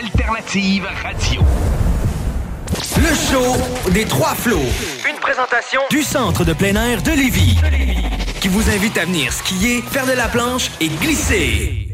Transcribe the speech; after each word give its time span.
Alternative 0.00 0.88
Radio. 1.02 1.40
Le 2.96 3.14
show 3.14 3.90
des 3.92 4.04
trois 4.04 4.34
flots. 4.34 4.58
Une 5.08 5.20
présentation 5.20 5.80
du 5.90 6.02
centre 6.02 6.44
de 6.44 6.52
plein 6.52 6.74
air 6.74 7.02
de 7.02 7.10
Lévis. 7.10 7.56
Qui 8.40 8.48
vous 8.48 8.68
invite 8.70 8.98
à 8.98 9.04
venir 9.04 9.32
skier, 9.32 9.82
faire 9.82 10.06
de 10.06 10.12
la 10.12 10.28
planche 10.28 10.70
et 10.80 10.88
glisser. 10.88 11.93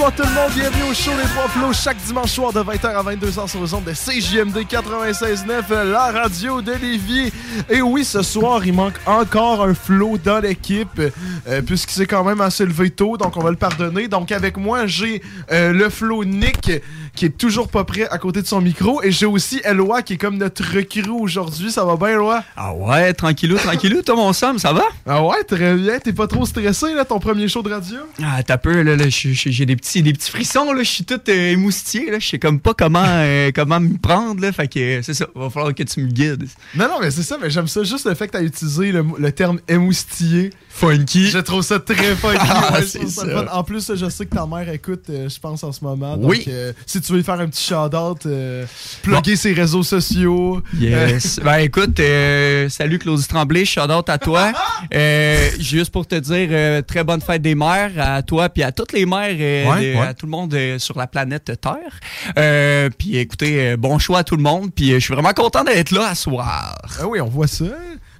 Bonsoir 0.00 0.16
tout 0.16 0.34
le 0.34 0.34
monde, 0.34 0.52
bienvenue 0.54 0.90
au 0.90 0.94
show 0.94 1.10
Les 1.10 1.28
Trois 1.28 1.46
Flots 1.48 1.74
chaque 1.74 1.98
dimanche 2.06 2.30
soir 2.30 2.54
de 2.54 2.60
20h 2.60 2.86
à 2.86 3.02
22h 3.02 3.50
sur 3.50 3.60
les 3.60 3.74
ondes 3.74 3.84
de 3.84 3.92
CJMD 3.92 4.56
96.9, 4.66 5.90
la 5.90 6.10
radio 6.10 6.62
de 6.62 6.72
Lévis. 6.72 7.30
Et 7.68 7.82
oui, 7.82 8.02
ce 8.02 8.22
soir, 8.22 8.64
il 8.64 8.72
manque 8.72 8.94
encore 9.04 9.62
un 9.62 9.74
flow 9.74 10.16
dans 10.16 10.40
l'équipe, 10.40 11.02
euh, 11.46 11.60
puisqu'il 11.60 11.92
s'est 11.92 12.06
quand 12.06 12.24
même 12.24 12.40
assez 12.40 12.64
levé 12.64 12.88
tôt, 12.88 13.18
donc 13.18 13.36
on 13.36 13.40
va 13.40 13.50
le 13.50 13.56
pardonner. 13.56 14.08
Donc 14.08 14.32
avec 14.32 14.56
moi, 14.56 14.86
j'ai 14.86 15.20
euh, 15.52 15.74
le 15.74 15.90
flow 15.90 16.24
Nick, 16.24 16.80
qui 17.14 17.26
est 17.26 17.36
toujours 17.36 17.68
pas 17.68 17.84
prêt 17.84 18.08
à 18.08 18.16
côté 18.16 18.40
de 18.40 18.46
son 18.46 18.62
micro, 18.62 19.02
et 19.02 19.10
j'ai 19.10 19.26
aussi 19.26 19.60
Eloi, 19.64 20.00
qui 20.00 20.14
est 20.14 20.18
comme 20.18 20.38
notre 20.38 20.64
recrue 20.64 21.10
aujourd'hui. 21.10 21.70
Ça 21.70 21.84
va 21.84 21.96
bien, 21.96 22.08
Eloi? 22.08 22.42
Ah 22.56 22.72
ouais, 22.72 23.12
tranquillou, 23.12 23.58
tranquillou, 23.58 24.00
toi 24.00 24.16
mon 24.16 24.32
Sam, 24.32 24.58
ça 24.58 24.72
va? 24.72 24.84
Ah 25.06 25.22
ouais, 25.22 25.44
très 25.44 25.74
bien. 25.74 25.98
T'es 25.98 26.14
pas 26.14 26.26
trop 26.26 26.46
stressé, 26.46 26.94
là, 26.94 27.04
ton 27.04 27.18
premier 27.18 27.48
show 27.48 27.62
de 27.62 27.68
radio? 27.68 27.98
Ah, 28.22 28.42
t'as 28.42 28.56
peu, 28.56 28.80
là, 28.80 28.96
là 28.96 29.04
j'ai 29.10 29.66
des 29.66 29.76
petits, 29.76 29.89
des 29.98 30.12
petits 30.12 30.30
frissons, 30.30 30.72
là, 30.72 30.82
je 30.82 30.88
suis 30.88 31.04
tout 31.04 31.20
euh, 31.28 31.52
émoustillé, 31.52 32.10
là, 32.10 32.18
je 32.18 32.28
sais 32.28 32.38
comme 32.38 32.60
pas 32.60 32.74
comment, 32.74 33.02
euh, 33.04 33.50
comment 33.54 33.80
me 33.80 33.98
prendre, 33.98 34.40
là, 34.40 34.52
fait 34.52 34.68
que 34.68 34.78
euh, 34.78 35.02
c'est 35.02 35.14
ça, 35.14 35.26
va 35.34 35.50
falloir 35.50 35.74
que 35.74 35.82
tu 35.82 36.00
me 36.00 36.08
guides. 36.08 36.46
Non, 36.74 36.88
non, 36.88 37.00
mais 37.00 37.10
c'est 37.10 37.22
ça, 37.22 37.38
mais 37.40 37.50
j'aime 37.50 37.68
ça, 37.68 37.82
juste 37.82 38.06
le 38.06 38.14
fait 38.14 38.28
que 38.28 38.32
t'as 38.32 38.42
utilisé 38.42 38.92
le, 38.92 39.04
le 39.18 39.32
terme 39.32 39.60
émoustillé. 39.68 40.50
Funky. 40.80 41.28
Je 41.28 41.38
trouve 41.38 41.62
ça 41.62 41.78
très 41.78 42.16
funky. 42.16 42.38
Ah, 42.40 42.72
ouais, 42.74 42.86
c'est 42.86 43.06
ça 43.08 43.26
ça. 43.26 43.28
fun. 43.28 43.46
En 43.52 43.62
plus, 43.64 43.92
je 43.94 44.08
sais 44.08 44.24
que 44.24 44.34
ta 44.34 44.46
mère 44.46 44.68
écoute, 44.70 45.04
euh, 45.10 45.28
je 45.28 45.38
pense, 45.38 45.62
en 45.62 45.72
ce 45.72 45.84
moment. 45.84 46.16
Donc, 46.16 46.30
Oui. 46.30 46.44
euh, 46.48 46.72
si 46.86 47.00
tu 47.02 47.12
veux 47.12 47.22
faire 47.22 47.38
un 47.38 47.48
petit 47.48 47.62
shout-out, 47.62 48.24
euh, 48.26 48.64
plugger 49.02 49.36
ses 49.36 49.52
réseaux 49.52 49.82
sociaux. 49.82 50.62
Yes. 50.78 51.38
ben 51.44 51.58
écoute, 51.58 52.00
euh, 52.00 52.68
salut 52.70 52.98
Claudie 52.98 53.26
Tremblay, 53.28 53.64
shout 53.64 53.80
out 53.90 54.08
à 54.08 54.18
toi. 54.18 54.52
Euh, 54.94 55.50
juste 55.60 55.90
pour 55.92 56.06
te 56.06 56.14
dire, 56.14 56.48
euh, 56.50 56.80
très 56.82 57.04
bonne 57.04 57.20
fête 57.20 57.42
des 57.42 57.54
mères 57.54 57.92
à 57.98 58.22
toi 58.22 58.48
puis 58.48 58.62
à 58.62 58.72
toutes 58.72 58.92
les 58.92 59.04
mères, 59.06 59.36
euh, 59.38 59.64
Ouais, 59.70 59.94
ouais. 59.94 60.06
à 60.06 60.14
tout 60.14 60.24
le 60.26 60.30
monde 60.30 60.52
euh, 60.54 60.78
sur 60.78 60.96
la 60.98 61.06
planète 61.06 61.44
Terre. 61.60 62.00
Euh, 62.38 62.88
puis 62.96 63.16
écoutez, 63.18 63.72
euh, 63.72 63.76
bon 63.76 63.98
choix 63.98 64.20
à 64.20 64.24
tout 64.24 64.36
le 64.36 64.42
monde. 64.42 64.70
Puis 64.74 64.90
euh, 64.92 64.94
je 64.98 65.04
suis 65.04 65.14
vraiment 65.14 65.32
content 65.34 65.62
d'être 65.64 65.90
là 65.92 66.08
à 66.08 66.14
soir. 66.14 66.76
Ah 66.98 67.06
oui, 67.06 67.20
on 67.20 67.28
voit 67.28 67.46
ça. 67.46 67.64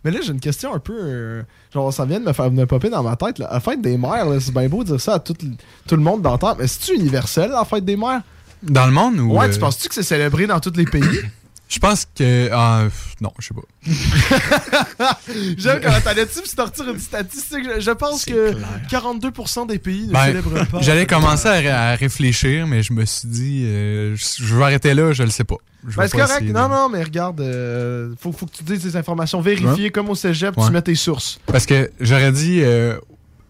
Mais 0.05 0.11
là, 0.11 0.21
j'ai 0.23 0.33
une 0.33 0.41
question 0.41 0.75
un 0.75 0.79
peu. 0.79 0.97
euh, 0.99 1.43
genre, 1.75 1.93
ça 1.93 2.05
vient 2.07 2.21
de 2.21 2.25
me 2.25 2.33
faire 2.33 2.51
me 2.51 2.65
popper 2.65 2.89
dans 2.91 3.03
ma 3.03 3.17
tête. 3.17 3.39
Là. 3.39 3.49
La 3.53 3.61
fête 3.61 3.83
des 3.83 3.99
mères, 3.99 4.27
c'est 4.41 4.53
bien 4.55 4.69
beau 4.69 4.83
de 4.83 4.89
dire 4.93 5.01
ça 5.01 5.15
à 5.15 5.19
tout, 5.19 5.35
le- 5.43 5.51
tout 5.87 5.97
le 5.97 6.03
monde 6.03 6.23
d'entendre. 6.23 6.57
Mais 6.61 6.67
c'est-tu 6.67 6.95
universel, 6.99 7.51
la 7.51 7.65
fête 7.65 7.85
des 7.85 7.97
mères? 7.97 8.23
Dans 8.63 8.87
le 8.87 8.93
monde 8.93 9.19
ou. 9.19 9.37
Ouais, 9.39 9.47
euh, 9.47 9.53
tu 9.53 9.59
penses-tu 9.59 9.89
que 9.89 9.95
c'est 9.95 10.03
célébré 10.03 10.47
dans 10.47 10.61
tous 10.61 10.73
les 10.77 10.85
pays? 10.85 11.03
Je 11.71 11.79
pense 11.79 12.05
que. 12.17 12.49
pff, 12.89 13.15
non, 13.21 13.33
je 13.39 13.47
sais 13.47 13.55
pas. 13.55 13.63
J'aime 15.57 15.81
quand 15.81 16.01
t'allais-tu 16.03 16.41
puis 16.41 16.51
tu 16.55 16.61
retires 16.61 16.89
une 16.91 16.99
statistique. 16.99 17.65
Je, 17.77 17.81
je 17.81 17.91
pense 17.93 18.25
que 18.25 18.53
clair. 18.53 18.81
42% 18.91 19.67
des 19.69 19.79
pays 19.79 20.07
ne 20.09 20.13
Ben, 20.13 20.27
célèbrent 20.27 20.67
pas. 20.67 20.81
J'allais 20.81 21.07
commencer 21.07 21.49
à, 21.49 21.53
ré- 21.53 21.69
à 21.71 21.95
réfléchir, 21.95 22.67
mais 22.67 22.83
je 22.83 22.93
me 22.93 23.05
suis 23.05 23.29
dit, 23.29 23.63
euh, 23.67 24.17
je 24.17 24.45
je 24.45 24.57
vais 24.57 24.65
arrêter 24.65 24.95
là, 24.95 25.13
je 25.13 25.23
le 25.23 25.31
sais 25.31 25.45
pas. 25.45 25.57
Je 25.89 25.97
Ben, 25.97 26.09
c'est 26.09 26.19
correct. 26.19 26.43
Non, 26.43 26.65
de- 26.69 26.75
non, 26.75 26.89
mais 26.89 27.03
regarde, 27.03 27.41
euh, 27.41 28.13
faut, 28.21 28.33
faut 28.33 28.47
que 28.47 28.53
tu 28.57 28.65
dises 28.65 28.83
des 28.83 28.97
informations 28.97 29.41
vérifiées 29.41 29.91
comme 29.91 30.09
au 30.11 30.15
cégep, 30.15 30.57
Ouais. 30.57 30.67
tu 30.67 30.73
mets 30.73 30.83
tes 30.83 30.95
sources. 30.97 31.39
Parce 31.47 31.67
que 31.67 31.91
j'aurais 32.01 32.33
dit 32.33 32.61
euh, 32.63 32.99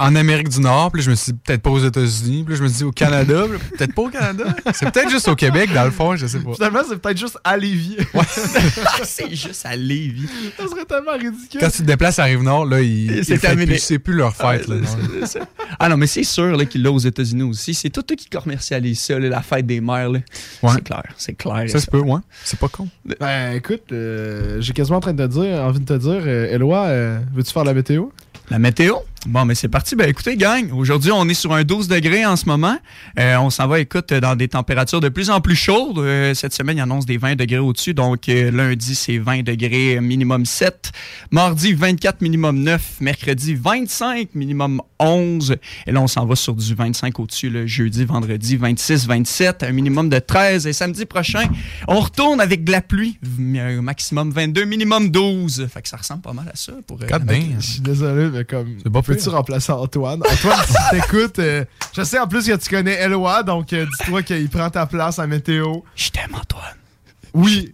en 0.00 0.16
Amérique 0.16 0.48
du 0.48 0.60
Nord, 0.60 0.90
puis 0.90 1.00
là, 1.00 1.04
je 1.06 1.10
me 1.10 1.14
suis 1.14 1.32
dit 1.32 1.38
peut-être 1.44 1.62
pas 1.62 1.70
aux 1.70 1.78
États-Unis, 1.84 2.42
puis 2.44 2.54
là, 2.54 2.58
je 2.58 2.62
me 2.64 2.68
suis 2.68 2.78
dit 2.78 2.84
au 2.84 2.90
Canada, 2.92 3.44
peut-être 3.78 3.94
pas 3.94 4.02
au 4.02 4.08
Canada. 4.08 4.44
C'est 4.74 4.90
peut-être 4.90 5.10
juste 5.10 5.28
au 5.28 5.36
Québec, 5.36 5.70
dans 5.72 5.84
le 5.84 5.90
fond, 5.90 6.16
je 6.16 6.26
sais 6.26 6.38
pas. 6.40 6.54
Finalement, 6.54 6.80
c'est 6.88 6.96
peut-être 7.00 7.18
juste 7.18 7.38
à 7.44 7.56
Lévis. 7.56 7.98
c'est 9.04 9.34
juste 9.34 9.64
à 9.66 9.76
Lévis. 9.76 10.28
ça 10.58 10.66
serait 10.68 10.84
tellement 10.84 11.12
ridicule. 11.12 11.60
Quand 11.60 11.70
tu 11.70 11.78
te 11.78 11.82
déplaces 11.82 12.18
à 12.18 12.24
Rive-Nord, 12.24 12.66
là, 12.66 12.80
ils, 12.80 13.24
C'est 13.24 13.38
terminé. 13.38 13.66
plus- 13.66 13.78
C'est 13.78 13.98
plus 13.98 14.14
leur 14.14 14.34
fête. 14.34 14.66
Ah, 14.68 14.72
là, 14.72 14.76
non? 14.80 15.46
Ah 15.78 15.88
non, 15.88 15.96
mais 15.96 16.06
c'est 16.06 16.24
sûr 16.24 16.56
là, 16.56 16.64
qu'il 16.64 16.82
l'a 16.82 16.90
aux 16.90 16.98
États-Unis 16.98 17.42
aussi. 17.42 17.74
C'est 17.74 17.90
tout 17.90 18.04
eux 18.10 18.14
qui 18.16 18.28
commercialisent 18.28 19.00
ça, 19.00 19.18
là, 19.18 19.28
la 19.28 19.42
fête 19.42 19.66
des 19.66 19.80
mères. 19.80 20.10
là. 20.10 20.20
Ouais. 20.62 20.70
C'est 20.74 20.84
clair, 20.84 21.02
c'est 21.16 21.34
clair. 21.34 21.64
Ça 21.68 21.80
se 21.80 21.86
peut, 21.86 22.00
ouais. 22.00 22.20
C'est 22.44 22.58
pas 22.58 22.68
con. 22.68 22.88
Ben, 23.20 23.52
écoute, 23.54 23.84
euh, 23.92 24.60
j'ai 24.60 24.72
quasiment 24.72 24.98
en 24.98 25.00
train 25.00 25.12
de 25.12 25.26
te 25.26 25.30
dire, 25.32 25.60
envie 25.62 25.80
de 25.80 25.84
te 25.84 25.98
dire, 25.98 26.22
euh, 26.26 26.54
Eloi, 26.54 26.84
euh, 26.86 27.18
veux-tu 27.34 27.52
faire 27.52 27.64
la 27.64 27.74
météo? 27.74 28.06
La 28.50 28.58
météo? 28.58 28.96
Bon, 29.26 29.44
mais 29.44 29.54
c'est 29.54 29.68
parti. 29.68 29.96
Ben 29.96 30.08
écoutez, 30.08 30.34
gang, 30.38 30.72
aujourd'hui, 30.72 31.12
on 31.12 31.28
est 31.28 31.34
sur 31.34 31.52
un 31.52 31.62
12 31.62 31.88
degrés 31.88 32.24
en 32.24 32.36
ce 32.36 32.46
moment. 32.46 32.78
Euh, 33.18 33.36
on 33.36 33.50
s'en 33.50 33.68
va, 33.68 33.78
écoute, 33.78 34.14
dans 34.14 34.34
des 34.34 34.48
températures 34.48 35.00
de 35.00 35.10
plus 35.10 35.28
en 35.28 35.42
plus 35.42 35.56
chaudes. 35.56 35.98
Euh, 35.98 36.32
cette 36.32 36.54
semaine, 36.54 36.78
il 36.78 36.80
annonce 36.80 37.04
des 37.04 37.18
20 37.18 37.36
degrés 37.36 37.58
au-dessus. 37.58 37.92
Donc, 37.92 38.30
euh, 38.30 38.50
lundi, 38.50 38.94
c'est 38.94 39.18
20 39.18 39.42
degrés 39.42 39.98
euh, 39.98 40.00
minimum 40.00 40.46
7. 40.46 40.92
Mardi, 41.30 41.74
24 41.74 42.22
minimum 42.22 42.60
9. 42.60 42.96
Mercredi, 43.02 43.54
25 43.54 44.34
minimum 44.34 44.80
11. 44.98 45.56
Et 45.86 45.92
là, 45.92 46.00
on 46.00 46.06
s'en 46.06 46.24
va 46.24 46.34
sur 46.34 46.54
du 46.54 46.74
25 46.74 47.20
au-dessus. 47.20 47.50
Le 47.50 47.66
jeudi, 47.66 48.06
vendredi, 48.06 48.56
26, 48.56 49.06
27. 49.06 49.64
Un 49.64 49.72
minimum 49.72 50.08
de 50.08 50.18
13. 50.18 50.66
Et 50.66 50.72
samedi 50.72 51.04
prochain, 51.04 51.46
on 51.88 52.00
retourne 52.00 52.40
avec 52.40 52.64
de 52.64 52.72
la 52.72 52.80
pluie. 52.80 53.18
Un 53.38 53.82
maximum 53.82 54.30
22, 54.30 54.64
minimum 54.64 55.10
12. 55.10 55.68
Fait 55.70 55.82
que 55.82 55.88
ça 55.90 55.98
ressemble 55.98 56.22
pas 56.22 56.32
mal 56.32 56.48
à 56.50 56.56
ça. 56.56 56.72
Pour, 56.86 57.02
euh, 57.02 57.06
damn. 57.06 57.26
météo. 57.26 57.56
Je 57.60 57.66
suis 57.66 57.80
désolé, 57.80 58.30
mais 58.32 58.44
comme. 58.46 58.78
C'est 58.82 58.90
pas 58.90 59.02
Peux-tu 59.14 59.28
remplacer 59.28 59.72
Antoine? 59.72 60.20
Antoine, 60.30 60.58
si 60.66 60.74
t'écoutes, 61.00 61.38
euh, 61.38 61.64
je 61.96 62.02
sais 62.02 62.18
en 62.18 62.26
plus 62.26 62.46
que 62.46 62.56
tu 62.56 62.68
connais 62.70 62.94
Eloi, 63.00 63.42
donc 63.42 63.72
euh, 63.72 63.86
dis-toi 63.98 64.22
qu'il 64.22 64.48
prend 64.48 64.70
ta 64.70 64.86
place 64.86 65.18
à 65.18 65.26
météo. 65.26 65.80
Je 65.96 66.10
t'aime, 66.10 66.34
Antoine. 66.34 66.62
Oui. 67.34 67.70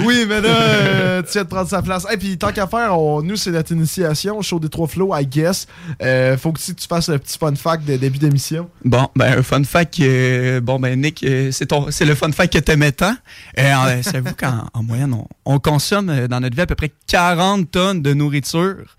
Oui, 0.00 0.26
mais 0.28 0.40
là, 0.40 0.48
euh, 0.48 1.22
tu 1.22 1.32
viens 1.32 1.42
de 1.42 1.48
prendre 1.48 1.68
sa 1.68 1.82
place. 1.82 2.06
Et 2.12 2.16
puis, 2.16 2.38
tant 2.38 2.52
qu'à 2.52 2.68
faire, 2.68 2.96
on- 2.96 3.20
nous, 3.20 3.34
c'est 3.34 3.50
notre 3.50 3.72
initiation, 3.72 4.40
show 4.42 4.60
des 4.60 4.68
trois 4.68 4.86
flots, 4.86 5.12
I 5.16 5.26
guess. 5.26 5.66
Euh, 6.02 6.36
faut 6.38 6.52
que 6.52 6.60
si 6.60 6.72
tu 6.74 6.86
fasses 6.86 7.08
le 7.08 7.18
petit 7.18 7.36
fun 7.36 7.52
fact 7.56 7.84
de 7.84 7.96
début 7.96 8.18
d'émission. 8.18 8.70
Bon, 8.84 9.08
ben, 9.16 9.38
un 9.38 9.42
fun 9.42 9.64
fact, 9.64 9.98
euh, 9.98 10.60
bon, 10.60 10.78
ben, 10.78 11.00
Nick, 11.00 11.26
c'est 11.50 11.66
ton, 11.66 11.90
c'est 11.90 12.04
le 12.04 12.14
fun 12.14 12.30
fact 12.30 12.52
que 12.52 12.58
t'aimais 12.60 12.92
tant. 12.92 13.16
Euh, 13.58 13.72
en- 13.74 14.02
Savez-vous 14.04 14.36
qu'en 14.36 14.66
en 14.72 14.82
moyenne, 14.84 15.14
on, 15.14 15.26
on 15.46 15.58
consomme 15.58 16.28
dans 16.28 16.38
notre 16.38 16.54
vie 16.54 16.62
à 16.62 16.66
peu 16.66 16.76
près 16.76 16.92
40 17.08 17.68
tonnes 17.68 18.00
de 18.00 18.14
nourriture? 18.14 18.97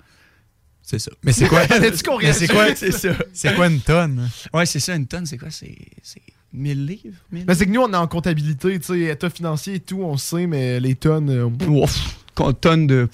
C'est 0.90 0.98
ça. 0.98 1.12
Mais 1.24 1.32
c'est 1.34 1.48
quoi? 1.48 1.62
C'est 2.34 2.48
quoi? 2.48 2.74
C'est 2.76 2.92
ça. 2.92 3.10
C'est 3.32 3.54
quoi 3.54 3.68
une 3.68 3.80
tonne? 3.80 4.28
Ouais, 4.52 4.66
c'est 4.66 4.80
ça, 4.80 4.96
une 4.96 5.06
tonne, 5.06 5.26
c'est 5.28 5.38
quoi? 5.38 5.52
C'est 5.52 5.76
c'est 6.02 6.22
1000 6.52 6.84
livres? 6.84 7.02
1000 7.32 7.44
Mais 7.48 7.54
c'est 7.54 7.68
que 7.68 7.72
nous, 7.72 7.82
on 7.82 7.94
est 7.94 7.96
en 7.96 8.08
comptabilité, 8.08 8.80
tu 8.80 8.86
sais, 8.86 9.00
état 9.02 9.30
financier 9.30 9.76
et 9.76 9.80
tout, 9.80 10.02
on 10.02 10.18
sait, 10.18 10.48
mais 10.48 10.80
les 10.80 10.96
tonnes. 10.96 11.30
euh, 11.30 11.68
Ouf, 11.68 12.16
con- 12.34 12.54
tonne 12.54 12.88
de. 12.88 13.08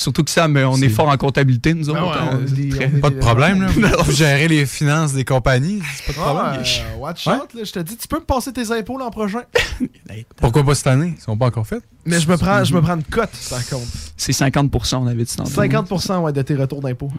Surtout 0.00 0.22
que 0.22 0.30
ça, 0.30 0.46
mais 0.46 0.62
on 0.62 0.76
est, 0.76 0.88
fort 0.88 1.08
en 1.08 1.16
comptabilité, 1.16 1.74
nous 1.74 1.90
autres. 1.90 2.00
Ouais, 2.00 2.44
des- 2.44 2.68
très- 2.68 2.88
on 2.94 2.96
est 2.98 3.00
Pas 3.00 3.10
de 3.10 3.18
problème, 3.18 3.62
là. 3.80 3.90
Vous 4.04 4.12
gérez 4.12 4.46
les 4.46 4.64
finances 4.64 5.12
des 5.12 5.24
compagnies, 5.24 5.82
c'est 5.96 6.06
pas 6.06 6.12
de 6.12 6.18
Ah, 6.20 6.32
problème. 6.32 6.62
euh, 6.62 6.96
watch 6.98 7.26
out, 7.26 7.52
là, 7.52 7.64
je 7.64 7.72
te 7.72 7.78
dis, 7.80 7.96
tu 7.96 8.06
peux 8.06 8.20
me 8.20 8.24
passer 8.24 8.52
tes 8.52 8.70
impôts 8.70 8.96
l'an 8.96 9.10
prochain. 9.10 9.42
Pourquoi 10.36 10.62
pas 10.62 10.76
cette 10.76 10.86
année? 10.86 11.14
Ils 11.18 11.20
sont 11.20 11.36
pas 11.36 11.46
encore 11.46 11.66
faits. 11.66 11.82
Mais 12.06 12.20
je 12.20 12.28
me 12.30 12.36
prends, 12.36 12.62
je 12.62 12.72
me 12.74 12.80
prends 12.80 12.94
une 12.94 13.02
cote, 13.02 13.28
par 13.50 13.66
contre. 13.68 13.88
C'est 14.16 14.30
50% 14.30 14.96
on 14.98 15.06
avait 15.08 15.24
dit 15.24 15.34
tantôt. 15.36 15.50
50% 15.50 16.18
ouais, 16.20 16.32
de 16.32 16.42
tes 16.42 16.54
retours 16.54 16.80
d'impôts. 16.80 17.10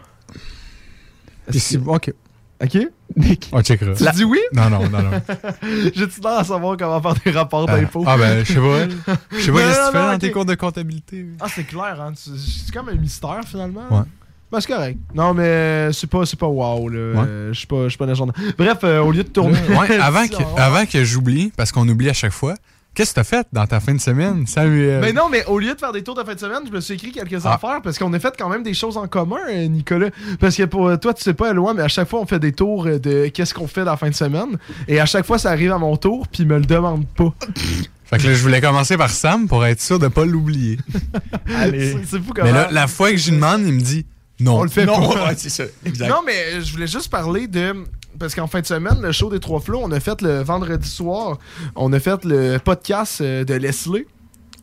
Si- 1.50 1.78
OK? 2.62 2.78
On 3.52 3.62
checkera. 3.62 3.94
Tu 3.94 4.04
dis 4.16 4.24
oui? 4.24 4.38
Non, 4.52 4.68
non, 4.70 4.88
non, 4.88 5.02
non. 5.02 5.10
J'ai-tu 5.94 6.20
l'air 6.20 6.38
à 6.38 6.44
savoir 6.44 6.76
comment 6.76 7.00
faire 7.00 7.14
des 7.24 7.30
rapports 7.30 7.66
Ah, 7.68 7.76
d'impôts? 7.80 8.04
ah, 8.06 8.16
ben, 8.18 8.44
je 8.44 8.52
sais 8.52 8.60
pas. 8.60 8.86
là. 8.86 9.16
Je 9.32 9.40
sais 9.40 9.52
pas 9.52 9.58
qu'est-ce 9.58 9.78
que 9.80 9.86
tu 9.86 9.92
fais 9.92 10.12
dans 10.12 10.18
tes 10.18 10.30
cours 10.30 10.44
de 10.44 10.54
comptabilité. 10.54 11.26
Ah, 11.40 11.46
c'est 11.54 11.64
clair, 11.64 11.98
hein? 12.00 12.12
C'est 12.14 12.72
comme 12.74 12.88
un 12.90 12.94
mystère, 12.94 13.40
finalement. 13.46 13.86
Ouais. 13.90 14.02
Ben, 14.52 14.60
c'est 14.60 14.72
correct. 14.72 14.98
Non, 15.14 15.32
mais 15.32 15.90
c'est 15.92 16.08
pas, 16.10 16.26
c'est 16.26 16.38
pas 16.38 16.48
wow, 16.48 16.88
là. 16.88 16.98
Euh, 16.98 17.52
Je 17.52 17.58
suis 17.58 17.66
pas, 17.66 17.84
je 17.84 17.88
suis 17.90 17.98
pas 17.98 18.06
légende. 18.06 18.32
Bref, 18.58 18.78
euh, 18.84 19.00
au 19.00 19.12
lieu 19.12 19.22
de 19.22 19.28
tourner. 19.28 19.56
Ouais, 19.68 19.96
avant, 20.00 20.26
que, 20.26 20.60
avant 20.60 20.84
que 20.86 21.02
j'oublie, 21.04 21.52
parce 21.56 21.70
qu'on 21.72 21.88
oublie 21.88 22.10
à 22.10 22.14
chaque 22.14 22.32
fois, 22.32 22.54
qu'est-ce 22.94 23.10
que 23.10 23.14
t'as 23.16 23.24
fait 23.24 23.46
dans 23.52 23.66
ta 23.66 23.80
fin 23.80 23.94
de 23.94 24.00
semaine, 24.00 24.46
Samuel? 24.46 25.00
Mais 25.00 25.12
non, 25.12 25.28
mais 25.30 25.44
au 25.46 25.58
lieu 25.58 25.74
de 25.74 25.78
faire 25.78 25.92
des 25.92 26.02
tours 26.02 26.14
de 26.14 26.22
fin 26.24 26.34
de 26.34 26.40
semaine, 26.40 26.60
je 26.66 26.72
me 26.72 26.80
suis 26.80 26.94
écrit 26.94 27.12
quelques 27.12 27.44
Ah. 27.46 27.54
affaires 27.54 27.80
parce 27.82 27.98
qu'on 27.98 28.12
a 28.12 28.18
fait 28.20 28.34
quand 28.38 28.48
même 28.48 28.62
des 28.62 28.74
choses 28.74 28.96
en 28.96 29.06
commun, 29.08 29.38
euh, 29.50 29.66
Nicolas. 29.66 30.10
Parce 30.38 30.56
que 30.56 30.64
pour 30.64 30.88
euh, 30.88 30.96
toi, 30.96 31.14
tu 31.14 31.22
sais 31.22 31.34
pas, 31.34 31.52
loin, 31.52 31.74
mais 31.74 31.82
à 31.82 31.88
chaque 31.88 32.08
fois, 32.08 32.20
on 32.20 32.26
fait 32.26 32.38
des 32.40 32.52
tours 32.52 32.86
euh, 32.86 32.98
de 32.98 33.28
qu'est-ce 33.28 33.54
qu'on 33.54 33.66
fait 33.68 33.84
dans 33.84 33.92
la 33.92 33.96
fin 33.96 34.08
de 34.10 34.14
semaine. 34.14 34.58
Et 34.88 35.00
à 35.00 35.06
chaque 35.06 35.24
fois, 35.26 35.38
ça 35.38 35.50
arrive 35.50 35.72
à 35.72 35.78
mon 35.78 35.96
tour, 35.96 36.26
puis 36.28 36.42
il 36.42 36.48
me 36.48 36.58
le 36.58 36.64
demande 36.66 37.06
pas. 37.08 37.32
Fait 38.04 38.18
que 38.18 38.26
là, 38.26 38.34
je 38.34 38.42
voulais 38.42 38.60
commencer 38.60 38.96
par 38.96 39.08
Sam 39.08 39.46
pour 39.46 39.64
être 39.64 39.80
sûr 39.80 40.00
de 40.00 40.08
pas 40.08 40.24
l'oublier. 40.24 40.78
C'est 41.46 41.94
c'est 42.04 42.18
fou 42.20 42.32
comment. 42.34 42.48
Mais 42.48 42.52
là, 42.52 42.68
la 42.72 42.88
fois 42.88 43.12
que 43.12 43.16
je 43.16 43.30
lui 43.30 43.36
demande, 43.36 43.62
il 43.64 43.72
me 43.72 43.80
dit 43.80 44.04
non. 44.40 44.58
On 44.58 44.62
le 44.64 44.68
fait 44.68 44.84
Non, 44.84 45.12
pas. 45.12 45.26
ouais, 45.28 45.34
c'est 45.36 45.48
ça. 45.50 45.64
Exact. 45.84 46.08
Non, 46.08 46.22
mais 46.26 46.60
je 46.60 46.72
voulais 46.72 46.86
juste 46.88 47.08
parler 47.08 47.46
de. 47.46 47.72
Parce 48.20 48.34
qu'en 48.34 48.46
fin 48.46 48.60
de 48.60 48.66
semaine, 48.66 49.00
le 49.00 49.12
show 49.12 49.30
des 49.30 49.40
Trois 49.40 49.60
Flots, 49.60 49.80
on 49.82 49.90
a 49.90 49.98
fait 49.98 50.20
le 50.20 50.42
vendredi 50.42 50.88
soir, 50.88 51.38
on 51.74 51.90
a 51.92 51.98
fait 51.98 52.22
le 52.24 52.58
podcast 52.58 53.22
euh, 53.22 53.44
de 53.44 53.54
Leslie. 53.54 54.04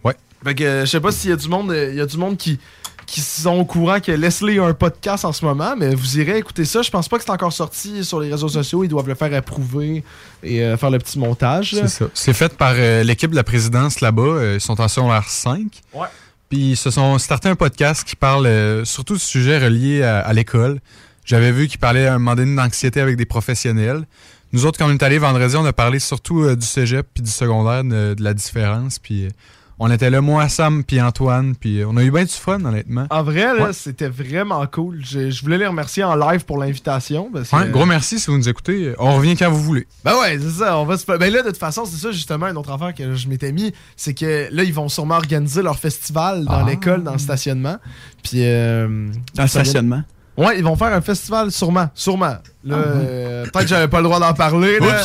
Ouais. 0.04 0.16
Fait 0.46 0.54
que 0.54 0.64
euh, 0.64 0.86
je 0.86 0.92
sais 0.92 1.02
pas 1.02 1.12
s'il 1.12 1.32
y 1.32 1.34
a 1.34 1.38
du 1.38 1.50
monde, 1.50 1.72
euh, 1.72 1.90
il 1.90 1.98
y 1.98 2.02
a 2.02 2.06
du 2.06 2.18
monde 2.18 2.38
qui, 2.38 2.60
qui 3.08 3.20
sont 3.20 3.56
au 3.56 3.66
courant 3.66 4.00
que 4.00 4.12
Leslie 4.12 4.60
a 4.60 4.66
un 4.66 4.74
podcast 4.76 5.26
en 5.26 5.34
ce 5.34 5.44
moment, 5.44 5.76
mais 5.76 5.96
vous 5.96 6.20
irez 6.20 6.38
écouter 6.38 6.66
ça. 6.66 6.84
Je 6.84 6.92
pense 6.92 7.10
pas 7.10 7.18
que 7.18 7.24
c'est 7.24 7.32
encore 7.32 7.52
sorti 7.52 8.06
sur 8.06 8.20
les 8.20 8.30
réseaux 8.30 8.48
sociaux. 8.48 8.84
Ils 8.84 8.90
doivent 8.90 9.08
le 9.08 9.16
faire 9.16 9.34
approuver 9.34 10.04
et 10.44 10.62
euh, 10.62 10.78
faire 10.78 10.92
le 10.92 11.00
petit 11.00 11.18
montage. 11.18 11.72
C'est 11.74 11.88
ça. 11.88 12.06
C'est 12.14 12.34
fait 12.34 12.56
par 12.56 12.74
euh, 12.76 13.02
l'équipe 13.04 13.32
de 13.32 13.36
la 13.36 13.44
présidence 13.44 14.02
là-bas. 14.02 14.54
ils 14.54 14.62
sont 14.62 14.80
en 14.80 14.88
secondaire 14.88 15.28
5. 15.28 15.66
Ouais. 15.96 16.08
Puis 16.50 16.72
ils 16.72 16.78
se 16.78 16.92
sont 16.92 17.18
starté 17.18 17.50
un 17.50 17.56
podcast 17.56 18.04
qui 18.04 18.16
parle 18.16 18.46
euh, 18.46 18.86
surtout 18.86 19.16
de 19.16 19.20
sujets 19.20 19.58
reliés 19.58 20.04
à, 20.04 20.20
à 20.20 20.34
l'école. 20.34 20.80
J'avais 21.28 21.52
vu 21.52 21.68
qu'ils 21.68 21.80
parlaient 21.80 22.08
à 22.08 22.16
un 22.16 22.20
moment 22.20 22.36
donné 22.36 22.56
d'anxiété 22.56 23.00
avec 23.02 23.18
des 23.18 23.26
professionnels. 23.26 24.06
Nous 24.54 24.66
autres, 24.66 24.80
quand 24.80 24.88
on 24.90 24.94
est 24.94 25.04
allés 25.04 25.18
vendredi, 25.20 25.56
on 25.58 25.66
a 25.66 25.74
parlé 25.74 26.00
surtout 26.00 26.42
euh, 26.44 26.56
du 26.56 26.66
cégep 26.66 27.06
puis 27.14 27.22
du 27.22 27.30
secondaire, 27.30 27.84
de, 27.84 28.14
de 28.14 28.24
la 28.24 28.34
différence. 28.34 28.98
Puis 28.98 29.26
euh, 29.26 29.30
on 29.78 29.92
était 29.92 30.10
là, 30.10 30.22
moi, 30.22 30.48
Sam 30.48 30.86
puis 30.86 31.02
Antoine. 31.02 31.54
Puis 31.58 31.82
euh, 31.82 31.88
on 31.90 31.98
a 31.98 32.04
eu 32.06 32.12
bien 32.12 32.24
du 32.24 32.32
fun, 32.32 32.64
honnêtement. 32.64 33.08
En 33.10 33.24
vrai, 33.24 33.42
là, 33.58 33.66
Ouais. 33.66 33.74
c'était 33.74 34.08
vraiment 34.08 34.66
cool. 34.68 35.02
Je, 35.04 35.30
je 35.30 35.42
voulais 35.44 35.58
les 35.58 35.68
remercier 35.68 36.06
en 36.06 36.16
live 36.16 36.46
pour 36.46 36.58
l'invitation. 36.60 37.30
Ouais, 37.34 37.70
gros 37.72 37.86
merci 37.86 38.20
si 38.20 38.28
vous 38.32 38.38
nous 38.38 38.48
écoutez. 38.48 38.94
On 38.98 39.18
revient 39.18 39.36
quand 39.36 39.52
vous 39.52 39.62
voulez. 39.62 39.86
Ben 40.06 40.14
ouais, 40.22 40.40
c'est 40.40 40.60
ça. 40.64 40.78
On 40.80 40.86
va 40.86 40.98
se... 40.98 41.06
Ben 41.06 41.30
là, 41.30 41.42
de 41.42 41.50
toute 41.50 41.58
façon, 41.58 41.84
c'est 41.84 41.98
ça 41.98 42.14
justement 42.14 42.48
une 42.48 42.58
autre 42.58 42.72
affaire 42.72 42.94
que 42.96 43.16
je 43.16 43.28
m'étais 43.28 43.52
mis. 43.52 43.74
C'est 43.98 44.14
que 44.14 44.48
là, 44.50 44.64
ils 44.64 44.74
vont 44.74 44.88
sûrement 44.88 45.16
organiser 45.18 45.62
leur 45.62 45.78
festival 45.78 46.46
dans 46.46 46.66
Ah. 46.66 46.66
l'école, 46.66 47.04
dans 47.04 47.12
le 47.12 47.20
stationnement. 47.20 47.76
Puis. 48.24 48.38
euh, 48.46 48.88
Dans 48.88 48.94
le 49.04 49.12
vient- 49.36 49.48
stationnement. 49.48 50.04
Ouais, 50.38 50.58
ils 50.58 50.64
vont 50.64 50.76
faire 50.76 50.94
un 50.94 51.02
festival, 51.02 51.52
sûrement. 51.52 51.90
Sûrement. 51.96 52.38
Là, 52.64 52.76
Ah 52.76 52.76
euh, 52.76 53.44
peut-être 53.46 53.62
que 53.64 53.68
j'avais 53.68 53.88
pas 53.88 53.98
le 53.98 54.04
droit 54.04 54.20
d'en 54.20 54.34
parler. 54.34 54.78
Là. 54.80 55.02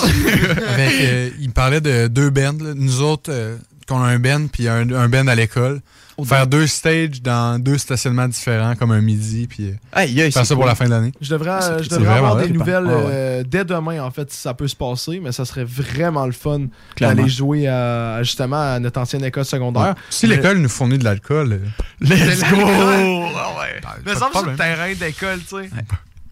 Avec, 0.75 0.93
euh, 1.00 1.31
il 1.40 1.49
me 1.49 1.52
parlait 1.55 1.81
de 1.81 2.06
deux 2.08 2.29
bands. 2.31 2.52
là. 2.62 2.73
Nous 2.75 3.00
autres, 3.00 3.31
euh, 3.32 3.56
qu'on 3.88 4.02
a 4.02 4.06
un 4.08 4.19
band 4.19 4.46
puis 4.52 4.69
un, 4.69 4.90
un 4.93 5.08
band 5.08 5.26
à 5.29 5.34
l'école. 5.34 5.81
Faire 6.24 6.46
deux 6.46 6.66
stages 6.66 7.22
dans 7.22 7.58
deux 7.58 7.78
stationnements 7.78 8.28
différents, 8.28 8.74
comme 8.76 8.92
un 8.92 9.00
midi, 9.00 9.46
puis 9.48 9.70
euh, 9.70 9.74
Aïe, 9.92 10.20
aïe, 10.20 10.30
faire 10.30 10.44
ça 10.46 10.54
pour 10.54 10.62
cool. 10.64 10.68
la 10.68 10.74
fin 10.74 10.84
de 10.84 10.90
l'année. 10.90 11.12
Je 11.20 11.30
devrais, 11.30 11.60
C'est- 11.60 11.82
je 11.84 11.88
c'est 11.88 11.98
devrais 11.98 12.14
avoir 12.18 12.36
des 12.36 12.48
nouvelles 12.50 12.84
Ouais, 12.86 12.94
ouais. 12.94 13.02
euh, 13.08 13.42
dès 13.46 13.64
demain, 13.64 14.02
en 14.04 14.10
fait, 14.10 14.30
si 14.32 14.38
ça 14.40 14.54
peut 14.54 14.68
se 14.68 14.76
passer. 14.76 15.20
Mais 15.20 15.32
ça 15.32 15.44
serait 15.44 15.64
vraiment 15.64 16.26
le 16.26 16.32
fun 16.32 16.66
d'aller 17.00 17.28
jouer 17.28 17.66
à, 17.68 18.22
justement 18.22 18.74
à 18.74 18.78
notre 18.78 19.00
ancienne 19.00 19.24
école 19.24 19.44
secondaire. 19.44 19.94
Si 20.10 20.26
Mais- 20.26 20.36
l'école 20.36 20.58
nous 20.58 20.68
fournit 20.68 20.98
de 20.98 21.04
l'alcool, 21.04 21.52
euh, 21.52 21.58
Let's 22.00 22.40
go! 22.40 22.56
Ah 22.60 23.58
ouais. 23.58 23.80
Mais 24.04 24.12
pas 24.12 24.18
ça 24.18 24.28
me 24.28 24.32
sur 24.32 24.46
le 24.46 24.56
terrain 24.56 24.92
d'école, 24.94 25.40
tu 25.40 25.56
sais. 25.62 25.70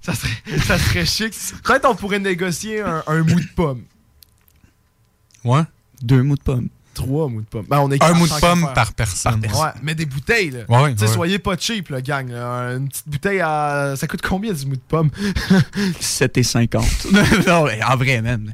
Ça 0.03 0.15
serait, 0.15 0.59
ça 0.67 0.79
serait 0.79 1.05
chic. 1.07 1.35
Peut-être 1.63 1.87
on 1.89 1.95
pourrait 1.95 2.19
négocier 2.21 2.81
un, 2.81 3.03
un 3.07 3.19
mou 3.23 3.39
de 3.41 3.49
pomme. 3.57 3.83
ouais. 5.45 5.63
Deux 6.03 6.23
mots 6.23 6.37
de 6.37 6.43
pomme. 6.43 6.69
Trois 6.95 7.29
mous 7.29 7.41
de 7.41 7.47
pomme. 7.47 7.67
Ben, 7.69 7.79
on 7.81 7.91
est 7.91 8.03
un 8.03 8.15
mou 8.15 8.27
de 8.27 8.41
pomme 8.41 8.69
par 8.75 8.93
personne. 8.93 9.41
Ouais, 9.41 9.71
mais 9.83 9.95
des 9.95 10.07
bouteilles, 10.07 10.51
là. 10.51 10.61
Ouais, 10.69 10.93
ouais, 10.93 11.07
soyez 11.07 11.39
pas 11.39 11.57
cheap, 11.57 11.89
là, 11.89 12.01
gang. 12.03 12.29
là. 12.31 12.73
Une 12.73 12.89
petite 12.89 13.09
bouteille 13.09 13.41
à. 13.41 13.95
Ça 13.97 14.07
coûte 14.07 14.23
combien 14.23 14.53
du 14.53 14.67
mou 14.67 14.75
de 14.77 14.81
pomme? 14.89 15.11
7 16.01 16.39
et 16.39 16.43
50. 16.43 16.85
non, 17.47 17.65
mais 17.65 17.83
en 17.83 17.97
vrai, 17.97 18.21
même. 18.21 18.53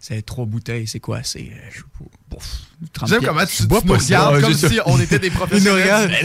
C'est 0.00 0.24
trois 0.24 0.44
bouteilles, 0.44 0.86
c'est 0.86 1.00
quoi? 1.00 1.22
C'est. 1.22 1.40
euh, 1.40 1.70
je 1.70 1.78
sais 1.78 1.82
pas. 2.27 2.27
Bouf, 2.30 2.44
30 2.92 3.08
J'aime 3.08 3.22
comment 3.24 3.44
tu, 3.46 3.56
tu 3.56 3.66
bois 3.66 3.80
nous 3.84 3.94
regardes 3.94 4.40
comme 4.42 4.52
si 4.54 4.78
on 4.86 5.00
était 5.00 5.18
des 5.18 5.30
professionnels. 5.38 6.20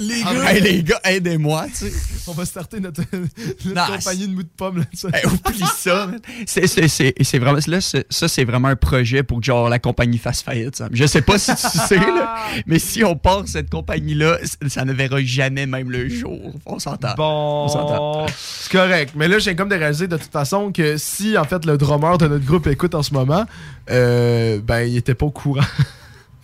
Les 0.00 0.22
Ah, 0.26 0.34
gars, 0.34 0.52
hey, 0.52 0.60
les 0.60 0.82
gars, 0.82 1.00
aidez-moi, 1.04 1.66
tu 1.68 1.88
sais. 1.88 1.92
On 2.26 2.32
va 2.32 2.44
starter 2.44 2.80
notre, 2.80 3.02
compagnie 3.96 4.26
de 4.28 4.34
mou 4.34 4.42
de 4.42 4.48
pomme 4.56 4.78
là-dessus. 4.78 5.06
Oublie 5.26 5.64
ça. 5.76 6.08
C'est, 6.46 6.66
c'est, 6.66 6.88
c'est, 6.88 7.14
c'est 7.22 7.38
vraiment, 7.38 7.58
là, 7.66 7.80
ça, 7.80 8.28
c'est 8.28 8.44
vraiment 8.44 8.68
un 8.68 8.76
projet 8.76 9.22
pour 9.22 9.38
que, 9.40 9.44
genre, 9.46 9.68
la 9.68 9.78
compagnie 9.78 10.18
fasse 10.18 10.42
faillite. 10.42 10.82
Je 10.92 11.06
sais 11.06 11.22
pas 11.22 11.38
si 11.38 11.54
tu 11.54 11.78
sais, 11.86 11.96
là, 11.96 12.36
mais 12.66 12.78
si 12.78 13.04
on 13.04 13.16
part 13.16 13.44
cette 13.46 13.70
compagnie-là, 13.70 14.38
c- 14.42 14.56
ça 14.68 14.84
ne 14.84 14.92
verra 14.92 15.22
jamais 15.22 15.66
même 15.66 15.90
le 15.90 16.08
jour. 16.08 16.54
On 16.66 16.78
s'entend. 16.78 17.12
On 17.12 17.16
Bon, 17.16 17.68
s'entend. 17.68 18.26
c'est 18.36 18.72
correct. 18.72 19.12
Mais 19.16 19.28
là, 19.28 19.38
j'ai 19.38 19.54
comme 19.54 19.68
de 19.68 19.76
réaliser 19.76 20.08
de 20.08 20.16
toute 20.16 20.32
façon 20.32 20.72
que 20.72 20.96
si 20.96 21.38
en 21.38 21.44
fait 21.44 21.64
le 21.66 21.76
drummer 21.78 22.18
de 22.18 22.26
notre 22.26 22.44
groupe 22.44 22.66
écoute 22.66 22.94
en 22.94 23.02
ce 23.02 23.12
moment, 23.14 23.44
euh, 23.90 24.60
ben 24.62 24.80
il 24.80 24.96
était 25.04 25.14
pas 25.14 25.26
au 25.26 25.30
courant 25.30 25.60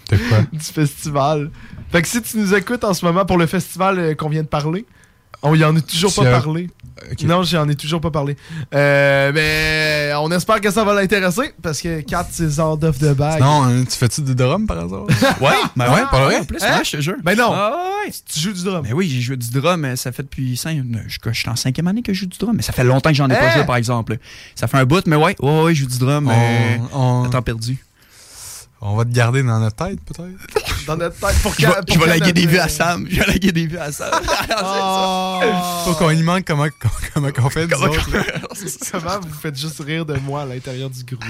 quoi? 0.09 0.19
du 0.53 0.59
festival. 0.61 1.51
Fait 1.91 2.03
que 2.03 2.09
si 2.09 2.21
tu 2.23 2.39
nous 2.39 2.55
écoutes 2.55 2.85
en 2.85 2.95
ce 2.95 3.05
moment 3.05 3.25
pour 3.25 3.39
le 3.39 3.47
festival 3.47 3.99
euh, 3.99 4.15
qu'on 4.15 4.29
vient 4.29 4.43
de 4.43 4.49
parler, 4.49 4.85
on 5.43 5.55
y 5.55 5.65
en 5.65 5.75
a 5.77 5.81
toujours 5.81 6.15
pas 6.15 6.27
as- 6.29 6.41
parlé. 6.43 6.69
Ok. 7.11 7.23
Non, 7.23 7.43
j'en 7.45 7.67
ai 7.69 7.75
toujours 7.75 8.01
pas 8.03 8.11
parlé. 8.11 8.37
Euh, 8.75 9.33
mais 9.35 10.13
on 10.21 10.31
espère 10.33 10.61
que 10.61 10.71
ça 10.71 10.85
va 10.85 10.93
l'intéresser 10.95 11.55
parce 11.63 11.81
que 11.81 12.01
4 12.03 12.29
c'est 12.31 12.59
hors 12.59 12.77
d'off 12.77 12.99
de 12.99 13.13
bague. 13.15 13.41
Non, 13.41 13.63
hein, 13.63 13.85
tu 13.89 13.97
fais-tu 13.97 14.21
du 14.21 14.35
drum 14.35 14.67
par 14.67 14.81
hasard? 14.81 15.05
Ouais, 15.41 15.51
ben 15.77 15.91
ouais, 15.95 16.03
pas 16.11 16.25
vrai? 16.25 16.41
En 16.41 16.45
plus, 16.45 16.63
Hein? 16.63 16.79
ouais, 16.79 16.85
je 16.85 16.91
te 16.97 17.01
jure. 17.01 17.15
Ben 17.23 17.39
non. 17.39 17.51
Ah, 17.55 17.73
ouais. 18.05 18.13
Tu 18.31 18.39
joues 18.41 18.53
du 18.53 18.65
drum. 18.65 18.83
Ben 18.83 18.93
oui, 18.93 19.09
j'ai 19.09 19.21
joué 19.23 19.37
du 19.39 19.51
drum, 19.51 19.81
mais 19.81 19.97
ça 19.97 20.13
fait 20.13 20.25
depuis 20.25 20.57
5. 20.57 20.83
Je, 21.07 21.19
je 21.25 21.39
suis 21.39 21.49
en 21.49 21.57
cinquième 21.57 21.87
année 21.87 22.03
que 22.03 22.13
je 22.13 22.21
joue 22.21 22.27
du 22.27 22.37
drum, 22.37 22.55
mais 22.57 22.63
ça 22.63 22.73
fait 22.73 22.85
longtemps 22.85 23.11
que 23.11 23.17
j'en 23.17 23.31
ai 23.31 23.35
pas 23.35 23.47
Hein? 23.49 23.55
joué, 23.55 23.65
par 23.65 23.77
exemple. 23.77 24.19
Ça 24.55 24.67
fait 24.67 24.77
un 24.77 24.85
bout, 24.85 25.07
mais 25.07 25.17
ouais, 25.17 25.37
ouais, 25.41 25.63
ouais, 25.63 25.75
je 25.75 25.83
joue 25.85 25.89
du 25.89 25.99
drum. 25.99 26.25
mais 26.27 26.81
on, 26.93 27.23
on- 27.23 27.25
à 27.25 27.29
temps 27.31 27.41
perdu. 27.43 27.79
On 28.83 28.97
va 28.97 29.05
te 29.05 29.11
garder 29.11 29.43
dans 29.43 29.61
notre 29.61 29.77
tête, 29.77 30.01
peut-être? 30.05 30.67
Dans 30.87 30.97
notre 30.97 31.15
tête 31.17 31.37
pour 31.43 31.53
Je 31.59 31.67
vais, 31.67 31.73
je 31.93 31.99
laguer 32.09 32.33
des 32.33 32.47
vues 32.47 32.59
à 32.59 32.69
Sam. 32.69 33.07
Je 33.09 33.21
vais 33.21 33.27
laguer 33.27 33.53
des 33.53 33.67
vues 33.67 33.77
à 33.79 33.93
Sam. 33.93 34.11
Oh. 34.63 35.41
Faut 35.85 35.95
qu'on 35.95 36.11
y 36.11 36.23
manque 36.23 36.45
comment, 36.47 36.67
comment, 37.13 37.31
comment 37.33 37.47
on 37.47 37.51
fait, 37.51 37.69
Comment- 37.69 37.87
autres. 37.93 38.09
Comment 38.91 39.21
vous 39.21 39.35
faites 39.35 39.59
juste 39.59 39.81
rire 39.81 40.05
de 40.07 40.15
moi 40.19 40.43
à 40.43 40.47
l'intérieur 40.47 40.89
du 40.91 41.05
groupe? 41.05 41.23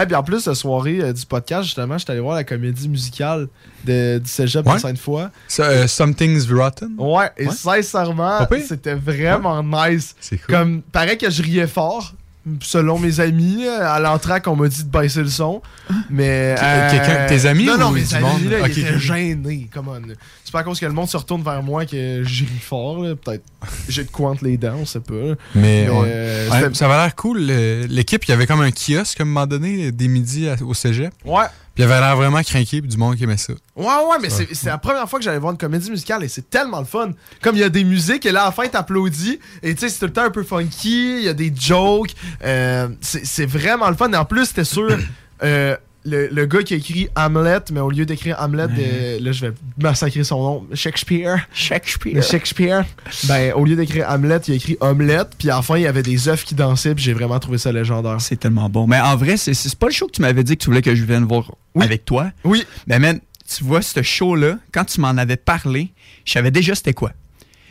Et 0.00 0.06
bien 0.06 0.18
en 0.18 0.22
plus, 0.22 0.46
la 0.46 0.54
soirée 0.54 1.00
euh, 1.00 1.12
du 1.12 1.24
podcast, 1.26 1.64
justement, 1.64 1.96
j'étais 1.98 2.12
allé 2.12 2.20
voir 2.20 2.36
la 2.36 2.44
comédie 2.44 2.88
musicale 2.88 3.48
de, 3.84 4.18
du 4.18 4.28
cégep 4.30 4.66
Ouais. 4.66 4.74
de 4.74 4.78
Sainte-Foy. 4.80 5.28
Ça, 5.48 5.64
euh, 5.64 5.86
Something's 5.86 6.50
Rotten? 6.50 6.94
Ouais, 6.98 7.30
et 7.38 7.46
Ouais. 7.46 7.54
sincèrement, 7.54 8.46
c'était 8.66 8.94
vraiment 8.94 9.62
nice. 9.62 10.14
C'est 10.20 10.36
cool. 10.38 10.54
Comme, 10.54 10.82
paraît 10.82 11.16
que 11.16 11.30
je 11.30 11.42
riais 11.42 11.66
fort, 11.66 12.12
selon 12.60 12.98
mes 12.98 13.20
amis. 13.20 13.64
euh, 13.66 13.86
À 13.86 13.98
l'entraque, 14.00 14.46
on 14.46 14.56
m'a 14.56 14.68
dit 14.68 14.84
de 14.84 14.88
baisser 14.90 15.22
le 15.22 15.28
son. 15.28 15.62
Mais. 16.10 16.54
euh, 16.60 17.28
tes 17.28 17.46
amis 17.46 17.64
Non, 17.66 17.78
non, 17.78 17.88
ou 17.88 17.92
mes 17.92 18.02
du 18.02 18.14
amis, 18.14 18.24
monde? 18.26 18.44
là, 18.50 18.60
Ok, 18.62 18.70
ils 18.76 18.80
étaient 18.80 18.98
gênés. 18.98 19.68
Come 19.72 19.88
on. 19.88 20.00
C'est 20.44 20.52
pas 20.52 20.60
à 20.60 20.62
cause 20.62 20.78
que 20.80 20.86
le 20.86 20.92
monde 20.92 21.08
se 21.08 21.16
retourne 21.16 21.42
vers 21.42 21.62
moi 21.62 21.84
que 21.86 22.22
je 22.24 22.44
ris 22.44 22.60
fort. 22.60 23.00
Peut-être 23.24 23.42
j'ai 23.88 24.04
de 24.04 24.10
quoi 24.10 24.30
entre 24.30 24.44
les 24.44 24.56
dents, 24.56 24.76
on 24.80 24.86
sait 24.86 25.00
pas. 25.00 25.14
Mais, 25.54 25.86
euh, 25.88 26.48
Ouais, 26.50 26.74
ça 26.74 26.86
avait 26.86 26.96
l'air 27.02 27.14
cool. 27.16 27.40
L'équipe, 27.40 28.24
il 28.24 28.30
y 28.30 28.34
avait 28.34 28.46
comme 28.46 28.60
un 28.60 28.70
kiosque 28.70 29.20
à 29.20 29.22
un 29.24 29.26
moment 29.26 29.46
donné, 29.46 29.90
des 29.92 30.08
midis 30.08 30.48
au 30.64 30.74
cégep. 30.74 31.12
Ouais. 31.24 31.44
Puis 31.76 31.84
il 31.84 31.90
avait 31.92 32.00
l'air 32.00 32.16
vraiment 32.16 32.42
craqué, 32.42 32.80
puis 32.80 32.88
du 32.88 32.96
monde 32.96 33.16
qui 33.16 33.24
aimait 33.24 33.36
ça. 33.36 33.52
Ouais, 33.76 33.84
ouais, 33.84 34.16
mais 34.22 34.30
c'est 34.30 34.64
la 34.64 34.78
première 34.78 35.06
fois 35.10 35.18
que 35.18 35.24
j'allais 35.26 35.38
voir 35.38 35.52
une 35.52 35.58
comédie 35.58 35.90
musicale 35.90 36.24
et 36.24 36.28
c'est 36.28 36.48
tellement 36.48 36.78
le 36.78 36.86
fun. 36.86 37.10
Comme 37.42 37.54
il 37.54 37.60
y 37.60 37.64
a 37.64 37.68
des 37.68 37.84
musiques 37.84 38.24
et 38.24 38.32
là, 38.32 38.44
à 38.44 38.46
la 38.46 38.52
fin, 38.52 38.66
t'applaudis 38.66 39.38
et 39.62 39.74
tu 39.74 39.80
sais, 39.80 39.90
c'est 39.90 39.98
tout 39.98 40.06
le 40.06 40.12
temps 40.14 40.22
un 40.24 40.30
peu 40.30 40.42
funky, 40.42 41.18
il 41.18 41.24
y 41.24 41.28
a 41.28 41.34
des 41.34 41.52
jokes. 41.54 42.14
euh, 42.42 42.88
c'est 43.02 43.44
vraiment 43.44 43.90
le 43.90 43.94
fun. 43.94 44.10
Et 44.10 44.16
en 44.16 44.24
plus, 44.24 44.46
c'était 44.46 44.64
sûr. 44.64 44.88
euh, 45.42 45.76
le, 46.06 46.28
le 46.28 46.46
gars 46.46 46.62
qui 46.62 46.74
a 46.74 46.76
écrit 46.76 47.08
Hamlet, 47.16 47.58
mais 47.72 47.80
au 47.80 47.90
lieu 47.90 48.06
d'écrire 48.06 48.36
Hamlet, 48.40 48.68
de- 48.68 49.22
là 49.24 49.32
je 49.32 49.46
vais 49.46 49.52
massacrer 49.82 50.24
son 50.24 50.40
nom, 50.42 50.66
Shakespeare. 50.72 51.46
Shakespeare. 51.52 52.22
Shakespeare. 52.22 52.84
Ben, 53.24 53.52
au 53.54 53.64
lieu 53.64 53.76
d'écrire 53.76 54.06
Hamlet, 54.08 54.38
il 54.48 54.52
a 54.52 54.54
écrit 54.54 54.76
Omelette, 54.80 55.30
puis 55.38 55.50
à 55.50 55.56
la 55.56 55.62
fin, 55.62 55.76
il 55.76 55.82
y 55.82 55.86
avait 55.86 56.02
des 56.02 56.28
œufs 56.28 56.44
qui 56.44 56.54
dansaient, 56.54 56.94
puis 56.94 57.04
j'ai 57.04 57.12
vraiment 57.12 57.38
trouvé 57.38 57.58
ça 57.58 57.72
légendaire. 57.72 58.20
C'est 58.20 58.36
tellement 58.36 58.68
bon. 58.70 58.86
Mais 58.86 59.00
en 59.00 59.16
vrai, 59.16 59.36
c'est- 59.36 59.74
pas 59.78 59.86
le 59.88 59.92
show 59.92 60.06
que 60.06 60.12
tu 60.12 60.22
m'avais 60.22 60.44
dit 60.44 60.56
que 60.56 60.62
tu 60.62 60.66
voulais 60.70 60.82
que 60.82 60.94
je 60.94 61.04
vienne 61.04 61.24
voir 61.24 61.52
Oui. 61.74 61.84
avec 61.84 62.04
toi. 62.04 62.30
Oui. 62.44 62.64
Mais 62.86 62.98
man, 62.98 63.20
tu 63.48 63.64
vois, 63.64 63.82
ce 63.82 64.00
show-là, 64.02 64.58
quand 64.72 64.84
tu 64.84 65.00
m'en 65.00 65.08
avais 65.08 65.36
parlé, 65.36 65.92
je 66.24 66.32
savais 66.32 66.50
déjà 66.50 66.74
c'était 66.74 66.94
quoi. 66.94 67.12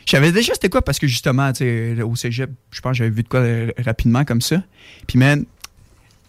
Je 0.06 0.12
savais 0.12 0.30
déjà 0.30 0.54
c'était 0.54 0.68
quoi 0.68 0.82
parce 0.82 1.00
que 1.00 1.06
justement, 1.08 1.52
tu 1.52 1.64
sais, 1.96 2.02
au 2.02 2.14
cégep, 2.14 2.48
je 2.70 2.80
pense 2.80 2.92
que 2.92 2.98
j'avais 2.98 3.10
vu 3.10 3.24
de 3.24 3.28
quoi 3.28 3.40
euh, 3.40 3.70
rapidement 3.84 4.24
comme 4.24 4.40
ça. 4.40 4.62
Puis 5.08 5.18
man, 5.18 5.44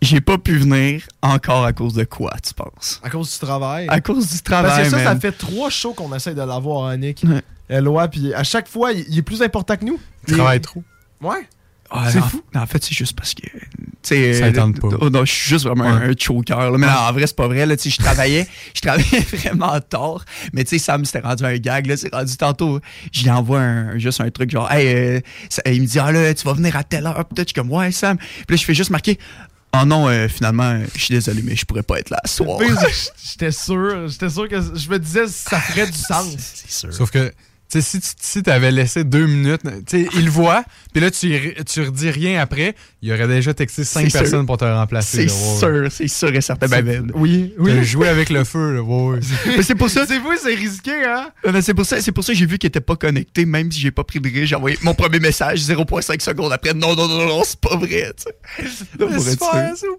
j'ai 0.02 0.22
pas 0.22 0.38
pu 0.38 0.58
venir 0.58 1.04
encore 1.22 1.66
à 1.66 1.74
cause 1.74 1.94
de 1.94 2.04
quoi, 2.04 2.32
tu 2.46 2.54
penses? 2.54 3.00
À 3.04 3.10
cause 3.10 3.32
du 3.34 3.40
travail. 3.40 3.88
À 3.90 4.00
cause 4.02 4.30
du 4.32 4.42
travail, 4.42 4.72
Parce 4.84 4.90
que 4.90 4.98
ça, 4.98 5.04
ça 5.04 5.16
fait 5.20 5.32
trois 5.32 5.70
shows 5.70 5.94
qu'on 5.94 6.14
essaie 6.16 6.36
de 6.36 6.42
l'avoir, 6.42 6.86
hein, 6.90 6.98
Nick. 6.98 7.24
Ouais. 7.28 7.42
Eloi, 7.70 8.08
puis 8.08 8.34
à 8.34 8.44
chaque 8.44 8.68
fois, 8.68 8.92
il, 8.94 9.18
est 9.18 9.22
plus 9.24 9.42
important 9.42 9.76
que 9.76 9.86
nous. 9.86 10.00
Il 10.28 10.36
travaille 10.36 10.62
trop. 10.62 10.84
Ouais. 11.22 11.48
Ah, 11.90 12.10
C'est 12.12 12.20
en- 12.20 12.28
fou. 12.28 12.44
En 12.54 12.66
fait, 12.66 12.84
c'est 12.84 12.94
juste 12.94 13.16
parce 13.16 13.34
que. 13.34 13.42
tu 13.48 13.58
sais, 14.04 14.34
Ça 14.34 14.52
tente 14.52 14.80
pas. 14.80 14.90
oh 15.00 15.10
non, 15.10 15.24
je 15.26 15.32
suis 15.32 15.50
juste 15.50 15.66
vraiment 15.66 15.86
un, 15.86 16.10
un 16.10 16.14
choker. 16.18 16.72
là. 16.72 16.78
Mais 16.78 16.86
non, 16.86 16.92
en 16.94 17.14
vrai, 17.14 17.28
c'est 17.28 17.36
pas 17.36 17.48
vrai. 17.48 17.66
Là, 17.66 17.76
je 17.82 17.98
travaillais, 17.98 18.46
je 18.74 18.82
travaillais 18.82 19.20
vraiment 19.34 19.80
tard. 19.80 20.24
Mais 20.54 20.64
tu 20.66 20.72
sais, 20.72 20.80
Sam, 20.80 21.06
c'était 21.06 21.20
rendu 21.26 21.46
un 21.46 21.58
gag. 21.58 21.86
là, 21.88 21.96
C'est 21.96 22.14
rendu 22.14 22.36
tantôt. 22.36 22.80
Je 23.14 23.24
lui 23.24 23.32
envoie 23.32 23.60
un- 23.62 23.98
juste 23.98 24.20
un 24.22 24.30
truc 24.30 24.52
genre, 24.52 24.70
hey, 24.72 24.88
euh, 24.88 25.20
ça- 25.50 25.62
il 25.66 25.82
me 25.82 25.88
dit, 25.88 25.98
ah 25.98 26.12
là, 26.12 26.34
tu 26.34 26.44
vas 26.46 26.54
venir 26.54 26.76
à 26.76 26.84
telle 26.84 27.06
heure. 27.08 27.24
Peut-être, 27.26 27.50
je 27.50 27.54
suis 27.54 27.62
comme, 27.62 27.72
ouais, 27.72 27.92
Sam. 27.92 28.18
Puis 28.18 28.46
là, 28.50 28.56
je 28.58 28.66
fais 28.66 28.74
juste 28.74 28.90
marquer, 28.92 29.18
oh 29.82 29.86
non, 29.86 30.08
euh, 30.08 30.28
finalement, 30.28 30.80
je 30.94 31.00
suis 31.00 31.14
désolé, 31.14 31.42
mais 31.44 31.56
je 31.56 31.66
pourrais 31.66 31.84
pas 31.84 32.00
être 32.00 32.10
là 32.10 32.22
ce 32.26 32.44
soir. 32.44 32.60
J'étais 33.24 33.52
sûr, 33.52 34.08
j'étais 34.08 34.30
sûr 34.30 34.48
que 34.48 34.60
je 34.62 34.90
me 34.90 35.00
disais 35.00 35.28
ça 35.28 35.60
ferait 35.60 35.86
du 35.88 35.98
sens. 35.98 36.36
C'est 36.38 36.72
sûr. 36.72 36.94
Sauf 36.94 37.12
que, 37.12 37.32
tu 37.70 37.82
sais, 37.82 37.82
si 37.82 38.00
tu 38.00 38.08
si 38.20 38.44
t'avais 38.44 38.72
laissé 38.72 39.04
deux 39.04 39.26
minutes, 39.26 39.62
tu 39.86 40.04
sais, 40.04 40.10
il 40.16 40.26
le 40.26 40.32
voit, 40.32 40.64
puis 40.94 41.02
là, 41.02 41.12
tu, 41.12 41.54
tu 41.66 41.82
redis 41.82 42.10
rien 42.10 42.40
après, 42.42 42.76
il 43.02 43.12
aurait 43.12 43.28
déjà 43.28 43.54
texté 43.54 43.84
cinq 43.84 44.10
sûr. 44.10 44.22
personnes 44.22 44.46
pour 44.46 44.58
te 44.58 44.64
remplacer. 44.66 45.28
C'est 45.28 45.60
sûr, 45.60 45.88
c'est 45.92 46.08
sûr 46.08 46.34
et 46.34 46.42
certain. 46.42 46.68
Ben, 46.68 46.84
ben, 46.86 47.12
Oui, 47.14 47.54
oui. 47.60 47.84
joué 47.84 48.08
avec 48.08 48.30
le 48.30 48.44
feu, 48.46 48.76
là, 48.76 48.82
ouais, 48.82 49.10
ouais. 49.16 49.20
mais 49.58 49.64
c'est 49.64 49.76
pour 49.76 49.90
ça, 49.90 50.06
C'est 50.06 50.20
vous, 50.20 50.32
c'est 50.42 50.56
risqué, 50.56 50.94
hein? 51.06 51.30
Ben, 51.44 51.62
c'est 51.62 51.74
pour 51.74 51.86
ça, 51.86 52.00
c'est 52.00 52.12
pour 52.14 52.24
ça 52.24 52.32
que 52.34 52.40
j'ai 52.40 52.46
vu 52.46 52.58
qu'il 52.58 52.68
était 52.70 52.80
pas 52.80 52.96
connecté, 52.96 53.46
même 53.46 53.72
si 53.72 53.80
j'ai 53.82 53.92
pas 53.92 54.04
pris 54.06 54.20
de 54.22 54.28
risque. 54.30 54.46
J'ai 54.46 54.56
envoyé 54.56 54.78
mon 54.82 54.94
premier 54.94 55.20
message 55.20 55.60
0.5 55.60 56.22
secondes 56.22 56.54
après. 56.54 56.74
Non, 56.74 56.96
non, 56.96 57.08
non, 57.08 57.26
non, 57.28 57.42
c'est 57.44 57.60
pas 57.60 57.76
vrai. 57.76 58.12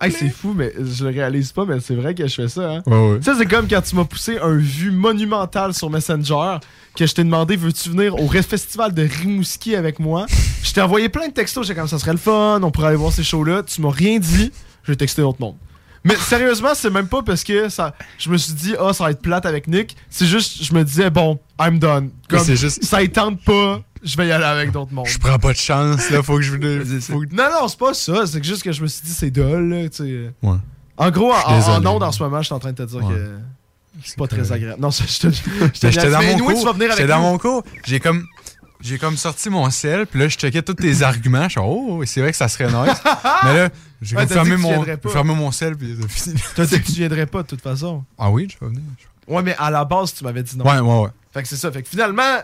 Hey, 0.00 0.12
c'est 0.12 0.30
fou, 0.30 0.54
mais 0.56 0.72
je 0.78 1.04
le 1.04 1.10
réalise 1.10 1.52
pas, 1.52 1.64
mais 1.64 1.80
c'est 1.80 1.94
vrai 1.94 2.14
que 2.14 2.26
je 2.26 2.34
fais 2.34 2.48
ça, 2.48 2.70
hein? 2.70 2.82
Ouais, 2.87 2.96
ouais. 3.12 3.18
Ça, 3.22 3.34
c'est 3.38 3.46
comme 3.46 3.68
quand 3.68 3.82
tu 3.82 3.96
m'as 3.96 4.04
poussé 4.04 4.38
un 4.38 4.56
vu 4.56 4.90
monumental 4.90 5.75
sur 5.75 5.90
Messenger, 5.90 6.58
que 6.99 7.07
je 7.07 7.14
t'ai 7.14 7.23
demandé 7.25 7.55
veux-tu 7.57 7.90
venir 7.90 8.14
au 8.21 8.28
Festival 8.28 8.93
de 8.93 9.02
Rimouski 9.02 9.76
avec 9.76 10.00
moi? 10.00 10.26
Je 10.62 10.73
t'ai 10.73 10.81
envoyé 10.83 11.09
plein 11.09 11.28
de 11.28 11.33
textos, 11.33 11.67
j'étais 11.67 11.78
comme 11.78 11.88
ça 11.88 11.99
serait 11.99 12.12
le 12.12 12.19
fun, 12.19 12.61
on 12.62 12.71
pourrait 12.71 12.88
aller 12.88 12.97
voir 12.97 13.12
ces 13.12 13.23
shows-là. 13.23 13.62
Tu 13.62 13.81
m'as 13.81 13.90
rien 13.90 14.19
dit, 14.19 14.50
j'ai 14.87 14.97
texté 14.97 15.23
l'autre 15.23 15.40
monde. 15.40 15.55
Mais 16.05 16.17
sérieusement, 16.17 16.71
c'est 16.75 16.90
même 16.90 17.09
pas 17.09 17.23
parce 17.23 17.45
que 17.45 17.69
ça, 17.69 17.95
je 18.19 18.31
me 18.31 18.37
suis 18.37 18.52
dit, 18.52 18.75
ah, 18.81 18.93
ça 18.93 19.05
va 19.05 19.11
être 19.12 19.21
plate 19.21 19.47
avec 19.47 19.69
Nick. 19.69 19.97
C'est 20.11 20.26
juste, 20.26 20.62
je 20.64 20.73
me 20.75 20.83
disais, 20.85 21.11
bon, 21.11 21.38
I'm 21.61 21.78
done. 21.78 22.11
Comme, 22.28 22.45
juste- 22.45 22.83
ça 22.85 23.02
y 23.02 23.11
tente 23.11 23.43
pas, 23.45 23.81
je 24.02 24.17
vais 24.17 24.28
y 24.28 24.33
aller 24.33 24.45
avec 24.45 24.71
d'autres 24.73 24.93
mondes. 24.93 25.07
Je 25.07 25.19
prends 25.19 25.38
pas 25.38 25.52
de 25.52 25.59
chance, 25.59 26.09
là, 26.11 26.23
faut 26.23 26.37
que 26.37 26.43
je... 26.43 26.52
Faut 27.00 27.21
que... 27.21 27.35
Non, 27.35 27.45
non, 27.61 27.69
c'est 27.69 27.78
pas 27.78 27.95
ça. 27.95 28.26
C'est 28.26 28.43
juste 28.45 28.62
que 28.62 28.73
je 28.73 28.83
me 28.83 28.87
suis 28.87 29.02
dit, 29.05 29.12
c'est 29.12 29.31
dole, 29.31 29.69
là, 29.69 29.88
tu 29.88 29.97
sais. 29.99 30.31
Ouais. 30.43 30.57
En 30.97 31.11
gros, 31.11 31.33
en, 31.33 31.69
en 31.69 31.87
ondes, 31.87 32.02
en 32.02 32.12
ce 32.12 32.23
moment, 32.23 32.38
je 32.40 32.47
suis 32.47 32.55
en 32.55 32.59
train 32.59 32.73
de 32.73 32.85
te 32.85 32.88
dire 32.90 33.05
Ouais. 33.05 33.14
que 33.14 33.35
c'est 34.05 34.17
pas 34.17 34.26
très 34.26 34.52
agréable. 34.52 34.81
Non, 34.81 34.90
ça, 34.90 35.05
je 35.07 35.19
te 35.19 35.26
Mais 35.26 35.93
J'étais 35.93 36.11
dans 36.11 36.23
mon 36.23 36.38
cours. 36.38 36.75
J'étais 36.81 37.07
dans 37.07 37.21
mon 37.21 37.38
cours. 37.38 37.62
J'ai 37.87 38.00
comme... 38.00 38.26
J'ai 38.81 38.97
comme 38.97 39.17
sorti 39.17 39.50
mon 39.50 39.69
sel, 39.71 40.07
puis 40.07 40.21
là, 40.21 40.28
je 40.28 40.37
checkais 40.37 40.62
tous 40.62 40.75
tes 40.75 41.02
arguments. 41.02 41.45
Je 41.45 41.59
suis 41.59 41.61
oh, 41.61 42.00
c'est 42.07 42.21
vrai 42.21 42.31
que 42.31 42.37
ça 42.37 42.47
serait 42.47 42.67
nice. 42.67 42.97
Mais 43.43 43.55
là, 43.55 43.69
j'ai 44.00 44.17
Ouais, 44.17 44.25
fermé 44.25 44.57
mon, 44.57 44.85
fermé 44.85 45.35
mon 45.35 45.50
sel, 45.50 45.76
puis 45.76 45.97
fini. 46.09 46.37
T'as 46.55 46.64
dit 46.64 46.81
que 46.81 46.87
tu 46.87 46.93
viendrais 46.93 47.26
pas, 47.26 47.43
de 47.43 47.49
toute 47.49 47.61
façon. 47.61 48.05
Ah 48.17 48.31
oui, 48.31 48.47
je 48.49 48.64
vais 48.64 48.71
venir. 48.71 48.85
Ouais, 49.26 49.43
mais 49.43 49.57
à 49.59 49.71
la 49.71 49.85
base, 49.85 50.14
tu 50.14 50.23
m'avais 50.23 50.45
dit 50.45 50.57
non. 50.57 50.64
Ouais, 50.64 50.78
ouais, 50.78 51.00
ouais. 51.02 51.11
Fait 51.35 51.43
que 51.43 51.49
c'est 51.49 51.57
ça. 51.57 51.73
Fait 51.73 51.83
que 51.83 51.88
finalement, 51.88 52.38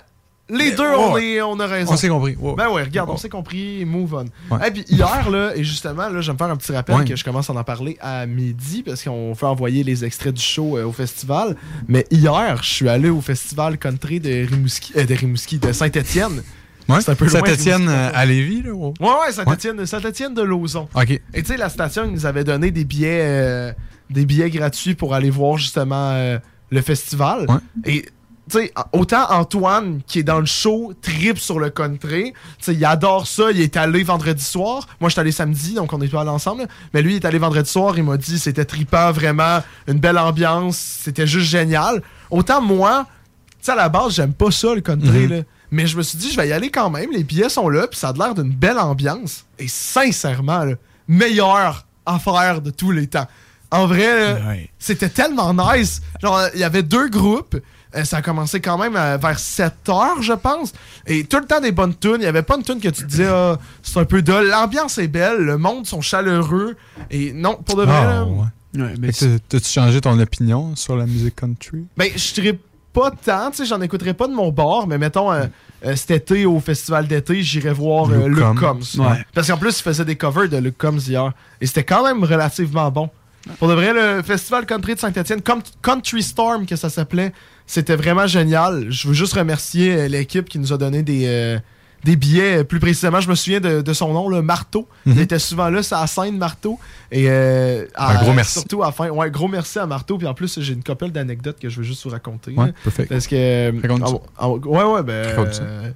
les 0.50 0.72
deux, 0.72 0.82
ouais, 0.82 0.94
on, 0.98 1.12
ouais. 1.14 1.24
est- 1.24 1.42
on 1.42 1.58
a 1.58 1.66
raison. 1.66 1.92
On 1.92 1.96
s'est 1.96 2.08
compris. 2.08 2.36
Ouais. 2.38 2.54
Ben 2.56 2.68
ouais, 2.68 2.82
regarde, 2.82 3.08
on 3.10 3.16
s'est 3.16 3.28
compris, 3.30 3.84
move 3.86 4.14
on. 4.14 4.54
Ouais. 4.54 4.68
Et 4.68 4.70
puis 4.70 4.84
hier, 4.88 5.30
là, 5.30 5.52
et 5.56 5.64
justement, 5.64 6.08
là, 6.08 6.20
je 6.20 6.26
vais 6.26 6.32
me 6.34 6.38
faire 6.38 6.48
un 6.50 6.56
petit 6.56 6.72
rappel 6.72 7.04
que 7.04 7.16
je 7.16 7.24
commence 7.24 7.48
à 7.48 7.54
en 7.54 7.64
parler 7.64 7.96
à 8.00 8.26
midi 8.26 8.82
parce 8.82 9.02
qu'on 9.02 9.34
fait 9.34 9.46
envoyer 9.46 9.82
les 9.84 10.04
extraits 10.04 10.34
du 10.34 10.42
show 10.42 10.76
euh, 10.76 10.84
au 10.84 10.92
festival. 10.92 11.56
Mais 11.88 12.04
hier, 12.10 12.62
je 12.62 12.68
suis 12.68 12.88
allé 12.88 13.08
au 13.08 13.20
festival 13.22 13.78
country 13.78 14.20
de 14.20 14.46
Rimouski, 14.46 14.92
euh, 14.96 15.04
de 15.04 15.14
Rimouski, 15.14 15.58
de 15.58 15.72
Saint-Étienne. 15.72 16.42
Ouais. 16.90 17.00
C'est 17.00 17.12
un 17.12 17.14
peu 17.14 17.24
loin, 17.24 17.40
Saint-Étienne 17.40 17.88
euh, 17.88 18.10
à 18.12 18.26
Lévis, 18.26 18.62
là. 18.62 18.72
ouais. 18.72 18.92
Ouais, 19.00 19.08
ouais, 19.26 19.86
Saint-Étienne, 19.86 20.34
de 20.34 20.42
Lauzon. 20.42 20.88
OK. 20.94 21.10
Et 21.10 21.22
tu 21.42 21.44
sais, 21.46 21.56
la 21.56 21.70
station, 21.70 22.04
ils 22.04 22.12
nous 22.12 22.26
avait 22.26 22.44
donné 22.44 22.70
des 22.70 22.84
billets, 22.84 23.20
euh, 23.22 23.72
des 24.10 24.26
billets 24.26 24.50
gratuits 24.50 24.94
pour 24.94 25.14
aller 25.14 25.30
voir 25.30 25.56
justement 25.56 26.38
le 26.70 26.82
festival. 26.82 27.46
Ouais. 27.48 27.56
Et 27.86 28.04
tu 28.50 28.58
sais, 28.58 28.72
autant 28.92 29.30
Antoine, 29.30 30.00
qui 30.06 30.18
est 30.18 30.22
dans 30.22 30.40
le 30.40 30.46
show, 30.46 30.92
trip 31.00 31.38
sur 31.38 31.58
le 31.58 31.70
country, 31.70 32.32
tu 32.32 32.64
sais, 32.64 32.74
il 32.74 32.84
adore 32.84 33.26
ça, 33.26 33.50
il 33.50 33.60
est 33.60 33.76
allé 33.76 34.02
vendredi 34.02 34.44
soir. 34.44 34.86
Moi, 35.00 35.08
je 35.08 35.14
suis 35.14 35.20
allé 35.20 35.32
samedi, 35.32 35.74
donc 35.74 35.92
on 35.92 36.00
est 36.00 36.08
pas 36.08 36.20
allé 36.20 36.30
ensemble. 36.30 36.66
Mais 36.92 37.02
lui, 37.02 37.14
il 37.14 37.16
est 37.16 37.24
allé 37.24 37.38
vendredi 37.38 37.70
soir, 37.70 37.96
il 37.96 38.04
m'a 38.04 38.16
dit 38.16 38.38
c'était 38.38 38.64
trippant, 38.64 39.12
vraiment, 39.12 39.62
une 39.88 39.98
belle 39.98 40.18
ambiance, 40.18 40.76
c'était 40.76 41.26
juste 41.26 41.48
génial. 41.48 42.02
Autant 42.30 42.60
moi, 42.60 43.06
tu 43.50 43.56
sais, 43.62 43.72
à 43.72 43.76
la 43.76 43.88
base, 43.88 44.14
j'aime 44.14 44.34
pas 44.34 44.50
ça, 44.50 44.74
le 44.74 44.80
country, 44.80 45.28
là. 45.28 45.36
Mais 45.70 45.88
je 45.88 45.96
me 45.96 46.02
suis 46.02 46.18
dit, 46.18 46.30
je 46.30 46.36
vais 46.36 46.46
y 46.46 46.52
aller 46.52 46.70
quand 46.70 46.88
même. 46.88 47.10
Les 47.10 47.24
billets 47.24 47.48
sont 47.48 47.68
là, 47.68 47.88
puis 47.88 47.98
ça 47.98 48.10
a 48.10 48.12
l'air 48.12 48.34
d'une 48.34 48.52
belle 48.52 48.78
ambiance. 48.78 49.44
Et 49.58 49.66
sincèrement, 49.66 50.62
là, 50.62 50.74
meilleure 51.08 51.84
affaire 52.06 52.60
de 52.60 52.70
tous 52.70 52.92
les 52.92 53.08
temps. 53.08 53.26
En 53.72 53.86
vrai, 53.88 54.68
c'était 54.78 55.08
tellement 55.08 55.52
nice. 55.52 56.00
Genre, 56.22 56.42
il 56.54 56.60
y 56.60 56.64
avait 56.64 56.84
deux 56.84 57.08
groupes. 57.08 57.56
Euh, 57.96 58.04
ça 58.04 58.16
a 58.18 58.22
commencé 58.22 58.60
quand 58.60 58.76
même 58.78 58.96
euh, 58.96 59.16
vers 59.16 59.38
7 59.38 59.72
heures, 59.88 60.20
je 60.20 60.32
pense. 60.32 60.72
Et 61.06 61.24
tout 61.24 61.38
le 61.38 61.44
temps 61.46 61.60
des 61.60 61.72
bonnes 61.72 61.94
tunes. 61.96 62.14
Il 62.16 62.20
n'y 62.20 62.26
avait 62.26 62.42
pas 62.42 62.56
une 62.56 62.62
tune 62.62 62.80
que 62.80 62.88
tu 62.88 63.02
te 63.02 63.06
disais, 63.08 63.28
Ah, 63.28 63.58
c'est 63.82 63.98
un 64.00 64.04
peu 64.04 64.20
dull. 64.22 64.48
L'ambiance 64.48 64.98
est 64.98 65.08
belle, 65.08 65.38
le 65.38 65.58
monde 65.58 65.86
sont 65.86 66.00
chaleureux. 66.00 66.76
Et 67.10 67.32
non, 67.32 67.54
pour 67.56 67.76
de 67.76 67.84
vrai, 67.84 67.96
Ah, 67.96 68.06
là, 68.06 68.24
ouais. 68.24 69.12
T'as- 69.12 69.38
T'as-tu 69.48 69.68
changé 69.68 70.00
ton 70.00 70.18
opinion 70.18 70.74
sur 70.74 70.96
la 70.96 71.06
musique 71.06 71.36
country? 71.36 71.84
Ben, 71.96 72.08
je 72.16 72.34
dirais 72.34 72.58
pas 72.92 73.10
tant, 73.10 73.50
tu 73.50 73.58
sais, 73.58 73.66
j'en 73.66 73.80
écouterais 73.80 74.14
pas 74.14 74.26
de 74.28 74.32
mon 74.34 74.50
bord, 74.50 74.86
mais 74.86 74.98
mettons, 74.98 75.32
euh, 75.32 75.46
euh, 75.84 75.96
cet 75.96 76.10
été, 76.10 76.46
au 76.46 76.58
festival 76.60 77.06
d'été, 77.08 77.42
j'irais 77.42 77.72
voir 77.72 78.08
euh, 78.10 78.28
Luke 78.28 78.38
Combs. 78.38 78.54
Combs. 78.56 79.00
Ouais. 79.00 79.24
Parce 79.34 79.48
qu'en 79.48 79.56
plus, 79.56 79.78
il 79.78 79.82
faisait 79.82 80.04
des 80.04 80.16
covers 80.16 80.48
de 80.48 80.56
Luke 80.58 80.78
Combs 80.78 80.98
hier. 80.98 81.32
Et 81.60 81.66
c'était 81.66 81.84
quand 81.84 82.04
même 82.04 82.22
relativement 82.24 82.90
bon. 82.90 83.10
Pour 83.58 83.68
de 83.68 83.74
vrai, 83.74 83.92
le 83.92 84.22
festival 84.22 84.64
country 84.64 84.94
de 84.94 85.00
Saint-Etienne, 85.00 85.40
Country 85.82 86.22
Storm 86.22 86.64
que 86.66 86.76
ça 86.76 86.88
s'appelait, 86.88 87.32
c'était 87.66 87.96
vraiment 87.96 88.26
génial. 88.26 88.86
Je 88.90 89.08
veux 89.08 89.14
juste 89.14 89.32
remercier 89.34 89.94
euh, 89.94 90.08
l'équipe 90.08 90.48
qui 90.48 90.58
nous 90.58 90.72
a 90.72 90.78
donné 90.78 91.02
des, 91.02 91.24
euh, 91.26 91.58
des 92.04 92.16
billets. 92.16 92.62
Plus 92.64 92.78
précisément, 92.80 93.20
je 93.20 93.28
me 93.30 93.34
souviens 93.34 93.60
de, 93.60 93.80
de 93.80 93.92
son 93.92 94.12
nom, 94.12 94.28
le 94.28 94.42
Marteau. 94.42 94.86
Il 95.06 95.18
était 95.18 95.38
souvent 95.38 95.70
là, 95.70 95.82
c'est 95.82 95.94
à 95.94 96.06
scène, 96.06 96.36
Marteau. 96.36 96.78
Et 97.10 97.26
euh, 97.28 97.86
à- 97.94 98.12
Un 98.18 98.22
gros 98.22 98.32
merci. 98.34 98.52
Surtout 98.52 98.82
à 98.82 98.86
la 98.86 98.92
fin. 98.92 99.08
Ouais, 99.08 99.30
gros 99.30 99.48
merci 99.48 99.78
à 99.78 99.86
Marteau. 99.86 100.18
Puis 100.18 100.26
en 100.26 100.34
plus, 100.34 100.60
j'ai 100.60 100.74
une 100.74 100.84
couple 100.84 101.08
d'anecdotes 101.10 101.58
que 101.58 101.68
je 101.70 101.78
veux 101.78 101.82
juste 101.84 102.04
vous 102.04 102.10
raconter. 102.10 102.52
Ouais, 102.52 102.72
parfait. 102.84 103.06
Parce 103.06 103.26
que. 103.26 103.72
Raconte 103.82 104.02
ah, 104.04 104.18
ah, 104.38 104.48
ouais, 104.50 104.84
ouais, 104.84 105.02
ben. 105.02 105.26
Raconte 105.34 105.60
euh, 105.62 105.90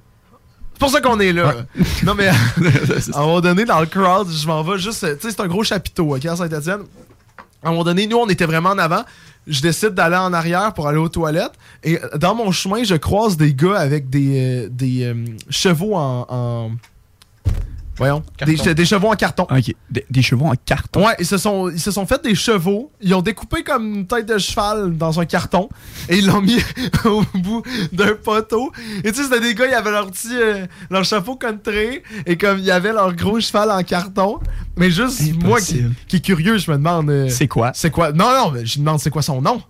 C'est 0.73 0.79
pour 0.79 0.89
ça 0.89 1.01
qu'on 1.01 1.19
est 1.19 1.33
là. 1.33 1.53
non, 2.03 2.15
mais 2.15 2.27
à 3.13 3.17
un 3.17 3.19
moment 3.21 3.41
donné, 3.41 3.65
dans 3.65 3.79
le 3.79 3.85
crowd, 3.85 4.27
je 4.31 4.47
m'en 4.47 4.63
vais 4.63 4.79
juste. 4.79 5.01
Tu 5.19 5.27
sais, 5.27 5.35
c'est 5.35 5.41
un 5.41 5.47
gros 5.47 5.63
chapiteau, 5.63 6.15
ok, 6.15 6.25
à 6.25 6.35
Saint-Etienne. 6.35 6.81
À 7.61 7.67
un 7.67 7.71
moment 7.71 7.83
donné, 7.83 8.07
nous, 8.07 8.17
on 8.17 8.27
était 8.29 8.45
vraiment 8.45 8.69
en 8.69 8.77
avant. 8.77 9.03
Je 9.47 9.61
décide 9.61 9.89
d'aller 9.89 10.15
en 10.17 10.31
arrière 10.33 10.73
pour 10.73 10.87
aller 10.87 10.97
aux 10.99 11.09
toilettes. 11.09 11.53
Et 11.83 11.99
dans 12.19 12.35
mon 12.35 12.51
chemin, 12.51 12.83
je 12.83 12.95
croise 12.95 13.35
des 13.37 13.53
gars 13.53 13.77
avec 13.79 14.09
des, 14.09 14.65
euh, 14.65 14.69
euh, 15.03 15.25
chevaux 15.49 15.95
en- 15.95 16.71
Voyons. 17.99 18.23
Des, 18.45 18.85
chevaux 18.85 19.09
en 19.09 19.15
carton. 19.15 19.43
OK. 19.51 19.75
Des, 19.91 20.05
des 20.09 20.21
chevaux 20.23 20.45
en 20.45 20.53
carton. 20.65 21.05
Ouais, 21.05 21.15
ils 21.19 21.25
se, 21.25 21.37
sont, 21.37 21.69
ils 21.69 21.79
se 21.79 21.91
sont 21.91 22.05
fait 22.07 22.23
des 22.23 22.33
chevaux. 22.33 22.91
Ils 23.01 23.13
ont 23.13 23.21
découpé 23.21 23.61
comme 23.63 23.93
une 23.93 24.07
tête 24.07 24.25
de 24.25 24.37
cheval 24.39 24.97
dans 24.97 25.19
un 25.19 25.25
carton. 25.25 25.69
Et 26.07 26.17
ils 26.17 26.25
l'ont 26.25 26.41
mis 26.41 26.57
au 27.05 27.21
bout 27.37 27.61
d'un 27.91 28.15
poteau. 28.15 28.71
Et 29.03 29.11
tu 29.11 29.17
sais, 29.17 29.23
c'était 29.25 29.41
des 29.41 29.53
gars, 29.53 29.67
ils 29.67 29.73
avaient 29.73 29.91
leur 29.91 30.09
petit. 30.09 30.29
euh, 30.33 30.65
leur 30.89 31.03
chapeau 31.03 31.35
country. 31.35 32.01
Et 32.25 32.37
comme 32.37 32.57
il 32.59 32.65
y 32.65 32.71
avait 32.71 32.93
leur 32.93 33.13
gros 33.13 33.39
cheval 33.39 33.69
en 33.69 33.83
carton. 33.83 34.39
Mais 34.77 34.89
juste, 34.89 35.21
moi 35.43 35.59
qui, 35.59 35.83
qui 36.07 36.15
est 36.15 36.21
curieux, 36.21 36.57
je 36.57 36.71
me 36.71 36.77
demande. 36.77 37.09
euh, 37.09 37.27
C'est 37.29 37.47
quoi? 37.49 37.71
C'est 37.75 37.91
quoi? 37.91 38.11
Non, 38.13 38.31
non, 38.31 38.51
mais 38.51 38.65
je 38.65 38.79
me 38.79 38.85
demande 38.85 38.99
c'est 38.99 39.09
quoi 39.09 39.21
son 39.21 39.41
nom? 39.41 39.61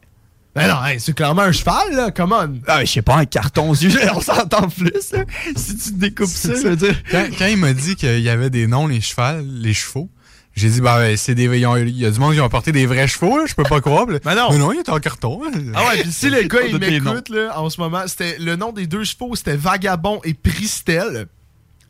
Ben 0.60 0.68
non, 0.68 0.86
hey, 0.86 1.00
c'est 1.00 1.14
clairement 1.16 1.44
un 1.44 1.52
cheval, 1.52 1.94
là. 1.94 2.12
Come 2.12 2.34
on. 2.34 2.60
Ah, 2.68 2.80
mais 2.80 2.86
je 2.86 2.92
sais 2.92 3.02
pas, 3.02 3.16
un 3.16 3.26
carton, 3.26 3.72
on 4.16 4.22
s'entend 4.22 4.68
plus. 4.70 4.92
là. 5.14 5.24
Si 5.56 5.78
tu 5.78 5.92
découpes 5.94 6.28
ça, 6.28 6.54
veux 6.54 6.76
dire. 6.76 7.02
Quand, 7.10 7.26
quand 7.38 7.46
il 7.48 7.58
m'a 7.58 7.74
dit 7.74 7.96
qu'il 7.96 8.20
y 8.20 8.30
avait 8.30 8.50
des 8.50 8.68
noms, 8.68 8.88
les 8.88 9.02
chevals, 9.02 9.46
les 9.48 9.74
chevaux, 9.74 10.10
j'ai 10.56 10.70
dit, 10.70 10.82
bah, 10.82 11.16
c'est 11.16 11.36
des, 11.36 11.46
il 11.46 11.98
y 11.98 12.06
a 12.06 12.12
du 12.12 12.20
monde 12.20 12.34
qui 12.34 12.42
ont 12.42 12.46
apporté 12.46 12.74
des 12.74 12.86
vrais 12.86 13.08
chevaux, 13.08 13.38
là, 13.38 13.46
je 13.48 13.56
peux 13.56 13.64
pas 13.64 13.80
croire. 13.80 14.06
Ben 14.08 14.36
non. 14.36 14.50
Mais 14.52 14.58
non, 14.58 14.74
il 14.74 14.80
est 14.80 14.90
en 14.90 15.00
carton. 15.00 15.40
Ah 15.74 15.88
ouais, 15.88 16.02
puis 16.02 16.12
si 16.12 16.30
les 16.30 16.48
gars, 16.48 16.60
ils 16.68 16.78
m'écoutent, 16.78 17.30
là, 17.30 17.58
en 17.58 17.70
ce 17.70 17.80
moment, 17.80 18.02
c'était 18.08 18.38
le 18.40 18.58
nom 18.58 18.74
des 18.74 18.86
deux 18.86 19.06
chevaux, 19.06 19.36
c'était 19.36 19.56
Vagabond 19.56 20.20
et 20.26 20.34
Pristel. 20.34 21.28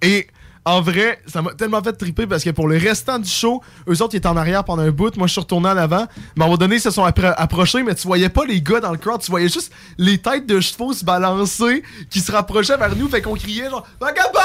Et 0.02 0.28
en 0.66 0.82
vrai, 0.82 1.20
ça 1.26 1.42
m'a 1.42 1.54
tellement 1.54 1.82
fait 1.82 1.94
triper 1.94 2.28
parce 2.28 2.44
que 2.44 2.50
pour 2.52 2.68
le 2.68 2.78
restant 2.78 3.18
du 3.20 3.30
show, 3.30 3.62
eux 3.90 4.02
autres, 4.04 4.14
ils 4.14 4.18
étaient 4.18 4.28
en 4.28 4.38
arrière 4.38 4.64
pendant 4.64 4.84
un 4.84 4.92
bout. 4.92 5.16
Moi, 5.18 5.26
je 5.28 5.32
suis 5.32 5.42
retourné 5.42 5.70
en 5.70 5.78
avant. 5.78 6.06
Mais 6.36 6.44
à 6.44 6.46
un 6.46 6.48
moment 6.48 6.58
donné, 6.58 6.76
ils 6.76 6.82
se 6.82 6.92
sont 6.92 7.06
appro- 7.06 7.34
approchés, 7.38 7.82
mais 7.84 7.96
tu 7.96 8.06
voyais 8.08 8.30
pas 8.30 8.46
les 8.46 8.62
gars 8.62 8.80
dans 8.80 8.92
le 8.92 8.98
crowd. 8.98 9.22
Tu 9.22 9.32
voyais 9.32 9.48
juste 9.50 9.72
les 9.98 10.18
têtes 10.18 10.46
de 10.48 10.60
chevaux 10.60 10.94
se 10.94 11.04
balancer 11.06 11.84
qui 12.10 12.20
se 12.20 12.32
rapprochaient 12.32 12.78
vers 12.78 12.96
nous. 12.96 13.08
Fait 13.10 13.22
qu'on 13.22 13.36
criait 13.36 13.70
genre 13.70 13.86
Vagabond! 14.00 14.40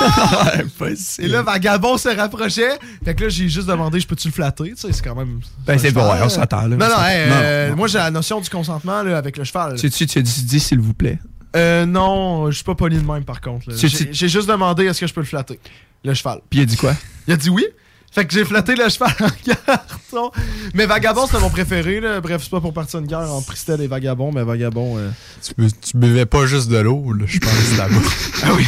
Et 1.18 1.28
là, 1.28 1.42
Vagabond 1.42 1.96
se 1.98 2.08
rapprochait. 2.08 2.78
Fait 3.04 3.14
que 3.14 3.24
là, 3.24 3.28
j'ai 3.28 3.48
juste 3.48 3.68
demandé, 3.68 4.00
je 4.00 4.06
peux-tu 4.06 4.28
le 4.28 4.32
flatter? 4.34 4.70
Tu 4.74 4.76
sais, 4.76 4.92
c'est 4.92 5.02
quand 5.04 5.14
même. 5.14 5.40
Ben, 5.66 5.78
c'est 5.78 5.92
bon, 5.92 6.02
ouais, 6.10 6.18
on 6.22 6.28
s'entend, 6.28 6.62
là. 6.66 6.76
Non, 6.76 6.86
On 6.86 6.88
non, 6.88 7.04
hey, 7.06 7.28
Non, 7.28 7.36
euh, 7.40 7.70
non. 7.70 7.76
moi, 7.76 7.88
j'ai 7.88 7.98
la 7.98 8.10
notion 8.10 8.40
du 8.40 8.48
consentement 8.48 9.02
là, 9.02 9.16
avec 9.18 9.36
le 9.36 9.44
cheval. 9.44 9.74
Tu, 9.78 9.90
tu, 9.90 10.06
tu 10.06 10.18
as 10.18 10.22
dit, 10.22 10.42
dis, 10.44 10.60
s'il 10.60 10.78
vous 10.80 10.94
plaît. 10.94 11.18
Euh, 11.56 11.86
non, 11.86 12.50
je 12.50 12.56
suis 12.56 12.64
pas 12.64 12.74
poli 12.74 12.98
de 12.98 13.06
même 13.06 13.24
par 13.24 13.40
contre. 13.40 13.70
là. 13.70 13.76
J'ai 13.78 14.28
juste 14.28 14.48
demandé 14.48 14.84
est-ce 14.86 15.00
que 15.00 15.06
je 15.06 15.14
peux 15.14 15.20
le 15.20 15.26
flatter, 15.26 15.58
le 16.04 16.14
cheval. 16.14 16.40
Puis 16.50 16.60
il 16.60 16.62
a 16.62 16.66
dit 16.66 16.76
quoi? 16.76 16.94
Il 17.26 17.32
a 17.34 17.36
dit 17.36 17.50
oui. 17.50 17.64
Fait 18.10 18.24
que 18.24 18.32
j'ai 18.32 18.44
flatté 18.44 18.74
le 18.74 18.88
cheval 18.88 19.14
en 19.20 19.28
carton. 19.66 20.30
Mais 20.74 20.86
Vagabond, 20.86 21.26
c'était 21.26 21.40
mon 21.40 21.50
préféré. 21.50 22.00
Là. 22.00 22.20
Bref, 22.22 22.40
c'est 22.42 22.50
pas 22.50 22.60
pour 22.60 22.72
partir 22.72 23.00
une 23.00 23.06
guerre 23.06 23.30
entre 23.30 23.46
Pristel 23.46 23.80
et 23.82 23.86
Vagabond, 23.86 24.32
mais 24.32 24.42
Vagabond. 24.44 24.96
euh, 24.96 25.10
tu, 25.42 25.52
bu- 25.58 25.70
tu 25.72 25.96
buvais 25.96 26.24
pas 26.26 26.46
juste 26.46 26.68
de 26.70 26.78
l'eau, 26.78 27.12
là, 27.12 27.24
je 27.26 27.38
pense, 27.38 27.76
là-bas. 27.76 27.94
Ah 28.44 28.52
oui, 28.56 28.66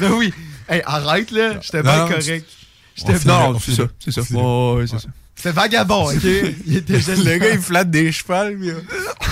ah 0.00 0.04
oui. 0.16 0.34
Hey, 0.68 0.82
arrête 0.86 1.30
là, 1.30 1.60
j'étais 1.60 1.82
Non, 1.82 1.90
bien 1.90 1.98
non, 2.00 2.08
correct. 2.08 2.26
On 2.26 2.32
J'étais 2.96 3.12
on 3.30 3.58
c'est 3.58 3.70
finit- 3.72 3.76
ça, 3.76 3.84
c'est 4.00 4.12
ça. 4.12 4.22
on 4.34 4.74
ouais, 4.76 4.86
c'est 4.88 4.98
ça. 4.98 5.08
C'était 5.36 5.52
Vagabond, 5.52 6.10
ok? 6.10 6.22
Il 6.66 6.76
était 6.76 6.94
le 6.94 7.38
gars, 7.38 7.50
il 7.50 7.60
flatte 7.60 7.90
des 7.90 8.12
chevals, 8.12 8.56
puis, 8.56 8.70
euh, 8.70 8.80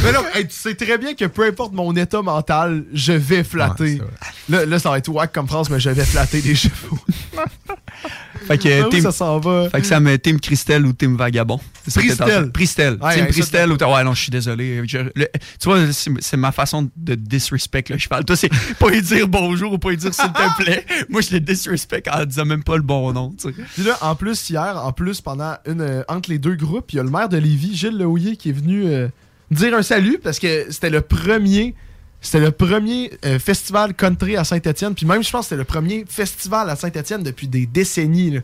Mais 0.02 0.12
non, 0.12 0.20
hey, 0.34 0.46
tu 0.46 0.54
sais 0.54 0.74
très 0.74 0.98
bien 0.98 1.14
que 1.14 1.24
peu 1.24 1.46
importe 1.46 1.72
mon 1.72 1.94
état 1.96 2.22
mental, 2.22 2.84
je 2.92 3.12
vais 3.12 3.44
flatter. 3.44 3.98
c'est 3.98 4.52
là, 4.52 4.66
là, 4.66 4.78
ça 4.78 4.90
va 4.90 4.98
être 4.98 5.08
wack 5.08 5.32
comme 5.32 5.46
phrase, 5.46 5.70
mais 5.70 5.80
je 5.80 5.90
vais 5.90 6.04
flatter 6.04 6.42
des 6.42 6.54
chevaux. 6.54 6.98
Fait 8.46 8.58
que, 8.58 8.82
Ah 8.82 8.88
team, 8.90 9.02
ça 9.02 9.12
s'en 9.12 9.38
va. 9.38 9.70
fait 9.70 9.80
que 9.82 9.86
ça 9.86 10.00
me 10.00 10.18
Team 10.18 10.40
Christelle 10.40 10.84
ou 10.84 10.92
Team 10.92 11.16
Vagabond. 11.16 11.60
Pristel. 11.94 12.50
Pristel. 12.50 12.98
Ouais, 13.00 13.14
team 13.14 13.26
Pristel 13.28 13.70
ou. 13.70 13.76
Ouais, 13.76 14.02
non, 14.02 14.14
je 14.14 14.22
suis 14.22 14.30
désolé. 14.30 14.82
Je- 14.86 14.98
le- 15.14 15.28
tu 15.60 15.64
vois, 15.68 15.78
c'est 15.92 16.36
ma 16.36 16.50
façon 16.50 16.88
de 16.96 17.14
disrespect 17.14 17.84
le 17.90 17.98
cheval. 17.98 18.24
Toi, 18.24 18.34
c'est 18.34 18.50
pas 18.80 18.90
lui 18.90 19.00
dire 19.00 19.28
bonjour 19.28 19.72
ou 19.74 19.78
pas 19.78 19.90
lui 19.90 19.96
dire 19.96 20.12
s'il 20.12 20.32
te 20.32 20.62
plaît. 20.62 20.84
Moi, 21.08 21.20
je 21.20 21.34
le 21.34 21.40
disrespect 21.40 22.02
en 22.12 22.24
disant 22.24 22.44
même 22.44 22.64
pas 22.64 22.74
le 22.76 22.82
bon 22.82 23.12
nom. 23.12 23.32
tu 23.40 23.48
sais. 23.48 23.54
Puis 23.74 23.84
là, 23.84 23.96
en 24.00 24.16
plus, 24.16 24.50
hier, 24.50 24.76
en 24.84 24.92
plus, 24.92 25.20
pendant 25.20 25.54
une. 25.66 25.80
euh, 25.80 26.02
entre 26.08 26.28
les 26.30 26.38
deux 26.38 26.56
groupes, 26.56 26.92
il 26.92 26.96
y 26.96 26.98
a 26.98 27.04
le 27.04 27.10
maire 27.10 27.28
de 27.28 27.36
Lévis, 27.36 27.76
Gilles 27.76 27.96
Lehouillier, 27.96 28.36
qui 28.36 28.48
est 28.48 28.54
venu 28.54 28.86
euh, 28.86 29.06
dire 29.52 29.72
un 29.74 29.82
salut 29.82 30.18
parce 30.22 30.40
que 30.40 30.66
c'était 30.70 30.90
le 30.90 31.00
premier. 31.02 31.76
C'était 32.22 32.40
le 32.40 32.52
premier 32.52 33.10
euh, 33.26 33.38
festival 33.38 33.92
country 33.94 34.36
à 34.36 34.44
Saint-Étienne. 34.44 34.94
Puis 34.94 35.04
même, 35.06 35.22
je 35.22 35.30
pense 35.30 35.40
que 35.40 35.48
c'était 35.50 35.56
le 35.58 35.64
premier 35.64 36.04
festival 36.08 36.70
à 36.70 36.76
Saint-Étienne 36.76 37.22
depuis 37.22 37.48
des 37.48 37.66
décennies. 37.66 38.30
là. 38.30 38.40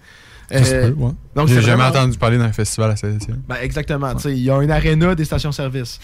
ça 0.51 0.65
se 0.65 0.75
Euh, 0.75 0.89
peut, 0.91 0.95
ouais. 0.95 1.11
donc 1.37 1.49
J'ai 1.49 1.55
jamais 1.61 1.77
vraiment- 1.83 1.85
entendu 1.89 2.17
parler 2.19 2.39
d'un 2.39 2.53
festival 2.53 2.91
à 2.91 2.97
Saint-Étienne. 2.97 3.43
Ben, 3.49 3.57
exactement. 3.63 4.15
tu 4.15 4.23
sais, 4.23 4.33
Il 4.33 4.43
y 4.43 4.51
a 4.51 4.55
un 4.57 4.69
aréna 4.71 5.15
des 5.15 5.25
stations-service. 5.27 6.01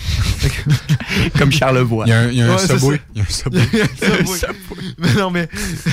Comme 1.38 1.50
Charlevoix. 1.50 2.04
Il 2.06 2.10
y 2.10 2.12
a 2.12 2.18
un, 2.20 2.28
il 2.28 2.34
y 2.38 2.42
a 2.42 2.46
un 2.46 2.56
Ouais, 2.56 2.58
subway. 2.58 3.00
Il 3.14 3.18
y 3.18 3.20
a 3.22 3.24
un 3.24 3.28
subway. 3.30 3.62
Mais 4.98 5.14
non, 5.14 5.30
mais 5.30 5.48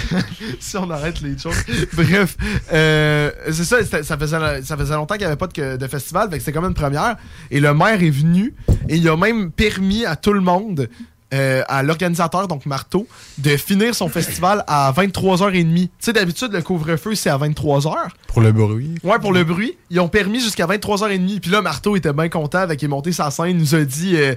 si 0.59 0.77
on 0.77 0.89
arrête 0.89 1.21
les 1.21 1.38
choses. 1.38 1.55
Bref, 1.93 2.35
euh, 2.73 3.31
c'est 3.51 3.63
ça, 3.63 3.77
ça 4.03 4.17
faisait, 4.17 4.61
ça 4.63 4.77
faisait 4.77 4.93
longtemps 4.95 5.15
qu'il 5.15 5.21
n'y 5.25 5.27
avait 5.31 5.35
pas 5.38 5.47
de, 5.47 5.77
de 5.77 5.88
festival, 5.88 6.29
fait 6.29 6.37
que 6.37 6.44
c'était 6.44 6.51
comme 6.53 6.65
une 6.65 6.74
première. 6.74 7.15
Et 7.50 7.59
le 7.59 7.74
maire 7.74 8.01
est 8.03 8.09
venu 8.09 8.53
et 8.89 8.98
il 8.98 9.07
a 9.09 9.15
même 9.17 9.51
permis 9.51 10.05
à 10.05 10.15
tout 10.15 10.33
le 10.33 10.41
monde, 10.41 10.89
euh, 11.33 11.63
à 11.67 11.83
l'organisateur, 11.83 12.48
donc 12.48 12.65
Marteau, 12.65 13.07
de 13.37 13.55
finir 13.57 13.96
son 13.96 14.09
festival 14.09 14.63
à 14.67 14.91
23h30. 14.91 15.75
Tu 15.75 15.89
sais, 16.00 16.13
d'habitude, 16.13 16.51
le 16.51 16.61
couvre-feu, 16.61 17.15
c'est 17.15 17.29
à 17.29 17.37
23h. 17.37 17.94
Pour 18.27 18.41
le 18.41 18.51
bruit. 18.51 18.96
Ouais, 19.03 19.20
pour 19.20 19.31
le 19.33 19.44
bruit. 19.44 19.77
Ils 19.89 20.00
ont 20.00 20.07
permis 20.07 20.39
jusqu'à 20.39 20.65
23h30. 20.67 21.39
Puis 21.39 21.51
là, 21.51 21.61
Marteau 21.61 21.96
était 21.96 22.13
bien 22.13 22.29
content 22.29 22.59
avec 22.59 22.81
il 22.81 22.85
est 22.85 22.87
monté 22.87 23.11
sa 23.11 23.31
scène. 23.31 23.50
Il 23.51 23.57
nous 23.57 23.75
a 23.75 23.83
dit 23.83 24.15
euh, 24.15 24.35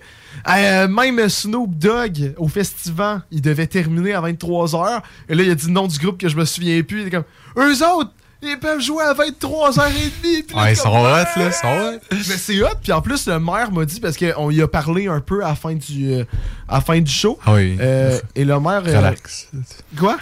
Euh, 0.48 0.88
même 0.88 1.28
Snoop 1.28 1.70
Dogg 1.78 2.35
au 2.37 2.48
festival, 2.48 3.22
il 3.30 3.40
devait 3.40 3.66
terminer 3.66 4.14
à 4.14 4.20
23h. 4.20 5.02
Et 5.28 5.35
là, 5.35 5.42
il 5.42 5.50
a 5.50 5.54
dit 5.54 5.66
le 5.66 5.72
nom 5.72 5.87
du 5.87 5.98
groupe 5.98 6.18
que 6.18 6.28
je 6.28 6.37
me 6.37 6.44
souviens 6.44 6.83
plus. 6.83 7.00
Il 7.02 7.07
était 7.09 7.16
comme 7.16 7.24
Eux 7.57 7.85
autres, 7.87 8.11
ils 8.46 8.59
peuvent 8.59 8.80
jouer 8.80 9.02
à 9.04 9.14
23h30. 9.14 9.90
Puis 10.22 10.44
là, 10.57 10.62
Ouais, 10.62 10.72
ils 10.72 10.76
sont 10.76 10.88
hot, 10.90 11.07
Ah! 11.07 11.24
là. 11.37 11.46
Ils 11.46 11.52
sont 11.52 11.68
hot. 11.68 12.00
Mais 12.12 12.37
c'est 12.37 12.62
hot. 12.62 12.68
Puis 12.83 12.92
en 12.92 13.00
plus, 13.02 13.26
le 13.26 13.38
maire 13.40 13.70
m'a 13.72 13.85
dit, 13.85 14.00
parce 14.00 14.16
qu'on 14.16 14.50
y 14.50 14.62
a 14.62 14.68
parlé 14.68 15.07
un 15.09 15.20
peu 15.20 15.44
à 15.44 15.48
la 15.48 15.54
fin 15.54 15.74
du, 15.74 16.12
euh, 16.12 16.24
à 16.68 16.76
la 16.76 16.80
fin 16.80 17.00
du 17.00 17.11
show. 17.11 17.38
Ah 17.46 17.54
oui. 17.54 17.76
Euh, 17.80 18.18
et 18.35 18.44
le 18.44 18.59
maire. 18.61 18.83
euh, 18.87 18.98
Relax. 18.98 19.48
quoi? 19.98 20.16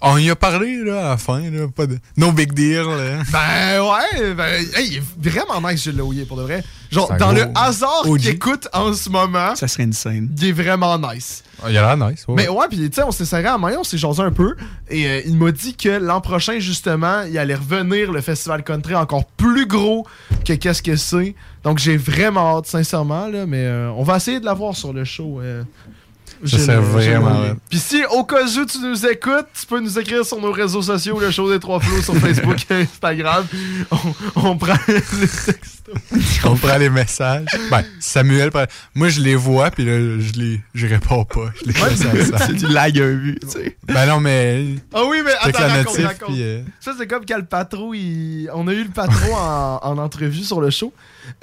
On 0.00 0.18
y 0.18 0.28
a 0.30 0.36
parlé, 0.36 0.76
là, 0.84 1.06
à 1.06 1.08
la 1.10 1.16
fin, 1.16 1.40
là. 1.50 1.66
Pas 1.74 1.86
de... 1.86 1.98
No 2.16 2.30
big 2.32 2.52
deal, 2.52 2.82
là. 2.84 3.22
Ben 3.32 3.80
ouais, 3.82 4.34
ben, 4.34 4.64
hey, 4.76 4.88
il 4.90 4.96
est 4.98 5.30
vraiment 5.30 5.66
nice, 5.66 5.82
Gilles 5.82 5.96
Lehouillier, 5.96 6.24
pour 6.26 6.36
de 6.36 6.42
vrai. 6.42 6.62
Genre, 6.90 7.12
dans 7.18 7.32
le 7.32 7.46
hasard 7.54 8.02
qu'il 8.04 8.28
écoute 8.28 8.68
en 8.72 8.92
ce 8.92 9.08
moment, 9.10 9.54
Ça 9.54 9.66
serait 9.68 9.82
une 9.84 9.92
scène. 9.92 10.30
il 10.38 10.48
est 10.48 10.52
vraiment 10.52 10.98
nice. 10.98 11.42
Ah, 11.62 11.70
Il 11.70 11.76
a 11.76 11.94
l'air 11.96 12.08
nice. 12.10 12.24
ouais. 12.28 12.34
Mais 12.36 12.48
ouais, 12.48 12.66
puis 12.68 12.78
tu 12.88 12.94
sais, 12.94 13.02
on 13.02 13.10
s'est 13.10 13.24
serré 13.24 13.46
à 13.46 13.52
la 13.52 13.58
main, 13.58 13.72
on 13.78 13.84
s'est 13.84 13.98
jasé 13.98 14.22
un 14.22 14.30
peu. 14.30 14.54
Et 14.88 15.06
euh, 15.06 15.20
il 15.26 15.36
m'a 15.36 15.50
dit 15.52 15.74
que 15.74 15.88
l'an 15.88 16.20
prochain, 16.20 16.58
justement, 16.60 17.22
il 17.22 17.36
allait 17.36 17.56
revenir 17.56 18.12
le 18.12 18.20
festival 18.20 18.62
country 18.62 18.94
encore 18.94 19.24
plus 19.24 19.66
gros 19.66 20.06
que 20.44 20.52
qu'est-ce 20.52 20.82
que 20.82 20.96
c'est. 20.96 21.34
Donc 21.64 21.78
j'ai 21.78 21.96
vraiment 21.96 22.56
hâte, 22.58 22.66
sincèrement, 22.66 23.26
là. 23.26 23.44
Mais 23.46 23.64
euh, 23.64 23.90
on 23.96 24.02
va 24.04 24.16
essayer 24.18 24.38
de 24.40 24.44
l'avoir 24.44 24.76
sur 24.76 24.92
le 24.92 25.04
show. 25.04 25.40
euh, 25.42 25.64
Ça 26.44 26.56
Gilles 26.58 26.72
vraiment. 26.74 27.42
Puis 27.68 27.78
si 27.78 28.04
au 28.10 28.24
cas 28.24 28.44
où 28.44 28.64
tu 28.64 28.78
nous 28.80 29.06
écoutes, 29.06 29.46
tu 29.58 29.66
peux 29.66 29.80
nous 29.80 29.98
écrire 29.98 30.24
sur 30.24 30.40
nos 30.40 30.52
réseaux 30.52 30.82
sociaux, 30.82 31.18
le 31.20 31.30
show 31.30 31.50
des 31.50 31.58
trois 31.58 31.80
flots 31.80 32.02
sur 32.02 32.14
Facebook 32.18 32.58
et 32.70 32.74
Instagram. 32.82 33.46
On, 33.90 33.96
on 34.36 34.56
prend 34.56 34.74
les 34.88 35.00
textos. 35.00 35.94
On 36.44 36.54
prend 36.54 36.76
les 36.78 36.90
messages. 36.90 37.46
Ben, 37.70 37.82
Samuel, 37.98 38.50
moi, 38.94 39.08
je 39.08 39.20
les 39.20 39.34
vois, 39.34 39.70
puis 39.70 39.84
là, 39.84 39.92
je 40.20 40.32
les, 40.38 40.60
je 40.74 40.86
réponds 40.86 41.24
pas. 41.24 41.50
Je 41.60 41.70
les 41.70 41.96
ça. 42.24 42.38
C'est 42.46 42.52
du 42.54 42.66
lag 42.66 42.98
un 43.00 43.10
vu, 43.14 43.38
tu 43.40 43.48
sais. 43.48 43.76
Ben 43.86 44.06
non, 44.06 44.20
mais. 44.20 44.64
Ah 44.94 45.02
oui, 45.06 45.18
mais 45.24 45.32
attends, 45.40 45.60
la 45.60 45.68
raconte, 45.68 45.86
notif, 45.98 46.06
raconte. 46.06 46.28
puis. 46.28 46.42
euh, 46.42 46.62
Ça, 46.80 46.92
c'est 46.98 47.06
comme 47.06 47.24
quand 47.26 47.36
le 47.38 47.44
patron, 47.44 47.94
il... 47.94 48.48
on 48.54 48.68
a 48.68 48.72
eu 48.72 48.84
le 48.84 48.90
patron 48.90 49.34
en, 49.36 49.80
en 49.82 49.98
entrevue 49.98 50.44
sur 50.44 50.60
le 50.60 50.70
show. 50.70 50.92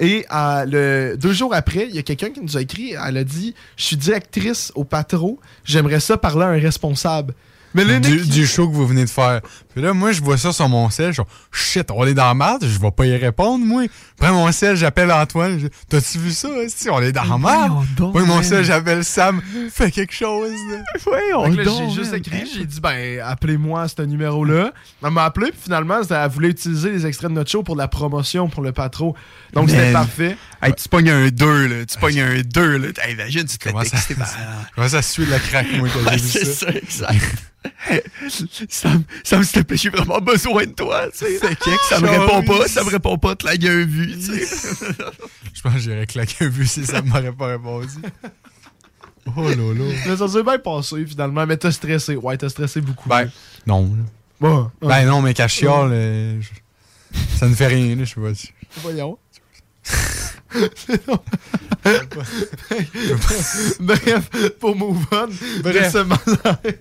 Et 0.00 0.26
euh, 0.32 0.64
le, 0.64 1.16
deux 1.16 1.32
jours 1.32 1.54
après, 1.54 1.86
il 1.88 1.94
y 1.94 1.98
a 1.98 2.02
quelqu'un 2.02 2.30
qui 2.30 2.40
nous 2.40 2.56
a 2.56 2.60
écrit. 2.60 2.94
Elle 3.06 3.16
a 3.16 3.24
dit 3.24 3.54
Je 3.76 3.84
suis 3.84 3.96
directrice 3.96 4.72
au 4.74 4.84
patron, 4.84 5.38
j'aimerais 5.64 6.00
ça 6.00 6.16
parler 6.16 6.44
à 6.44 6.48
un 6.48 6.60
responsable. 6.60 7.34
Mais 7.74 7.84
le 7.84 8.00
du, 8.00 8.20
du 8.26 8.46
show 8.46 8.68
que 8.68 8.74
vous 8.74 8.86
venez 8.86 9.04
de 9.04 9.10
faire. 9.10 9.42
Puis 9.76 9.84
là, 9.84 9.92
moi, 9.92 10.10
je 10.10 10.22
vois 10.22 10.38
ça 10.38 10.54
sur 10.54 10.66
mon 10.70 10.88
sel. 10.88 11.12
Genre, 11.12 11.26
shit, 11.52 11.90
on 11.90 12.06
est 12.06 12.14
dans 12.14 12.24
la 12.24 12.32
merde, 12.32 12.64
je 12.66 12.78
vais 12.80 12.90
pas 12.90 13.04
y 13.04 13.14
répondre, 13.14 13.62
moi. 13.62 13.82
Prends 14.16 14.32
mon 14.32 14.50
sel, 14.50 14.74
j'appelle 14.74 15.12
Antoine. 15.12 15.58
je- 15.60 15.66
T'as-tu 15.90 16.16
vu 16.16 16.30
ça? 16.30 16.48
Si 16.68 16.88
on 16.88 16.98
est 17.02 17.12
dans 17.12 17.24
la 17.24 17.36
merde? 17.36 17.72
Moi, 18.14 18.24
mon 18.24 18.42
sel, 18.42 18.64
j'appelle 18.64 19.04
Sam. 19.04 19.42
Fais 19.70 19.90
quelque 19.90 20.14
chose. 20.14 20.50
Fait 21.44 21.50
que 21.50 21.56
là, 21.58 21.64
j'ai 21.78 21.94
juste 21.94 22.14
écrit, 22.14 22.50
j'ai 22.54 22.64
dit, 22.64 22.80
ben, 22.80 23.20
appelez-moi 23.20 23.82
à 23.82 23.88
ce 23.88 24.00
numéro-là. 24.00 24.72
Elle 25.04 25.10
m'a 25.10 25.24
appelé, 25.24 25.50
puis 25.50 25.60
finalement, 25.64 26.00
c'était- 26.02 26.14
elle 26.14 26.30
voulait 26.30 26.48
utiliser 26.48 26.90
les 26.92 27.04
extraits 27.04 27.28
de 27.28 27.34
notre 27.34 27.50
show 27.50 27.62
pour 27.62 27.76
la 27.76 27.86
promotion 27.86 28.48
pour 28.48 28.62
le 28.62 28.72
patron. 28.72 29.12
Donc, 29.52 29.68
c'était 29.68 29.92
parfait. 29.92 30.38
Hey, 30.62 30.72
tu 30.72 30.88
pognes 30.88 31.10
un 31.10 31.28
2, 31.28 31.66
là. 31.66 31.84
Tu 31.84 31.98
pognes 31.98 32.20
un 32.22 32.40
2, 32.40 32.78
là. 32.78 32.88
Hey, 33.04 33.12
imagine, 33.12 33.44
tu 33.44 33.58
te 33.58 33.64
fais 33.64 33.72
Comment 33.72 33.84
ça- 33.84 33.98
ça 34.88 35.02
suit 35.02 35.26
la 35.26 35.38
craque, 35.38 35.66
moi, 35.76 35.88
quand 35.92 36.10
j'ai 36.12 36.16
vu 36.16 36.28
c'est 36.30 36.44
ça? 36.46 36.66
ça, 36.66 36.72
exact. 36.72 37.52
Sam, 38.68 39.02
Sam, 39.24 39.42
plaît, 39.66 39.76
j'ai 39.82 39.90
vraiment 39.90 40.20
besoin 40.20 40.64
de 40.66 40.72
toi, 40.72 41.08
tu 41.10 41.18
sais. 41.18 41.38
Ça 41.88 42.00
me 42.00 42.08
répond 42.08 42.42
pas, 42.42 42.66
ça 42.68 42.82
me 42.84 42.90
répond 42.90 43.18
pas, 43.18 43.34
te 43.36 43.46
la 43.46 43.56
gueule 43.56 43.86
vue, 43.86 44.12
tu 44.18 44.44
sais. 44.46 44.46
Je 45.54 45.62
pense 45.62 45.74
que 45.74 45.78
j'aurais 45.80 46.06
claqué 46.06 46.44
un 46.44 46.48
but 46.48 46.66
si 46.66 46.84
ça 46.86 47.02
m'aurait 47.02 47.32
pas 47.32 47.46
répondu. 47.48 47.88
Oh 49.36 49.42
là 49.42 49.54
là. 49.56 49.94
Mais 50.06 50.16
ça 50.16 50.28
s'est 50.28 50.42
bien 50.42 50.58
passé, 50.58 51.04
finalement. 51.06 51.46
Mais 51.46 51.56
t'as 51.56 51.72
stressé. 51.72 52.16
Ouais, 52.16 52.36
t'as 52.36 52.48
stressé 52.48 52.80
beaucoup. 52.80 53.08
Ben, 53.08 53.30
non. 53.66 53.90
Bon, 54.40 54.70
Ben 54.82 55.06
non, 55.06 55.22
mais 55.22 55.34
chiale, 55.48 55.90
euh, 55.92 56.40
je- 56.40 56.48
ça 57.38 57.48
ne 57.48 57.54
fait 57.54 57.66
rien, 57.68 57.96
là, 57.96 58.04
je 58.04 58.14
sais 58.14 58.20
pas. 58.20 58.32
voyons. 58.82 59.18
Bref, 63.80 64.30
pour 64.60 64.76
move 64.76 65.04
on, 65.12 65.28
Bref. 65.62 65.86
de 65.86 65.90
ce 65.90 65.98
malaise. 66.04 66.76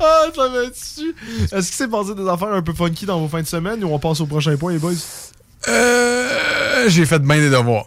Ah, 0.00 0.22
ça 0.34 0.48
m'a 0.48 0.66
dessus. 0.68 1.14
Est-ce 1.44 1.66
qu'il 1.68 1.76
s'est 1.76 1.88
passé 1.88 2.14
des 2.14 2.26
affaires 2.28 2.52
un 2.52 2.62
peu 2.62 2.72
funky 2.72 3.06
dans 3.06 3.20
vos 3.20 3.28
fins 3.28 3.42
de 3.42 3.46
semaine 3.46 3.82
ou 3.84 3.88
on 3.88 3.98
passe 3.98 4.20
au 4.20 4.26
prochain 4.26 4.56
point, 4.56 4.72
les 4.72 4.78
boys? 4.78 4.92
Euh, 5.68 6.88
j'ai 6.88 7.06
fait 7.06 7.20
bien 7.20 7.36
des 7.38 7.50
devoirs. 7.50 7.86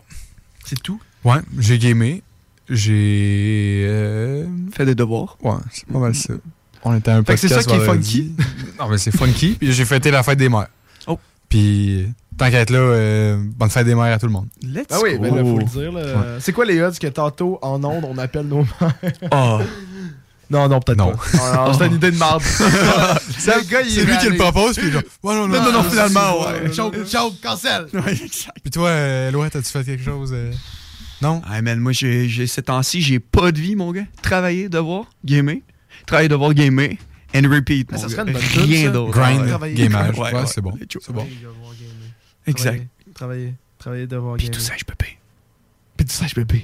C'est 0.66 0.82
tout? 0.82 1.00
Ouais, 1.24 1.40
j'ai 1.60 1.78
gamé. 1.78 2.24
J'ai. 2.70 3.86
euh, 3.88 4.46
Fait 4.72 4.86
des 4.86 4.96
devoirs. 4.96 5.38
Ouais, 5.42 5.54
c'est 5.72 5.86
pas 5.88 6.00
mal 6.00 6.16
ça. 6.16 6.34
On 6.84 6.96
était 6.96 7.12
un 7.12 7.24
peu. 7.24 7.36
Fait 7.36 7.42
que 7.42 7.48
c'est 7.48 7.54
ça 7.62 7.64
qui 7.64 7.76
est 7.76 7.86
funky? 7.86 8.34
non, 8.80 8.88
mais 8.90 8.98
c'est 8.98 9.16
funky. 9.16 9.56
Puis 9.60 9.72
j'ai 9.74 9.86
fêté 9.86 10.12
la 10.12 10.24
fête 10.24 10.38
des 10.38 10.50
mères. 10.50 10.68
Oh. 11.08 11.18
Puis, 11.50 12.08
tant 12.38 12.50
qu'à 12.50 12.60
être 12.62 12.70
là, 12.72 12.80
euh, 12.80 13.38
bonne 13.40 13.70
fête 13.70 13.86
des 13.86 13.96
mères 13.96 14.14
à 14.14 14.20
tout 14.20 14.26
le 14.26 14.32
monde. 14.34 14.48
Let's 14.64 14.88
Ah 14.92 14.98
oui, 15.02 15.16
go. 15.16 15.22
ben 15.24 15.36
là, 15.36 15.44
faut 15.44 15.58
le 15.60 15.64
dire. 15.64 15.92
là. 15.92 16.40
C'est 16.40 16.52
quoi 16.54 16.66
les 16.66 16.82
odds 16.82 16.98
que 17.00 17.08
tantôt, 17.08 17.58
en 17.62 17.82
ondes, 17.84 18.06
on 18.08 18.18
appelle 18.18 18.48
nos 18.48 18.64
mères? 18.82 18.94
Ah. 19.32 19.60
Non, 20.50 20.68
non, 20.70 20.80
peut-être 20.80 20.98
Non. 20.98 21.12
pas. 21.14 21.74
C'est 21.78 21.88
une 21.88 21.96
idée 21.96 22.12
de 22.12 22.18
marde. 22.18 22.42
c'est 23.38 23.58
lui 24.06 24.18
qui 24.18 24.30
le 24.30 24.38
propose, 24.38 24.78
puis 24.78 24.92
genre, 24.92 25.02
ouais, 25.24 25.36
non, 25.36 25.48
non, 25.48 25.72
Non, 25.72 25.84
finalement, 25.84 26.46
ouais. 26.48 26.62
ouais. 26.70 26.74
Choke, 26.74 27.42
cancel. 27.42 27.88
Puis 28.62 28.72
toi, 28.72 28.90
euh, 28.90 29.32
Loïc, 29.32 29.52
t'as-tu 29.52 29.70
fait 29.70 29.84
quelque 29.84 30.04
chose? 30.04 30.32
euh? 30.34 30.52
Non? 31.22 31.42
Ah, 31.50 31.62
man, 31.62 31.80
moi, 31.80 31.92
j'ai, 31.92 32.48
ces 32.48 32.62
temps-ci, 32.62 33.02
j'ai 33.02 33.20
pas 33.20 33.52
de 33.52 33.60
vie, 33.60 33.76
mon 33.76 33.92
gars. 33.92 34.06
Travailler, 34.22 34.70
devoir, 34.70 35.06
gamer. 35.26 35.58
Travailler, 36.06 36.30
devoir, 36.30 36.54
gamer. 36.54 36.92
And 37.36 37.42
repeat, 37.50 37.92
mon 37.92 37.98
ça 37.98 38.08
gars. 38.08 38.14
serait 38.14 38.28
une 38.28 38.34
bonne 38.34 38.42
tune, 38.42 38.62
Rien 38.64 38.92
d'autre. 38.92 39.12
Grind, 39.12 39.76
gamage. 39.76 40.18
Ouais, 40.18 40.26
Ouais, 40.26 40.34
ouais. 40.34 40.46
c'est 40.46 40.62
bon. 40.62 40.74
C'est 40.80 41.12
bon. 41.12 41.26
Travailler, 41.26 41.36
devoir 41.42 41.72
gamer. 41.74 42.12
Exact. 42.48 42.88
Travailler, 43.14 43.54
travailler, 43.78 44.08
devoir 44.08 44.38
gamer. 44.38 44.50
Puis 44.52 44.58
tout 44.58 44.64
ça, 44.66 44.74
je 44.78 44.86
peux 44.86 44.96
payer. 44.96 45.18
Puis 45.98 46.06
tout 46.06 46.16
ça, 46.16 46.26
je 46.28 46.36
peux 46.36 46.46
payer. 46.46 46.64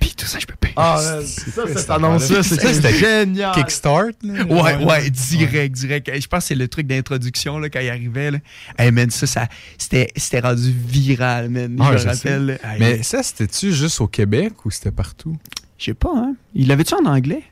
Ah, 0.75 0.97
ça, 1.25 1.61
cette 1.75 1.89
annonce-là, 1.89 2.43
c'est 2.43 2.59
Ça, 2.61 2.73
c'était 2.73 2.93
génial. 2.93 3.53
Kickstart? 3.55 4.11
là? 4.23 4.43
Ouais, 4.45 4.83
ouais, 4.85 5.09
direct, 5.09 5.75
direct. 5.75 6.11
Je 6.13 6.27
pense 6.27 6.43
que 6.43 6.47
c'est 6.49 6.55
le 6.55 6.67
truc 6.67 6.87
d'introduction 6.87 7.57
là, 7.59 7.69
quand 7.69 7.79
il 7.79 7.89
arrivait. 7.89 8.31
Là. 8.31 8.37
Hey, 8.77 8.91
man, 8.91 9.09
ça, 9.09 9.27
ça 9.27 9.47
c'était, 9.77 10.09
c'était 10.15 10.39
rendu 10.39 10.71
viral, 10.71 11.49
man. 11.49 11.77
Ah, 11.79 11.97
je 11.97 12.05
me 12.07 12.13
rappelle. 12.13 12.59
Hey, 12.63 12.79
Mais 12.79 13.03
ça, 13.03 13.23
c'était-tu 13.23 13.73
juste 13.73 13.99
au 14.01 14.07
Québec 14.07 14.53
ou 14.65 14.71
c'était 14.71 14.91
partout? 14.91 15.35
Je 15.77 15.85
sais 15.85 15.93
pas, 15.93 16.11
hein. 16.15 16.35
Il 16.53 16.67
l'avait-tu 16.67 16.93
en 16.93 17.05
anglais? 17.05 17.43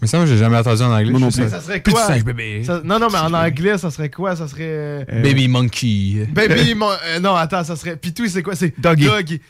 Mais 0.00 0.06
ça, 0.08 0.16
moi, 0.18 0.26
j'ai 0.26 0.36
jamais 0.36 0.56
entendu 0.56 0.82
en 0.82 0.92
anglais. 0.92 1.12
Non 1.12 1.30
plus. 1.30 1.42
ça. 1.42 1.48
Ça 1.48 1.60
serait 1.60 1.82
quoi? 1.82 2.08
bébé. 2.18 2.64
Ça- 2.64 2.80
non, 2.84 2.98
non, 2.98 3.08
mais 3.10 3.18
en 3.18 3.32
anglais, 3.32 3.78
ça 3.78 3.90
serait 3.90 4.10
quoi? 4.10 4.34
Ça 4.36 4.48
serait... 4.48 4.64
euh, 4.68 5.04
Baby 5.22 5.48
Monkey. 5.48 6.26
Baby, 6.32 6.74
mon... 6.74 6.90
euh, 6.90 7.20
non, 7.20 7.34
attends, 7.36 7.62
ça 7.64 7.76
serait... 7.76 7.96
Pitou, 7.96 8.26
c'est 8.26 8.42
quoi? 8.42 8.54
C'est 8.56 8.74
Doggy. 8.80 9.04
Doggy. 9.04 9.40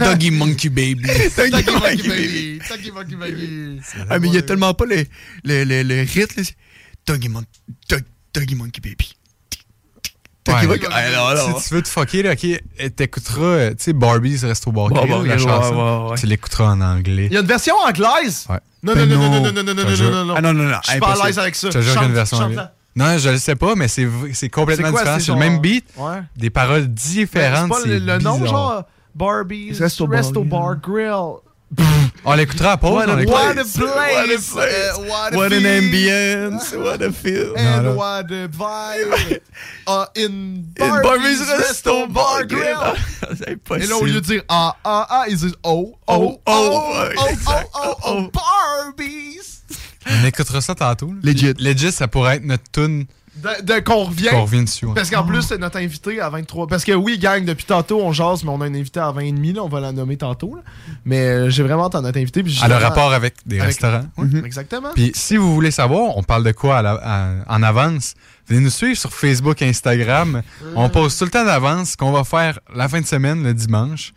Doggy 0.00 0.30
Monkey 0.30 0.68
Baby. 0.68 1.02
Doggy 1.36 1.50
Doggy 1.50 1.72
Monkey 1.72 1.72
Monkey 1.72 2.08
Baby. 2.08 2.60
Doggy 2.68 2.90
Monkey 2.90 3.16
Baby. 3.16 3.80
Ah, 4.08 4.18
mais 4.18 4.28
il 4.28 4.34
y 4.34 4.38
a 4.38 4.42
tellement 4.42 4.74
pas 4.74 4.86
le, 4.86 5.04
le, 5.44 5.64
le, 5.64 5.82
le 5.82 6.00
rythme. 6.00 6.40
là. 6.40 6.46
Doggy, 7.06 7.28
Mon- 7.28 7.42
Dog- 7.90 8.04
Doggy 8.32 8.54
Monkey 8.54 8.80
Baby. 8.80 9.14
Doggy 10.44 10.66
Ouais. 10.66 10.66
Monkey. 10.66 10.88
Non, 10.88 11.48
non. 11.52 11.58
Si 11.58 11.68
tu 11.68 11.74
veux 11.74 11.82
te 11.82 11.88
fucker, 11.88 12.22
là, 12.22 12.32
ok, 12.32 12.44
euh, 12.44 12.88
t'écouteras, 12.88 13.42
euh, 13.44 13.70
tu 13.70 13.76
sais, 13.84 13.92
Barbie's 13.92 14.42
Resto 14.44 14.72
Bar 14.72 14.88
Bon, 14.88 14.96
Grill, 14.96 15.10
bon, 15.10 15.22
la 15.22 15.34
ouais, 15.34 15.38
chanson. 15.38 15.74
ouais, 16.06 16.10
ouais. 16.10 16.18
Tu 16.18 16.26
l'écouteras 16.26 16.72
en 16.72 16.80
anglais. 16.80 17.26
Il 17.26 17.32
y 17.32 17.36
a 17.36 17.40
une 17.40 17.46
version 17.46 17.74
anglaise? 17.76 18.46
Ouais. 18.48 18.58
Non, 18.82 18.94
non, 18.96 19.06
non, 19.06 19.16
non, 19.18 19.30
non, 19.30 19.52
non, 19.52 19.52
non, 19.52 19.62
non, 19.62 19.74
non, 19.74 19.84
non, 19.84 20.10
non, 20.10 20.24
non. 20.24 20.34
Ah 20.36 20.40
non, 20.40 20.52
non, 20.54 20.64
non. 20.64 20.78
Je 20.84 20.90
suis 20.90 20.98
pas 21.00 21.06
à 21.06 21.10
impossible. 21.10 21.26
l'aise 21.28 21.38
avec 21.38 21.54
ça. 21.54 21.68
Je 21.70 21.78
te 21.78 21.82
jure 21.82 21.92
qu'il 21.92 22.00
y 22.02 22.04
a 22.04 22.08
une 22.08 22.08
Chante- 22.08 22.14
version 22.14 22.36
anglaise? 22.38 22.68
Non, 22.94 23.16
je 23.18 23.28
le 23.30 23.38
sais 23.38 23.54
pas, 23.54 23.74
mais 23.74 23.88
c'est 23.88 24.04
complètement 24.50 24.88
C'est 24.88 24.92
quoi, 24.92 25.00
différent. 25.02 25.18
c'est 25.20 25.32
le 25.32 25.38
même 25.38 25.60
beat, 25.60 25.84
Ouais. 25.96 26.18
des 26.36 26.50
paroles 26.50 26.88
différentes. 26.88 27.72
C'est 27.76 27.82
pas 27.82 27.88
le, 27.88 27.98
le 28.00 28.18
nom, 28.18 28.38
bizarre. 28.38 28.48
genre 28.50 28.84
Barbie's 29.14 29.80
Resto 29.80 30.06
Resto, 30.06 30.42
Bar 30.48 30.74
Bar 30.74 30.76
Grill. 30.76 31.42
On 32.24 32.34
l'écoutera 32.36 32.72
à 32.72 32.76
pause. 32.76 32.92
What 32.92 33.08
a 33.08 33.12
on 33.12 33.24
place. 33.24 33.28
What 33.32 33.58
a 33.58 33.64
place. 33.64 34.54
uh, 34.56 35.00
what 35.08 35.32
a 35.32 35.36
What 35.36 35.52
an 35.52 35.64
ambience. 35.64 36.74
What 36.76 37.02
a 37.02 37.10
feel. 37.10 37.54
And 37.56 37.86
Non, 37.86 37.96
what 37.96 38.30
a 38.30 38.48
vibe! 38.48 39.40
Uh, 39.86 40.06
in 40.14 40.66
In 40.78 41.02
Barbie's 41.02 41.40
Resto 41.40 42.06
Bar 42.12 42.44
Grill. 42.44 42.94
Et 43.80 43.86
là, 43.86 43.96
au 43.96 44.04
lieu 44.04 44.12
de 44.14 44.20
dire 44.20 44.42
ah, 44.48 44.76
ah, 44.84 45.06
ah, 45.08 45.24
ils 45.28 45.36
disent 45.38 45.56
oh, 45.64 45.94
oh, 46.06 46.12
Oh, 46.14 46.40
oh, 46.46 46.46
oh, 46.46 47.08
oh, 47.16 47.28
oh, 47.46 47.52
oh, 47.56 47.64
oh, 47.74 47.94
oh, 48.04 48.30
Barbies! 48.30 49.62
On 50.06 50.26
écoutera 50.26 50.60
ça 50.60 50.74
tantôt. 50.74 51.06
là. 51.06 51.14
Legit. 51.22 51.54
Legit, 51.58 51.92
ça 51.92 52.06
pourrait 52.06 52.36
être 52.36 52.44
notre 52.44 52.70
tune 52.70 53.06
De, 53.42 53.62
de 53.74 53.80
qu'on 53.80 54.04
revient 54.04 54.64
dessus. 54.64 54.86
ouais. 54.86 54.92
Parce 54.94 55.10
qu'en 55.10 55.24
plus, 55.24 55.42
c'est 55.42 55.58
notre 55.58 55.78
invité 55.78 56.20
à 56.20 56.30
23. 56.30 56.66
Parce 56.68 56.84
que 56.84 56.92
oui, 56.92 57.18
gang, 57.18 57.44
depuis 57.44 57.64
tantôt, 57.64 58.00
on 58.02 58.12
jase, 58.12 58.44
mais 58.44 58.50
on 58.50 58.60
a 58.60 58.66
un 58.66 58.74
invité 58.74 59.00
à 59.00 59.10
20 59.10 59.20
et 59.22 59.32
demi, 59.32 59.52
là, 59.52 59.62
on 59.64 59.68
va 59.68 59.80
la 59.80 59.92
nommer 59.92 60.16
tantôt. 60.16 60.54
là. 60.56 60.62
Mais 61.04 61.18
euh, 61.20 61.50
j'ai 61.50 61.62
vraiment 61.62 61.88
à 61.88 62.00
notre 62.00 62.18
invité. 62.18 62.42
puis 62.42 62.58
À 62.62 62.68
le 62.68 62.76
rapport 62.76 63.12
avec 63.12 63.34
des 63.46 63.56
avec- 63.56 63.68
restaurants. 63.70 64.04
Mhm. 64.18 64.42
Exactement. 64.44 64.88
Puis 64.94 65.10
si 65.14 65.36
vous 65.36 65.52
voulez 65.54 65.70
savoir, 65.70 66.16
on 66.16 66.22
parle 66.22 66.44
de 66.44 66.52
quoi 66.52 66.78
à 66.78 66.82
la- 66.82 67.00
à- 67.02 67.54
en 67.56 67.62
avance, 67.62 68.14
venez 68.48 68.60
nous 68.60 68.70
suivre 68.70 68.96
sur 68.98 69.12
Facebook, 69.12 69.60
Instagram. 69.62 70.42
On 70.76 70.88
pose 70.88 71.16
tout 71.18 71.24
le 71.24 71.30
temps 71.30 71.44
d'avance 71.44 71.90
ce 71.90 71.96
qu'on 71.96 72.12
va 72.12 72.24
faire 72.24 72.60
la 72.74 72.88
fin 72.88 73.00
de 73.00 73.06
semaine, 73.06 73.42
le 73.42 73.54
dimanche. 73.54 74.12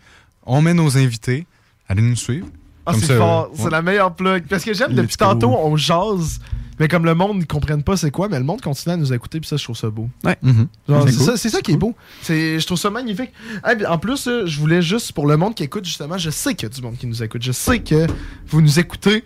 On 0.45 0.61
met 0.61 0.73
nos 0.73 0.97
invités. 0.97 1.47
Allez 1.89 2.01
nous 2.03 2.15
suivre. 2.15 2.47
Ah, 2.85 2.93
c'est 2.99 3.17
fort. 3.17 3.49
ouais. 3.51 3.57
C'est 3.63 3.69
la 3.71 3.81
meilleure 3.81 4.13
plug. 4.13 4.43
Parce 4.47 4.63
que 4.63 4.73
j'aime, 4.75 4.93
depuis 4.93 5.17
tantôt, 5.17 5.49
on 5.57 5.75
jase. 5.75 6.39
Mais 6.79 6.87
comme 6.87 7.05
le 7.05 7.15
monde 7.15 7.39
ne 7.39 7.43
comprenne 7.45 7.83
pas 7.83 7.95
c'est 7.97 8.11
quoi, 8.11 8.27
mais 8.27 8.37
le 8.37 8.43
monde 8.43 8.61
continue 8.61 8.93
à 8.93 8.97
nous 8.97 9.13
écouter, 9.13 9.39
puis 9.39 9.47
ça, 9.47 9.55
je 9.57 9.63
trouve 9.63 9.77
ça 9.77 9.89
beau. 9.89 10.09
Mhm. 10.41 10.67
Genre, 10.89 11.03
C'est 11.07 11.11
C'est 11.37 11.49
cool. 11.49 11.49
ça, 11.51 11.61
qui 11.61 11.71
est 11.71 11.77
beau. 11.77 11.95
C'est- 12.21 12.59
Je 12.59 12.65
trouve 12.65 12.77
ça 12.77 12.89
magnifique. 12.89 13.31
Puis 13.77 13.85
en 13.85 13.97
plus, 13.97 14.27
euh, 14.27 14.45
je 14.45 14.59
voulais 14.59 14.81
juste, 14.81 15.13
pour 15.13 15.25
le 15.27 15.37
monde 15.37 15.55
qui 15.55 15.63
écoute, 15.63 15.85
justement, 15.85 16.17
je 16.17 16.29
sais 16.29 16.53
qu'il 16.53 16.67
y 16.67 16.71
a 16.71 16.75
du 16.75 16.81
monde 16.81 16.97
qui 16.97 17.07
nous 17.07 17.23
écoute. 17.23 17.41
Je 17.43 17.51
sais 17.51 17.79
que 17.79 18.07
vous 18.47 18.61
nous 18.61 18.79
écoutez. 18.79 19.23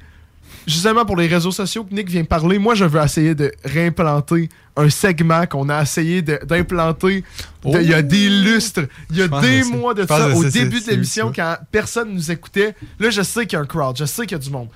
Justement, 0.67 1.05
pour 1.05 1.15
les 1.15 1.25
réseaux 1.27 1.51
sociaux 1.51 1.83
que 1.83 1.93
Nick 1.93 2.09
vient 2.09 2.23
parler, 2.23 2.59
moi, 2.59 2.75
je 2.75 2.85
veux 2.85 3.01
essayer 3.01 3.33
de 3.33 3.51
réimplanter 3.63 4.49
un 4.75 4.89
segment 4.89 5.45
qu'on 5.47 5.69
a 5.69 5.81
essayé 5.81 6.21
d'implanter 6.21 7.23
il 7.65 7.81
y 7.89 7.93
a 7.93 8.01
des 8.01 8.29
lustres, 8.29 8.81
il 9.09 9.17
y 9.17 9.21
a 9.21 9.27
des 9.27 9.63
mois 9.63 9.93
de 9.93 10.05
ça, 10.05 10.29
au 10.35 10.43
début 10.51 10.81
de 10.81 10.87
l'émission, 10.91 11.31
quand 11.35 11.57
personne 11.71 12.13
nous 12.13 12.29
écoutait. 12.31 12.75
Là, 12.99 13.09
je 13.09 13.21
sais 13.21 13.45
qu'il 13.47 13.53
y 13.53 13.59
a 13.59 13.63
un 13.63 13.65
crowd, 13.65 13.97
je 13.97 14.05
sais 14.05 14.23
qu'il 14.27 14.33
y 14.37 14.39
a 14.39 14.43
du 14.43 14.49
monde. 14.51 14.67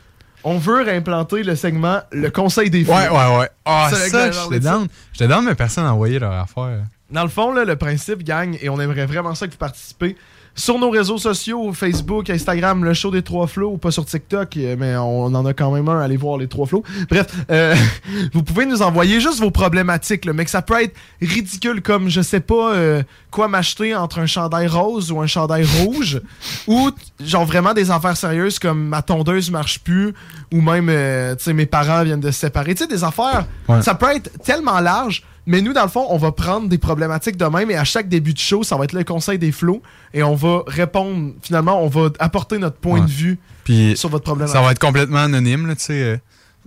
On 0.43 0.57
veut 0.57 0.81
réimplanter 0.83 1.43
le 1.43 1.55
segment 1.55 2.01
Le 2.11 2.29
Conseil 2.29 2.69
des 2.69 2.83
filles. 2.83 2.93
Ouais, 2.93 3.09
ouais, 3.09 3.37
ouais. 3.39 3.49
Ah, 3.65 3.89
C'est 3.91 4.09
ça, 4.09 4.31
j'étais 4.31 4.59
down. 4.59 4.87
J'étais 5.13 5.27
down, 5.27 5.45
mais 5.45 5.55
personne 5.55 5.85
n'a 5.85 5.93
envoyé 5.93 6.19
leur 6.19 6.33
affaire. 6.33 6.79
Dans 7.09 7.23
le 7.23 7.29
fond, 7.29 7.53
là, 7.53 7.63
le 7.63 7.75
principe, 7.75 8.23
gang, 8.23 8.57
et 8.61 8.69
on 8.69 8.79
aimerait 8.79 9.05
vraiment 9.05 9.35
ça 9.35 9.45
que 9.47 9.51
vous 9.51 9.57
participez 9.57 10.17
sur 10.55 10.77
nos 10.77 10.89
réseaux 10.91 11.17
sociaux, 11.17 11.73
Facebook, 11.73 12.29
Instagram, 12.29 12.83
le 12.83 12.93
show 12.93 13.09
des 13.09 13.23
trois 13.23 13.47
flots, 13.47 13.71
ou 13.71 13.77
pas 13.77 13.89
sur 13.91 14.05
TikTok, 14.05 14.55
euh, 14.57 14.75
mais 14.77 14.95
on 14.95 15.25
en 15.25 15.45
a 15.45 15.53
quand 15.53 15.71
même 15.71 15.89
un, 15.89 15.99
allez 15.99 16.17
voir 16.17 16.37
les 16.37 16.47
trois 16.47 16.67
flots. 16.67 16.83
Bref, 17.09 17.25
euh, 17.49 17.75
vous 18.33 18.43
pouvez 18.43 18.65
nous 18.67 18.81
envoyer 18.83 19.19
juste 19.19 19.39
vos 19.39 19.49
problématiques, 19.51 20.25
là, 20.25 20.33
mais 20.33 20.45
que 20.45 20.51
ça 20.51 20.61
peut 20.61 20.81
être 20.81 20.95
ridicule 21.21 21.81
comme, 21.81 22.07
je 22.09 22.21
sais 22.21 22.39
pas, 22.39 22.73
euh, 22.73 23.01
quoi 23.31 23.47
m'acheter 23.47 23.95
entre 23.95 24.19
un 24.19 24.27
chandail 24.27 24.67
rose 24.67 25.11
ou 25.11 25.19
un 25.21 25.27
chandail 25.27 25.65
rouge, 25.79 26.21
ou 26.67 26.91
genre 27.19 27.45
vraiment 27.45 27.73
des 27.73 27.89
affaires 27.89 28.17
sérieuses 28.17 28.59
comme 28.59 28.83
ma 28.87 29.01
tondeuse 29.01 29.49
marche 29.49 29.79
plus, 29.79 30.13
ou 30.51 30.61
même, 30.61 30.87
euh, 30.89 31.35
tu 31.35 31.45
sais, 31.45 31.53
mes 31.53 31.65
parents 31.65 32.03
viennent 32.03 32.19
de 32.19 32.29
se 32.31 32.39
séparer. 32.41 32.75
Tu 32.75 32.83
sais, 32.83 32.87
des 32.87 33.03
affaires, 33.03 33.45
Ouais. 33.67 33.81
ça 33.81 33.95
peut 33.95 34.15
être 34.15 34.29
tellement 34.43 34.79
large, 34.79 35.23
mais 35.45 35.61
nous, 35.61 35.73
dans 35.73 35.83
le 35.83 35.89
fond, 35.89 36.05
on 36.09 36.17
va 36.17 36.31
prendre 36.31 36.67
des 36.69 36.77
problématiques 36.77 37.37
de 37.37 37.45
même 37.45 37.69
et 37.71 37.75
à 37.75 37.83
chaque 37.83 38.07
début 38.07 38.33
de 38.33 38.39
show, 38.39 38.63
ça 38.63 38.77
va 38.77 38.83
être 38.85 38.93
le 38.93 39.03
conseil 39.03 39.37
des 39.39 39.51
flots 39.51 39.81
et 40.13 40.23
on 40.23 40.35
va 40.35 40.63
répondre, 40.67 41.33
finalement, 41.41 41.83
on 41.83 41.87
va 41.87 42.09
apporter 42.19 42.57
notre 42.57 42.77
point 42.77 42.99
Ouais. 43.01 43.05
de 43.05 43.11
vue 43.11 43.39
Puis 43.63 43.97
sur 43.97 44.09
votre 44.09 44.23
problématique. 44.23 44.55
ça 44.55 44.61
va 44.61 44.71
être 44.71 44.79
complètement 44.79 45.19
anonyme, 45.19 45.67
là, 45.67 45.75
tu 45.75 45.83
sais. 45.85 45.93
euh, 46.01 46.17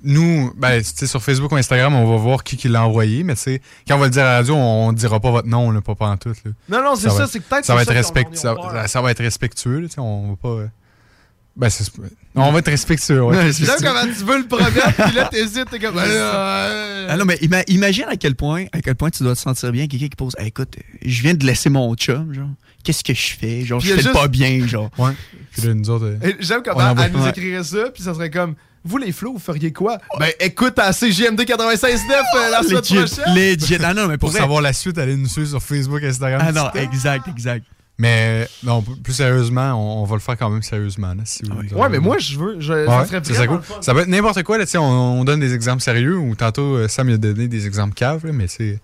Nous, 0.02 0.52
ben, 0.56 0.78
tu 0.82 0.90
sais, 0.94 1.06
sur 1.06 1.22
Facebook 1.22 1.50
ou 1.52 1.56
Instagram, 1.56 1.94
on 1.94 2.06
va 2.10 2.16
voir 2.16 2.44
qui, 2.44 2.56
qui 2.58 2.68
l'a 2.68 2.86
envoyé, 2.86 3.22
mais 3.24 3.34
tu 3.34 3.60
quand 3.88 3.96
on 3.96 3.98
va 3.98 4.04
le 4.06 4.10
dire 4.10 4.22
à 4.24 4.26
la 4.26 4.36
radio, 4.36 4.54
on, 4.54 4.88
on 4.88 4.92
dira 4.92 5.18
pas 5.20 5.30
votre 5.30 5.48
nom, 5.48 5.70
là, 5.70 5.80
pas 5.80 5.94
en 6.00 6.16
tout. 6.18 6.34
Là. 6.44 6.50
Non, 6.68 6.82
non, 6.84 6.96
c'est 6.96 7.08
Ça 7.08 7.26
c'est 7.26 7.40
peut-être 7.40 7.64
Ça 7.64 7.74
va 7.74 7.82
être 7.82 7.92
respect- 7.94 8.28
ça, 8.34 9.00
va 9.00 9.10
être 9.10 9.22
respectueux, 9.22 9.80
là, 9.80 9.88
tu 9.88 9.94
sais, 9.94 10.00
on 10.00 10.28
va 10.30 10.36
pas. 10.36 10.48
euh, 10.48 10.66
Ben, 11.56 11.70
c'est. 11.70 11.84
On 12.34 12.52
va 12.52 12.58
être 12.58 12.68
respectueux, 12.70 13.22
ouais. 13.22 13.36
Ouais, 13.36 13.52
c'est 13.54 13.64
J'aime 13.64 13.78
ça. 13.78 13.86
comment 13.86 14.12
tu 14.12 14.24
veux 14.24 14.38
le 14.38 14.46
promettre, 14.46 14.92
puis 15.06 15.14
là, 15.14 15.24
t'hésites, 15.32 15.70
t'es 15.70 15.78
comme. 15.78 15.94
Ben 15.94 16.02
là, 16.06 16.10
euh, 16.12 17.06
Ah 17.10 17.16
non, 17.16 17.24
mais 17.24 17.36
ima- 17.36 17.64
imagine 17.68 18.04
à 18.08 18.16
quel 18.16 18.34
point 18.34 18.66
à 18.72 18.80
quel 18.82 18.94
point 18.94 19.08
tu 19.10 19.22
dois 19.22 19.34
te 19.34 19.40
sentir 19.40 19.72
bien. 19.72 19.86
Quelqu'un 19.86 20.08
qui 20.08 20.16
pose 20.16 20.34
Hey, 20.38 20.48
écoute, 20.48 20.76
je 21.02 21.22
viens 21.22 21.32
de 21.34 21.46
laisser 21.46 21.70
mon 21.70 21.94
chum, 21.94 22.34
genre. 22.34 22.48
Qu'est-ce 22.84 23.02
que 23.02 23.14
je 23.14 23.32
fais? 23.34 23.64
Genre, 23.64 23.80
Puis 23.80 23.88
je 23.88 23.94
fais 23.94 24.02
juste- 24.02 24.12
pas 24.12 24.28
bien, 24.28 24.66
genre. 24.66 24.90
Ouais. 24.98 25.12
Puis 25.52 25.62
là, 25.66 25.74
nous 25.74 25.88
autres. 25.90 26.04
euh, 26.22 26.32
J'aime 26.40 26.60
comment 26.62 26.94
elle 27.02 27.12
nous 27.12 27.26
écrirait 27.26 27.64
ça, 27.64 27.90
puis 27.92 28.02
ça 28.02 28.12
serait 28.14 28.30
comme. 28.30 28.54
Vous, 28.84 28.98
les 28.98 29.10
flots, 29.10 29.32
vous 29.32 29.38
feriez 29.40 29.72
quoi? 29.72 29.98
Ben, 30.20 30.30
écoute 30.38 30.78
à 30.78 30.92
CGMD 30.92 31.40
96.9 31.40 32.22
euh, 32.36 32.50
la 32.50 32.62
semaine 32.62 32.82
prochaine. 32.82 33.34
legit. 33.34 33.78
Ah 33.82 33.94
non, 33.94 34.02
mais 34.06 34.18
pour, 34.18 34.28
Pour 34.28 34.30
vrai. 34.30 34.38
savoir 34.40 34.60
la 34.62 34.72
suite, 34.72 34.96
allez 34.98 35.16
nous 35.16 35.26
suivre 35.26 35.48
sur 35.48 35.62
Facebook, 35.62 36.04
Instagram. 36.04 36.40
Ah 36.44 36.52
non, 36.52 36.64
TikTok. 36.70 36.82
exact, 36.94 37.28
exact. 37.28 37.64
Mais 37.98 38.46
non, 38.62 38.82
plus 38.82 39.14
sérieusement, 39.14 39.72
on, 39.72 40.02
on 40.02 40.04
va 40.04 40.16
le 40.16 40.20
faire 40.20 40.36
quand 40.36 40.50
même 40.50 40.62
sérieusement. 40.62 41.14
Là, 41.14 41.22
si 41.24 41.42
vous- 41.44 41.76
Ouais, 41.78 41.88
mais 41.88 41.98
moi, 41.98 42.18
je 42.18 42.38
veux. 42.38 42.56
je- 42.60 42.72
Ouais, 42.72 42.86
ça 42.86 43.06
serait 43.06 43.34
ça 43.34 43.46
cool. 43.46 43.60
Ça 43.80 43.94
peut 43.94 44.00
être 44.00 44.08
n'importe 44.08 44.42
quoi. 44.42 44.58
Là, 44.58 44.66
tu 44.66 44.72
sais, 44.72 44.78
on, 44.78 45.20
on 45.20 45.24
donne 45.24 45.40
des 45.40 45.54
exemples 45.54 45.80
sérieux 45.82 46.16
ou 46.18 46.34
tantôt 46.34 46.76
euh, 46.76 46.88
Sam 46.88 47.08
il 47.08 47.14
a 47.14 47.18
donné 47.18 47.48
des 47.48 47.66
exemples 47.66 47.94
caves, 47.94 48.26
là, 48.26 48.32
mais 48.32 48.48
c'est 48.48 48.80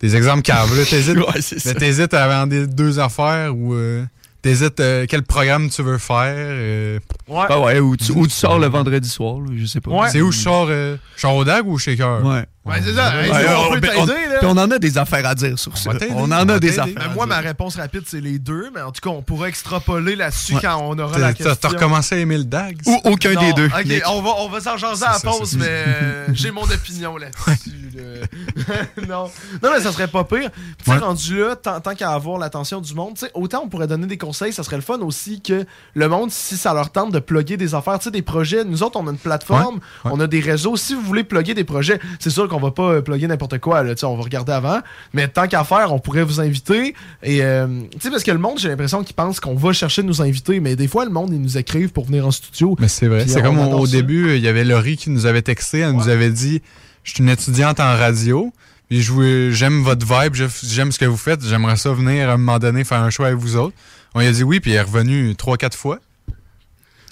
des 0.00 0.16
exemples 0.16 0.42
caves. 0.42 0.76
là. 0.76 0.84
T'hésites, 0.84 1.16
Ouais, 2.12 2.18
à 2.18 2.28
vendre 2.28 2.48
des- 2.48 2.66
deux 2.66 2.98
affaires 2.98 3.54
ou 3.56 3.74
euh, 3.74 4.02
t'hésites 4.42 4.80
euh, 4.80 5.06
quel 5.08 5.22
programme 5.22 5.68
tu 5.70 5.82
veux 5.82 5.98
faire. 5.98 6.34
euh, 6.34 6.98
Ouais. 7.28 7.44
Ah 7.48 7.60
ouais, 7.60 7.78
ou 7.78 7.96
tu, 7.96 8.10
ou 8.10 8.26
tu 8.26 8.32
sors 8.32 8.58
le 8.58 8.66
vendredi 8.66 9.08
soir, 9.08 9.36
là, 9.38 9.52
je 9.56 9.64
sais 9.66 9.80
pas. 9.80 9.92
Ouais. 9.92 10.08
C'est 10.10 10.22
où 10.22 10.32
je 10.32 10.38
sors 10.38 10.66
euh, 10.70 10.96
je 11.14 11.20
sors 11.20 11.36
au 11.36 11.44
DAG 11.44 11.64
ou 11.68 11.74
au 11.74 11.78
Shaker? 11.78 12.24
Ouais. 12.26 12.44
Ouais, 12.66 12.76
c'est 12.84 12.92
ça. 12.94 13.14
Hey, 13.24 13.30
Ouais, 13.30 13.46
on, 13.56 13.68
on- 13.68 13.72
peut 13.72 13.80
t'aider, 13.80 13.96
on- 13.98 14.06
là. 14.06 14.38
Puis 14.38 14.46
on 14.46 14.50
en 14.50 14.70
a 14.70 14.78
des 14.78 14.98
affaires 14.98 15.24
à 15.26 15.34
dire 15.34 15.58
sur 15.58 15.76
ça. 15.78 15.90
On 16.10 16.24
on 16.24 16.30
en 16.30 16.46
a 16.48 16.58
des 16.58 16.78
affaires. 16.78 16.94
Ben, 16.94 17.14
moi, 17.14 17.24
ma 17.24 17.38
réponse 17.38 17.76
rapide, 17.76 18.02
c'est 18.06 18.20
les 18.20 18.38
deux, 18.38 18.70
mais 18.74 18.82
en 18.82 18.92
tout 18.92 19.00
cas, 19.00 19.08
on 19.08 19.22
pourra 19.22 19.48
extrapoler 19.48 20.14
là-dessus 20.14 20.54
Ouais. 20.56 20.60
quand 20.62 20.76
on 20.82 20.98
aura 20.98 21.18
la 21.18 21.28
T'as, 21.28 21.32
question. 21.32 21.54
t'as 21.58 21.68
recommencé 21.68 22.16
à 22.16 22.18
aimer 22.18 22.36
le 22.36 22.44
DAG? 22.44 22.76
Ou 22.84 23.00
aucun 23.04 23.32
Non, 23.32 23.40
des 23.40 23.52
deux. 23.54 23.66
Ok, 23.66 23.86
Nick. 23.86 24.02
on 24.08 24.20
va, 24.20 24.30
on 24.40 24.48
va 24.50 24.60
s'en 24.60 24.76
jaser 24.76 25.06
à 25.06 25.12
la 25.14 25.18
pause, 25.20 25.56
mais 25.56 25.64
euh, 25.68 26.26
j'ai 26.34 26.50
mon 26.50 26.62
opinion 26.70 27.16
là-dessus. 27.16 27.70
là. 27.96 28.76
non. 29.08 29.30
non, 29.62 29.70
mais 29.74 29.80
ça 29.80 29.90
serait 29.92 30.08
pas 30.08 30.24
pire. 30.24 30.50
Tu 30.84 30.90
rendu 30.90 31.38
là, 31.38 31.56
tant, 31.56 31.80
tant 31.80 31.94
qu'à 31.94 32.10
avoir 32.12 32.38
l'attention 32.38 32.82
du 32.82 32.92
monde, 32.94 33.14
tu 33.14 33.20
sais, 33.24 33.30
autant 33.32 33.62
on 33.64 33.68
pourrait 33.68 33.86
donner 33.86 34.06
des 34.06 34.18
conseils, 34.18 34.52
ça 34.52 34.62
serait 34.64 34.76
le 34.76 34.82
fun 34.82 34.98
aussi 34.98 35.40
que 35.40 35.64
le 35.94 36.08
monde, 36.08 36.30
si 36.30 36.58
ça 36.58 36.74
leur 36.74 36.92
tente 36.92 37.10
de 37.10 37.20
plugger 37.20 37.56
des 37.56 37.74
affaires, 37.74 37.98
tu 37.98 38.04
sais, 38.04 38.10
des 38.10 38.20
projets. 38.22 38.64
Nous 38.64 38.82
autres, 38.82 39.00
on 39.00 39.06
a 39.06 39.10
une 39.10 39.16
plateforme, 39.18 39.80
on 40.04 40.20
a 40.20 40.26
des 40.26 40.40
réseaux. 40.40 40.76
Si 40.76 40.94
vous 40.94 41.00
voulez 41.00 41.24
plugger 41.24 41.54
des 41.54 41.64
projets, 41.64 41.98
c'est 42.18 42.28
sûr 42.30 42.48
qu'on 42.50 42.60
va 42.60 42.70
pas 42.70 42.82
euh, 42.96 43.00
plugger 43.00 43.26
n'importe 43.26 43.58
quoi, 43.58 43.82
là, 43.82 43.94
on 44.02 44.16
va 44.16 44.22
regarder 44.22 44.52
avant. 44.52 44.80
Mais 45.14 45.26
tant 45.28 45.46
qu'à 45.48 45.64
faire, 45.64 45.92
on 45.94 45.98
pourrait 45.98 46.24
vous 46.24 46.40
inviter. 46.40 46.94
Et, 47.22 47.42
euh, 47.42 47.66
tu 47.92 48.00
sais, 48.00 48.10
parce 48.10 48.22
que 48.22 48.30
le 48.30 48.38
monde, 48.38 48.58
j'ai 48.58 48.68
l'impression 48.68 49.02
qu'il 49.02 49.14
pense 49.14 49.40
qu'on 49.40 49.54
va 49.54 49.72
chercher 49.72 50.02
de 50.02 50.06
nous 50.08 50.20
inviter, 50.20 50.60
mais 50.60 50.76
des 50.76 50.88
fois, 50.88 51.04
le 51.06 51.10
monde, 51.10 51.30
ils 51.32 51.40
nous 51.40 51.56
écrivent 51.56 51.90
pour 51.92 52.04
venir 52.04 52.26
en 52.26 52.30
studio. 52.30 52.76
Mais 52.78 52.88
c'est 52.88 53.08
vrai. 53.08 53.26
C'est 53.26 53.40
comme 53.42 53.58
au, 53.58 53.86
ça. 53.86 53.92
début, 53.92 54.34
il 54.36 54.42
y 54.42 54.48
avait 54.48 54.64
Laurie 54.64 54.96
qui 54.98 55.08
nous 55.10 55.24
avait 55.24 55.42
texté. 55.42 55.78
Elle 55.78 55.92
nous 55.92 56.08
avait 56.08 56.30
dit 56.30 56.60
Je 57.04 57.12
suis 57.14 57.22
une 57.22 57.30
étudiante 57.30 57.80
en 57.80 57.96
radio. 57.96 58.52
Puis 58.88 59.02
je 59.02 59.12
vous- 59.12 59.52
j'aime 59.54 59.82
votre 59.82 60.04
vibe, 60.04 60.34
j'aime 60.64 60.90
ce 60.90 60.98
que 60.98 61.04
vous 61.04 61.16
faites. 61.16 61.44
J'aimerais 61.46 61.76
ça 61.76 61.92
venir 61.92 62.28
à 62.28 62.32
un 62.32 62.36
moment 62.36 62.58
donné 62.58 62.82
faire 62.82 63.00
un 63.00 63.10
choix 63.10 63.28
avec 63.28 63.38
vous 63.38 63.56
autres. 63.56 63.74
On 64.14 64.20
lui 64.20 64.26
a 64.26 64.32
dit 64.32 64.42
oui, 64.42 64.58
puis 64.58 64.72
il 64.72 64.74
est 64.74 64.80
revenu 64.82 65.36
trois, 65.36 65.56
quatre 65.56 65.76
fois. 65.78 66.00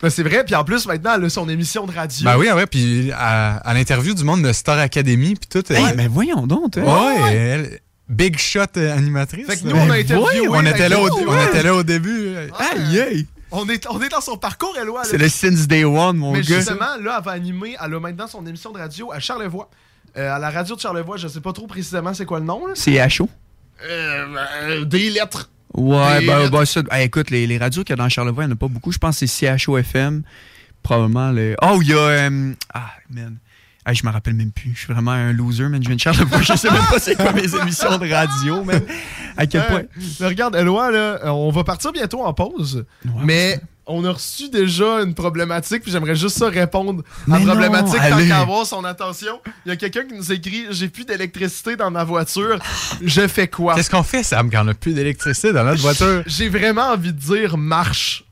Ben, 0.03 0.11
c'est 0.11 0.23
vrai, 0.23 0.45
puis 0.45 0.55
en 0.55 0.65
plus, 0.65 0.87
maintenant, 0.87 1.15
elle 1.17 1.25
a 1.25 1.29
son 1.29 1.49
émission 1.49 1.87
de 1.87 1.93
radio. 1.93 2.25
Ben 2.25 2.37
oui, 2.39 2.51
ouais, 2.51 2.67
puis 2.67 3.11
à, 3.13 3.57
à 3.57 3.75
l'interview 3.75 4.15
du 4.15 4.23
monde 4.25 4.43
de 4.43 4.53
Star 4.53 4.79
Academy, 4.79 5.35
puis 5.35 5.49
tout. 5.63 5.73
Hey, 5.73 5.93
mais 5.97 6.07
voyons 6.07 6.47
donc. 6.47 6.77
hein. 6.79 6.85
ouais, 6.85 7.33
elle- 7.33 7.81
big 8.09 8.39
shot 8.39 8.61
euh, 8.79 8.97
animatrice. 8.97 9.47
Fait 9.47 9.57
que 9.59 9.65
nous, 9.67 9.77
on 9.77 9.83
a 9.83 9.87
Ben 9.89 10.01
interviewé 10.01 10.49
on 10.49 10.65
était 10.65 10.89
là 10.89 10.99
au, 11.01 11.09
gars, 11.09 11.25
on 11.29 11.47
était 11.49 11.63
là 11.63 11.75
au 11.75 11.83
début. 11.83 12.35
Aïe, 12.59 13.01
aïe. 13.01 13.27
On 13.51 13.69
est, 13.69 13.87
on 13.91 14.01
est 14.01 14.09
dans 14.09 14.21
son 14.21 14.37
parcours, 14.37 14.75
Eloi. 14.81 15.03
C'est 15.05 15.19
le 15.19 15.29
Since 15.29 15.67
Day 15.67 15.85
One, 15.85 16.17
mon 16.17 16.33
Mais 16.33 16.43
gars. 16.43 16.57
justement, 16.57 16.97
là, 17.03 17.17
elle 17.19 17.25
va 17.25 17.33
animer, 17.33 17.77
elle 17.83 17.95
a 17.95 18.01
maintenant 18.01 18.27
son 18.27 18.47
émission 18.47 18.73
de 18.73 18.79
radio 18.79 19.11
à 19.13 19.21
Charlevoix. 19.21 19.69
Euh, 20.17 20.35
à 20.35 20.39
la 20.39 20.51
radio 20.51 20.75
de 20.77 20.81
Charlevoix, 20.81 21.17
je 21.19 21.29
sais 21.29 21.41
pas 21.41 21.53
trop 21.53 21.67
précisément 21.67 22.15
c'est 22.15 22.25
quoi 22.25 22.39
le 22.41 22.47
nom. 22.47 22.63
C'est 22.75 22.99
à 23.01 23.09
chaud. 23.09 23.29
Euh, 23.87 24.27
euh, 24.65 24.85
des 24.85 25.11
lettres. 25.11 25.51
Ouais, 25.75 26.27
ben, 26.27 26.39
lettres. 26.39 26.51
ben, 26.51 26.65
ça, 26.65 26.83
hey, 26.91 27.07
écoute, 27.07 27.31
les, 27.31 27.47
les 27.47 27.59
radios 27.59 27.85
qu'il 27.85 27.91
y 27.91 27.99
a 27.99 28.03
dans 28.03 28.09
Charlevoix, 28.09 28.45
il 28.45 28.47
n'y 28.47 28.53
en 28.53 28.57
a 28.57 28.59
pas 28.59 28.69
beaucoup. 28.69 28.93
Je 28.93 28.99
pense 28.99 29.21
que 29.21 29.27
c'est 29.27 29.59
CHOFM. 29.59 30.23
Probablement 30.83 31.31
le. 31.33 31.57
Oh, 31.63 31.79
il 31.83 31.89
y 31.89 31.93
a. 31.93 31.97
euh, 31.99 32.53
ah, 32.73 32.93
man. 33.11 33.37
Hey, 33.89 33.95
je 33.95 34.05
me 34.05 34.13
rappelle 34.13 34.35
même 34.35 34.53
plus. 34.53 34.73
Je 34.75 34.81
suis 34.81 34.93
vraiment 34.93 35.13
un 35.13 35.33
loser, 35.33 35.67
man. 35.67 35.83
Je 35.83 35.89
viens 35.89 35.97
de 35.97 36.01
Charlevoix. 36.01 36.43
je 36.43 36.55
sais 36.57 36.71
même 36.71 36.85
pas 36.91 36.99
c'est 36.99 37.15
quoi 37.17 37.33
mes 37.33 37.55
émissions 37.55 37.97
de 37.97 38.13
radio, 38.13 38.63
man. 38.63 38.83
À 39.35 39.47
quel 39.47 39.67
point? 39.67 39.79
Euh, 39.79 40.03
mais 40.21 40.27
regarde, 40.27 40.55
Eloi, 40.57 40.91
là, 40.91 40.99
euh, 40.99 41.29
on 41.29 41.51
va 41.51 41.65
partir 41.65 41.91
bientôt 41.93 42.23
en 42.23 42.35
pause. 42.35 42.85
mais 43.25 43.59
on 43.87 44.05
a 44.05 44.13
reçu 44.13 44.51
déjà 44.51 45.01
une 45.01 45.15
problématique, 45.15 45.83
puis 45.83 45.91
j'aimerais 45.91 46.15
juste 46.15 46.37
ça 46.37 46.51
répondre 46.51 47.03
à 47.27 47.31
la 47.31 47.39
non, 47.39 47.47
problématique 47.47 47.97
tant 47.97 48.03
allez. 48.03 48.29
qu'à 48.29 48.41
avoir 48.41 48.67
son 48.67 48.85
attention. 48.85 49.41
Il 49.65 49.71
y 49.71 49.73
a 49.73 49.77
quelqu'un 49.77 50.05
qui 50.05 50.15
nous 50.15 50.31
écrit 50.31 50.67
J'ai 50.71 50.89
plus 50.89 51.07
d'électricité 51.07 51.75
dans 51.75 51.91
ma 51.91 52.05
voiture. 52.05 52.59
Je 53.03 53.27
fais 53.27 53.49
quoi 53.49 53.75
Qu'est-ce 53.75 53.89
qu'on 53.89 54.03
fait, 54.03 54.23
Sam, 54.23 54.51
quand 54.51 54.61
on 54.61 54.65
n'a 54.65 54.75
plus 54.75 54.93
d'électricité 54.93 55.55
dans 55.55 55.65
notre 55.65 55.81
voiture? 55.81 56.23
J'ai 56.27 56.51
vraiment 56.51 56.91
envie 56.91 57.15
de 57.15 57.19
dire 57.19 57.57
marche. 57.57 58.25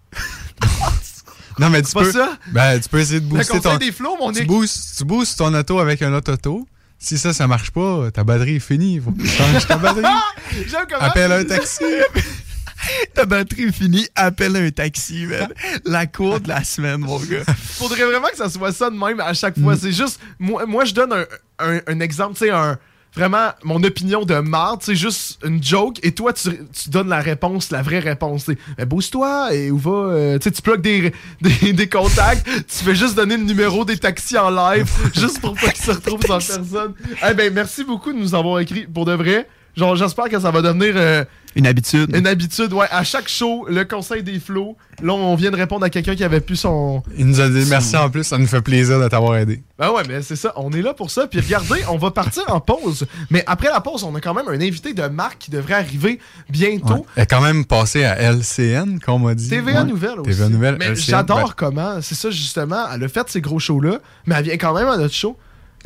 Non, 1.59 1.71
mais 1.71 1.83
tu 1.83 1.93
pas 1.93 2.03
peux, 2.03 2.13
ça? 2.13 2.37
Ben, 2.49 2.79
tu 2.81 2.89
peux 2.89 2.99
essayer 3.01 3.21
de 3.21 3.27
booster 3.27 3.61
ton... 3.61 3.77
des 3.77 3.93
flots, 3.93 4.17
mon 4.19 4.33
tu, 4.33 4.45
boostes, 4.45 4.99
tu 4.99 5.05
boostes 5.05 5.39
ton 5.39 5.53
auto 5.55 5.79
avec 5.79 6.03
un 6.03 6.13
autre 6.13 6.33
auto. 6.33 6.67
Si 6.99 7.19
ça, 7.19 7.33
ça 7.33 7.47
marche 7.47 7.71
pas, 7.71 8.11
ta 8.11 8.25
batterie 8.25 8.57
est 8.57 8.61
finie. 8.61 9.01
Faut 9.01 9.11
que 9.13 9.21
tu 9.23 9.29
changes 9.29 9.67
ta 9.67 9.77
batterie. 9.77 10.03
J'aime 10.67 10.87
comment. 10.91 11.03
Appelle 11.03 11.33
un 11.33 11.45
taxi. 11.45 11.85
Ta 13.15 13.25
batterie 13.25 13.65
est 13.65 13.73
finie. 13.73 14.07
Appelle 14.15 14.55
un 14.57 14.71
taxi, 14.71 15.27
man. 15.27 15.49
La 15.85 16.07
cour 16.07 16.41
de 16.41 16.49
la 16.49 16.63
semaine, 16.63 16.99
mon 17.01 17.19
gars. 17.19 17.43
Faudrait 17.57 18.05
vraiment 18.05 18.29
que 18.29 18.37
ça 18.37 18.49
soit 18.49 18.73
ça 18.73 18.91
de 18.91 18.97
même 18.97 19.19
à 19.21 19.35
chaque 19.35 19.59
fois. 19.59 19.77
C'est 19.77 19.93
juste. 19.93 20.21
Moi, 20.39 20.67
moi 20.67 20.85
je 20.85 20.95
donne 20.95 21.13
un, 21.13 21.25
un- 21.59 21.81
un 21.87 22.01
exemple, 22.01 22.35
tu 22.39 22.45
sais, 22.45 22.51
un. 22.51 22.79
Vraiment, 23.17 23.49
mon 23.63 23.83
opinion 23.83 24.25
de 24.27 24.35
marde, 24.41 24.81
c'est 24.83 24.95
juste 24.95 25.39
une 25.45 25.63
joke, 25.63 25.99
et 26.03 26.13
toi, 26.13 26.33
tu, 26.35 26.51
tu 26.51 26.91
donnes 26.91 27.09
la 27.09 27.21
réponse, 27.21 27.71
la 27.71 27.81
vraie 27.81 27.99
réponse. 27.99 28.45
tu 28.45 28.53
sais. 28.53 28.59
Ben, 28.77 28.85
bouge-toi, 28.85 29.55
et 29.55 29.71
où 29.71 29.79
va. 29.79 29.91
euh, 29.91 30.39
tu 30.39 30.45
sais, 30.45 30.51
tu 30.51 30.61
plugues 30.63 30.83
des, 30.83 31.13
des, 31.41 31.73
des 31.73 31.89
contacts, 31.89 32.47
tu 32.47 32.85
fais 32.85 32.95
juste 32.95 33.15
donner 33.15 33.37
le 33.39 33.45
numéro 33.45 33.85
des 33.87 33.97
taxis 33.97 34.37
en 34.37 34.51
live, 34.51 34.91
juste 35.15 35.41
pour 35.41 35.55
pas 35.55 35.71
qu'ils 35.71 35.85
se 35.85 35.93
retrouvent 35.93 36.21
sans 36.21 36.39
personne. 36.39 36.95
Eh 37.29 37.35
ben, 37.35 37.53
merci 37.53 37.85
beaucoup 37.85 38.13
de 38.13 38.19
nous 38.19 38.35
avoir 38.35 38.61
écrit, 38.61 38.87
pour 38.87 39.07
de 39.07 39.13
vrai. 39.13 39.49
Genre, 39.77 39.95
j'espère 39.97 40.29
que 40.31 40.41
ça 40.41 40.51
va 40.51 40.63
devenir 40.63 40.95
euh, 40.97 41.23
Une 41.55 41.67
habitude. 41.67 42.15
une 42.17 42.27
habitude. 42.27 42.73
Ouais, 42.73 42.87
à 42.91 43.05
chaque 43.05 43.29
show, 43.29 43.67
le 43.69 43.85
conseil 43.85 44.23
des 44.23 44.41
flots. 44.41 44.75
Là, 45.03 45.13
on 45.13 45.35
vient 45.35 45.51
de 45.51 45.57
répondre 45.57 45.85
à 45.85 45.91
quelqu'un 45.91 46.15
qui 46.17 46.25
avait 46.25 46.41
plus 46.41 46.57
son. 46.57 47.03
Il 47.19 47.27
nous 47.27 47.41
a 47.43 47.49
dit 47.51 47.67
merci 47.69 47.95
en 47.97 48.09
plus, 48.09 48.25
ça 48.25 48.39
nous 48.39 48.47
fait 48.47 48.63
plaisir 48.63 48.99
de 48.99 49.07
t'avoir 49.09 49.37
aidé. 49.37 49.63
Ben 49.79 49.91
ouais, 49.91 50.03
mais 50.09 50.23
c'est 50.23 50.37
ça, 50.37 50.55
on 50.57 50.71
est 50.73 50.81
là 50.81 50.95
pour 50.95 51.11
ça. 51.11 51.27
Puis 51.27 51.41
regardez, 51.41 51.83
on 51.91 51.99
va 51.99 52.11
partir 52.11 52.43
en 52.49 52.61
pause. 52.61 53.07
Mais 53.31 53.45
après 53.47 53.69
la 53.69 53.81
pause, 53.83 54.03
on 54.05 54.15
a 54.15 54.21
quand 54.23 54.33
même 54.33 54.49
un 54.49 54.61
invité 54.61 54.95
de 54.95 55.03
marque 55.09 55.37
qui 55.39 55.51
devrait 55.51 55.75
arriver 55.75 56.19
bientôt. 56.49 57.05
Elle 57.15 57.25
est 57.25 57.27
quand 57.27 57.43
même 57.43 57.67
passée 57.67 58.05
à 58.05 58.17
LCN, 58.33 58.99
comme 59.05 59.17
on 59.23 59.27
m'a 59.27 59.35
dit. 59.35 59.51
TVA 59.51 59.81
Ouais. 59.83 59.85
Nouvelle 59.85 60.21
aussi. 60.21 60.31
TVA 60.31 60.49
Nouvelle, 60.49 60.77
mais 60.79 60.95
j'adore 60.97 61.49
ben, 61.49 61.55
comment, 61.55 62.01
c'est 62.01 62.15
ça 62.15 62.31
justement, 62.31 62.87
elle 62.95 63.05
a 63.05 63.09
fait 63.09 63.29
ces 63.29 63.43
gros 63.43 63.59
shows-là, 63.59 63.99
mais 64.27 64.37
elle 64.39 64.45
vient 64.45 64.57
quand 64.57 64.73
même 64.73 64.89
à 64.89 64.97
notre 64.97 65.15
show. 65.15 65.37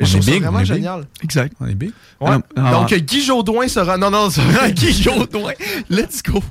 Et 0.01 0.03
On 0.03 0.07
je 0.07 0.17
est 0.17 0.19
trouve 0.19 0.25
ça 0.25 0.31
big, 0.31 0.41
vraiment 0.41 0.57
on 0.57 0.61
est 0.61 0.63
big. 0.63 0.73
génial. 0.73 1.03
Exact. 1.23 1.53
On 1.61 1.67
est 1.67 1.75
big. 1.75 1.91
Ouais. 2.19 2.31
Donc, 2.55 2.93
Guy 2.93 3.21
Jodoin 3.23 3.67
sera. 3.67 3.97
Non, 3.97 4.09
non, 4.11 4.29
ça- 4.31 4.41
Guy 4.71 4.91
Jodoin. 4.91 5.53
Let's 5.89 6.23
go. 6.23 6.43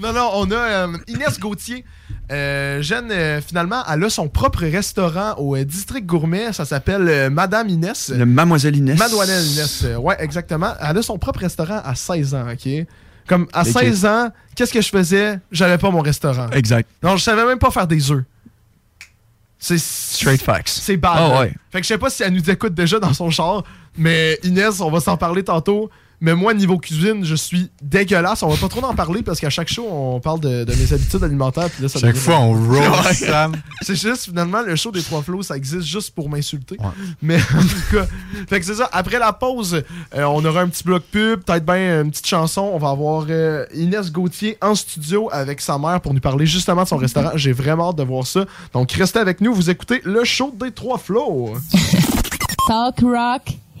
non, 0.00 0.12
non, 0.12 0.30
on 0.34 0.50
a 0.50 0.54
euh, 0.54 0.96
Inès 1.08 1.38
Gauthier. 1.40 1.84
Euh, 2.32 2.80
jeune, 2.80 3.10
euh, 3.10 3.40
finalement, 3.46 3.82
elle 3.92 4.02
a 4.04 4.08
son 4.10 4.28
propre 4.28 4.60
restaurant 4.60 5.34
au 5.38 5.56
euh, 5.56 5.64
district 5.64 6.06
gourmet. 6.06 6.52
Ça 6.52 6.64
s'appelle 6.64 7.06
euh, 7.08 7.30
Madame 7.30 7.68
Inès. 7.68 8.10
Le 8.16 8.24
Mademoiselle 8.24 8.76
Inès. 8.76 8.98
Mademoiselle 8.98 9.44
Inès, 9.44 9.82
euh, 9.84 9.96
ouais, 9.96 10.16
exactement. 10.20 10.72
Elle 10.80 10.96
a 10.96 11.02
son 11.02 11.18
propre 11.18 11.40
restaurant 11.40 11.82
à 11.84 11.94
16 11.94 12.34
ans, 12.34 12.46
OK? 12.50 12.86
Comme 13.26 13.46
à 13.52 13.62
Ok. 13.62 13.68
16 13.68 14.06
ans, 14.06 14.28
qu'est-ce 14.54 14.72
que 14.72 14.80
je 14.80 14.88
faisais? 14.88 15.38
J'avais 15.50 15.78
pas 15.78 15.90
mon 15.90 16.00
restaurant. 16.00 16.48
Exact. 16.52 16.88
Non, 17.02 17.16
je 17.16 17.22
savais 17.24 17.44
même 17.44 17.58
pas 17.58 17.70
faire 17.70 17.86
des 17.86 18.10
œufs. 18.10 18.22
C'est 19.64 19.78
Straight 19.78 20.42
facts. 20.42 20.68
C'est 20.68 20.98
bad. 20.98 21.16
Ah 21.16 21.40
ouais. 21.40 21.54
Fait 21.70 21.80
que 21.80 21.84
je 21.84 21.88
sais 21.88 21.96
pas 21.96 22.10
si 22.10 22.22
elle 22.22 22.34
nous 22.34 22.50
écoute 22.50 22.74
déjà 22.74 23.00
dans 23.00 23.14
son 23.14 23.30
char, 23.30 23.64
mais 23.96 24.38
Inès, 24.42 24.82
on 24.82 24.90
va 24.90 25.00
s'en 25.00 25.16
parler 25.16 25.42
tantôt. 25.42 25.88
Mais 26.24 26.34
moi, 26.34 26.54
niveau 26.54 26.78
cuisine, 26.78 27.22
je 27.22 27.34
suis 27.34 27.70
dégueulasse. 27.82 28.42
On 28.42 28.48
va 28.48 28.56
pas 28.56 28.68
trop 28.68 28.82
en 28.82 28.94
parler 28.94 29.22
parce 29.22 29.38
qu'à 29.38 29.50
chaque 29.50 29.68
show, 29.68 29.86
on 29.90 30.20
parle 30.20 30.40
de, 30.40 30.64
de 30.64 30.74
mes 30.74 30.90
habitudes 30.90 31.22
alimentaires. 31.22 31.68
puis 31.68 31.82
là, 31.82 31.88
ça 31.90 31.98
Chaque 31.98 32.16
fois, 32.16 32.38
on 32.38 32.54
roast. 32.66 33.26
Sam. 33.26 33.52
c'est 33.82 33.94
juste, 33.94 34.24
finalement, 34.24 34.62
le 34.62 34.74
show 34.74 34.90
des 34.90 35.02
trois 35.02 35.20
flots, 35.20 35.42
ça 35.42 35.54
existe 35.54 35.82
juste 35.86 36.14
pour 36.14 36.30
m'insulter. 36.30 36.78
Ouais. 36.80 36.86
Mais 37.20 37.36
en 37.54 37.60
tout 37.60 37.94
cas, 37.94 38.06
fait 38.48 38.58
que 38.58 38.64
c'est 38.64 38.76
ça. 38.76 38.88
Après 38.90 39.18
la 39.18 39.34
pause, 39.34 39.82
euh, 40.14 40.22
on 40.24 40.42
aura 40.46 40.62
un 40.62 40.68
petit 40.68 40.82
bloc 40.82 41.02
pub, 41.02 41.42
peut-être 41.44 41.66
bien 41.66 42.00
une 42.00 42.10
petite 42.10 42.26
chanson. 42.26 42.70
On 42.72 42.78
va 42.78 42.88
avoir 42.88 43.26
euh, 43.28 43.66
Inès 43.74 44.10
Gauthier 44.10 44.56
en 44.62 44.74
studio 44.74 45.28
avec 45.30 45.60
sa 45.60 45.76
mère 45.76 46.00
pour 46.00 46.14
nous 46.14 46.20
parler 46.20 46.46
justement 46.46 46.84
de 46.84 46.88
son 46.88 46.96
restaurant. 46.96 47.32
J'ai 47.34 47.52
vraiment 47.52 47.90
hâte 47.90 47.96
de 47.96 48.02
voir 48.02 48.26
ça. 48.26 48.46
Donc, 48.72 48.90
restez 48.92 49.18
avec 49.18 49.42
nous. 49.42 49.52
Vous 49.52 49.68
écoutez 49.68 50.00
le 50.04 50.24
show 50.24 50.54
des 50.58 50.70
trois 50.70 50.96
flots. 50.96 51.52
Talk 52.66 53.00
rock, 53.02 53.42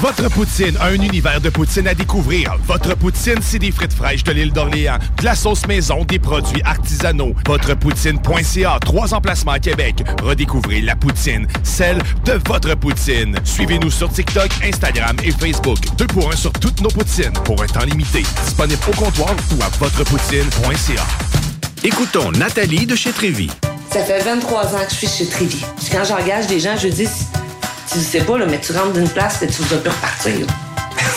Votre 0.00 0.28
poutine, 0.28 0.76
un 0.80 0.94
univers 0.94 1.40
de 1.40 1.48
poutine 1.48 1.88
à 1.88 1.94
découvrir. 1.94 2.56
Votre 2.66 2.94
poutine, 2.94 3.38
c'est 3.40 3.58
des 3.58 3.72
frites 3.72 3.92
fraîches 3.92 4.24
de 4.24 4.32
l'île 4.32 4.52
d'Orléans, 4.52 4.98
de 5.18 5.24
la 5.24 5.34
sauce 5.34 5.66
maison, 5.66 6.04
des 6.04 6.18
produits 6.18 6.62
artisanaux. 6.62 7.34
Votrepoutine.ca, 7.46 8.78
trois 8.80 9.14
emplacements 9.14 9.52
à 9.52 9.58
Québec. 9.58 10.04
Redécouvrez 10.22 10.80
la 10.80 10.96
poutine, 10.96 11.46
celle 11.62 11.98
de 12.24 12.38
votre 12.46 12.74
poutine. 12.76 13.38
Suivez-nous 13.44 13.90
sur 13.90 14.10
TikTok, 14.10 14.50
Instagram 14.62 15.16
et 15.22 15.30
Facebook. 15.30 15.78
Deux 15.96 16.06
pour 16.06 16.30
un 16.30 16.36
sur 16.36 16.52
toutes 16.52 16.80
nos 16.80 16.90
poutines, 16.90 17.32
pour 17.44 17.62
un 17.62 17.66
temps 17.66 17.84
limité. 17.84 18.22
Disponible 18.44 18.82
au 18.88 18.96
comptoir 18.96 19.34
ou 19.56 19.62
à 19.62 19.68
votrepoutine.ca. 19.78 21.06
Écoutons 21.82 22.30
Nathalie 22.32 22.86
de 22.86 22.96
chez 22.96 23.12
Trévy. 23.12 23.50
Ça 23.90 24.02
fait 24.02 24.20
23 24.22 24.74
ans 24.74 24.84
que 24.84 24.90
je 24.90 24.96
suis 24.96 25.06
chez 25.06 25.26
Trévy. 25.26 25.64
Puis 25.76 25.88
quand 25.92 26.04
j'engage 26.04 26.46
des 26.46 26.58
gens, 26.58 26.76
je 26.76 26.88
dis, 26.88 27.08
tu 27.90 27.98
sais 28.00 28.20
pas, 28.20 28.38
là, 28.38 28.46
mais 28.46 28.60
tu 28.60 28.72
rentres 28.72 28.92
d'une 28.92 29.08
place 29.08 29.42
et 29.42 29.46
tu 29.46 29.62
vas 29.62 29.76
plus 29.78 29.90
repartir. 29.90 30.46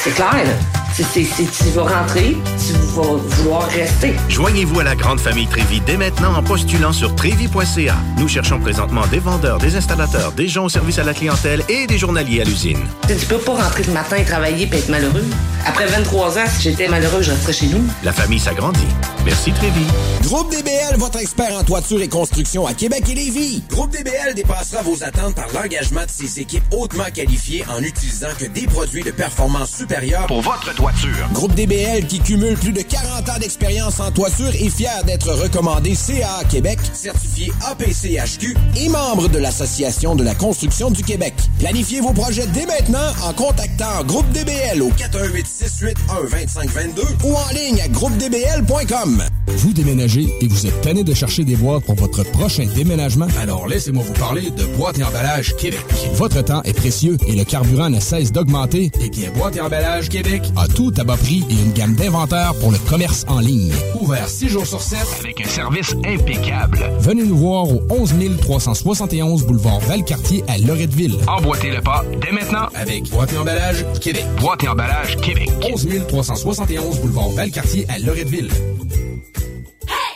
C'est 0.03 0.11
clair, 0.11 0.33
là. 0.33 0.53
Tu 0.95 1.69
vas 1.75 1.83
rentrer, 1.83 2.37
vouloir 2.73 3.67
rester. 3.69 4.13
Joignez-vous 4.29 4.79
à 4.79 4.83
la 4.83 4.95
grande 4.95 5.19
famille 5.19 5.47
Trévi 5.47 5.81
dès 5.81 5.97
maintenant 5.97 6.35
en 6.35 6.43
postulant 6.43 6.93
sur 6.93 7.15
trévi.ca. 7.15 7.95
Nous 8.17 8.27
cherchons 8.27 8.59
présentement 8.59 9.05
des 9.07 9.19
vendeurs, 9.19 9.57
des 9.57 9.75
installateurs, 9.75 10.31
des 10.31 10.47
gens 10.47 10.65
au 10.65 10.69
service 10.69 10.99
à 10.99 11.03
la 11.03 11.13
clientèle 11.13 11.63
et 11.69 11.87
des 11.87 11.97
journaliers 11.97 12.41
à 12.41 12.43
l'usine. 12.43 12.79
Tu 13.07 13.25
peux 13.25 13.37
pas 13.37 13.53
rentrer 13.53 13.83
le 13.83 13.93
matin 13.93 14.17
et 14.17 14.25
travailler 14.25 14.67
et 14.71 14.75
être 14.75 14.89
malheureux. 14.89 15.25
Après 15.65 15.85
23 15.85 16.37
ans, 16.37 16.45
si 16.47 16.63
j'étais 16.63 16.87
malheureux, 16.87 17.21
je 17.21 17.31
resterais 17.31 17.53
chez 17.53 17.67
nous. 17.67 17.83
La 18.03 18.13
famille 18.13 18.39
s'agrandit. 18.39 18.87
Merci 19.25 19.51
Trévi. 19.51 19.85
Groupe 20.23 20.51
DBL, 20.51 20.97
votre 20.97 21.19
expert 21.19 21.53
en 21.57 21.63
toiture 21.63 22.01
et 22.01 22.07
construction 22.07 22.65
à 22.65 22.73
Québec 22.73 23.03
et 23.09 23.15
Lévis. 23.15 23.63
Groupe 23.69 23.91
DBL 23.91 24.33
dépassera 24.35 24.81
vos 24.81 25.03
attentes 25.03 25.35
par 25.35 25.47
l'engagement 25.53 26.05
de 26.05 26.09
ses 26.09 26.39
équipes 26.39 26.63
hautement 26.71 27.05
qualifiées 27.13 27.65
en 27.69 27.81
utilisant 27.81 28.27
que 28.37 28.45
des 28.45 28.67
produits 28.67 29.03
de 29.03 29.11
performance 29.11 29.71
supérieure 29.71 30.27
Pour 30.27 30.41
votre 30.41 30.73
toiture. 30.75 31.27
Groupe 31.33 31.55
DBL 31.55 32.07
qui 32.07 32.19
cumule 32.19 32.56
plus 32.57 32.73
de 32.73 32.81
40 32.81 33.29
ans 33.29 33.39
d'expérience 33.39 33.99
en 33.99 34.11
toiture 34.11 34.49
est 34.49 34.69
fier 34.69 35.03
d'être 35.05 35.31
recommandé 35.31 35.95
CA 35.95 36.43
Québec, 36.49 36.79
certifié 36.93 37.51
APCHQ 37.65 38.55
et 38.77 38.89
membre 38.89 39.29
de 39.29 39.37
l'Association 39.37 40.15
de 40.15 40.23
la 40.23 40.33
construction 40.35 40.89
du 40.91 41.03
Québec. 41.03 41.33
Planifiez 41.59 42.01
vos 42.01 42.13
projets 42.13 42.47
dès 42.47 42.65
maintenant 42.65 43.13
en 43.23 43.33
contactant 43.33 44.03
Groupe 44.05 44.29
DBL 44.31 44.81
au 44.81 44.89
418-681-2522 44.91 47.25
ou 47.25 47.35
en 47.35 47.49
ligne 47.53 47.81
à 47.81 47.87
groupedbl.com. 47.87 49.23
Vous 49.47 49.73
déménagez 49.73 50.27
et 50.41 50.47
vous 50.47 50.67
êtes 50.67 50.81
tanné 50.81 51.03
de 51.03 51.13
chercher 51.13 51.43
des 51.43 51.55
boîtes 51.55 51.85
pour 51.85 51.95
votre 51.95 52.23
prochain 52.23 52.65
déménagement? 52.75 53.27
Alors 53.39 53.67
laissez-moi 53.67 54.03
vous 54.05 54.13
parler 54.13 54.51
de 54.51 54.65
Boîte 54.77 54.99
et 54.99 55.03
Emballage 55.03 55.55
Québec. 55.55 55.79
Votre 56.13 56.43
temps 56.43 56.61
est 56.63 56.73
précieux 56.73 57.17
et 57.27 57.35
le 57.35 57.43
carburant 57.43 57.89
ne 57.89 57.99
cesse 57.99 58.31
d'augmenter. 58.31 58.91
Eh 59.01 59.09
bien, 59.09 59.31
Boîte 59.31 59.55
et 59.55 59.61
Emballage 59.61 60.09
Québec 60.09 60.43
a 60.55 60.67
tout 60.67 60.93
à 60.97 61.03
bas 61.03 61.17
prix 61.17 61.43
et 61.49 61.53
une 61.53 61.71
gamme 61.71 61.95
d'inventaires 61.95 62.46
pour 62.53 62.71
le 62.71 62.77
commerce 62.89 63.25
en 63.27 63.39
ligne. 63.39 63.71
Ouvert 63.99 64.27
6 64.27 64.49
jours 64.49 64.65
sur 64.65 64.81
7 64.81 64.99
Avec 65.19 65.41
un 65.41 65.49
service 65.49 65.93
impeccable. 66.05 66.79
Venez 66.99 67.23
nous 67.23 67.37
voir 67.37 67.69
au 67.69 67.81
11 67.89 68.13
371 68.41 69.45
boulevard 69.45 69.79
Valcartier 69.81 70.43
à 70.47 70.57
Loretteville. 70.57 71.17
Emboîtez 71.27 71.71
le 71.71 71.81
pas 71.81 72.03
dès 72.21 72.31
maintenant 72.31 72.67
Avec 72.73 73.09
Boîte 73.09 73.33
et 73.33 73.37
Emballage 73.37 73.85
Québec. 74.01 74.25
Boîte 74.39 74.63
et 74.63 74.67
emballage 74.67 75.17
Québec. 75.17 75.49
11 75.71 75.87
371 76.07 76.99
boulevard 76.99 77.29
Valcartier 77.29 77.85
à 77.89 77.99
Loretteville. 77.99 78.49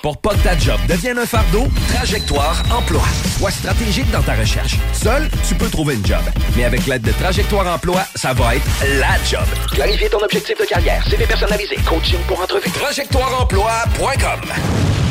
Pour 0.01 0.17
pas 0.17 0.31
que 0.31 0.39
ta 0.39 0.57
job 0.57 0.79
devienne 0.87 1.19
un 1.19 1.27
fardeau, 1.27 1.67
Trajectoire 1.93 2.63
Emploi. 2.75 3.03
Sois 3.37 3.51
stratégique 3.51 4.09
dans 4.09 4.23
ta 4.23 4.33
recherche. 4.33 4.77
Seul, 4.93 5.29
tu 5.47 5.53
peux 5.53 5.69
trouver 5.69 5.93
une 5.93 6.05
job. 6.05 6.21
Mais 6.55 6.63
avec 6.63 6.87
l'aide 6.87 7.03
de 7.03 7.11
Trajectoire 7.11 7.67
Emploi, 7.67 8.03
ça 8.15 8.33
va 8.33 8.55
être 8.55 8.65
la 8.99 9.23
job. 9.29 9.45
Clarifier 9.71 10.09
ton 10.09 10.23
objectif 10.23 10.57
de 10.57 10.65
carrière, 10.65 11.05
CV 11.07 11.27
personnalisé, 11.27 11.75
coaching 11.87 12.17
pour 12.27 12.41
entrevue. 12.41 12.71
TrajectoireEmploi.com 12.71 15.10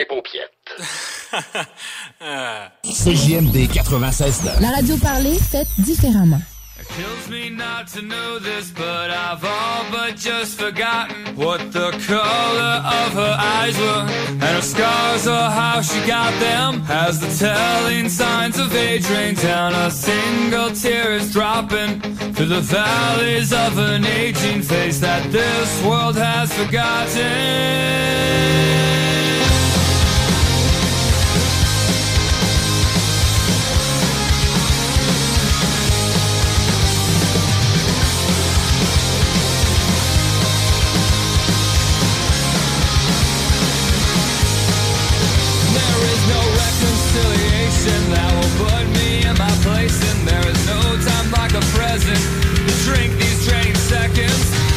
Les 0.00 0.06
paupiètes. 0.06 0.72
CJMD 2.84 3.68
96.9. 3.68 4.62
La 4.62 4.70
radio 4.70 4.96
parlée, 4.96 5.38
faite 5.38 5.68
différemment. 5.76 6.40
Kills 6.96 7.28
me 7.28 7.50
not 7.50 7.86
to 7.88 8.00
know 8.00 8.38
this, 8.38 8.70
but 8.70 9.10
I've 9.10 9.44
all 9.44 9.84
but 9.92 10.16
just 10.16 10.58
forgotten 10.58 11.36
what 11.36 11.70
the 11.72 11.90
color 12.08 12.82
of 12.82 13.12
her 13.12 13.36
eyes 13.38 13.76
were, 13.78 14.06
and 14.30 14.42
her 14.42 14.62
scars 14.62 15.26
or 15.28 15.50
how 15.50 15.82
she 15.82 16.00
got 16.06 16.32
them. 16.40 16.82
As 16.88 17.20
the 17.20 17.28
telling 17.46 18.08
signs 18.08 18.58
of 18.58 18.74
age 18.74 19.06
rain 19.10 19.34
down, 19.34 19.74
a 19.74 19.90
single 19.90 20.70
tear 20.70 21.12
is 21.12 21.30
dropping 21.30 22.00
through 22.32 22.46
the 22.46 22.62
valleys 22.62 23.52
of 23.52 23.76
an 23.76 24.06
aging 24.06 24.62
face 24.62 24.98
that 25.00 25.30
this 25.30 25.84
world 25.84 26.16
has 26.16 26.50
forgotten. 26.54 27.90
prison 52.00 52.66
to 52.66 52.84
drink 52.84 53.12
these 53.18 53.46
drained 53.46 53.76
seconds. 53.76 54.69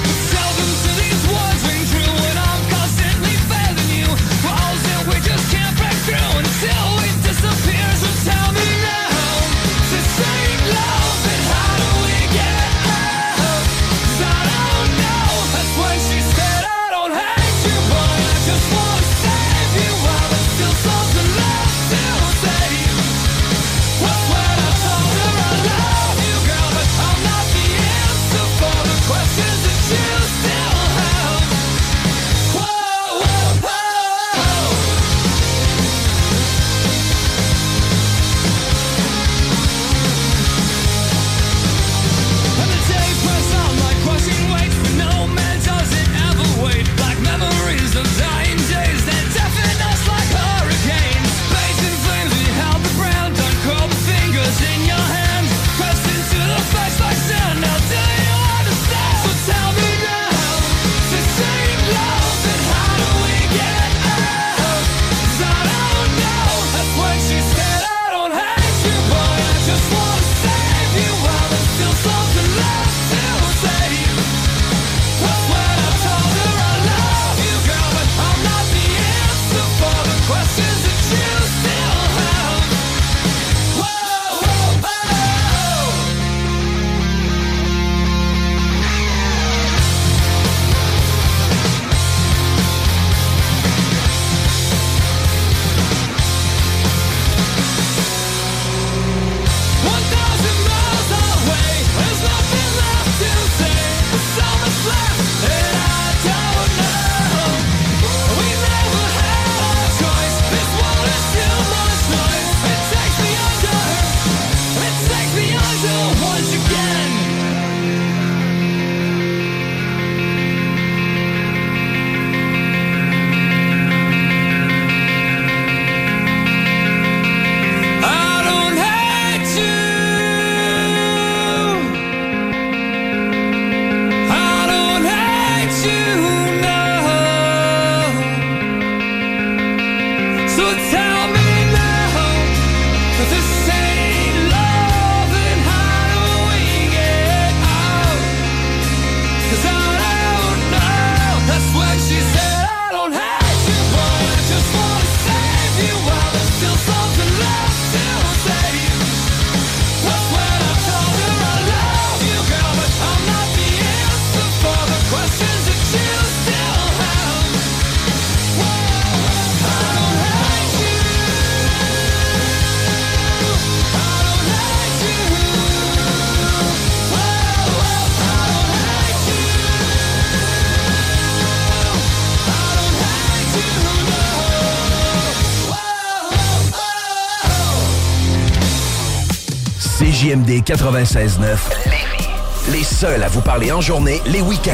CJMD 190.33 190.63
96.9 190.63 191.57
Lévis. 191.85 192.29
Les 192.71 192.83
seuls 192.83 193.21
à 193.21 193.27
vous 193.27 193.41
parler 193.41 193.71
en 193.71 193.81
journée, 193.81 194.19
les 194.25 194.41
week-ends. 194.41 194.73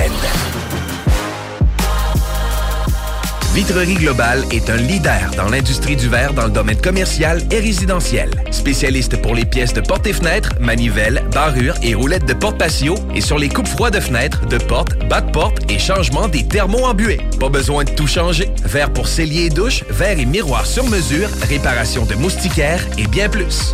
Vitrerie 3.53 3.95
Globale 3.95 4.45
est 4.51 4.69
un 4.69 4.77
leader 4.77 5.31
dans 5.35 5.49
l'industrie 5.49 5.97
du 5.97 6.07
verre 6.07 6.33
dans 6.33 6.45
le 6.45 6.51
domaine 6.51 6.79
commercial 6.79 7.41
et 7.51 7.59
résidentiel. 7.59 8.29
Spécialiste 8.51 9.21
pour 9.21 9.35
les 9.35 9.43
pièces 9.43 9.73
de 9.73 9.81
portes 9.81 10.07
et 10.07 10.13
fenêtres, 10.13 10.53
manivelles, 10.61 11.25
barrures 11.33 11.75
et 11.81 11.93
roulettes 11.93 12.25
de 12.25 12.33
porte 12.33 12.57
patio 12.57 12.95
et 13.13 13.21
sur 13.21 13.37
les 13.37 13.49
coupes 13.49 13.67
froides 13.67 13.95
de 13.95 13.99
fenêtres, 13.99 14.45
de 14.45 14.59
portes, 14.59 14.97
bas 15.09 15.21
de 15.21 15.31
porte 15.31 15.69
et 15.69 15.79
changement 15.79 16.29
des 16.29 16.47
thermos 16.47 16.85
embués. 16.85 17.19
Pas 17.39 17.49
besoin 17.49 17.83
de 17.83 17.89
tout 17.89 18.07
changer. 18.07 18.49
Verre 18.63 18.93
pour 18.93 19.09
cellier 19.09 19.45
et 19.45 19.49
douche, 19.49 19.83
verre 19.89 20.19
et 20.19 20.25
miroir 20.25 20.65
sur 20.65 20.85
mesure, 20.87 21.27
réparation 21.49 22.05
de 22.05 22.15
moustiquaires 22.15 22.85
et 22.97 23.07
bien 23.07 23.27
plus. 23.27 23.73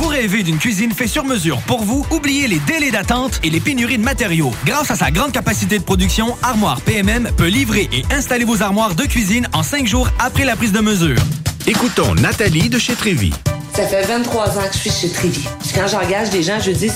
Vous 0.00 0.08
rêvez 0.08 0.42
d'une 0.42 0.56
cuisine 0.56 0.92
faite 0.92 1.10
sur 1.10 1.26
mesure 1.26 1.60
pour 1.66 1.82
vous? 1.82 2.06
Oubliez 2.10 2.48
les 2.48 2.58
délais 2.60 2.90
d'attente 2.90 3.38
et 3.44 3.50
les 3.50 3.60
pénuries 3.60 3.98
de 3.98 4.02
matériaux. 4.02 4.50
Grâce 4.64 4.90
à 4.90 4.96
sa 4.96 5.10
grande 5.10 5.30
capacité 5.30 5.78
de 5.78 5.84
production, 5.84 6.38
Armoire 6.42 6.80
PMM 6.80 7.30
peut 7.36 7.48
livrer 7.48 7.86
et 7.92 8.02
installer 8.10 8.46
vos 8.46 8.62
armoires 8.62 8.94
de 8.94 9.04
cuisine 9.04 9.46
en 9.52 9.62
cinq 9.62 9.86
jours 9.86 10.08
après 10.18 10.46
la 10.46 10.56
prise 10.56 10.72
de 10.72 10.80
mesure. 10.80 11.18
Écoutons 11.66 12.14
Nathalie 12.14 12.70
de 12.70 12.78
chez 12.78 12.94
Trévy. 12.94 13.34
Ça 13.74 13.86
fait 13.86 14.06
23 14.06 14.58
ans 14.58 14.62
que 14.62 14.72
je 14.72 14.78
suis 14.78 14.90
chez 14.90 15.10
Trévy. 15.10 15.44
Quand 15.74 15.86
j'engage 15.86 16.30
des 16.30 16.42
gens, 16.42 16.58
je 16.58 16.70
dis, 16.70 16.90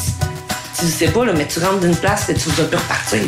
tu 0.78 0.86
sais 0.86 1.08
pas, 1.08 1.26
là, 1.26 1.34
mais 1.36 1.46
tu 1.46 1.58
rentres 1.58 1.80
d'une 1.80 1.96
place 1.96 2.30
et 2.30 2.34
tu 2.34 2.48
vas 2.48 2.64
plus 2.64 2.78
repartir. 2.78 3.20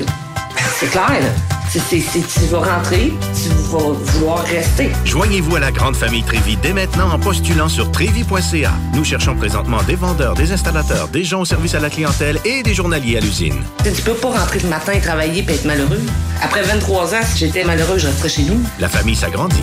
C'est 0.80 0.90
clair, 0.90 1.20
là. 1.20 1.55
C'est- 1.78 1.98
tu 2.00 2.46
vas 2.50 2.58
rentrer, 2.60 3.12
tu 3.34 3.48
vas 3.70 3.78
vouloir 3.92 4.42
rester. 4.44 4.90
Joignez-vous 5.04 5.56
à 5.56 5.60
la 5.60 5.70
grande 5.70 5.94
famille 5.94 6.22
Trévi 6.22 6.56
dès 6.56 6.72
maintenant 6.72 7.10
en 7.12 7.18
postulant 7.18 7.68
sur 7.68 7.90
trévi.ca. 7.92 8.72
Nous 8.94 9.04
cherchons 9.04 9.34
présentement 9.36 9.82
des 9.82 9.94
vendeurs, 9.94 10.34
des 10.34 10.52
installateurs, 10.52 11.08
des 11.08 11.22
gens 11.22 11.40
au 11.42 11.44
service 11.44 11.74
à 11.74 11.80
la 11.80 11.90
clientèle 11.90 12.38
et 12.46 12.62
des 12.62 12.72
journaliers 12.74 13.18
à 13.18 13.20
l'usine. 13.20 13.62
Tu 13.84 14.02
peux 14.02 14.14
pas 14.14 14.28
rentrer 14.30 14.60
le 14.60 14.68
matin 14.70 14.92
et 14.92 15.00
travailler 15.00 15.44
et 15.46 15.52
être 15.52 15.66
malheureux. 15.66 16.00
Après 16.42 16.62
23 16.62 17.14
ans, 17.14 17.20
si 17.30 17.38
j'étais 17.40 17.62
malheureux, 17.64 17.98
je 17.98 18.06
resterais 18.06 18.28
chez 18.30 18.42
nous. 18.44 18.60
La 18.78 18.88
famille 18.88 19.16
s'agrandit. 19.16 19.62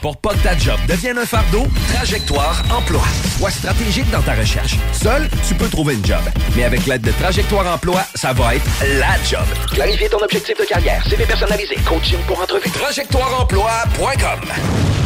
Pour 0.00 0.16
pas 0.18 0.34
que 0.34 0.42
ta 0.42 0.56
job 0.56 0.78
devienne 0.88 1.18
un 1.18 1.26
fardeau, 1.26 1.66
Trajectoire 1.92 2.62
Emploi. 2.70 3.02
Sois 3.38 3.50
stratégique 3.50 4.08
dans 4.10 4.22
ta 4.22 4.34
recherche. 4.34 4.76
Seul, 4.92 5.28
tu 5.46 5.54
peux 5.54 5.68
trouver 5.68 5.94
une 5.94 6.04
job. 6.04 6.20
Mais 6.54 6.64
avec 6.64 6.86
l'aide 6.86 7.02
de 7.02 7.12
Trajectoire 7.12 7.66
Emploi, 7.72 8.02
ça 8.14 8.32
va 8.32 8.54
être 8.54 8.66
la 8.98 9.16
job. 9.28 9.46
Clarifier 9.72 10.08
ton 10.08 10.22
objectif 10.22 10.58
de 10.58 10.64
carrière, 10.64 11.04
CV 11.08 11.24
personnalisé, 11.24 11.76
coaching 11.86 12.18
pour 12.26 12.40
entrevue. 12.40 12.70
TrajectoireEmploi.com 12.70 15.05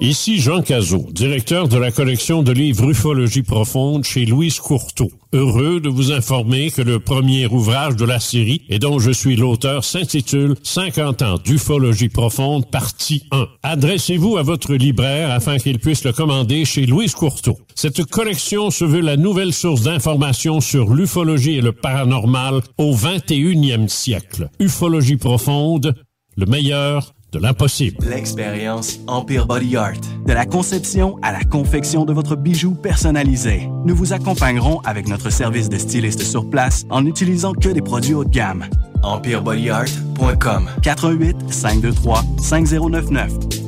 Ici 0.00 0.38
Jean 0.38 0.62
Cazot, 0.62 1.08
directeur 1.10 1.66
de 1.66 1.76
la 1.76 1.90
collection 1.90 2.44
de 2.44 2.52
livres 2.52 2.88
Ufologie 2.88 3.42
profonde 3.42 4.04
chez 4.04 4.26
Louise 4.26 4.60
Courteau. 4.60 5.10
Heureux 5.32 5.80
de 5.80 5.88
vous 5.88 6.12
informer 6.12 6.70
que 6.70 6.82
le 6.82 7.00
premier 7.00 7.48
ouvrage 7.48 7.96
de 7.96 8.04
la 8.04 8.20
série, 8.20 8.62
et 8.68 8.78
dont 8.78 9.00
je 9.00 9.10
suis 9.10 9.34
l'auteur, 9.34 9.82
s'intitule 9.82 10.54
50 10.62 11.22
ans 11.22 11.38
d'ufologie 11.44 12.10
profonde, 12.10 12.70
partie 12.70 13.24
1. 13.32 13.48
Adressez-vous 13.64 14.36
à 14.36 14.42
votre 14.44 14.74
libraire 14.74 15.32
afin 15.32 15.58
qu'il 15.58 15.80
puisse 15.80 16.04
le 16.04 16.12
commander 16.12 16.64
chez 16.64 16.86
Louise 16.86 17.14
Courteau. 17.14 17.58
Cette 17.74 18.04
collection 18.04 18.70
se 18.70 18.84
veut 18.84 19.00
la 19.00 19.16
nouvelle 19.16 19.52
source 19.52 19.82
d'information 19.82 20.60
sur 20.60 20.94
l'ufologie 20.94 21.56
et 21.56 21.60
le 21.60 21.72
paranormal 21.72 22.60
au 22.78 22.94
21e 22.94 23.88
siècle. 23.88 24.48
Ufologie 24.60 25.16
profonde, 25.16 25.96
le 26.36 26.46
meilleur 26.46 27.14
de 27.32 27.38
l'impossible. 27.38 27.98
L'expérience 28.08 28.98
Empire 29.06 29.46
Body 29.46 29.76
Art. 29.76 30.00
De 30.26 30.32
la 30.32 30.46
conception 30.46 31.18
à 31.22 31.32
la 31.32 31.44
confection 31.44 32.04
de 32.04 32.12
votre 32.12 32.36
bijou 32.36 32.74
personnalisé. 32.74 33.68
Nous 33.84 33.94
vous 33.94 34.12
accompagnerons 34.12 34.80
avec 34.80 35.08
notre 35.08 35.30
service 35.30 35.68
de 35.68 35.78
styliste 35.78 36.22
sur 36.22 36.48
place 36.48 36.84
en 36.90 37.02
n'utilisant 37.02 37.52
que 37.52 37.68
des 37.68 37.82
produits 37.82 38.14
haut 38.14 38.24
de 38.24 38.30
gamme. 38.30 38.64
EmpireBodyArt.com 39.02 40.70
418 40.82 41.52
523 41.52 42.24
5099 42.40 43.67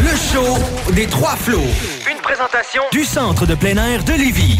Le 0.00 0.16
show 0.16 0.92
des 0.94 1.06
trois 1.06 1.36
flots. 1.36 1.58
Une 2.10 2.20
présentation 2.22 2.82
du 2.90 3.04
centre 3.04 3.46
de 3.46 3.54
plein 3.54 3.76
air 3.76 4.02
de 4.02 4.12
Lévis. 4.12 4.58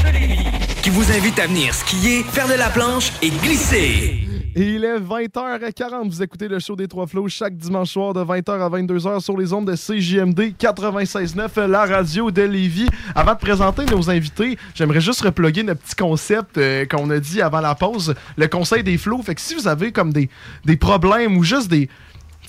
Qui 0.82 0.90
vous 0.90 1.10
invite 1.10 1.38
à 1.38 1.46
venir 1.46 1.72
skier, 1.72 2.24
faire 2.24 2.46
de 2.46 2.52
la 2.52 2.68
planche 2.68 3.10
et 3.22 3.30
glisser. 3.30 4.26
Et 4.54 4.62
il 4.74 4.84
est 4.84 4.98
20h40. 4.98 6.10
Vous 6.10 6.22
écoutez 6.22 6.46
le 6.46 6.58
show 6.58 6.76
des 6.76 6.88
Trois 6.88 7.06
Flots 7.06 7.28
chaque 7.28 7.56
dimanche 7.56 7.90
soir 7.90 8.12
de 8.12 8.20
20h 8.20 8.50
à 8.50 8.68
22h 8.68 9.20
sur 9.20 9.38
les 9.38 9.52
ondes 9.54 9.70
de 9.70 9.76
CJMD 9.76 10.54
96.9, 10.58 11.66
la 11.66 11.86
radio 11.86 12.30
de 12.30 12.42
Lévis. 12.42 12.88
Avant 13.14 13.32
de 13.32 13.38
présenter 13.38 13.86
nos 13.86 14.10
invités, 14.10 14.58
j'aimerais 14.74 15.00
juste 15.00 15.22
reploguer 15.22 15.62
notre 15.62 15.80
petit 15.80 15.94
concept 15.94 16.58
euh, 16.58 16.84
qu'on 16.84 17.08
a 17.10 17.18
dit 17.18 17.40
avant 17.40 17.60
la 17.60 17.74
pause, 17.74 18.14
le 18.36 18.48
conseil 18.48 18.82
des 18.82 18.98
flots. 18.98 19.22
Fait 19.22 19.34
que 19.34 19.40
si 19.40 19.54
vous 19.54 19.68
avez 19.68 19.92
comme 19.92 20.12
des, 20.12 20.28
des 20.66 20.76
problèmes 20.76 21.36
ou 21.38 21.44
juste 21.44 21.70
des 21.70 21.88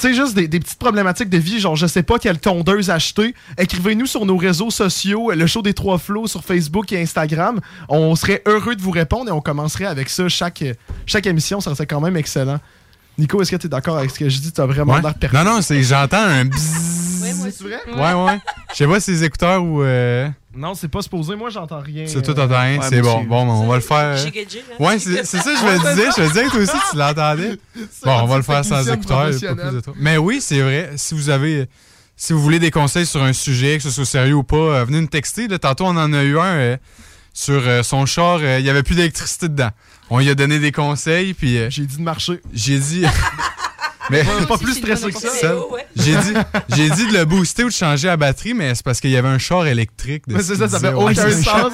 tu 0.02 0.08
sais, 0.08 0.14
juste 0.14 0.34
des, 0.36 0.48
des 0.48 0.60
petites 0.60 0.80
problématiques 0.80 1.30
de 1.30 1.38
vie, 1.38 1.60
genre 1.60 1.76
je 1.76 1.86
sais 1.88 2.04
pas 2.04 2.18
quelle 2.20 2.40
tondeuse 2.40 2.90
acheter, 2.90 3.36
écrivez-nous 3.58 4.08
sur 4.08 4.26
nos 4.26 4.36
réseaux 4.38 4.72
sociaux, 4.72 5.32
le 5.32 5.46
show 5.48 5.62
des 5.62 5.74
trois 5.74 5.98
flots 6.00 6.28
sur 6.28 6.44
Facebook 6.44 6.92
et 6.92 7.02
Instagram. 7.02 7.60
On 7.88 8.16
serait 8.16 8.42
heureux 8.48 8.76
de 8.76 8.82
vous 8.82 8.92
répondre 8.92 9.30
et 9.30 9.32
on 9.32 9.42
commencerait 9.42 9.86
avec 9.86 10.10
ça 10.10 10.28
chaque, 10.28 10.64
chaque 11.06 11.28
émission, 11.28 11.62
ça 11.62 11.74
serait 11.76 11.86
quand 11.86 12.02
même 12.02 12.18
excellent. 12.18 12.60
Nico, 13.18 13.42
est-ce 13.42 13.52
que 13.52 13.58
tu 13.58 13.68
es 13.68 13.70
d'accord 13.70 13.98
avec 13.98 14.10
ce 14.10 14.18
que 14.20 14.30
je 14.30 14.40
dis? 14.40 14.52
Tu 14.52 14.60
as 14.62 14.66
vraiment 14.66 14.94
Ouais. 14.94 15.02
l'air 15.02 15.14
perplexe. 15.14 15.46
Non, 15.46 15.56
non, 15.56 15.62
c'est 15.62 15.84
j'entends 15.84 16.18
un 16.24 16.46
bzzz. 16.46 17.52
C'est 17.52 17.64
vrai? 17.64 17.80
Ouais, 17.96 18.14
ouais. 18.26 18.40
Je 18.72 18.76
sais 18.78 18.88
pas 18.88 19.00
si 19.00 19.06
c'est 19.08 19.12
les 19.12 19.24
écouteurs 19.26 19.64
ou. 19.64 19.84
euh, 19.84 20.28
Non, 20.56 20.74
c'est 20.74 20.88
pas 20.90 21.02
supposé. 21.02 21.36
Moi, 21.36 21.50
j'entends 21.50 21.80
rien. 21.80 22.06
C'est 22.08 22.22
tout 22.22 22.34
t'entends 22.34 22.60
rien, 22.62 22.80
ouais, 22.80 22.86
c'est 22.90 23.02
bon. 23.02 23.24
Bon, 23.24 23.42
on 23.50 23.68
va 23.68 23.76
le 23.76 23.82
faire. 23.82 24.18
Hein? 24.18 24.32
Ouais, 24.80 25.00
c'est 25.00 25.24
ça, 25.26 25.38
je 25.56 25.66
me 25.66 25.78
disais. 25.96 26.10
Je 26.18 26.22
me 26.22 26.28
disais 26.28 26.44
que 26.46 26.50
toi 26.52 26.60
aussi, 26.60 26.78
tu 26.92 26.98
l'entendais. 26.98 27.58
Bon, 28.04 28.20
on 28.24 28.26
va 28.28 28.38
le 28.38 28.44
faire 28.44 28.66
sans 28.66 28.88
écouteurs. 28.90 29.18
pas 29.18 29.24
professionnelle. 29.24 29.68
plus 29.68 29.76
de 29.76 29.82
toi. 29.82 29.94
Mais 29.98 30.18
oui, 30.18 30.40
c'est 30.42 30.62
vrai. 30.62 30.92
Si 30.98 31.14
vous 31.14 31.30
avez. 31.30 31.68
Si 32.18 32.34
vous 32.34 32.42
voulez 32.42 32.60
des 32.60 32.70
conseils 32.72 33.06
sur 33.06 33.24
un 33.24 33.34
sujet, 33.34 33.78
que 33.78 33.84
ce 33.84 33.90
soit 33.90 34.06
sérieux 34.06 34.36
ou 34.36 34.44
pas, 34.44 34.56
euh, 34.58 34.86
venez 34.86 35.02
nous 35.02 35.08
texter. 35.08 35.48
Là, 35.48 35.58
tantôt, 35.58 35.86
on 35.86 35.98
en 35.98 36.14
a 36.14 36.24
eu 36.24 36.38
un 36.38 36.44
euh, 36.46 36.78
sur 37.34 37.64
euh, 37.66 37.82
son 37.82 38.06
char. 38.06 38.40
euh, 38.44 38.60
Il 38.60 38.66
y 38.66 38.70
avait 38.70 38.84
plus 38.84 38.96
d'électricité 38.96 39.48
dedans. 39.50 39.70
On 40.12 40.20
lui 40.20 40.30
a 40.30 40.36
donné 40.36 40.60
des 40.60 40.72
conseils, 40.72 41.34
puis. 41.34 41.58
J'ai 41.70 41.86
dit 41.86 41.98
de 41.98 42.02
marcher. 42.04 42.40
J'ai 42.54 42.78
dit. 42.78 43.06
Mais 44.12 44.24
Pas- 44.42 44.46
pas 44.46 44.58
plus 44.58 44.74
stressé 44.76 45.12
que 45.12 45.20
ça. 45.20 45.30
Ça, 45.30 45.56
Ouais. 45.72 45.86
J'ai 45.96 46.16
dit, 46.16 46.34
j'ai 46.70 46.90
dit 46.90 47.08
de 47.08 47.14
le 47.18 47.26
booster 47.26 47.64
ou 47.64 47.68
de 47.70 47.74
changer 47.74 48.08
la 48.08 48.18
batterie, 48.18 48.54
mais 48.54 48.76
c'est 48.76 48.84
parce 48.84 49.00
qu'il 49.00 49.10
y 49.12 49.18
avait 49.18 49.28
un 49.30 49.38
char 49.38 49.66
électrique. 49.68 50.28
de 50.28 50.34
Mais 50.36 50.42
ce 50.44 50.54
c'est 50.56 50.60
ça, 50.60 50.68
ça 50.70 50.80
fait 50.80 50.94
aucun 50.94 51.14
sens. 51.32 51.72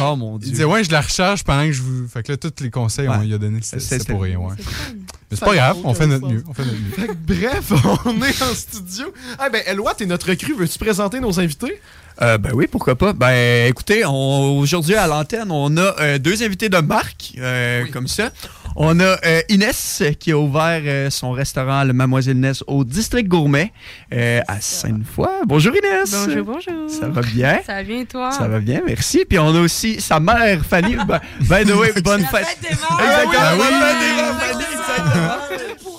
Oh 0.00 0.16
mon 0.16 0.36
Il 0.36 0.40
dieu. 0.42 0.50
disait, 0.52 0.64
ouais, 0.64 0.84
je 0.84 0.90
la 0.90 1.00
recharge 1.00 1.44
pendant 1.44 1.66
que 1.66 1.72
je 1.72 1.82
vous. 1.82 2.08
Fait 2.08 2.22
que 2.22 2.32
là, 2.32 2.38
tous 2.38 2.52
les 2.62 2.70
conseils, 2.70 3.08
on 3.08 3.20
lui 3.20 3.34
a 3.34 3.38
donné. 3.38 3.60
C'est 3.62 4.06
pour 4.08 4.22
rien, 4.22 4.38
ouais. 4.38 4.54
C'est 4.58 4.94
Mais 5.30 5.36
c'est 5.36 5.44
pas 5.44 5.54
grave, 5.54 5.76
on 5.84 5.94
fait 5.94 6.06
notre 6.08 6.26
mieux. 6.28 6.42
On 6.48 6.54
fait 6.54 6.64
notre 6.64 6.76
mieux. 6.76 6.90
Fait 6.90 7.06
que 7.06 7.12
bref, 7.14 7.72
on 8.04 8.22
est 8.22 8.42
en 8.42 8.54
studio. 8.54 9.12
Ah 9.38 9.48
ben, 9.48 9.62
Eloi, 9.66 9.94
t'es 9.94 10.06
notre 10.06 10.28
recrue. 10.28 10.54
Veux-tu 10.54 10.78
présenter 10.78 11.20
nos 11.20 11.38
invités? 11.38 11.80
Euh, 12.22 12.36
ben 12.38 12.50
oui, 12.54 12.66
pourquoi 12.66 12.96
pas. 12.96 13.12
Ben 13.14 13.66
écoutez, 13.68 14.04
aujourd'hui 14.04 14.94
à 14.94 15.06
l'antenne, 15.06 15.50
on 15.50 15.74
a 15.78 15.94
euh, 16.00 16.18
deux 16.18 16.42
invités 16.42 16.68
de 16.68 16.76
marque, 16.78 17.32
euh, 17.38 17.84
comme 17.92 18.06
ça. 18.08 18.30
On 18.76 19.00
a 19.00 19.16
euh, 19.26 19.40
Inès 19.48 20.02
qui 20.20 20.30
a 20.32 20.38
ouvert 20.38 20.82
euh, 20.84 21.10
son 21.10 21.32
restaurant 21.32 21.82
Le 21.82 21.92
Mademoiselle 21.92 22.36
Inès 22.36 22.62
au 22.66 22.84
District 22.84 23.26
Gourmet 23.26 23.72
euh, 24.12 24.40
à 24.46 24.60
Sainte-Foy. 24.60 25.28
Bonjour 25.46 25.72
Inès. 25.74 26.12
Bonjour, 26.26 26.44
bonjour. 26.44 26.90
Ça 26.90 27.08
va 27.08 27.22
bien? 27.22 27.60
Ça 27.66 27.74
va 27.74 27.82
bien 27.82 28.04
toi? 28.04 28.30
Ça 28.32 28.46
va 28.48 28.60
bien, 28.60 28.82
merci. 28.86 29.24
Puis 29.28 29.38
on 29.38 29.54
a 29.54 29.60
aussi 29.60 30.00
sa 30.00 30.20
mère 30.20 30.64
Fanny. 30.64 30.96
ben, 30.96 31.20
by 31.40 31.64
the 31.64 31.74
way, 31.74 31.92
bonne 32.04 32.24
fête. 32.26 32.58
Exactement. 32.62 32.98
Ah 33.00 33.54
oui. 33.54 33.64
bonne 33.70 33.80
fête 33.80 34.50
Fanny, 34.50 34.64
exactement. 34.64 35.89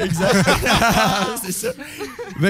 Exact. 0.00 0.34
c'est 1.44 1.52
ça. 1.52 1.68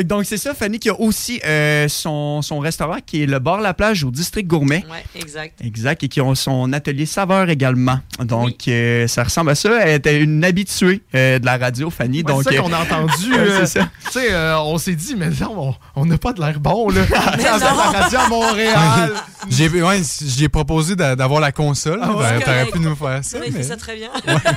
Donc, 0.05 0.24
c'est 0.24 0.36
ça, 0.36 0.55
Fanny, 0.55 0.78
qui 0.78 0.88
a 0.88 1.01
aussi 1.01 1.40
euh, 1.44 1.88
son, 1.88 2.42
son 2.42 2.59
restaurant 2.61 2.98
qui 3.05 3.22
est 3.22 3.26
le 3.26 3.38
Bar 3.40 3.61
La 3.61 3.74
Plage 3.74 4.05
au 4.05 4.11
District 4.11 4.46
Gourmet. 4.46 4.84
Ouais, 4.90 5.05
exact. 5.20 5.61
Exact, 5.64 6.03
et 6.05 6.09
qui 6.09 6.20
ont 6.20 6.34
son 6.34 6.72
atelier 6.72 7.07
saveur 7.07 7.48
également. 7.51 7.98
Donc, 8.20 8.68
euh, 8.68 9.09
ça 9.09 9.24
ressemble 9.24 9.51
à 9.51 9.55
ça. 9.57 9.70
Elle 9.82 9.96
était 9.96 10.20
une 10.20 10.44
habituée 10.44 11.03
euh, 11.14 11.38
de 11.40 11.46
la 11.46 11.57
radio, 11.57 11.90
Fanny. 11.90 12.18
Ouais, 12.18 12.22
donc, 12.24 12.42
c'est 12.44 12.55
ça 12.57 12.62
qu'on 12.62 12.72
a 12.72 12.78
entendu. 12.82 13.32
euh, 13.34 13.61
c'est 13.66 13.80
ça. 13.80 13.88
Tu 14.07 14.12
sais, 14.12 14.32
euh, 14.32 14.59
on 14.61 14.78
s'est 14.78 14.94
dit, 14.94 15.14
mais 15.16 15.30
non, 15.40 15.70
on- 15.96 16.03
on 16.03 16.07
n'a 16.07 16.18
pas 16.18 16.32
de 16.32 16.40
l'air 16.40 16.61
bon, 16.61 16.88
là. 16.90 17.03
La 17.11 17.57
radio 17.59 18.18
à 18.20 18.28
Montréal. 18.28 19.12
J'ai 19.48 19.68
ouais, 19.68 20.03
j'ai 20.24 20.48
proposé 20.48 20.94
d'a- 20.96 21.16
d'avoir 21.16 21.40
la 21.40 21.51
console. 21.53 21.98
Ah 22.03 22.09
ouais, 22.09 22.14
T'aurais- 22.14 22.38
c'est 22.38 22.44
T'aurais 22.44 22.66
pu 22.66 22.78
nous 22.80 22.94
faire 22.94 23.24
ça. 23.24 23.38
Ouais, 23.38 23.44
il 23.48 23.53
fait 23.53 23.59
mais- 23.59 23.64
ça 23.64 23.76
très 23.76 23.96
bien. 23.96 24.09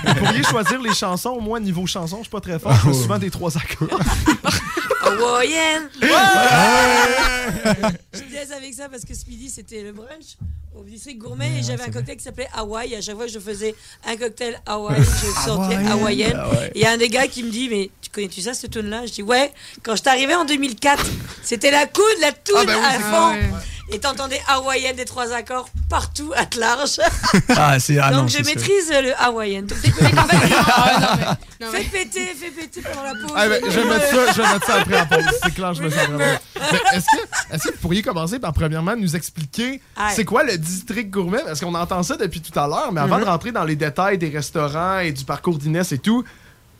Vous 0.06 0.14
pourriez 0.16 0.44
choisir 0.44 0.82
les 0.82 0.94
chansons. 0.94 1.40
Moi, 1.42 1.60
niveau 1.60 1.86
chanson, 1.88 2.18
je 2.18 2.24
suis 2.24 2.30
pas 2.30 2.40
très 2.42 2.60
fort. 2.60 2.74
Je 2.84 2.90
fais 2.90 2.94
souvent 3.02 3.18
des 3.18 3.32
trois 3.32 3.56
accords. 3.58 3.88
Hawaïenne! 5.06 5.90
Ouais! 6.02 6.10
Je 8.14 8.24
niaise 8.30 8.52
avec 8.52 8.74
ça 8.74 8.90
parce 8.90 9.06
que 9.06 9.14
ce 9.14 9.26
midi, 9.28 9.50
c'était 9.50 9.84
le 9.84 9.94
brunch 9.94 10.38
au 10.76 10.84
district 10.84 11.18
gourmet 11.20 11.60
et 11.60 11.64
j'avais 11.64 11.84
un 11.84 11.92
cocktail 11.92 12.18
qui 12.18 12.24
s'appelait 12.24 12.48
Hawaï. 12.54 12.96
À 12.96 13.02
chaque 13.02 13.16
fois 13.16 13.26
que 13.26 13.32
je 13.32 13.40
faisais 13.40 13.76
un 14.08 14.16
cocktail 14.18 14.60
Hawaï, 14.66 14.98
je 15.04 15.42
sortais 15.46 15.76
Hawaïenne. 15.76 15.88
hawaïenne. 15.92 16.38
Ah 16.40 16.50
ouais. 16.50 16.68
Et 16.76 16.80
il 16.80 16.82
y 16.82 16.86
a 16.86 16.92
un 16.92 16.98
des 16.98 17.10
gars 17.10 17.28
qui 17.28 17.44
me 17.44 17.50
dit 17.52 17.70
Mais 17.70 17.90
tu 18.02 18.10
connais-tu 18.10 18.42
ça, 18.42 18.54
ce 18.54 18.68
tune-là 18.68 19.06
Je 19.06 19.12
dis 19.14 19.22
Ouais, 19.24 19.52
quand 19.84 19.96
je 19.96 20.04
arrivé 20.10 20.34
en 20.36 20.46
2004, 20.46 21.06
c'était 21.44 21.72
la 21.72 21.86
coude, 21.86 22.04
la 22.22 22.32
toune 22.32 22.56
Ah 22.60 22.66
ben 22.66 22.76
oui, 22.78 22.86
à 22.86 23.00
fond. 23.00 23.32
ouais. 23.34 23.42
Et 23.92 24.00
t'entendais 24.00 24.42
hawaïenne 24.48 24.96
des 24.96 25.04
trois 25.06 25.34
accords 25.34 25.68
partout, 25.90 26.32
à 26.36 26.46
large. 26.58 27.00
Ah, 27.50 27.78
c'est- 27.80 28.00
ah 28.00 28.12
Donc 28.12 28.22
non, 28.22 28.28
je 28.28 28.38
c'est 28.38 28.44
sûr. 28.44 28.56
maîtrise 28.56 28.90
le 28.90 29.14
hawaïen. 29.22 29.64
Donc, 29.64 29.78
Fais 31.72 31.84
péter, 31.86 32.26
fais 32.36 32.52
péter 32.52 32.82
pendant 32.82 33.04
la 33.04 33.12
pause. 33.14 33.32
Ah, 33.36 33.48
ben, 33.48 33.62
je 33.66 33.80
vais 33.80 33.86
mettre 33.86 34.08
ça, 34.08 34.32
je 34.34 34.42
vais 34.42 34.54
mettre 34.54 34.66
ça 34.66 34.76
après 34.76 34.96
la 34.96 35.06
pause. 35.06 35.24
C'est 35.44 35.54
clair, 35.54 35.74
je 35.74 35.84
me 35.84 35.90
sens 35.90 36.00
vraiment. 36.08 36.18
Mais 36.56 36.98
est-ce 36.98 37.06
que, 37.06 37.54
est-ce 37.56 37.64
que 37.68 37.74
vous 37.74 37.80
pourriez 37.80 38.02
commencer 38.02 38.40
par 38.40 38.54
premièrement 38.54 38.96
nous 38.96 39.16
expliquer 39.16 39.82
c'est 40.16 40.26
quoi 40.26 40.44
le 40.44 40.58
district 40.64 41.10
gourmet? 41.12 41.42
Parce 41.46 41.60
qu'on 41.60 41.76
entend 41.76 42.02
ça 42.04 42.16
depuis 42.18 42.42
tout 42.42 42.58
à 42.60 42.68
l'heure, 42.68 42.92
mais 42.92 43.02
avant 43.02 43.18
Mhm. 43.18 43.24
de 43.24 43.28
rentrer 43.30 43.52
dans 43.52 43.64
les 43.64 43.76
détails 43.76 44.18
des 44.18 44.30
restaurants 44.30 45.00
et 45.00 45.12
du 45.12 45.24
parcours 45.26 45.58
d'Inès 45.58 45.92
et 45.92 45.98
tout, 46.00 46.24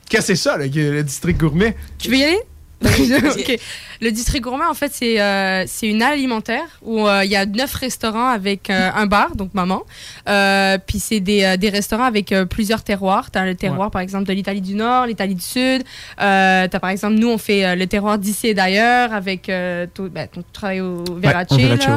qu'est-ce 0.10 0.28
que 0.30 0.36
c'est 0.36 0.44
ça, 0.50 0.58
le, 0.58 0.66
le 0.68 1.04
district 1.04 1.40
gourmet? 1.40 1.76
Tu 2.00 2.10
veux 2.10 2.18
y 2.18 2.24
aller? 2.24 2.40
Le 4.02 4.12
district 4.12 4.44
gourmet, 4.44 4.66
en 4.66 4.74
fait, 4.74 4.92
c'est 4.94 5.22
euh, 5.22 5.66
une 5.82 6.02
alimentaire 6.02 6.66
où 6.82 7.08
euh, 7.08 7.24
il 7.24 7.32
y 7.32 7.36
a 7.38 7.46
neuf 7.46 7.74
restaurants 7.74 8.28
avec 8.28 8.70
euh, 8.70 8.90
un 8.94 9.06
bar, 9.06 9.36
donc 9.36 9.54
maman. 9.54 9.84
Euh, 10.28 10.78
puis 10.86 11.00
c'est 11.00 11.20
des, 11.22 11.56
des 11.58 11.70
restaurants 11.70 12.04
avec 12.04 12.34
plusieurs 12.50 12.84
terroirs. 12.84 13.32
Tu 13.32 13.40
as 13.40 13.46
le 13.46 13.56
terroir, 13.56 13.92
par 13.92 14.02
exemple, 14.02 14.26
de 14.26 14.34
l'Italie 14.34 14.60
du 14.62 14.76
Nord, 14.76 15.06
l'Italie 15.06 15.36
du 15.36 15.42
Sud. 15.42 15.84
Tu 15.84 16.24
as, 16.24 16.68
par 16.82 16.90
exemple, 16.90 17.16
nous, 17.16 17.30
on 17.30 17.38
fait 17.38 17.76
le 17.76 17.88
terroir 17.88 18.18
d'ici 18.18 18.48
et 18.48 18.54
d'ailleurs 18.54 19.14
avec 19.14 19.50
tout, 19.94 20.10
ben, 20.10 20.28
on 20.38 20.44
travaille 20.52 20.82
au 20.82 21.04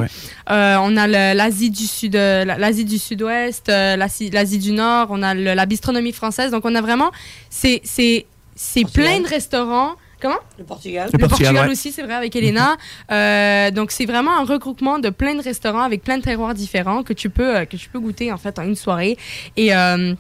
ouais. 0.02 0.06
Euh, 0.50 0.76
on 0.82 0.96
a 0.96 1.06
l'Asie 1.34 1.70
du 1.70 1.86
Sud, 1.86 2.14
la- 2.14 2.44
l'Asie 2.44 2.84
du 2.84 2.98
Sud-Ouest, 2.98 3.68
l'Asie 3.68 4.58
du 4.58 4.72
Nord. 4.72 5.08
On 5.10 5.22
a 5.22 5.34
le- 5.34 5.54
la 5.54 5.66
bistronomie 5.66 6.12
française. 6.12 6.52
Donc, 6.52 6.64
on 6.64 6.74
a 6.74 6.80
vraiment... 6.80 7.10
C'est 7.50 7.82
plein 8.92 9.20
de 9.20 9.28
restaurants. 9.28 9.92
Comment? 10.20 10.38
Le 10.58 10.64
Portugal. 10.64 11.10
le 11.12 11.18
Portugal, 11.18 11.70
aussi, 11.70 11.92
c'est 11.92 12.02
vrai, 12.02 12.14
avec 12.14 12.34
Elena. 12.36 12.76
Euh, 13.10 13.70
donc, 13.70 13.90
c'est 13.90 14.06
vraiment 14.06 14.36
un 14.36 14.44
regroupement 14.44 14.98
de 14.98 15.10
plein 15.10 15.34
de 15.34 15.42
restaurants 15.42 15.82
avec 15.82 16.02
plein 16.02 16.18
de 16.18 16.22
terroirs 16.22 16.54
différents 16.54 17.02
que 17.02 17.12
tu 17.12 17.30
peux, 17.30 17.56
euh, 17.56 17.64
que 17.64 17.76
tu 17.76 17.88
peux 17.88 18.00
goûter 18.00 18.32
en 18.32 18.36
fait 18.36 18.58
en 18.58 18.64
une 18.64 18.74
soirée. 18.74 19.16
Et 19.56 19.74
euh, 19.74 20.14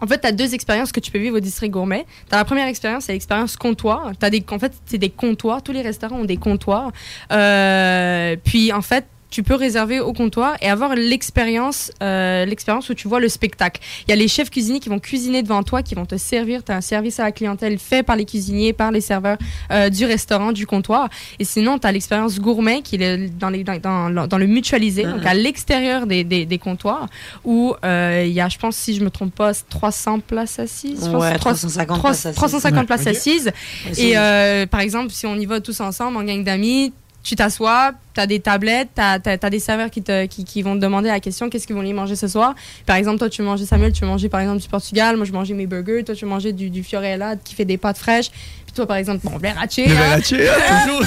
en 0.00 0.06
fait, 0.08 0.20
tu 0.20 0.26
as 0.26 0.32
deux 0.32 0.52
expériences 0.52 0.90
que 0.90 0.98
tu 0.98 1.12
peux 1.12 1.18
vivre 1.18 1.36
au 1.36 1.40
district 1.40 1.70
gourmet. 1.72 2.04
Tu 2.28 2.34
as 2.34 2.38
la 2.38 2.44
première 2.44 2.66
expérience, 2.66 3.04
c'est 3.04 3.12
l'expérience 3.12 3.56
comptoir. 3.56 4.12
T'as 4.18 4.30
des, 4.30 4.44
en 4.50 4.58
fait, 4.58 4.72
c'est 4.84 4.98
des 4.98 5.10
comptoirs. 5.10 5.62
Tous 5.62 5.72
les 5.72 5.82
restaurants 5.82 6.16
ont 6.16 6.24
des 6.24 6.36
comptoirs. 6.36 6.90
Euh, 7.30 8.36
puis, 8.42 8.72
en 8.72 8.82
fait, 8.82 9.06
tu 9.32 9.42
peux 9.42 9.54
réserver 9.56 9.98
au 9.98 10.12
comptoir 10.12 10.56
et 10.60 10.68
avoir 10.68 10.94
l'expérience 10.94 11.90
euh, 12.02 12.44
l'expérience 12.44 12.88
où 12.90 12.94
tu 12.94 13.08
vois 13.08 13.18
le 13.18 13.28
spectacle. 13.30 13.80
Il 14.06 14.10
y 14.10 14.12
a 14.12 14.16
les 14.16 14.28
chefs 14.28 14.50
cuisiniers 14.50 14.78
qui 14.78 14.90
vont 14.90 14.98
cuisiner 14.98 15.42
devant 15.42 15.62
toi, 15.62 15.82
qui 15.82 15.94
vont 15.94 16.04
te 16.06 16.16
servir. 16.16 16.62
Tu 16.62 16.70
as 16.70 16.76
un 16.76 16.80
service 16.82 17.18
à 17.18 17.24
la 17.24 17.32
clientèle 17.32 17.78
fait 17.78 18.02
par 18.02 18.14
les 18.16 18.26
cuisiniers, 18.26 18.72
par 18.74 18.90
les 18.92 19.00
serveurs 19.00 19.38
euh, 19.70 19.88
du 19.88 20.04
restaurant, 20.04 20.52
du 20.52 20.66
comptoir. 20.66 21.08
Et 21.38 21.44
sinon, 21.44 21.78
tu 21.78 21.86
as 21.86 21.92
l'expérience 21.92 22.38
gourmet 22.38 22.82
qui 22.82 22.96
est 22.96 23.28
dans, 23.38 23.48
les, 23.48 23.64
dans, 23.64 23.80
dans- 23.80 24.26
dans 24.26 24.38
le 24.38 24.46
mutualisé, 24.46 25.04
donc 25.04 25.24
à 25.24 25.32
l'extérieur 25.34 26.06
des, 26.06 26.24
des- 26.24 26.44
des 26.44 26.58
comptoirs, 26.58 27.08
où 27.44 27.74
euh, 27.84 28.24
il 28.26 28.32
y 28.32 28.40
a, 28.42 28.48
je 28.50 28.58
pense, 28.58 28.76
si 28.76 28.94
je 28.94 29.02
me 29.02 29.08
trompe 29.10 29.34
pas, 29.34 29.52
300 29.54 30.20
places 30.20 30.58
assises. 30.58 31.08
Ouais, 31.08 31.34
300 31.38 31.68
350 31.68 31.98
300 31.98 32.00
places 32.02 32.26
assises. 32.26 32.36
350 32.36 32.80
Ouais. 32.80 32.86
places 32.86 33.00
Ok. 33.02 33.06
assises. 33.08 33.46
Ouais, 33.86 33.94
c'est- 33.94 34.62
Et 34.62 34.66
par 34.66 34.80
exemple, 34.80 35.10
si 35.10 35.24
on 35.26 35.36
y 35.36 35.46
va 35.46 35.60
tous 35.60 35.80
ensemble 35.80 36.18
en 36.18 36.22
gang 36.24 36.44
d'amis, 36.44 36.92
tu 37.22 37.36
t'assois, 37.36 37.92
tu 38.14 38.20
as 38.20 38.26
des 38.26 38.40
tablettes, 38.40 38.90
tu 38.94 39.00
as, 39.00 39.50
des 39.50 39.60
serveurs 39.60 39.90
qui, 39.90 40.02
te, 40.02 40.26
qui, 40.26 40.44
qui 40.44 40.62
vont 40.62 40.74
te 40.74 40.80
demander 40.80 41.08
la 41.08 41.20
question 41.20 41.48
qu'est-ce 41.48 41.66
qu'ils 41.66 41.76
vont 41.76 41.82
aller 41.82 41.92
manger 41.92 42.16
ce 42.16 42.28
soir? 42.28 42.54
Par 42.86 42.96
exemple, 42.96 43.18
toi, 43.18 43.30
tu 43.30 43.42
manger 43.42 43.64
Samuel, 43.64 43.92
tu 43.92 44.04
manger 44.04 44.28
par 44.28 44.40
exemple 44.40 44.60
du 44.60 44.68
Portugal, 44.68 45.16
moi 45.16 45.24
je 45.24 45.32
manger 45.32 45.54
mes 45.54 45.66
burgers, 45.66 46.04
toi 46.04 46.14
tu 46.14 46.24
manger 46.24 46.52
du, 46.52 46.70
du 46.70 46.82
Fiorella 46.82 47.36
qui 47.36 47.54
fait 47.54 47.64
des 47.64 47.78
pâtes 47.78 47.98
fraîches. 47.98 48.30
Puis 48.30 48.74
toi, 48.74 48.86
par 48.86 48.96
exemple, 48.96 49.20
bon, 49.24 49.38
Verrace. 49.38 49.76
Le 49.76 49.84
hein. 49.84 49.88
Verrace, 49.88 50.32
hein, 50.32 50.86
toujours. 50.86 51.04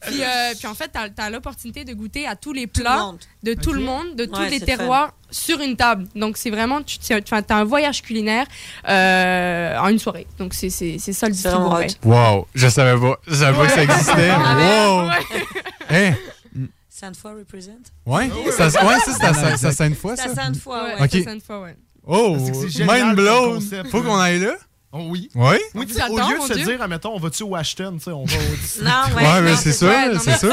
puis, 0.00 0.22
euh, 0.22 0.54
puis 0.58 0.66
en 0.66 0.74
fait, 0.74 0.90
tu 0.92 1.22
as, 1.22 1.30
l'opportunité 1.30 1.84
de 1.84 1.92
goûter 1.94 2.26
à 2.26 2.36
tous 2.36 2.52
les 2.52 2.66
plats 2.66 3.12
de 3.42 3.54
tout 3.54 3.72
le 3.72 3.82
monde, 3.82 4.16
de 4.16 4.24
tous 4.24 4.42
les 4.50 4.60
terroirs 4.60 5.14
sur 5.30 5.60
une 5.60 5.76
table. 5.76 6.06
Donc 6.14 6.36
c'est 6.36 6.50
vraiment, 6.50 6.80
tu 6.82 6.98
as 7.12 7.56
un 7.56 7.64
voyage 7.64 8.02
culinaire 8.02 8.46
euh, 8.88 9.76
en 9.78 9.88
une 9.88 9.98
soirée. 9.98 10.26
Donc 10.38 10.54
c'est 10.54 10.70
c'est- 10.70 10.96
c'est 10.98 11.12
ça 11.12 11.26
le 11.26 11.32
district 11.32 11.56
gourmet. 11.56 11.86
Wow, 12.04 12.46
je 12.54 12.68
savais 12.68 12.98
pas. 13.00 13.18
Je 13.26 13.34
savais 13.34 13.56
pas 13.58 13.66
que 13.66 13.72
ça 13.72 13.82
existait. 13.84 14.30
Ah, 14.30 14.56
wow. 14.56 15.10
Hein? 15.90 16.14
Sainte-Foy 16.88 17.32
represent. 17.38 17.70
Ouais? 18.06 18.28
Ça- 18.56 18.66
ouais, 18.66 18.98
ça, 19.04 19.12
c'est 19.18 19.24
à 19.24 19.30
à 19.30 19.56
ça? 19.56 19.72
Sainte-Foy, 19.72 20.12
ouais. 20.74 20.94
Ouais, 20.94 21.02
Ok. 21.02 21.08
c'est 21.12 21.22
Sainte-Foy, 21.22 21.56
ouais. 21.62 21.76
Oh, 22.06 22.36
que 22.36 22.52
c'est 22.54 22.68
génial 22.68 23.04
mind 23.06 23.16
blown. 23.16 23.60
Faut 23.90 24.02
qu'on 24.02 24.18
aille 24.18 24.40
là? 24.40 24.54
Oh 24.92 25.06
oui. 25.08 25.28
Oui? 25.36 25.56
Oui, 25.76 25.86
tu 25.86 25.92
sais, 25.92 26.00
J'attends, 26.00 26.14
au 26.14 26.30
lieu 26.32 26.38
de 26.38 26.42
se 26.48 26.52
Dieu. 26.54 26.64
dire, 26.64 26.82
admettons, 26.82 27.14
on 27.14 27.20
va-tu 27.20 27.44
au 27.44 27.54
Ashton, 27.54 27.92
tu 27.98 28.04
sais, 28.04 28.10
on 28.10 28.24
va 28.24 28.36
au 28.36 28.40
Non, 28.82 29.16
ouais. 29.16 29.22
Ouais, 29.22 29.40
mais 29.42 29.54
c'est 29.54 29.70
ça, 29.72 30.18
c'est 30.18 30.30
ça. 30.32 30.48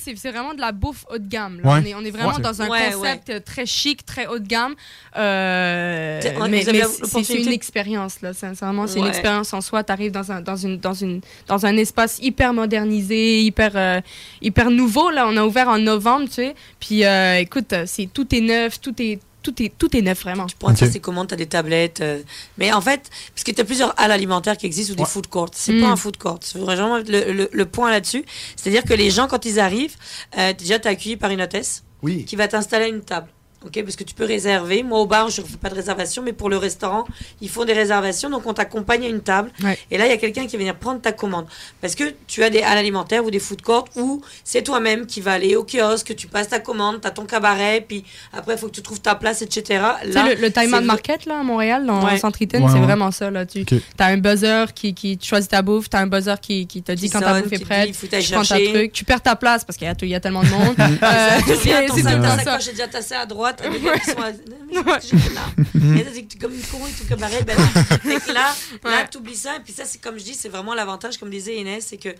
c'est- 0.00 0.30
vraiment 0.30 0.54
de 0.54 0.60
la 0.60 0.70
bouffe 0.70 1.04
haut 1.10 1.18
de 1.18 1.26
gamme. 1.26 1.60
là. 1.64 1.72
Ouais. 1.72 1.80
On, 1.82 1.84
est, 1.86 1.94
on 1.94 2.04
est 2.04 2.10
vraiment 2.12 2.34
Ouais. 2.36 2.40
dans 2.40 2.62
un 2.62 2.68
Ouais, 2.68 2.92
concept 2.92 3.30
euh, 3.30 3.40
très 3.40 3.66
chic, 3.66 4.06
très 4.06 4.28
haut 4.28 4.38
de 4.38 4.46
gamme. 4.46 4.74
Euh, 5.16 6.20
mais 6.48 6.64
mais 6.70 6.84
c'est- 7.24 7.34
une 7.42 7.48
expérience, 7.52 8.20
là. 8.22 8.32
Sincèrement, 8.32 8.86
c'est 8.86 9.00
une 9.00 9.06
expérience 9.06 9.52
en 9.52 9.60
soi. 9.60 9.82
Tu 9.82 9.92
arrives 9.92 10.12
dans 10.12 10.30
un, 10.30 10.40
dans, 10.40 10.56
une, 10.56 10.78
dans, 10.78 10.94
une, 10.94 11.20
dans 11.48 11.66
un 11.66 11.76
espace 11.76 12.18
hyper 12.22 12.52
modernisé, 12.54 13.40
hyper, 13.42 13.72
euh, 13.74 14.00
hyper 14.40 14.70
nouveau. 14.70 15.10
Là. 15.10 15.26
On 15.26 15.36
a 15.36 15.44
ouvert 15.44 15.68
en 15.68 15.78
novembre, 15.78 16.26
tu 16.28 16.34
sais. 16.34 16.54
Puis 16.78 17.04
euh, 17.04 17.38
écoute, 17.40 17.74
c'est, 17.86 18.06
tout 18.12 18.32
est 18.34 18.40
neuf, 18.40 18.80
tout 18.80 18.94
est, 19.02 19.18
tout 19.50 19.62
est, 19.62 19.72
tout 19.76 19.96
est 19.96 20.02
neuf, 20.02 20.22
vraiment. 20.22 20.46
Pour 20.58 20.70
faire 20.72 20.90
ses 20.90 21.00
commandes, 21.00 21.28
tu 21.28 21.34
as 21.34 21.36
des 21.36 21.46
tablettes. 21.46 22.00
euh, 22.00 22.20
Mais 22.58 22.72
en 22.72 22.80
fait, 22.80 23.08
parce 23.34 23.44
que 23.44 23.52
tu 23.52 23.60
as 23.60 23.64
plusieurs 23.64 23.94
halles 23.98 24.12
alimentaires 24.12 24.56
qui 24.56 24.66
existent 24.66 24.92
ou 24.94 24.96
des 24.96 25.04
food 25.04 25.26
courts. 25.28 25.50
C'est 25.52 25.72
Mm. 25.72 25.80
pas 25.80 25.86
un 25.88 25.96
food 25.96 26.16
court. 26.18 26.38
C'est 26.42 26.58
vraiment 26.58 26.98
le, 26.98 27.32
le- 27.32 27.48
le 27.52 27.64
point 27.66 27.90
là-dessus. 27.90 28.24
C'est-à-dire 28.56 28.84
que 28.84 28.94
les 28.94 29.10
gens, 29.10 29.26
quand 29.28 29.44
ils 29.44 29.58
arrivent, 29.60 29.96
euh, 30.38 30.52
déjà, 30.52 30.78
tu 30.78 30.88
es 30.88 30.90
accueilli 30.90 31.16
par 31.16 31.30
une 31.30 31.40
hôtesse 31.42 31.82
Oui. 32.02 32.24
qui 32.24 32.36
va 32.36 32.48
t'installer 32.48 32.86
à 32.86 32.88
une 32.88 33.02
table. 33.02 33.28
Ok, 33.66 33.82
parce 33.82 33.96
que 33.96 34.04
tu 34.04 34.14
peux 34.14 34.24
réserver. 34.24 34.84
Moi, 34.84 35.00
au 35.00 35.06
bar, 35.06 35.30
je 35.30 35.40
ne 35.40 35.46
fais 35.46 35.56
pas 35.56 35.68
de 35.68 35.74
réservation, 35.74 36.22
mais 36.22 36.32
pour 36.32 36.48
le 36.48 36.56
restaurant, 36.58 37.04
ils 37.40 37.48
font 37.48 37.64
des 37.64 37.72
réservations. 37.72 38.30
Donc, 38.30 38.46
on 38.46 38.54
t'accompagne 38.54 39.04
à 39.04 39.08
une 39.08 39.20
table. 39.20 39.50
Et 39.90 39.98
là, 39.98 40.06
il 40.06 40.10
y 40.10 40.12
a 40.12 40.16
quelqu'un 40.16 40.46
qui 40.46 40.52
va 40.52 40.58
venir 40.58 40.76
prendre 40.76 41.00
ta 41.00 41.10
commande. 41.10 41.46
Parce 41.80 41.96
que 41.96 42.04
tu 42.28 42.44
as 42.44 42.50
des 42.50 42.62
halles 42.62 42.78
alimentaires 42.78 43.24
ou 43.24 43.32
des 43.32 43.40
food 43.40 43.60
courts 43.62 43.86
où 43.96 44.22
c'est 44.44 44.62
toi-même 44.62 45.06
qui 45.06 45.20
va 45.20 45.32
aller 45.32 45.56
au 45.56 45.64
kiosque, 45.64 46.14
tu 46.14 46.28
passes 46.28 46.48
ta 46.50 46.60
commande, 46.60 47.00
tu 47.00 47.08
as 47.08 47.10
ton 47.10 47.24
cabaret, 47.26 47.84
puis 47.86 48.04
après, 48.32 48.54
il 48.54 48.58
faut 48.58 48.68
que 48.68 48.74
tu 48.74 48.82
trouves 48.82 49.00
ta 49.00 49.16
place, 49.16 49.42
etc. 49.42 49.62
Tu 50.02 50.08
sais, 50.12 50.14
Là, 50.14 50.28
le, 50.34 50.40
le 50.40 50.52
Time 50.52 50.72
Out 50.74 50.84
Market 50.84 51.26
là, 51.26 51.40
à 51.40 51.42
Montréal, 51.42 51.84
dans 51.84 52.04
Ouais. 52.04 52.12
le 52.12 52.18
centre 52.18 52.40
Eaton, 52.40 52.62
Ouais, 52.62 52.68
c'est 52.68 52.74
ouais. 52.78 52.84
vraiment 52.84 53.10
ça. 53.10 53.28
Là. 53.28 53.44
Tu 53.44 53.66
as 53.98 54.06
un 54.06 54.18
buzzer 54.18 54.72
qui, 54.72 54.94
qui 54.94 55.18
tu 55.18 55.26
choisis 55.28 55.48
ta 55.48 55.62
bouffe, 55.62 55.90
tu 55.90 55.96
as 55.96 56.00
un 56.00 56.06
buzzer 56.06 56.36
qui, 56.40 56.68
qui 56.68 56.80
te 56.82 56.92
dit 56.92 57.06
Qui 57.06 57.10
quand 57.10 57.20
ta 57.20 57.32
sonne, 57.34 57.42
bouffe 57.42 57.52
est 57.52 57.58
prête, 57.64 57.90
dit, 57.90 58.08
tu 58.08 58.32
prends 58.32 58.42
ta 58.44 58.56
truc, 58.60 58.92
tu 58.92 59.04
perds 59.04 59.20
ta 59.22 59.34
place 59.34 59.64
parce 59.64 59.76
qu'il 59.76 59.88
y 59.88 59.90
a, 59.90 59.94
il 60.00 60.08
y 60.08 60.14
a 60.14 60.20
tellement 60.20 60.44
de 60.44 60.48
monde. 60.48 60.76
Euh, 61.02 61.38
c'est 61.46 62.02
ça. 62.02 62.14
Quand 62.44 62.58
j'ai 62.60 62.72
déjà 62.72 62.86
tassé 62.88 63.14
à 63.14 63.24
droite, 63.26 63.47
t'as 63.52 63.68
des 63.70 63.80
gars 63.80 63.98
qui 63.98 64.10
sont 64.10 64.20
à... 64.20 64.32
Non, 64.32 64.38
mais 64.66 64.74
je 64.74 64.80
pense 64.80 65.10
que 65.10 65.16
j'étais 65.16 65.34
là. 65.34 66.00
Et 66.00 66.06
c'est 66.14 66.38
comme 66.40 66.54
une 66.54 66.62
courroux 66.62 66.86
et 66.86 66.92
tout 66.92 67.04
cabaret. 67.08 67.42
Ben, 67.44 67.56
fait 67.56 68.20
que 68.20 68.32
là, 68.32 68.54
là 68.84 69.04
t'oublies 69.06 69.36
ça. 69.36 69.56
Et 69.56 69.60
puis 69.60 69.72
ça, 69.72 69.84
c'est 69.84 69.98
comme 69.98 70.18
je 70.18 70.24
dis, 70.24 70.34
c'est 70.34 70.48
vraiment 70.48 70.74
l'avantage, 70.74 71.18
comme 71.18 71.30
disait 71.30 71.56
Inès, 71.56 71.84
c'est 71.86 71.96
que 71.98 72.10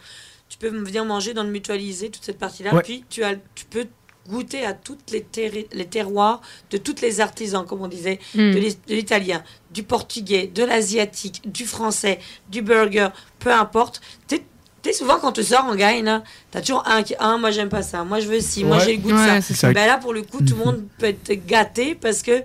tu 0.48 0.58
peux 0.58 0.68
venir 0.68 1.04
manger 1.04 1.34
dans 1.34 1.42
le 1.44 1.50
mutualisé, 1.50 2.10
toute 2.10 2.24
cette 2.24 2.38
partie-là. 2.38 2.74
Ouais. 2.74 2.82
Puis 2.82 3.04
tu, 3.10 3.22
as, 3.24 3.34
tu 3.54 3.64
peux 3.68 3.86
goûter 4.28 4.64
à 4.64 4.74
toutes 4.74 5.10
les, 5.10 5.20
terri- 5.22 5.66
les 5.72 5.86
terroirs 5.86 6.40
de 6.70 6.76
tous 6.76 7.00
les 7.00 7.20
artisans, 7.20 7.64
comme 7.66 7.80
on 7.82 7.88
disait, 7.88 8.18
Mm. 8.34 8.52
de 8.52 8.58
l'is- 8.58 8.78
de 8.86 8.94
l'italien, 8.94 9.42
du 9.70 9.82
portugais, 9.82 10.46
de 10.46 10.64
l'asiatique, 10.64 11.40
du 11.50 11.64
français, 11.66 12.18
du 12.50 12.60
burger, 12.62 13.08
peu 13.38 13.50
importe. 13.52 14.00
T'es- 14.26 14.44
Tu 14.82 14.90
sais, 14.90 14.98
souvent, 14.98 15.18
quand 15.18 15.32
tu 15.32 15.42
sors 15.42 15.64
en 15.64 15.74
gagne, 15.74 16.04
là, 16.04 16.22
t'as 16.50 16.60
toujours 16.60 16.84
un 16.86 17.02
qui, 17.02 17.14
ah, 17.18 17.36
moi, 17.36 17.50
j'aime 17.50 17.68
pas 17.68 17.82
ça, 17.82 18.04
moi, 18.04 18.20
je 18.20 18.28
veux 18.28 18.40
ci, 18.40 18.64
moi, 18.64 18.78
j'ai 18.78 18.96
le 18.96 19.02
goût 19.02 19.10
de 19.10 19.16
ça. 19.16 19.72
Ben 19.72 19.86
là, 19.86 19.98
pour 19.98 20.12
le 20.12 20.22
coup, 20.22 20.38
tout 20.38 20.54
le 20.56 20.64
monde 20.64 20.84
peut 20.98 21.06
être 21.06 21.46
gâté 21.46 21.94
parce 21.96 22.22
que 22.22 22.42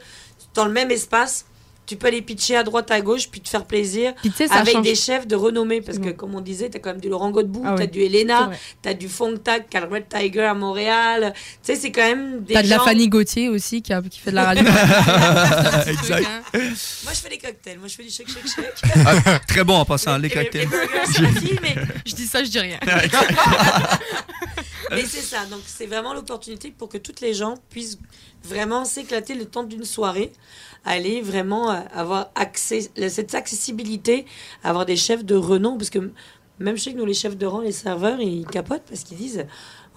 dans 0.56 0.66
le 0.66 0.72
même 0.72 0.90
espace, 0.92 1.46
tu 1.86 1.98
peux 1.98 2.08
aller 2.08 2.22
pitcher 2.22 2.56
à 2.56 2.64
droite, 2.64 2.90
à 2.92 3.02
gauche, 3.02 3.30
puis 3.30 3.42
te 3.42 3.50
faire 3.50 3.66
plaisir 3.66 4.14
tu 4.24 4.32
ça 4.32 4.56
avec 4.56 4.74
change- 4.76 4.84
des 4.84 4.96
chefs 4.96 5.28
de 5.28 5.36
renommée. 5.36 5.82
Parce 5.82 6.00
que, 6.00 6.10
comme 6.12 6.34
on 6.34 6.40
disait, 6.42 6.70
tu 6.70 6.78
as 6.78 6.80
quand 6.80 6.92
même 6.92 7.02
du 7.02 7.10
Laurent 7.10 7.30
Godbout, 7.32 7.64
Ah 7.66 7.74
tu 7.78 7.84
as 7.84 7.88
du 7.88 8.02
Elena, 8.02 8.52
tu 8.82 8.90
as 8.90 8.94
du 8.94 9.10
Fong 9.10 9.38
Tak, 9.44 9.70
qui 9.70 9.78
a 9.78 9.82
le 9.82 9.88
Red 9.88 10.06
Tiger 10.08 10.44
à 10.46 10.54
Montréal. 10.54 11.34
Tu 11.36 11.42
sais, 11.64 11.76
c'est 11.76 11.92
quand 11.92 12.02
même 12.08 12.44
des 12.44 12.54
T'as 12.54 12.64
de 12.64 12.70
la 12.70 12.80
Fanny 12.80 13.10
Gauthier 13.10 13.50
aussi 13.50 13.82
qui, 13.82 13.92
a- 13.92 14.02
qui 14.02 14.20
fait 14.20 14.32
de 14.32 14.36
la 14.36 14.46
radio. 14.46 14.64
Exact. 15.88 16.28
Moi, 16.54 17.14
je 17.14 17.20
fais 17.20 17.30
des 17.30 17.38
cocktails. 17.38 17.80
Moi, 17.80 17.88
je 17.90 17.96
fais 17.96 18.04
du 18.04 18.10
shake, 18.12 18.30
shake, 18.30 18.48
shake. 18.48 18.94
Ah, 19.06 19.40
très 19.48 19.64
bon 19.64 19.76
en 19.76 19.86
passant, 19.86 20.18
les 20.18 20.30
cocktails. 20.30 20.68
fille, 21.40 21.60
mais 21.62 21.76
je 22.06 22.16
dis 22.16 22.26
ça, 22.28 22.44
je 22.44 22.50
dis 22.50 22.60
rien. 22.60 22.80
Mais 24.92 25.06
c'est 25.06 25.22
ça, 25.22 25.46
donc 25.50 25.62
c'est 25.66 25.88
vraiment 25.88 26.14
l'opportunité 26.14 26.72
pour 26.76 26.88
que 26.90 26.98
toutes 26.98 27.22
les 27.22 27.34
gens 27.34 27.56
puissent 27.70 27.98
vraiment 28.44 28.86
s'éclater 28.86 29.34
le 29.34 29.46
temps 29.46 29.64
d'une 29.64 29.86
soirée, 29.86 30.32
aller 30.86 31.22
vraiment 31.22 31.72
euh, 31.72 31.80
avoir 31.94 32.32
accès, 32.36 32.90
cette 33.10 33.36
accessibilité, 33.36 34.26
avoir 34.64 34.86
des 34.86 34.96
chefs 34.96 35.24
de 35.26 35.36
renom, 35.36 35.78
parce 35.78 35.90
que 35.90 36.12
même 36.60 36.76
que 36.76 36.90
nous, 36.92 37.06
les 37.06 37.14
chefs 37.14 37.38
de 37.38 37.46
rang, 37.46 37.62
les 37.62 37.72
serveurs, 37.72 38.22
ils 38.22 38.46
capotent 38.46 38.84
parce 38.88 39.04
qu'ils 39.04 39.18
disent 39.18 39.46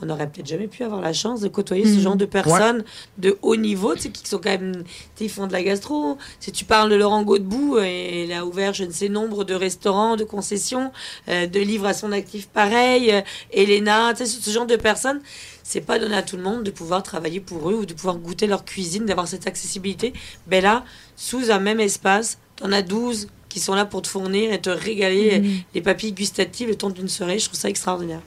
on 0.02 0.06
n'aurait 0.06 0.28
peut-être 0.28 0.46
jamais 0.46 0.66
pu 0.66 0.82
avoir 0.84 1.00
la 1.00 1.12
chance 1.12 1.40
de 1.40 1.48
côtoyer 1.48 1.84
ce 1.86 1.96
Mhm. 1.96 2.00
genre 2.02 2.16
de 2.16 2.26
personnes 2.26 2.84
de 3.18 3.38
haut 3.42 3.56
niveau, 3.56 3.94
tu 3.94 4.02
sais, 4.02 4.08
qui 4.10 4.28
sont 4.28 4.38
quand 4.38 4.50
même, 4.50 4.84
ils 5.20 5.30
font 5.30 5.46
de 5.46 5.52
la 5.52 5.62
gastro. 5.62 6.18
Si 6.40 6.52
tu 6.52 6.64
parles 6.66 6.90
de 6.90 6.96
Laurent 6.96 7.22
Godbout, 7.22 7.76
euh, 7.78 8.24
il 8.26 8.32
a 8.32 8.44
ouvert 8.44 8.74
je 8.74 8.84
ne 8.84 8.90
sais 8.90 9.08
nombre 9.08 9.44
de 9.44 9.54
restaurants, 9.54 10.16
de 10.16 10.24
concessions, 10.24 10.92
euh, 11.28 11.46
de 11.46 11.60
livres 11.60 11.86
à 11.86 11.94
son 11.94 12.12
actif 12.12 12.46
pareil. 12.48 13.10
Euh, 13.10 13.20
Elena, 13.52 14.12
tu 14.14 14.26
sais, 14.26 14.40
ce 14.40 14.50
genre 14.50 14.66
de 14.66 14.76
personnes, 14.76 15.20
c'est 15.62 15.80
pas 15.80 15.98
donné 15.98 16.14
à 16.14 16.22
tout 16.22 16.36
le 16.36 16.42
monde 16.42 16.62
de 16.62 16.70
pouvoir 16.70 17.02
travailler 17.02 17.40
pour 17.40 17.70
eux 17.70 17.74
ou 17.74 17.86
de 17.86 17.94
pouvoir 17.94 18.16
goûter 18.18 18.46
leur 18.46 18.64
cuisine, 18.64 19.06
d'avoir 19.06 19.26
cette 19.26 19.46
accessibilité. 19.46 20.12
Ben 20.46 20.62
là, 20.62 20.84
sous 21.16 21.50
un 21.50 21.58
même 21.58 21.80
espace, 21.80 22.38
t'en 22.56 22.70
as 22.72 22.82
12 22.82 23.28
qui 23.48 23.60
sont 23.60 23.74
là 23.74 23.86
pour 23.86 24.02
te 24.02 24.08
fournir 24.08 24.52
et 24.52 24.60
te 24.60 24.68
régaler 24.70 25.40
Mhm. 25.40 25.52
les 25.74 25.80
papilles 25.80 26.12
gustatives 26.12 26.68
le 26.68 26.74
temps 26.74 26.90
d'une 26.90 27.08
soirée. 27.08 27.38
Je 27.38 27.46
trouve 27.46 27.58
ça 27.58 27.70
extraordinaire. 27.70 28.20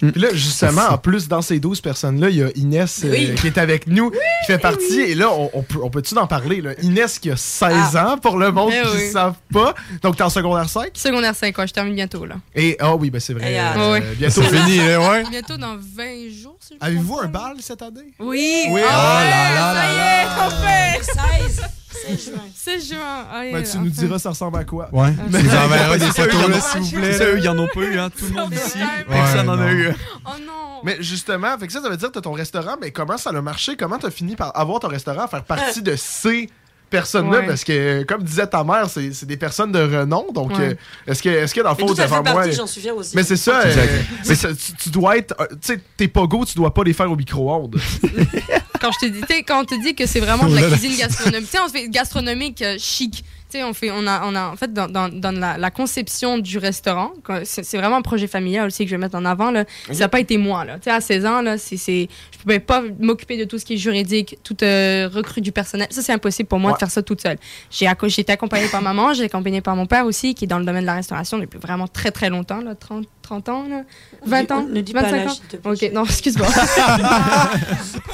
Puis 0.00 0.12
là, 0.20 0.28
justement, 0.32 0.88
en 0.90 0.98
plus, 0.98 1.28
dans 1.28 1.42
ces 1.42 1.60
12 1.60 1.80
personnes-là, 1.80 2.30
il 2.30 2.36
y 2.36 2.42
a 2.42 2.48
Inès 2.56 3.02
euh, 3.04 3.10
Oui. 3.10 3.34
qui 3.34 3.46
est 3.48 3.58
avec 3.58 3.86
nous, 3.86 4.10
qui 4.10 4.16
fait 4.46 4.58
partie. 4.58 5.00
Et 5.00 5.14
là, 5.14 5.28
on, 5.30 5.50
on 5.52 5.62
peut, 5.62 5.78
on 5.82 5.90
peut-tu 5.90 6.16
en 6.16 6.26
parler? 6.26 6.60
Là? 6.60 6.72
Inès 6.82 7.18
qui 7.18 7.30
a 7.30 7.36
16 7.36 7.72
Ah. 7.94 8.12
ans, 8.14 8.18
pour 8.18 8.38
le 8.38 8.50
monde 8.50 8.72
Eh 8.74 8.80
qui 8.82 8.88
ne 8.96 9.00
oui. 9.02 9.10
savent 9.12 9.34
pas. 9.52 9.74
Donc, 10.02 10.16
t'es 10.16 10.22
en 10.22 10.30
secondaire 10.30 10.68
5. 10.68 10.90
Secondaire 10.94 11.34
5, 11.34 11.56
ouais, 11.58 11.66
je 11.66 11.72
termine 11.72 11.94
bientôt, 11.94 12.24
là. 12.24 12.36
Et, 12.54 12.76
ah 12.80 12.94
oui, 12.96 13.10
ben 13.10 13.20
c'est 13.20 13.34
vrai. 13.34 13.52
Et, 13.52 13.60
euh, 13.60 13.62
euh, 13.76 14.00
bientôt. 14.16 14.42
Fini, 14.42 14.78
là, 14.78 15.00
ouais. 15.10 15.24
Bientôt 15.30 15.56
dans 15.56 15.76
20 15.76 16.30
jours, 16.42 16.56
si 16.60 16.74
Avez-vous 16.80 17.18
un 17.22 17.26
bal 17.28 17.56
cette 17.60 17.82
année? 17.82 18.12
Oui! 18.18 18.64
Oui. 18.70 18.80
Ah 18.88 18.96
Oh 19.00 19.18
ouais, 19.18 19.30
là 19.30 19.54
là 19.54 19.74
ça 19.74 19.74
là 19.74 19.92
y 19.92 20.24
est, 20.24 20.46
on 20.46 20.50
fait! 20.50 21.46
16, 21.48 21.60
16 21.92 22.24
juin. 22.30 22.40
16 22.54 22.88
juin. 22.88 22.98
Ah, 23.32 23.42
Ben, 23.52 23.62
tu 23.64 23.78
nous 23.78 23.88
diras 23.90 24.18
ça 24.18 24.30
ressemble 24.30 24.58
à 24.58 24.64
quoi. 24.64 24.88
Ouais. 24.92 25.12
Mais- 25.30 25.38
Tu 25.40 25.44
nous 25.46 25.54
enverras 25.54 25.98
des 25.98 26.06
photos, 26.06 26.48
là, 26.48 26.60
s'il 26.60 26.80
vous 26.82 26.90
plaît. 27.00 27.12
C'est 27.12 27.24
eux, 27.24 27.38
ils 27.38 27.48
en 27.48 27.58
ont 27.58 27.68
pas 27.68 27.80
eu, 27.80 27.98
hein, 27.98 28.10
tout 28.10 28.24
le 28.26 28.32
monde 28.40 28.54
ici. 28.54 28.78
Personne 29.08 29.46
n'en 29.46 29.58
a 29.60 29.72
eu. 29.72 29.88
Oh 30.26 30.30
non! 30.40 30.80
Mais 30.84 30.96
justement, 31.00 31.58
fait 31.58 31.66
que 31.66 31.72
ça, 31.72 31.82
ça 31.82 31.88
veut 31.88 31.96
dire 31.96 32.08
que 32.08 32.14
t'as 32.14 32.20
ton 32.20 32.32
restaurant, 32.32 32.76
mais 32.80 32.90
comment 32.90 33.18
ça 33.18 33.30
a 33.30 33.42
marché? 33.42 33.76
Comment 33.76 33.98
t'as 33.98 34.10
fini 34.10 34.36
par 34.36 34.56
avoir 34.58 34.80
ton 34.80 34.88
restaurant, 34.88 35.26
faire 35.28 35.44
partie 35.44 35.82
de 35.82 35.94
ces 35.96 36.48
personnes-là? 36.90 37.40
Ouais. 37.40 37.46
Parce 37.46 37.64
que, 37.64 38.02
comme 38.02 38.22
disait 38.22 38.46
ta 38.46 38.62
mère, 38.64 38.88
c'est 38.90 39.12
c'est 39.12 39.26
des 39.26 39.36
personnes 39.36 39.72
de 39.72 39.78
renom. 39.80 40.26
Donc, 40.34 40.50
Ouais. 40.58 40.70
euh, 40.70 40.74
est-ce 41.06 41.22
que, 41.22 41.28
est 41.28 41.52
que 41.54 41.60
dans 41.60 41.70
le 41.70 41.76
Mais 41.78 41.86
fond, 41.88 41.94
devant 41.94 42.22
moi. 42.22 42.22
partie, 42.22 42.52
j'en 42.52 42.66
suis 42.66 42.80
fière 42.80 42.96
aussi. 42.96 43.16
Mais 43.16 43.22
c'est 43.22 43.36
ça, 43.36 43.66
Exact. 43.66 43.80
euh, 43.88 43.98
mais 44.28 44.34
ça, 44.34 44.48
tu, 44.54 44.72
tu 44.74 44.90
dois 44.90 45.16
être. 45.16 45.34
euh, 45.40 45.46
Tu 45.50 45.56
sais, 45.74 45.80
tes 45.96 46.08
pogos, 46.08 46.44
tu 46.46 46.54
dois 46.56 46.74
pas 46.74 46.84
les 46.84 46.92
faire 46.92 47.10
au 47.10 47.16
micro-ondes. 47.16 47.76
quand 48.80 48.90
je 48.92 49.06
te 49.06 49.10
dis, 49.10 49.44
quand 49.46 49.60
on 49.62 49.64
te 49.64 49.80
dit 49.80 49.94
que 49.94 50.06
c'est 50.06 50.20
vraiment 50.20 50.46
de 50.48 50.54
la 50.54 50.62
là. 50.62 50.68
cuisine 50.76 50.96
gastronomique, 50.98 51.50
tu 51.50 51.56
sais, 51.56 51.62
on 51.64 51.68
fait 51.68 51.88
gastronomique 51.88 52.62
euh, 52.62 52.76
chic. 52.78 53.24
Tu 53.50 53.58
sais, 53.58 53.64
on 53.64 53.72
fait, 53.74 53.90
on 53.90 54.06
a, 54.06 54.22
on 54.26 54.34
a, 54.36 54.48
en 54.48 54.56
fait, 54.56 54.72
dans, 54.72 54.86
dans, 54.86 55.08
dans 55.08 55.32
la, 55.36 55.58
la 55.58 55.70
conception 55.70 56.38
du 56.38 56.58
restaurant, 56.58 57.10
c'est 57.44 57.76
vraiment 57.78 57.96
un 57.96 58.02
projet 58.02 58.26
familial 58.28 58.66
aussi 58.68 58.84
que 58.84 58.90
je 58.90 58.94
vais 58.94 59.00
mettre 59.00 59.16
en 59.16 59.24
avant, 59.24 59.50
là. 59.50 59.64
Ça 59.88 59.94
n'a 60.00 60.08
pas 60.08 60.20
été 60.20 60.38
moi, 60.38 60.64
là. 60.64 60.74
Tu 60.76 60.84
sais, 60.84 60.90
à 60.90 61.00
16 61.00 61.26
ans, 61.26 61.42
là, 61.42 61.58
c'est, 61.58 61.76
c'est, 61.76 62.08
je 62.32 62.38
pouvais 62.38 62.60
pas 62.60 62.82
m'occuper 63.00 63.36
de 63.36 63.44
tout 63.44 63.58
ce 63.58 63.64
qui 63.64 63.74
est 63.74 63.78
juridique, 63.78 64.38
tout 64.44 64.56
euh, 64.62 65.08
recrue 65.12 65.40
du 65.40 65.50
personnel. 65.52 65.88
Ça, 65.90 66.00
c'est 66.02 66.12
impossible 66.12 66.48
pour 66.48 66.58
moi 66.60 66.70
Ouais. 66.70 66.74
de 66.74 66.78
faire 66.78 66.90
ça 66.90 67.02
toute 67.02 67.20
seule. 67.22 67.38
J'ai, 67.70 67.86
été 68.18 68.32
accompagnée 68.32 68.68
par 68.68 68.82
maman, 68.82 69.12
j'ai 69.14 69.24
été 69.24 69.34
accompagnée 69.34 69.60
par 69.60 69.74
mon 69.74 69.86
père 69.86 70.06
aussi, 70.06 70.34
qui 70.34 70.44
est 70.44 70.48
dans 70.48 70.58
le 70.60 70.64
domaine 70.64 70.82
de 70.82 70.86
la 70.86 70.94
restauration 70.94 71.38
depuis 71.38 71.58
vraiment 71.58 71.88
très, 71.88 72.12
très 72.12 72.30
longtemps, 72.30 72.60
là, 72.60 72.74
30, 72.76 73.06
30 73.22 73.48
ans, 73.48 73.64
là. 73.68 73.82
20 74.24 74.50
ans? 74.52 74.62
Ne 74.62 74.80
dis 74.80 74.92
pas 74.92 75.02
25 75.02 75.16
l'âge, 75.16 75.28
ans? 75.28 75.70
Ok, 75.72 75.90
non, 75.92 76.04
excuse-moi. 76.04 76.46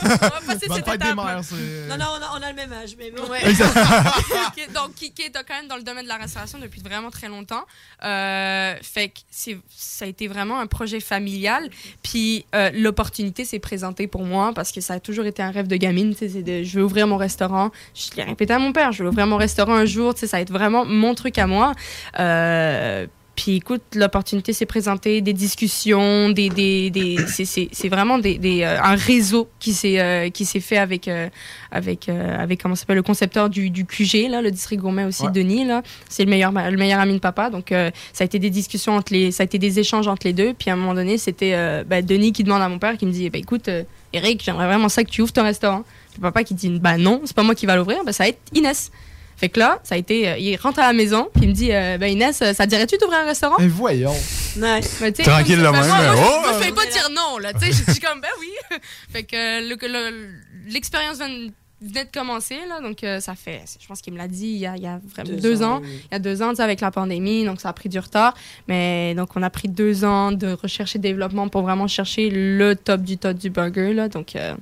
passer 0.01 0.69
Va 0.69 0.75
cette 0.75 0.85
pas 0.85 0.95
être 0.95 1.01
des 1.03 1.09
étape. 1.09 1.17
mères. 1.17 1.41
Non, 1.89 1.97
non, 1.99 2.05
on 2.19 2.23
a, 2.23 2.39
on 2.39 2.43
a 2.43 2.51
le 2.51 2.57
même 2.57 2.73
âge, 2.73 2.97
mais 2.99 3.11
bon. 3.11 3.23
Ouais. 3.31 3.41
Qui- 4.55 4.73
donc, 4.73 4.95
qui, 4.95 5.13
qui 5.13 5.23
est 5.27 5.33
quand 5.47 5.55
même 5.55 5.69
dans 5.69 5.77
le 5.77 5.83
domaine 5.83 6.05
de 6.05 6.09
la 6.09 6.17
restauration 6.17 6.59
depuis 6.59 6.81
vraiment 6.81 7.11
très 7.11 7.29
longtemps. 7.29 7.65
Euh, 8.05 8.75
fait 8.83 9.09
que 9.09 9.19
c'est- 9.31 9.59
ça 9.69 10.05
a 10.05 10.09
été 10.09 10.29
vraiment 10.29 10.59
un 10.61 10.67
projet 10.67 11.01
familial. 11.01 11.69
Puis 12.03 12.45
euh, 12.55 12.71
l'opportunité 12.75 13.45
s'est 13.45 13.59
présentée 13.59 14.07
pour 14.07 14.25
moi 14.25 14.53
parce 14.55 14.73
que 14.73 14.81
ça 14.81 14.95
a 14.95 15.01
toujours 15.01 15.27
été 15.27 15.43
un 15.43 15.51
rêve 15.51 15.67
de 15.69 15.77
gamine. 15.77 16.15
je 16.21 16.79
veux 16.79 16.85
ouvrir 16.85 17.07
mon 17.07 17.17
restaurant. 17.17 17.71
Je 17.95 18.15
l'ai 18.17 18.23
répété 18.23 18.53
à 18.53 18.59
mon 18.59 18.73
père, 18.73 18.93
je 18.93 19.03
veux 19.03 19.11
ouvrir 19.11 19.27
mon 19.27 19.37
restaurant 19.37 19.75
un 19.75 19.85
jour. 19.87 20.13
Ça 20.17 20.27
va 20.27 20.41
être 20.41 20.53
vraiment 20.53 20.85
mon 20.85 21.15
truc 21.15 21.39
à 21.39 21.47
moi. 21.47 21.75
Euh, 22.19 23.07
puis 23.37 23.57
écoute, 23.57 23.83
l'opportunité 23.95 24.53
s'est 24.55 24.67
présentée, 24.67 25.21
des 25.21 25.35
discussions, 25.35 26.31
des, 26.31 26.49
des, 26.49 26.91
des 26.91 27.17
c'est- 27.29 27.45
c'est 27.45 27.69
c'est 27.71 27.89
vraiment 27.89 28.19
des, 28.19 28.39
des, 28.39 28.63
euh, 28.63 28.81
un 28.83 28.95
réseau 28.97 29.49
qui 29.61 29.73
s'est 29.75 30.01
euh, 30.01 30.31
qui 30.31 30.45
s'est 30.47 30.61
fait 30.61 30.79
avec 30.79 31.07
euh, 31.07 31.29
avec 31.71 32.09
avec 32.09 32.63
comment 32.63 32.75
s'appelle 32.75 32.97
le 32.97 33.03
concepteur 33.03 33.51
du, 33.51 33.69
du 33.71 33.85
QG 33.85 34.29
là, 34.31 34.41
le 34.43 34.51
district 34.51 34.81
gourmet 34.81 35.05
aussi 35.05 35.25
Ouais. 35.25 35.33
Denis 35.33 35.65
là, 35.67 35.83
c'est 36.09 36.25
le 36.25 36.31
meilleur 36.31 36.51
le 36.53 36.77
meilleur 36.77 36.99
ami 37.01 37.13
de 37.15 37.19
papa. 37.19 37.51
Donc 37.51 37.69
ça 37.71 37.91
a 38.21 38.25
été 38.25 38.39
des 38.39 38.51
discussions 38.51 38.95
entre 38.97 39.13
les 39.13 39.31
ça 39.33 39.43
a 39.43 39.45
été 39.45 39.59
des 39.59 39.79
échanges 39.79 40.09
entre 40.09 40.27
les 40.27 40.33
deux. 40.33 40.55
Puis 40.55 40.71
à 40.71 40.73
un 40.73 40.77
moment 40.77 40.95
donné 40.95 41.19
c'était 41.19 41.53
ben, 41.85 42.05
Denis 42.05 42.33
qui 42.33 42.43
demande 42.43 42.63
à 42.63 42.69
mon 42.69 42.79
père 42.79 42.97
qui 42.97 43.05
me 43.07 43.13
dit 43.13 43.29
ben 43.31 43.41
écoute 43.41 43.69
Eric 44.13 44.43
j'aimerais 44.45 44.67
vraiment 44.67 44.89
ça 44.89 45.05
que 45.05 45.11
tu 45.11 45.21
ouvres 45.23 45.33
ton 45.33 45.43
restaurant. 45.45 45.85
Puis 46.13 46.21
papa 46.23 46.43
qui 46.45 46.55
dit 46.55 46.71
bah 46.81 46.97
non, 46.97 47.21
c'est 47.25 47.37
pas 47.37 47.43
moi 47.43 47.55
qui 47.55 47.67
va 47.67 47.77
l'ouvrir, 47.77 47.99
bah 48.05 48.13
ça 48.13 48.25
va 48.25 48.29
être 48.31 48.41
Inès. 48.55 48.91
Fait 49.37 49.49
que 49.51 49.59
là, 49.61 49.79
ça 49.85 49.95
a 49.97 49.99
été. 49.99 50.29
euh, 50.29 50.39
il 50.39 50.57
rentre 50.57 50.79
à 50.79 50.87
la 50.87 50.93
maison, 50.93 51.29
puis 51.35 51.45
il 51.45 51.49
me 51.51 51.53
dit 51.55 51.73
euh, 51.73 51.99
bah 51.99 52.09
Inès, 52.09 52.41
euh, 52.43 52.53
ça 52.55 52.65
te 52.65 52.71
dirait-tu 52.71 52.97
d'ouvrir 52.99 53.19
un 53.21 53.25
restaurant? 53.27 53.57
Mais 53.59 53.69
voyons. 53.69 54.15
Sais, 54.57 55.13
Tranquille 55.23 55.57
ben, 55.61 55.73
même, 55.73 55.87
Moi, 55.87 55.87
moi, 55.87 56.15
oh! 56.17 56.47
je 56.53 56.57
me 56.59 56.63
fais 56.63 56.73
pas 56.73 56.87
dire 56.87 57.09
non, 57.15 57.37
là. 57.39 57.53
Tu 57.53 57.67
sais, 57.67 57.85
je 57.87 57.91
suis 57.93 58.01
comme, 58.01 58.21
ben 58.23 58.29
oui. 58.41 58.49
fait 59.13 59.25
que 59.25 59.37
euh, 59.37 59.69
le- 59.69 59.77
le- 60.11 60.29
l'expérience 60.73 61.19
vient- 61.19 61.51
venait 61.83 62.05
de 62.07 62.11
commencer, 62.11 62.57
là. 62.67 62.81
Donc, 62.81 63.05
euh, 63.05 63.21
ça 63.21 63.35
fait, 63.35 63.61
je 63.79 63.87
pense 63.87 64.01
qu'il 64.01 64.15
me 64.15 64.19
l'a 64.19 64.29
dit 64.29 64.47
il 64.47 64.57
y 64.57 64.67
a, 64.67 64.75
il 64.77 64.83
y 64.83 64.87
a 64.87 64.99
vraiment 65.15 65.29
Deux 65.31 65.37
deux, 65.41 65.63
ans, 65.63 65.75
ans. 65.77 65.81
oui. 65.83 66.01
Il 66.11 66.13
y 66.13 66.17
a 66.17 66.19
deux 66.19 66.41
ans, 66.41 66.49
tu 66.51 66.57
sais, 66.57 66.63
avec 66.63 66.81
la 66.81 66.91
pandémie. 66.91 67.45
Donc, 67.45 67.61
ça 67.61 67.69
a 67.69 67.73
pris 67.75 67.91
du 67.91 67.99
retard. 67.99 68.33
Mais 68.69 69.15
donc, 69.15 69.37
on 69.37 69.43
a 69.43 69.51
pris 69.51 69.69
deux 69.69 70.07
ans 70.07 70.33
de 70.33 70.53
recherche 70.55 70.97
et 70.97 70.99
développement 70.99 71.49
pour 71.49 71.61
vraiment 71.61 71.87
chercher 71.87 72.31
le 72.31 72.75
top 72.75 73.03
du 73.03 73.19
top 73.19 73.37
du 73.37 73.51
burger, 73.51 73.93
là. 73.93 74.09
Donc, 74.09 74.35
euh, 74.37 74.55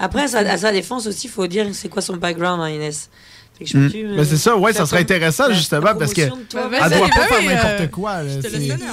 Après, 0.00 0.22
à 0.22 0.26
sa, 0.28 0.38
à 0.40 0.56
sa 0.56 0.72
défense 0.72 1.06
aussi, 1.06 1.28
il 1.28 1.30
faut 1.30 1.46
dire 1.46 1.68
c'est 1.72 1.88
quoi 1.88 2.02
son 2.02 2.16
background, 2.16 2.60
hein, 2.60 2.68
Inès? 2.70 3.08
Je 3.60 3.78
Mm. 3.78 3.90
euh, 3.94 4.16
Ben, 4.16 4.24
c'est 4.24 4.36
ça, 4.36 4.56
ouais, 4.56 4.72
ça 4.72 4.84
serait 4.84 5.00
intéressant 5.02 5.46
la- 5.48 5.54
justement 5.54 5.84
la 5.86 5.94
parce 5.94 6.12
que 6.12 6.28
toi. 6.28 6.62
elle 6.72 6.98
doit 6.98 7.08
pas 7.08 7.26
faire 7.26 7.42
n'importe 7.42 7.90
quoi. 7.92 8.22
là, 8.22 8.30
c'est- 8.42 8.50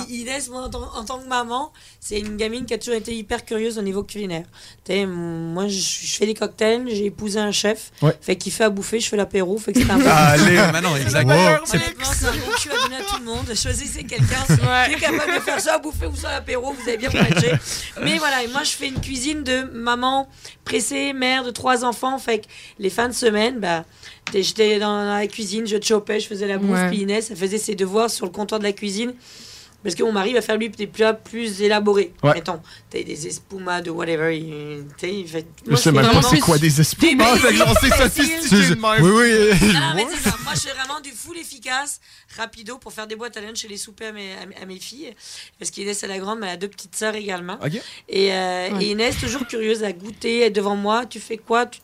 I- 0.09 0.21
Inès, 0.21 0.49
moi, 0.49 0.61
en 0.63 0.69
tant, 0.69 0.89
en 0.95 1.03
tant 1.03 1.17
que 1.19 1.27
maman, 1.27 1.71
c'est 2.03 2.19
une 2.19 2.35
gamine 2.35 2.65
qui 2.65 2.73
a 2.73 2.79
toujours 2.79 2.95
été 2.95 3.15
hyper 3.15 3.45
curieuse 3.45 3.77
au 3.77 3.83
niveau 3.83 4.01
culinaire. 4.01 4.45
Sais, 4.87 5.05
moi, 5.05 5.67
je, 5.67 5.77
je 5.79 6.15
fais 6.17 6.25
des 6.25 6.33
cocktails, 6.33 6.83
j'ai 6.89 7.05
épousé 7.05 7.39
un 7.39 7.51
chef, 7.51 7.91
Ouais. 8.01 8.17
fait 8.19 8.35
qu'il 8.35 8.51
fait 8.51 8.63
à 8.63 8.71
bouffer, 8.71 8.99
je 8.99 9.07
fais 9.07 9.17
l'apéro, 9.17 9.55
fait 9.59 9.71
que 9.71 9.81
c'est 9.83 9.89
un 9.91 9.99
peu... 9.99 10.05
Ah, 10.07 10.29
allez, 10.31 10.59
mais 10.73 10.81
non, 10.81 10.95
exactement. 10.95 11.35
Honnêtement, 11.35 11.65
C'est- 11.67 11.77
bon 12.25 12.51
cul 12.59 12.69
à 12.71 12.83
donner 12.83 12.95
à 12.95 13.03
tout 13.03 13.19
le 13.19 13.25
monde. 13.25 13.45
Choisissez 13.55 14.03
quelqu'un 14.03 14.43
qui 14.47 14.93
est 14.95 14.99
capable 14.99 15.35
de 15.35 15.39
faire 15.41 15.59
ça 15.61 15.75
à 15.75 15.77
bouffer 15.77 16.07
ou 16.07 16.15
ça 16.15 16.29
à 16.29 16.33
l'apéro, 16.33 16.73
vous 16.73 16.89
avez 16.89 16.97
bien 16.97 17.11
matché. 17.11 17.51
Mais 18.01 18.17
voilà, 18.17 18.43
et 18.43 18.47
moi, 18.47 18.63
je 18.63 18.71
fais 18.71 18.87
une 18.87 18.99
cuisine 18.99 19.43
de 19.43 19.61
maman 19.71 20.27
pressée, 20.65 21.13
mère 21.13 21.43
de 21.43 21.51
trois 21.51 21.85
enfants, 21.85 22.17
fait 22.17 22.39
que 22.39 22.45
les 22.79 22.89
fins 22.89 23.09
de 23.09 23.13
semaine, 23.13 23.59
bah, 23.59 23.85
j'étais 24.33 24.79
dans 24.79 25.03
la 25.03 25.27
cuisine, 25.27 25.67
je 25.67 25.77
chopais, 25.79 26.19
je 26.19 26.27
faisais 26.27 26.47
la 26.47 26.57
bouffe, 26.57 26.71
Ouais. 26.71 26.87
puis 26.89 27.01
Inès, 27.01 27.29
elle 27.29 27.37
faisait 27.37 27.59
ses 27.59 27.75
devoirs 27.75 28.09
sur 28.09 28.25
le 28.25 28.31
comptoir 28.31 28.57
de 28.57 28.65
la 28.65 28.73
cuisine. 28.73 29.13
Parce 29.83 29.95
que 29.95 30.03
mon 30.03 30.11
mari 30.11 30.33
va 30.33 30.41
faire 30.41 30.57
lui 30.57 30.69
des 30.69 30.85
plats 30.85 31.13
plus 31.15 31.61
élaborés. 31.63 32.13
Ouais. 32.21 32.35
Mettons, 32.35 32.61
t'as 32.89 33.01
des 33.01 33.27
espumas 33.27 33.81
de 33.81 33.89
whatever. 33.89 34.37
il- 34.37 34.85
sais, 34.99 35.23
fait- 35.25 35.47
Je 35.65 35.69
moi, 35.71 35.77
sais 35.77 35.83
fais 35.89 35.91
même 35.91 36.05
pas 36.05 36.11
vraiment 36.11 36.29
c'est 36.29 36.39
quoi 36.39 36.57
des 36.59 36.79
genre, 37.57 37.75
c'est 37.81 37.89
sophistiqué 37.89 38.69
de 38.69 38.75
même. 38.75 39.01
Oui, 39.01 39.11
oui. 39.11 39.73
non, 39.73 39.93
mais 39.95 40.05
c'est 40.11 40.29
ça. 40.29 40.35
Moi, 40.43 40.53
je 40.53 40.59
fais 40.59 40.73
vraiment 40.75 40.99
du 41.01 41.09
full 41.11 41.35
efficace, 41.37 41.99
rapido, 42.37 42.77
pour 42.77 42.93
faire 42.93 43.07
des 43.07 43.15
boîtes 43.15 43.37
à 43.37 43.41
lunch 43.41 43.57
chez 43.57 43.67
les 43.67 43.77
soupers 43.77 44.09
à 44.09 44.11
mes, 44.11 44.33
à 44.33 44.45
mes- 44.45 44.55
à 44.55 44.65
mes 44.67 44.79
filles. 44.79 45.13
Parce 45.57 45.71
qu'Inès, 45.71 46.03
elle 46.03 46.09
la 46.09 46.19
grande, 46.19 46.39
mais 46.39 46.47
elle 46.47 46.53
a 46.53 46.57
deux 46.57 46.67
petites 46.67 46.95
sœurs 46.95 47.15
également. 47.15 47.57
Et, 48.07 48.31
euh, 48.33 48.69
Ouais. 48.73 48.83
et 48.85 48.91
Inès, 48.91 49.17
toujours 49.19 49.47
curieuse 49.47 49.83
à 49.83 49.91
goûter, 49.93 50.41
elle 50.41 50.47
est 50.47 50.49
devant 50.51 50.75
moi, 50.75 51.05
tu 51.07 51.19
fais 51.19 51.37
quoi 51.37 51.65
Tu- 51.65 51.79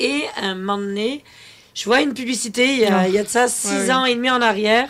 Et 0.00 0.24
à 0.36 0.46
un 0.46 0.54
moment 0.56 0.78
donné, 0.78 1.22
je 1.74 1.84
vois 1.84 2.00
une 2.02 2.12
publicité, 2.12 2.74
il 2.74 2.80
y 2.80 2.84
a, 2.84 3.08
il 3.08 3.14
y 3.14 3.18
a 3.18 3.22
de 3.24 3.28
ça 3.28 3.48
six 3.48 3.68
Ouais, 3.68 3.84
oui. 3.84 3.92
ans 3.92 4.04
et 4.04 4.14
demi 4.14 4.28
en 4.30 4.42
arrière, 4.42 4.88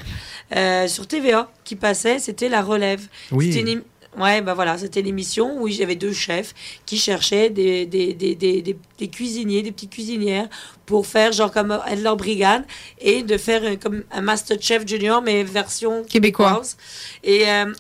euh, 0.56 0.88
sur 0.88 1.06
TVA, 1.06 1.50
qui 1.64 1.76
passait, 1.76 2.18
c'était 2.18 2.48
La 2.48 2.62
Relève. 2.62 3.02
Oui. 3.30 3.52
C'était 3.52 3.72
une 3.72 3.82
Ouais, 4.18 4.42
bah 4.42 4.52
voilà, 4.52 4.76
c'était 4.76 5.00
l'émission 5.00 5.58
où 5.62 5.68
j'avais 5.68 5.94
deux 5.96 6.12
chefs 6.12 6.52
qui 6.84 6.98
cherchaient 6.98 7.48
des, 7.48 7.86
des, 7.86 8.12
des, 8.12 8.34
des, 8.34 8.60
des- 8.60 8.76
des 8.98 9.08
cuisiniers, 9.08 9.62
des 9.62 9.72
petites 9.72 9.88
cuisinières 9.92 10.50
pour 10.84 11.06
faire 11.06 11.32
genre 11.32 11.50
comme 11.50 11.80
leur 12.02 12.18
brigade 12.18 12.64
et 13.00 13.22
de 13.22 13.38
faire 13.38 13.62
euh, 13.64 13.76
comme 13.76 14.04
un 14.12 14.20
Masterchef 14.20 14.86
Junior 14.86 15.22
mais 15.22 15.42
version 15.44 16.04
Québécois. 16.04 16.48
québécoise. 16.50 16.76
Et, 17.24 17.48
euh, 17.48 17.72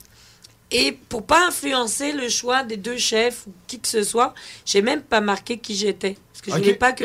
et 0.70 0.92
pour 1.10 1.26
pas 1.26 1.48
influencer 1.48 2.12
le 2.12 2.30
choix 2.30 2.62
des 2.64 2.78
deux 2.78 2.96
chefs 2.96 3.46
ou 3.46 3.50
qui 3.66 3.78
que 3.78 3.88
ce 3.88 4.02
soit, 4.02 4.32
j'ai 4.64 4.80
même 4.80 5.02
pas 5.02 5.20
marqué 5.20 5.58
qui 5.58 5.74
j'étais. 5.74 6.16
Parce 6.32 6.40
que 6.42 6.50
je 6.50 6.56
Ok. 6.56 6.62
voulais 6.62 6.74
pas 6.74 6.92
que, 6.92 7.04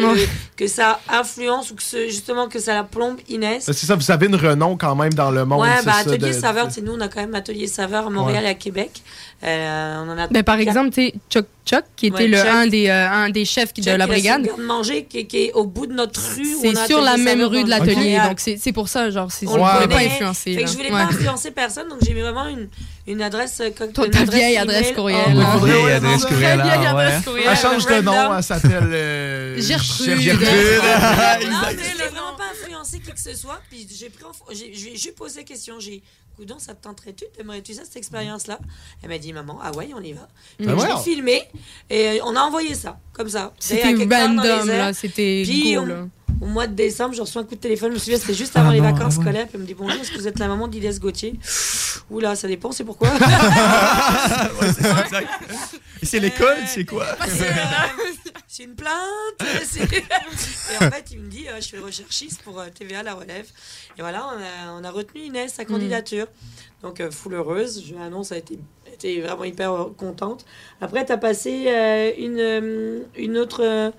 que 0.56 0.68
ça 0.68 1.00
influence 1.10 1.70
ou 1.72 1.76
que 1.76 1.84
ce- 1.84 2.08
justement 2.08 2.48
que 2.48 2.60
ça 2.60 2.74
la 2.74 2.84
plombe 2.84 3.18
Inès. 3.28 3.64
C'est 3.66 3.74
ça, 3.74 3.96
vous 3.96 4.10
avez 4.12 4.28
une 4.28 4.36
renom 4.36 4.78
quand 4.78 4.96
même 4.96 5.14
dans 5.14 5.32
le 5.32 5.44
monde. 5.46 5.62
Ouais, 5.62 5.68
bah, 5.86 5.92
ça, 5.94 6.00
atelier 6.00 6.30
de- 6.30 6.32
saveur, 6.32 6.68
c'est 6.72 6.82
nous, 6.82 6.94
on 6.94 7.02
a 7.02 7.08
quand 7.10 7.20
même 7.20 7.36
atelier 7.36 7.68
saveur 7.68 8.08
à 8.08 8.10
Montréal 8.10 8.44
Ouais. 8.44 8.50
et 8.50 8.52
à 8.52 8.56
Québec. 8.56 9.02
Euh, 9.44 10.04
on 10.04 10.10
en 10.12 10.18
a 10.18 10.28
ben, 10.28 10.42
par 10.44 10.58
exemple, 10.58 10.90
tu 10.90 11.08
sais, 11.08 11.14
Chuck 11.30 11.46
Chuck, 11.64 11.84
qui 11.96 12.08
était 12.08 12.18
Ouais, 12.24 12.28
le, 12.28 12.38
Chuck. 12.38 12.48
un, 12.48 12.66
des, 12.68 12.88
euh, 12.88 13.10
un 13.10 13.30
des 13.30 13.44
chefs 13.46 13.74
qui- 13.74 13.82
de 13.82 13.92
la 13.92 14.08
brigade. 14.08 14.48
manger 14.58 15.04
qui, 15.04 15.20
est- 15.20 15.26
qui 15.26 15.38
est 15.44 15.54
au 15.54 15.66
bout 15.66 15.86
de 15.86 15.94
notre 15.94 16.20
rue. 16.36 16.56
C'est 16.62 16.76
a 16.78 16.86
sur 16.88 17.02
la 17.02 17.18
même 17.18 17.44
rue 17.44 17.64
de 17.64 17.70
l'atelier, 17.70 18.18
donc 18.28 18.40
c'est 18.40 18.58
c'est 18.58 18.72
pour 18.72 18.88
ça, 18.88 19.12
genre, 19.12 19.32
c'est- 19.32 19.46
On 19.46 19.52
ne 19.52 19.58
voulait 19.58 19.88
pas 19.88 19.96
connaît. 19.96 20.06
influencer. 20.08 20.56
Fait 20.56 20.64
que 20.64 20.70
je 20.70 20.76
voulais 20.76 20.86
Ouais. 20.92 21.04
pas 21.04 21.12
influencer 21.14 21.52
personne, 21.52 21.90
donc 21.90 22.00
j'ai 22.04 22.14
mis 22.14 22.22
vraiment 22.22 22.48
une, 22.48 22.70
une 23.06 23.22
adresse. 23.22 23.60
euh, 23.62 23.70
une 23.70 23.92
ta 24.10 24.24
vieille 24.24 24.54
email. 24.54 24.58
adresse 24.58 24.92
courriel, 24.94 25.20
Oh, 25.36 25.60
ouais, 25.60 25.70
Vieille 25.72 25.84
ouais, 25.86 25.92
adresse 25.94 26.26
courriel, 26.26 26.60
Très 26.60 26.68
vieille 26.70 26.80
ouais. 26.80 26.88
adresse 26.88 27.26
courriel. 27.26 27.48
Elle 27.52 27.58
change 27.58 27.86
de 27.86 28.02
nom, 28.02 28.36
elle 28.38 28.44
s'appelle 28.44 28.90
euh, 29.18 29.62
Gertrude. 29.62 30.20
Gertrude. 30.20 30.48
Non, 30.48 31.62
mais 31.66 31.84
je 31.84 31.92
voulais 31.92 32.08
vraiment 32.08 32.36
pas 32.36 32.52
influencer 32.52 33.00
qui 33.00 33.12
que 33.12 33.20
ce 33.20 33.36
soit. 33.36 33.62
Puis 33.70 33.88
j'ai 33.90 34.10
pris, 34.10 34.24
j'ai, 34.52 34.74
j'ai, 34.74 34.96
j'ai 34.96 35.12
posé 35.12 35.40
la 35.40 35.44
question. 35.44 35.80
J'ai, 35.80 36.04
Coudon, 36.38 36.60
ça 36.60 36.76
te 36.76 36.84
tenterait-tu 36.84 37.26
T'aimerais-tu 37.36 37.74
ça, 37.74 37.84
cette 37.84 37.98
expérience-là? 37.98 38.60
Elle 39.02 39.10
m'a 39.10 39.18
dit, 39.18 39.34
maman, 39.34 39.60
ah 39.62 39.72
ouais, 39.72 39.90
on 39.96 40.02
y 40.02 40.14
va. 40.14 40.28
Ah 40.62 40.76
ouais. 40.76 40.82
je 40.82 40.96
l'ai 40.96 41.04
filmé 41.04 41.44
et 41.90 42.20
on 42.24 42.36
a 42.36 42.42
envoyé 42.42 42.76
ça, 42.76 43.00
comme 43.14 43.28
ça. 43.28 43.54
C'était 43.60 43.94
random, 43.94 44.68
là, 44.68 44.94
c'était 44.94 45.44
go, 45.44 46.08
au, 46.42 46.46
mois 46.46 46.68
de 46.68 46.74
décembre, 46.74 47.14
je 47.14 47.22
reçois 47.22 47.42
un 47.42 47.46
coup 47.46 47.56
de 47.56 47.60
téléphone. 47.60 47.90
Je 47.90 47.96
me 47.96 48.00
souviens, 48.00 48.18
c'était 48.18 48.34
juste 48.34 48.56
avant 48.58 48.70
Ah 48.70 48.74
les 48.74 48.82
non, 48.82 48.92
vacances 48.92 49.16
ah 49.16 49.20
ouais. 49.20 49.24
scolaires. 49.26 49.48
Puis 49.48 49.56
elle 49.56 49.62
me 49.62 49.66
dit, 49.66 49.74
bonjour, 49.74 50.00
est-ce 50.02 50.12
que 50.12 50.18
vous 50.18 50.28
êtes 50.28 50.40
la 50.40 50.48
maman 50.48 50.68
d'Inès 50.68 51.00
Gauthier? 51.00 51.34
Oula, 52.10 52.36
ça 52.36 52.48
dépend, 52.48 52.72
c'est 52.72 52.84
pourquoi 52.84 53.10
Ouais, 53.12 53.18
c'est 54.74 56.06
ça, 56.06 56.20
l'école, 56.20 56.58
c'est 56.68 56.86
quoi? 56.86 57.06
C'est 58.48 58.64
une 58.64 58.76
plainte. 58.76 58.94
et 59.42 60.86
en 60.86 60.92
fait, 60.92 61.06
il 61.12 61.20
me 61.20 61.28
dit, 61.30 61.48
euh, 61.48 61.58
je 61.58 61.62
suis 61.62 61.78
recherchiste 61.78 62.42
pour 62.44 62.60
euh, 62.60 62.68
TVA 62.74 63.04
La 63.04 63.14
Relève. 63.14 63.46
Et 63.98 64.02
voilà, 64.02 64.26
on 64.28 64.40
a, 64.40 64.80
on 64.80 64.84
a 64.84 64.90
retenu 64.92 65.22
Inès, 65.22 65.54
sa 65.54 65.66
candidature. 65.66 66.28
Donc, 66.82 67.02
euh, 67.02 67.12
full 67.12 67.34
heureuse. 67.34 67.84
Je 67.88 67.94
l'annonce, 67.96 68.32
elle 68.32 68.38
a 68.38 68.40
été, 68.40 68.60
était 68.94 69.20
vraiment 69.22 69.44
hyper 69.44 69.88
contente. 69.98 70.46
Après, 70.82 71.06
tu 71.06 71.12
as 71.12 71.18
passé 71.18 71.66
euh, 71.68 72.12
une, 72.18 72.40
euh, 72.40 73.00
une 73.18 73.38
autre... 73.38 73.62
euh, 73.64 73.92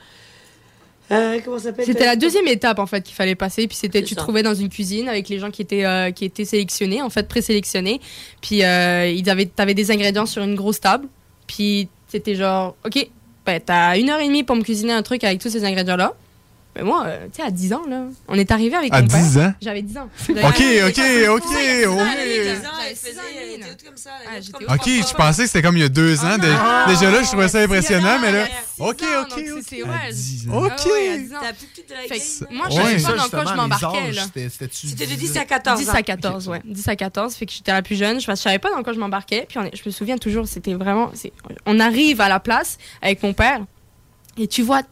euh, 1.10 1.40
comment 1.44 1.58
ça 1.58 1.64
s'appelle 1.64 1.86
C'était 1.86 2.04
la 2.04 2.16
deuxième 2.16 2.46
étape 2.48 2.78
en 2.78 2.86
fait 2.86 3.02
qu'il 3.02 3.14
fallait 3.14 3.34
passer. 3.34 3.66
Puis 3.66 3.76
c'était, 3.76 4.02
tu 4.02 4.14
te 4.14 4.20
trouvais 4.20 4.42
dans 4.42 4.54
une 4.54 4.68
cuisine 4.68 5.08
avec 5.08 5.28
les 5.28 5.38
gens 5.38 5.50
qui 5.50 5.62
étaient 5.62 5.84
euh, 5.84 6.10
qui 6.10 6.24
étaient 6.24 6.44
sélectionnés, 6.44 7.02
en 7.02 7.10
fait 7.10 7.28
présélectionnés. 7.28 8.00
Puis 8.42 8.62
euh, 8.62 9.08
ils 9.08 9.28
avaient, 9.30 9.46
t'avais 9.46 9.74
des 9.74 9.90
ingrédients 9.90 10.26
sur 10.26 10.42
une 10.42 10.54
grosse 10.54 10.80
table. 10.80 11.08
Puis 11.46 11.88
c'était 12.08 12.34
genre, 12.34 12.76
ok, 12.84 13.08
ben 13.46 13.60
t'as 13.64 13.98
une 13.98 14.10
heure 14.10 14.20
et 14.20 14.26
demie 14.26 14.44
pour 14.44 14.56
me 14.56 14.62
cuisiner 14.62 14.92
un 14.92 15.02
truc 15.02 15.24
avec 15.24 15.40
tous 15.40 15.50
ces 15.50 15.64
ingrédients 15.64 15.96
là. 15.96 16.14
Mais 16.78 16.84
moi, 16.84 17.04
euh, 17.06 17.26
tu 17.26 17.42
sais, 17.42 17.46
à 17.46 17.50
10 17.50 17.72
ans 17.72 17.82
là, 17.88 18.04
on 18.28 18.34
est 18.34 18.52
arrivé 18.52 18.76
avec 18.76 18.94
À 18.94 19.02
mon 19.02 19.08
père. 19.08 19.18
10 19.20 19.38
ans? 19.38 19.52
J'avais 19.60 19.82
10 19.82 19.98
ans. 19.98 20.08
Ok, 20.30 20.36
ok, 20.86 21.00
ok, 21.28 21.42
ok. 21.88 21.88
Ok, 24.68 24.86
je 24.86 25.14
pensais 25.14 25.42
que 25.42 25.48
c'était 25.48 25.62
comme 25.62 25.76
il 25.76 25.80
y 25.80 25.84
a 25.84 25.88
deux 25.88 26.24
ans. 26.24 26.38
Dé- 26.38 26.54
Déjà 26.88 27.10
là, 27.10 27.22
je 27.22 27.26
trouvais 27.26 27.48
ça 27.48 27.60
impressionnant, 27.60 28.18
mais 28.20 28.30
là. 28.30 28.46
Ok, 28.78 29.02
ok, 29.02 29.32
ok. 29.32 29.44
c'est-. 29.68 29.82
Ah 29.90 30.12
10 30.12 30.46
moi, 32.50 32.68
je 32.70 32.76
savais 32.76 33.02
pas 33.02 33.16
dans 33.16 33.28
quoi 33.28 33.44
je 33.44 33.54
m'embarquais. 33.54 34.12
là. 34.12 34.22
C'était 34.32 35.06
de 35.06 35.14
10 35.14 35.36
à 35.36 35.44
14 35.44 35.80
10 35.80 35.90
ans. 35.90 35.94
à 35.94 36.02
14, 36.02 36.48
ouais. 36.48 36.62
10 36.64 36.88
à 36.88 36.96
14, 36.96 37.34
fait 37.34 37.46
que 37.46 37.52
j'étais 37.52 37.72
la 37.72 37.82
plus 37.82 37.96
jeune. 37.96 38.20
Je, 38.20 38.34
savais 38.36 38.58
pas 38.60 38.70
dans 38.70 38.82
quoi 38.84 38.92
je 38.92 39.00
m'embarquais. 39.00 39.46
Puis 39.48 39.58
je 39.74 39.82
me 39.84 39.90
souviens 39.90 40.18
toujours, 40.18 40.46
c'était 40.46 40.74
vraiment. 40.74 41.10
On 41.66 41.80
arrive 41.80 42.20
à 42.20 42.28
la 42.28 42.38
place 42.38 42.78
avec 43.02 43.22
mon 43.22 43.32
père. 43.32 43.60
Et 44.38 44.46
tu 44.46 44.62
vois, 44.62 44.82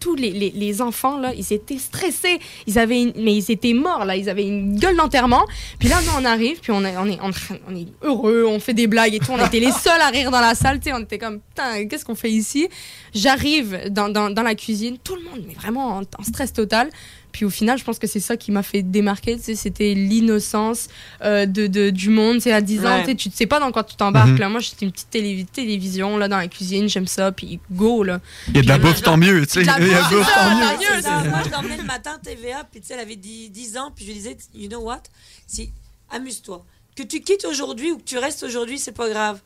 tous 0.00 0.14
les, 0.14 0.30
les, 0.30 0.82
enfants, 0.82 1.18
là, 1.18 1.32
ils 1.34 1.52
étaient 1.52 1.78
stressés. 1.78 2.38
Ils 2.66 2.78
avaient 2.78 3.12
mais 3.16 3.36
ils 3.36 3.50
étaient 3.50 3.74
morts, 3.74 4.04
là. 4.04 4.16
Ils 4.16 4.28
avaient 4.28 4.46
une 4.46 4.78
gueule 4.78 4.96
d'enterrement. 4.96 5.44
Puis 5.78 5.88
là, 5.88 5.96
on 6.18 6.24
arrive, 6.24 6.60
puis 6.60 6.72
on 6.72 6.84
est, 6.84 6.96
on, 6.96 7.06
est, 7.06 7.18
on 7.20 7.76
est 7.76 7.86
heureux, 8.02 8.44
on 8.46 8.58
fait 8.60 8.74
des 8.74 8.86
blagues 8.86 9.14
et 9.14 9.18
tout. 9.18 9.32
On 9.32 9.44
était 9.44 9.60
les 9.60 9.72
seuls 9.72 10.00
à 10.00 10.08
rire 10.08 10.30
dans 10.30 10.40
la 10.40 10.54
salle, 10.54 10.80
tu 10.80 10.90
sais. 10.90 10.92
On 10.94 11.00
était 11.00 11.18
comme, 11.18 11.40
putain, 11.40 11.86
qu'est-ce 11.86 12.04
qu'on 12.04 12.14
fait 12.14 12.30
ici? 12.30 12.68
J'arrive 13.14 13.88
dans, 13.90 14.08
dans, 14.08 14.30
dans 14.30 14.42
la 14.42 14.54
cuisine, 14.54 14.96
tout 15.02 15.16
le 15.16 15.22
monde, 15.22 15.44
mais 15.46 15.54
vraiment 15.54 15.98
en, 15.98 16.00
en 16.00 16.22
stress 16.22 16.52
total. 16.52 16.90
Puis 17.34 17.44
au 17.44 17.50
final, 17.50 17.76
je 17.76 17.82
pense 17.82 17.98
que 17.98 18.06
c'est 18.06 18.20
ça 18.20 18.36
qui 18.36 18.52
m'a 18.52 18.62
fait 18.62 18.82
démarquer. 18.84 19.36
C'était 19.38 19.92
l'innocence 19.92 20.86
euh, 21.22 21.46
de, 21.46 21.66
de- 21.66 21.90
du 21.90 22.08
monde. 22.08 22.40
C'est 22.40 22.52
à 22.52 22.60
10 22.60 22.86
ans, 22.86 22.94
Ouais. 22.94 23.00
tu 23.02 23.06
sais, 23.10 23.14
tu 23.16 23.28
ne 23.28 23.34
sais 23.34 23.46
pas 23.46 23.58
dans 23.58 23.72
quoi 23.72 23.82
tu 23.82 23.96
t'embarques. 23.96 24.28
Mhm. 24.28 24.38
là. 24.38 24.48
Moi, 24.48 24.60
j'étais 24.60 24.86
une 24.86 24.92
petite 24.92 25.10
télé- 25.10 25.44
télévision 25.52 26.16
là, 26.16 26.28
dans 26.28 26.36
la 26.38 26.46
cuisine, 26.46 26.88
j'aime 26.88 27.08
ça. 27.08 27.32
Puis 27.32 27.58
go, 27.72 28.04
là. 28.04 28.20
Il 28.48 28.54
y 28.54 28.58
a 28.60 28.62
de 28.62 28.68
la 28.68 28.78
bouffe, 28.78 29.02
tant 29.02 29.16
mieux, 29.16 29.44
tu 29.46 29.54
sais. 29.54 29.62
De 29.62 29.66
la 29.66 29.80
Il 29.80 29.88
y 29.88 29.94
a 29.94 30.00
bouffe, 30.02 30.10
bouffe, 30.10 30.26
c'est 30.28 31.02
ça, 31.02 31.10
tant 31.10 31.22
mieux. 31.24 31.30
Moi, 31.30 31.40
je 31.44 31.50
l'emmenais 31.50 31.76
le 31.76 31.82
matin 31.82 32.18
TVA, 32.22 32.62
puis 32.70 32.80
tu 32.80 32.86
sais, 32.86 32.94
elle 32.94 33.00
avait 33.00 33.16
10, 33.16 33.50
10 33.50 33.76
ans, 33.78 33.90
puis 33.94 34.04
je 34.04 34.10
lui 34.12 34.18
disais, 34.18 34.36
you 34.54 34.68
know 34.68 34.80
what? 34.80 35.02
Si, 35.48 35.70
amuse-toi. 36.10 36.64
Que 36.94 37.02
tu 37.02 37.20
quittes 37.20 37.44
aujourd'hui 37.44 37.90
ou 37.90 37.98
que 37.98 38.04
tu 38.04 38.16
restes 38.18 38.44
aujourd'hui, 38.44 38.78
c'est 38.78 38.92
pas 38.92 39.08
grave. 39.08 39.40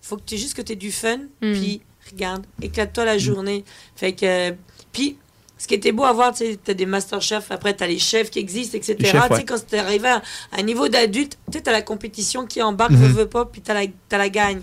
Faut 0.00 0.16
que 0.16 0.22
tu 0.24 0.36
juste 0.38 0.54
que 0.54 0.62
tu 0.62 0.72
aies 0.72 0.76
du 0.76 0.92
fun, 0.92 1.18
Mm. 1.40 1.52
puis 1.54 1.80
regarde, 2.12 2.46
éclate-toi 2.60 3.04
la 3.04 3.18
journée. 3.18 3.64
Fait 3.96 4.12
que, 4.12 4.24
euh, 4.26 4.52
puis, 4.92 5.16
ce 5.62 5.68
qui 5.68 5.74
était 5.74 5.92
beau 5.92 6.02
à 6.02 6.12
voir, 6.12 6.32
tu 6.34 6.38
sais, 6.44 6.58
t'as 6.64 6.74
des 6.74 6.86
masterchefs, 6.86 7.52
après 7.52 7.72
t'as 7.72 7.86
les 7.86 8.00
chefs 8.00 8.30
qui 8.32 8.40
existent, 8.40 8.76
etc. 8.76 8.96
Chefs, 8.98 9.12
Tu 9.12 9.18
sais, 9.28 9.32
ouais. 9.34 9.44
quand 9.44 9.64
t'es 9.64 9.78
arrivé 9.78 10.08
à 10.08 10.20
un 10.58 10.62
niveau 10.62 10.88
d'adulte, 10.88 11.38
tu 11.52 11.58
sais, 11.58 11.62
t'as 11.62 11.70
la 11.70 11.82
compétition 11.82 12.46
qui 12.46 12.60
embarque, 12.60 12.90
Mhm. 12.90 12.98
veux, 12.98 13.08
veux 13.20 13.28
pas, 13.28 13.44
puis 13.44 13.60
t'as 13.60 13.74
la, 13.74 13.82
t'as 14.08 14.18
la 14.18 14.28
gagne. 14.28 14.60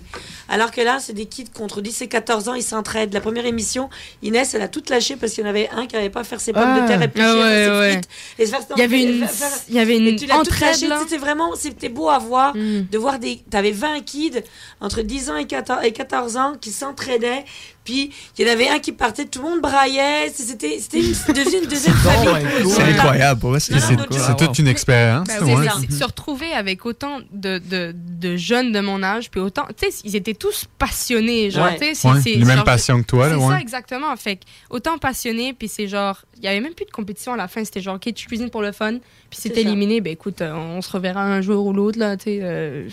Alors 0.50 0.70
que 0.70 0.82
là, 0.82 0.98
c'est 1.00 1.14
des 1.14 1.24
kids 1.24 1.48
contre 1.56 1.80
10 1.80 2.02
et 2.02 2.08
14 2.08 2.50
ans, 2.50 2.54
ils 2.54 2.62
s'entraident. 2.62 3.14
La 3.14 3.22
première 3.22 3.46
émission, 3.46 3.88
Inès, 4.22 4.52
elle 4.52 4.60
a 4.60 4.68
tout 4.68 4.82
lâché 4.90 5.16
parce 5.16 5.32
qu'il 5.32 5.42
y 5.42 5.46
en 5.46 5.48
avait 5.50 5.70
un 5.70 5.86
qui 5.86 5.94
n'avait 5.96 6.10
pas 6.10 6.22
faire 6.22 6.38
ses 6.40 6.52
pommes 6.52 6.64
Ah. 6.66 6.80
de 6.82 6.86
terre 6.86 7.00
Ah 7.00 7.00
ouais, 7.00 7.06
à 7.06 7.08
faire 7.08 7.74
ses 7.74 7.78
ouais. 7.96 8.00
Et 8.38 8.44
se 8.44 8.50
faire 8.50 8.60
Il 8.76 8.80
y 8.80 8.82
avait 8.82 9.02
une- 9.02 9.26
faire- 9.26 9.48
il 9.70 9.74
y 9.76 9.78
avait 9.78 9.96
une 9.96 10.06
et 10.06 10.16
tu 10.16 10.30
entraide. 10.30 10.74
C'était 10.74 11.16
vraiment, 11.16 11.54
c'était 11.56 11.88
beau 11.88 12.10
à 12.10 12.18
voir, 12.18 12.54
Mm. 12.54 12.88
de 12.92 12.98
voir 12.98 13.18
des. 13.18 13.38
T'avais 13.48 13.70
20 13.70 14.00
kids 14.04 14.42
entre 14.82 15.00
10 15.00 15.30
ans 15.30 15.36
et 15.36 15.46
14, 15.46 15.80
et 15.82 15.92
14 15.92 16.36
ans 16.36 16.52
qui 16.60 16.72
s'entraidaient. 16.72 17.44
Puis 17.90 18.10
il 18.38 18.46
y 18.46 18.48
en 18.48 18.52
avait 18.52 18.68
un 18.68 18.78
qui 18.78 18.92
partait, 18.92 19.24
tout 19.26 19.42
le 19.42 19.48
monde 19.50 19.60
braillait. 19.60 20.30
C'était 20.34 20.78
c'était 20.78 21.00
une, 21.00 21.12
devenu 21.34 21.62
une 21.62 21.68
deuxième 21.68 21.94
famille. 21.96 22.46
C'est 22.70 22.82
incroyable, 22.82 23.60
c'est 23.60 24.36
toute 24.36 24.58
une 24.58 24.68
expérience. 24.68 25.28
Ouais. 25.28 25.66
c'est- 25.88 25.98
se 25.98 26.04
retrouver 26.04 26.52
avec 26.52 26.86
autant 26.86 27.18
de, 27.32 27.58
de, 27.58 27.94
de 27.94 28.36
jeunes 28.36 28.72
de 28.72 28.80
mon 28.80 29.02
âge, 29.02 29.30
puis 29.30 29.40
autant, 29.40 29.66
tu 29.76 29.90
sais, 29.90 30.00
ils 30.04 30.16
étaient 30.16 30.34
tous 30.34 30.64
passionnés, 30.78 31.50
genre, 31.50 31.64
Ouais. 31.66 31.76
tu 31.78 31.94
sais, 31.94 32.08
c'est- 32.22 32.34
les 32.34 32.44
mêmes 32.44 32.64
passions 32.64 33.00
que 33.02 33.06
toi, 33.06 33.28
là, 33.28 33.34
C'est 33.38 33.44
ouais. 33.44 33.54
ça, 33.54 33.60
exactement. 33.60 34.16
Fait 34.16 34.40
autant 34.70 34.98
passionnés, 34.98 35.52
puis 35.52 35.68
c'est 35.68 35.88
genre, 35.88 36.22
il 36.38 36.44
y 36.44 36.48
avait 36.48 36.60
même 36.60 36.74
plus 36.74 36.86
de 36.86 36.90
compétition 36.90 37.32
à 37.32 37.36
la 37.36 37.48
fin, 37.48 37.64
c'était 37.64 37.80
genre, 37.80 37.96
ok, 37.96 38.12
tu 38.14 38.26
cuisines 38.26 38.50
pour 38.50 38.62
le 38.62 38.72
fun, 38.72 38.92
puis 39.30 39.38
C'est 39.40 39.56
éliminé, 39.58 40.00
ben 40.00 40.12
écoute, 40.12 40.40
euh, 40.42 40.52
on 40.54 40.80
se 40.82 40.90
reverra 40.90 41.22
un 41.22 41.40
jour 41.40 41.66
ou 41.66 41.72
l'autre, 41.72 41.98
là, 41.98 42.16
tu 42.16 42.24
sais. 42.24 42.38
euh, 42.42 42.88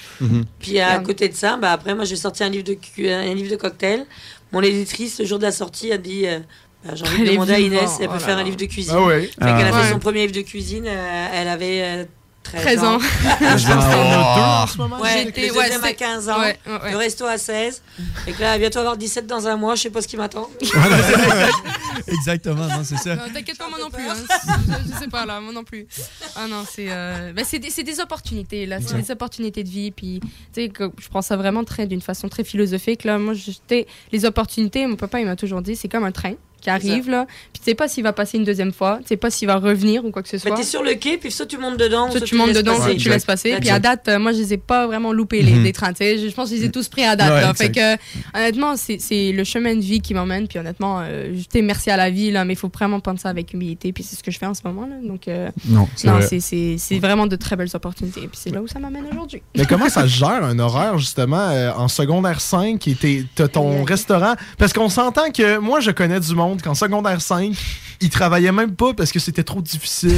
Puis 0.59 0.79
à 0.79 0.99
côté 0.99 1.29
de 1.29 1.33
ça, 1.33 1.57
bah, 1.57 1.71
après, 1.71 1.95
moi, 1.95 2.05
j'ai 2.05 2.15
sorti 2.15 2.43
un 2.43 2.49
livre 2.49 2.63
de, 2.65 2.73
cu- 2.73 3.09
un 3.09 3.33
livre 3.33 3.49
de 3.51 3.55
cocktail. 3.55 4.05
Mon 4.51 4.61
éditrice, 4.61 5.19
le 5.19 5.25
jour 5.25 5.39
de 5.39 5.43
la 5.43 5.51
sortie, 5.51 5.91
a 5.91 5.97
dit 5.97 6.25
euh, 6.27 6.39
bah, 6.85 6.91
J'ai 6.95 7.03
envie 7.05 7.17
de 7.23 7.27
Elle 7.27 7.31
demander 7.33 7.53
à 7.53 7.59
Inès 7.59 7.97
elle 7.99 8.07
peut 8.07 8.13
Oh 8.15 8.19
faire 8.19 8.37
un 8.37 8.43
livre 8.43 8.57
de 8.57 8.65
cuisine. 8.65 8.93
Ah 8.97 9.03
ouais. 9.05 9.23
Fait 9.27 9.33
qu'elle 9.39 9.49
a 9.49 9.71
Ah. 9.73 9.81
fait 9.81 9.87
son 9.89 9.93
Ouais. 9.95 9.99
premier 9.99 10.21
livre 10.21 10.33
de 10.33 10.41
cuisine. 10.41 10.85
euh, 10.87 11.27
elle 11.33 11.47
avait 11.47 11.81
euh, 11.83 12.05
13, 12.51 12.61
13 12.61 12.83
ans. 12.83 12.95
ans. 12.95 12.99
Je 13.57 13.67
pense 13.67 13.83
en 13.85 13.89
a 13.89 14.35
deux 14.35 14.41
en 14.63 14.67
ce 14.67 14.77
moment. 14.77 14.99
Ouais, 14.99 15.23
J'étais- 15.25 15.51
ouais, 15.51 15.71
à 15.71 15.79
c'est- 15.81 15.93
15 15.95 16.29
ans. 16.29 16.39
ouais, 16.39 16.57
ouais. 16.65 16.91
Le 16.91 16.97
resto 16.97 17.25
à 17.25 17.37
16. 17.37 17.81
Et 18.27 18.31
que 18.33 18.41
là, 18.41 18.57
bientôt 18.57 18.79
avoir 18.79 18.97
17 18.97 19.27
dans 19.27 19.47
un 19.47 19.55
mois. 19.57 19.75
Je 19.75 19.83
sais 19.83 19.89
pas 19.89 20.01
ce 20.01 20.07
qui 20.07 20.17
m'attend. 20.17 20.49
Exactement, 22.07 22.67
non, 22.67 22.83
c'est 22.83 22.97
ça. 22.97 23.17
T'inquiète 23.17 23.57
pas, 23.57 23.69
moi 23.69 23.79
non 23.79 23.89
plus. 23.89 24.07
hein. 24.07 24.13
Je, 24.15 24.93
je 24.93 24.99
sais 24.99 25.07
pas, 25.07 25.25
là, 25.25 25.39
moi 25.41 25.51
non 25.53 25.63
plus. 25.63 25.87
Ah 26.35 26.47
non, 26.47 26.63
c'est 26.69 26.87
euh, 26.89 27.33
ben, 27.33 27.43
c'est 27.45 27.59
des, 27.59 27.69
c'est 27.69 27.83
des 27.83 27.99
opportunités, 27.99 28.65
là. 28.65 28.77
C'est 28.85 28.95
des 28.95 29.11
opportunités 29.11 29.63
de 29.63 29.69
vie. 29.69 29.91
Puis, 29.91 30.19
tu 30.21 30.27
sais, 30.53 30.69
que 30.69 30.89
je 30.99 31.07
prends 31.09 31.21
ça 31.21 31.35
vraiment 31.37 31.63
très, 31.63 31.87
d'une 31.87 32.01
façon 32.01 32.29
très 32.29 32.43
philosophique. 32.43 33.03
Là. 33.03 33.17
Moi, 33.17 33.33
j'étais 33.33 33.87
les 34.11 34.25
opportunités, 34.25 34.85
mon 34.87 34.95
papa, 34.95 35.19
il 35.19 35.25
m'a 35.25 35.35
toujours 35.35 35.61
dit, 35.61 35.75
c'est 35.75 35.87
comme 35.89 36.03
un 36.05 36.11
train 36.11 36.33
qui 36.67 36.71
arrive, 36.87 37.09
là. 37.09 37.25
Puis, 37.53 37.59
tu 37.59 37.63
sais 37.71 37.75
pas 37.75 37.87
s'il 37.87 38.03
va 38.03 38.11
passer 38.13 38.37
une 38.37 38.43
deuxième 38.43 38.73
fois. 38.73 38.97
Tu 39.01 39.07
sais 39.07 39.17
pas 39.17 39.29
s'il 39.29 39.47
va 39.47 39.55
revenir 39.55 40.03
ou 40.03 40.11
quoi 40.11 40.21
que 40.21 40.27
ce 40.29 40.35
Mais 40.35 40.39
soit. 40.41 40.55
t'es 40.55 40.63
sur 40.63 40.83
le 40.83 40.95
quai, 40.95 41.17
puis 41.17 41.31
soit 41.31 41.45
tu 41.45 41.57
montes 41.57 41.77
dedans, 41.77 42.09
Soit 42.11 42.19
soit 42.19 42.27
tu 42.27 42.35
montes 42.35 42.53
dedans, 42.53 42.73
passer. 42.75 42.91
soit 42.91 42.95
tu 42.99 43.09
laisses 43.09 43.25
passer. 43.25 43.55
Puis 43.59 43.69
à 43.69 43.77
it. 43.77 43.81
date, 43.83 44.07
euh, 44.09 44.19
moi, 44.19 44.31
je 44.33 44.37
les 44.39 44.53
ai 44.53 44.57
pas 44.57 44.85
vraiment 44.87 45.13
loupés, 45.13 45.41
les, 45.41 45.53
les 45.59 45.71
trains. 45.73 45.93
tu 45.93 45.97
sais. 45.99 46.17
Je 46.17 46.33
pense 46.35 46.49
que 46.49 46.55
je 46.55 46.61
les 46.61 46.67
ai 46.67 46.71
tous 46.71 46.87
pris 46.89 47.03
à 47.05 47.15
date. 47.15 47.31
Ouais, 47.31 47.41
là. 47.41 47.53
Fait 47.53 47.71
que, 47.71 47.95
honnêtement, 48.37 48.75
c'est 48.75 48.97
c'est 48.99 49.31
le 49.31 49.43
chemin 49.43 49.75
de 49.75 49.81
vie 49.81 50.01
qui 50.01 50.13
m'emmène. 50.13 50.47
Puis 50.47 50.59
honnêtement, 50.59 50.99
euh, 51.01 51.33
je 51.37 51.43
t'ai 51.45 51.61
merci 51.61 51.89
à 51.89 51.97
la 51.97 52.09
vie, 52.09 52.31
là, 52.31 52.43
mais 52.45 52.53
il 52.53 52.57
faut 52.57 52.69
vraiment 52.73 52.99
prendre 52.99 53.19
ça 53.19 53.29
avec 53.29 53.53
humilité. 53.53 53.93
Puis 53.93 54.03
c'est 54.03 54.15
ce 54.15 54.23
que 54.23 54.31
je 54.31 54.37
fais 54.37 54.45
en 54.45 54.53
ce 54.53 54.61
moment. 54.65 54.85
Là. 54.87 54.95
Donc, 55.03 55.27
euh, 55.27 55.49
Non, 55.67 55.87
c'est 55.95 56.07
vrai. 56.09 56.21
c'est- 56.27 56.39
c'est 56.39 56.75
c'est 56.77 56.99
vraiment 56.99 57.27
de 57.27 57.35
très 57.35 57.55
belles 57.55 57.69
opportunités. 57.73 58.21
Puis 58.21 58.31
c'est 58.41 58.49
là 58.49 58.61
où 58.61 58.67
ça 58.67 58.79
m'amène 58.79 59.05
aujourd'hui. 59.11 59.41
Mais 59.55 59.65
comment 59.65 59.89
ça 59.89 60.01
se 60.03 60.07
gère 60.07 60.43
un 60.43 60.57
horaire, 60.59 60.97
justement, 60.97 61.49
euh, 61.49 61.71
en 61.75 61.87
secondaire 61.87 62.41
5 62.41 62.87
et 62.87 62.95
t'es- 62.95 63.23
t'as 63.35 63.47
ton 63.47 63.83
restaurant? 63.83 64.33
Parce 64.57 64.73
qu'on 64.73 64.89
s'entend 64.89 65.31
que 65.31 65.57
moi, 65.57 65.79
je 65.79 65.91
connais 65.91 66.19
du 66.19 66.33
monde 66.35 66.56
qu'en 66.61 66.75
secondaire 66.75 67.21
5, 67.21 67.53
ils 68.01 68.09
travaillaient 68.09 68.51
même 68.51 68.75
pas 68.75 68.93
parce 68.93 69.11
que 69.11 69.19
c'était 69.19 69.43
trop 69.43 69.61
difficile. 69.61 70.11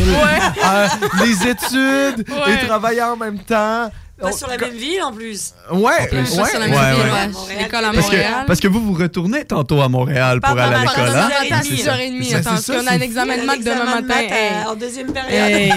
Euh, 0.65 0.87
les 1.23 1.47
études 1.47 2.25
Ouais. 2.29 2.53
et 2.63 2.65
travailler 2.67 3.01
en 3.03 3.15
même 3.17 3.39
temps. 3.39 3.89
Pas 4.19 4.33
sur 4.33 4.49
la 4.49 4.57
même 4.57 4.73
ville 4.75 5.01
en 5.01 5.13
plus. 5.13 5.53
Ouais, 5.71 5.93
En 6.01 6.05
plus. 6.07 6.17
ouais. 6.37 6.49
Sur 6.49 6.59
la 6.59 6.67
même 6.67 6.77
même 6.77 6.93
ville, 6.95 7.05
ouais. 7.05 7.11
ouais. 7.11 7.27
Montréal, 7.29 7.59
L'école 7.63 7.85
à 7.85 7.91
Parce 7.93 8.05
Montréal. 8.07 8.33
que, 8.41 8.47
parce 8.47 8.59
que 8.59 8.67
vous, 8.67 8.81
vous 8.81 8.93
retournez 9.01 9.45
tantôt 9.45 9.81
à 9.81 9.87
Montréal 9.87 10.41
pour 10.41 10.55
Pas 10.55 10.63
aller 10.65 10.75
à 10.75 10.79
l'école, 10.81 11.15
hein? 11.15 11.29
demie. 11.63 11.77
6h30. 11.77 12.23
C'est- 12.25 12.35
Attends, 12.35 12.49
parce 12.49 12.65
qu'on 12.67 12.87
a 12.87 12.91
un 12.91 12.99
examen 12.99 13.37
de 13.37 13.43
maths 13.45 13.63
demain 13.63 13.85
matin. 13.85 14.01
maths, 14.01 14.31
hey. 14.31 14.51
euh, 14.65 14.69
en 14.71 14.75
deuxième 14.75 15.13
période. 15.13 15.31
Hey. 15.31 15.73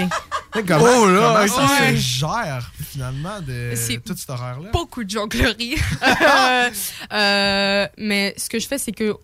Mais 0.55 0.63
comment, 0.63 0.85
Oh 0.85 1.07
là, 1.07 1.45
comment 1.47 1.67
ça 1.69 1.83
ouais. 1.85 1.91
se 1.95 2.01
gère, 2.01 2.69
finalement, 2.91 3.39
de 3.47 3.71
C'est 3.75 4.03
tout 4.03 4.13
cet 4.17 4.29
horaire-là? 4.29 4.69
beaucoup 4.73 5.05
de 5.05 5.09
jonglerie. 5.09 5.75
Euh, 6.03 6.69
euh, 7.13 7.87
mais 7.97 8.33
ce 8.37 8.49
que 8.49 8.59
je 8.59 8.67
fais, 8.67 8.77
c'est 8.77 8.91
que 8.91 9.15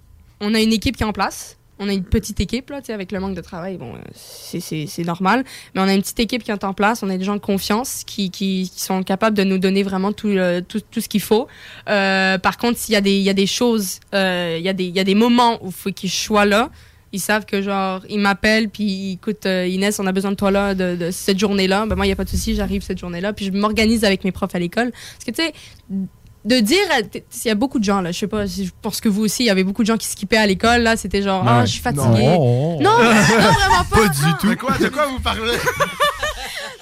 on 0.41 0.53
a 0.53 0.59
une 0.61 0.73
équipe 0.73 0.97
qui 0.97 1.03
est 1.03 1.05
en 1.07 1.13
place. 1.13 1.55
On 1.81 1.87
a 1.87 1.93
une 1.93 2.03
petite 2.03 2.41
équipe, 2.41 2.71
là, 2.71 2.81
avec 2.89 3.13
le 3.13 3.21
manque 3.21 3.35
de 3.35 3.41
travail, 3.41 3.77
bon, 3.77 3.95
euh, 3.95 3.99
c'est- 4.13 5.03
normal. 5.05 5.45
Mais 5.73 5.79
on 5.79 5.85
a 5.85 5.93
une 5.93 6.01
petite 6.01 6.19
équipe 6.19 6.43
qui 6.43 6.51
est 6.51 6.63
en 6.65 6.73
place. 6.73 7.03
On 7.03 7.09
a 7.09 7.17
des 7.17 7.23
gens 7.23 7.35
de 7.35 7.39
confiance 7.39 8.03
qui, 8.05 8.31
qui, 8.31 8.69
qui 8.73 8.81
sont 8.81 9.01
capables 9.01 9.37
de 9.37 9.45
nous 9.45 9.59
donner 9.59 9.83
vraiment 9.83 10.11
tout, 10.11 10.27
le- 10.27 10.59
tout, 10.59 10.81
tout 10.91 10.99
ce 10.99 11.07
qu'il 11.07 11.21
faut. 11.21 11.47
Euh, 11.87 12.37
par 12.37 12.57
contre, 12.57 12.77
s'il 12.77 12.93
y, 12.93 12.97
a 12.97 13.01
des- 13.01 13.15
il 13.17 13.23
y 13.23 13.29
a 13.29 13.33
des 13.33 13.47
choses, 13.47 14.01
euh, 14.13 14.57
il 14.59 14.65
y, 14.65 14.67
a 14.67 14.73
des- 14.73 14.87
il 14.87 14.95
y 14.95 14.99
a 14.99 15.05
des 15.05 15.15
moments 15.15 15.57
où 15.63 15.67
il 15.67 15.71
faut 15.71 15.91
qu'ils 15.91 16.11
soient 16.11 16.43
là. 16.45 16.69
Ils 17.13 17.21
savent 17.21 17.45
que, 17.45 17.61
genre, 17.61 18.01
ils 18.09 18.19
m'appellent, 18.19 18.69
puis 18.69 19.13
écoute, 19.13 19.45
euh, 19.45 19.65
Inès, 19.65 19.99
on 20.01 20.05
a 20.05 20.11
besoin 20.11 20.31
de 20.31 20.35
toi 20.35 20.51
là, 20.51 20.75
de, 20.75 20.97
de 20.97 21.11
cette 21.11 21.39
journée-là. 21.39 21.85
Ben, 21.87 21.95
moi, 21.95 22.05
il 22.05 22.09
n'y 22.09 22.13
a 22.13 22.15
pas 22.17 22.25
de 22.25 22.29
souci, 22.29 22.55
j'arrive 22.55 22.81
cette 22.83 22.99
journée-là. 22.99 23.31
Puis 23.31 23.45
je 23.45 23.51
m'organise 23.51 24.03
avec 24.03 24.25
mes 24.25 24.33
profs 24.33 24.53
à 24.53 24.59
l'école. 24.59 24.91
Parce 24.91 25.23
que, 25.25 25.31
tu 25.31 25.41
sais, 25.43 25.53
de 26.45 26.59
dire, 26.61 26.79
il 27.13 27.47
y 27.47 27.49
a 27.49 27.55
beaucoup 27.55 27.79
de 27.79 27.83
gens 27.83 28.01
là, 28.01 28.11
je 28.11 28.19
sais 28.19 28.27
pas, 28.27 28.45
je 28.45 28.63
pense 28.81 29.01
que 29.01 29.09
vous 29.09 29.23
aussi, 29.23 29.43
il 29.43 29.47
y 29.47 29.49
avait 29.49 29.63
beaucoup 29.65 29.81
de 29.83 29.87
gens 29.87 29.97
qui 29.97 30.07
skippaient 30.07 30.37
à 30.37 30.47
l'école 30.47 30.81
là, 30.81 30.95
c'était 30.95 31.21
genre, 31.21 31.43
ah, 31.45 31.59
Ouais. 31.59 31.65
je 31.67 31.71
suis 31.73 31.81
fatiguée. 31.81 32.03
Non. 32.27 32.79
non, 32.79 32.97
non, 33.03 33.11
vraiment 33.11 33.83
pas. 33.89 33.97
Pas 34.03 34.07
du 34.07 34.37
tout. 34.39 34.47
De 34.49 34.55
quoi, 34.55 34.77
de 34.77 34.87
quoi 34.89 35.07
vous 35.07 35.19
parlez? 35.19 35.41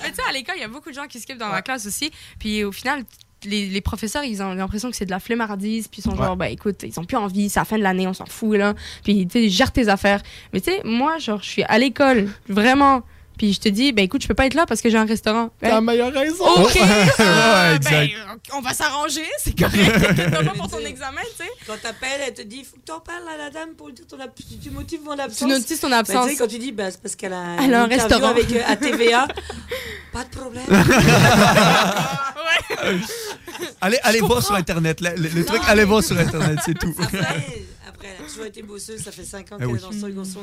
Mais 0.03 0.09
tu 0.09 0.15
sais, 0.15 0.21
à 0.29 0.31
l'école, 0.31 0.55
il 0.57 0.61
y 0.61 0.65
a 0.65 0.67
beaucoup 0.67 0.89
de 0.89 0.95
gens 0.95 1.07
qui 1.07 1.19
skippent 1.19 1.39
dans 1.39 1.49
ma 1.49 1.61
classe 1.61 1.85
aussi. 1.87 2.11
Puis 2.39 2.63
au 2.63 2.71
final, 2.71 3.03
les, 3.45 3.65
les 3.67 3.81
professeurs, 3.81 4.23
ils 4.23 4.41
ont 4.43 4.53
l'impression 4.53 4.89
que 4.91 4.95
c'est 4.95 5.05
de 5.05 5.11
la 5.11 5.19
flemmardise. 5.19 5.87
Puis 5.87 6.01
ils 6.01 6.03
sont 6.09 6.15
genre, 6.15 6.35
bah 6.37 6.49
écoute, 6.49 6.83
ils 6.83 6.99
ont 6.99 7.03
plus 7.03 7.17
envie, 7.17 7.49
c'est 7.49 7.59
la 7.59 7.65
fin 7.65 7.77
de 7.77 7.83
l'année, 7.83 8.07
on 8.07 8.13
s'en 8.13 8.25
fout 8.27 8.57
là. 8.57 8.73
Puis 9.03 9.27
tu 9.27 9.41
sais, 9.43 9.49
gère 9.49 9.71
tes 9.71 9.87
affaires. 9.89 10.21
Mais 10.53 10.61
tu 10.61 10.71
sais, 10.71 10.81
moi, 10.85 11.17
genre, 11.17 11.41
je 11.41 11.49
suis 11.49 11.63
à 11.63 11.77
l'école, 11.79 12.29
vraiment. 12.47 13.01
Puis 13.37 13.53
je 13.53 13.59
te 13.59 13.69
dis, 13.69 13.91
ben 13.91 14.03
écoute, 14.05 14.21
je 14.23 14.27
peux 14.27 14.33
pas 14.33 14.45
être 14.47 14.53
là 14.55 14.65
parce 14.65 14.81
que 14.81 14.89
j'ai 14.89 14.97
un 14.97 15.05
restaurant. 15.05 15.49
T'as 15.61 15.69
la 15.69 15.81
meilleure 15.81 16.11
raison. 16.13 16.43
Ok. 16.45 16.73
Ouais, 16.75 17.75
exact. 17.75 17.91
ben, 17.91 18.09
on 18.53 18.61
va 18.61 18.73
s'arranger, 18.73 19.25
c'est 19.43 19.57
correct. 19.57 20.15
T'as 20.31 20.43
pas 20.43 20.53
pour 20.53 20.69
ton 20.69 20.79
examen, 20.79 21.21
tu 21.37 21.43
sais. 21.43 21.49
Quand 21.67 21.79
t'appelles, 21.81 22.21
elle 22.27 22.33
te 22.33 22.41
dit 22.41 22.63
faut 22.63 22.77
que 22.77 22.81
t'en 22.85 22.99
parles 22.99 23.23
à 23.33 23.37
la 23.37 23.49
dame 23.49 23.69
pour 23.77 23.87
lui 23.87 23.93
dire 23.93 24.05
ton 24.07 24.19
ab- 24.19 24.31
tu, 24.63 24.69
motives 24.71 25.01
mon 25.03 25.11
absence. 25.17 25.37
Tu 25.37 25.45
notices 25.45 25.79
ton 25.81 25.89
Bah, 25.89 25.97
absence. 25.99 26.25
tu 26.25 26.31
sais, 26.31 26.37
quand 26.37 26.47
tu 26.47 26.57
dis 26.57 26.71
bah, 26.71 26.89
c'est 26.91 27.01
parce 27.01 27.15
qu'elle 27.15 27.33
a, 27.33 27.57
Elle 27.61 27.73
a 27.73 27.83
un 27.83 27.87
restaurant. 27.87 28.29
avec 28.29 28.51
euh, 28.51 28.61
à 28.67 28.75
TVA, 28.75 29.27
pas 30.13 30.23
de 30.23 30.29
problème. 30.29 30.65
Allez, 33.81 33.97
allez 34.03 34.19
voir 34.21 34.43
sur 34.43 34.55
Internet. 34.55 35.01
Le, 35.01 35.09
le- 35.15 35.29
le 35.29 35.45
truc, 35.45 35.61
allez 35.67 35.83
voir 35.83 36.03
sur 36.03 36.17
Internet, 36.17 36.59
c'est 36.65 36.77
tout. 36.77 36.93
Après, 37.97 38.09
elle 38.17 38.23
a 38.23 38.27
toujours 38.27 38.45
été 38.45 38.61
bosseuse, 38.61 39.01
ça 39.01 39.11
fait 39.11 39.23
5 39.23 39.51
ans 39.51 39.57
Ah 39.59 39.65
qu'elle 39.65 39.75
est 39.75 39.81
dans 39.81 39.91
ce 39.91 39.99
second 39.99 40.23
son 40.23 40.39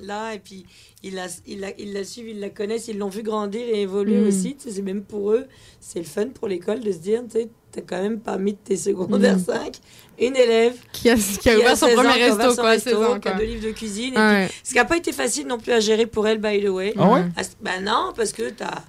là, 0.00 0.34
et 0.34 0.38
puis 0.38 0.64
ils 1.02 1.14
la, 1.14 1.26
ils 1.46 1.60
la, 1.60 1.78
ils 1.78 1.92
la 1.92 2.04
suivent, 2.04 2.28
ils 2.28 2.38
la 2.40 2.50
connaissent, 2.50 2.86
ils 2.88 2.96
l'ont 2.98 3.08
vu 3.08 3.22
grandir 3.22 3.60
et 3.62 3.82
évoluer 3.82 4.18
Mm. 4.20 4.26
aussi. 4.28 4.56
C'est 4.58 4.82
même 4.82 5.02
pour 5.02 5.32
eux, 5.32 5.46
c'est 5.80 5.98
le 5.98 6.04
fun 6.04 6.28
pour 6.28 6.46
l'école 6.48 6.80
de 6.80 6.92
se 6.92 6.98
dire, 6.98 7.22
tu 7.28 7.38
sais, 7.40 7.48
t'as 7.72 7.80
quand 7.82 8.00
même 8.00 8.20
parmi 8.20 8.54
tes 8.54 8.76
secondaires 8.76 9.36
Mm. 9.36 9.44
5 9.44 9.76
une 10.18 10.36
élève 10.36 10.74
Qui 10.92 11.10
a- 11.10 11.16
qui 11.16 11.50
a 11.50 11.58
ouvert 11.58 11.76
son 11.76 11.86
16 11.86 11.98
ans, 11.98 12.02
premier 12.02 12.14
qui 12.14 12.22
a 12.22 12.32
ouvert 12.34 12.36
resto, 12.38 12.54
son 12.54 12.60
quoi, 12.62 12.70
resto, 12.70 12.90
16 12.90 12.98
ans, 12.98 13.20
qui 13.20 13.28
a 13.28 13.32
quoi. 13.32 13.40
deux 13.40 13.46
livres 13.46 13.66
de 13.66 13.72
cuisine. 13.72 14.14
et 14.14 14.18
Ouais. 14.18 14.46
puis- 14.46 14.56
ce 14.64 14.70
qui 14.70 14.76
n'a 14.76 14.84
pas 14.84 14.96
été 14.96 15.12
facile 15.12 15.46
non 15.46 15.58
plus 15.58 15.72
à 15.72 15.80
gérer 15.80 16.06
pour 16.06 16.26
elle, 16.28 16.38
by 16.38 16.62
the 16.64 16.68
way. 16.68 16.94
Ah 16.96 17.10
ouais? 17.10 17.24
Ben 17.60 17.82
non, 17.84 18.12
parce 18.16 18.32
que 18.32 18.48
t'as. 18.50 18.82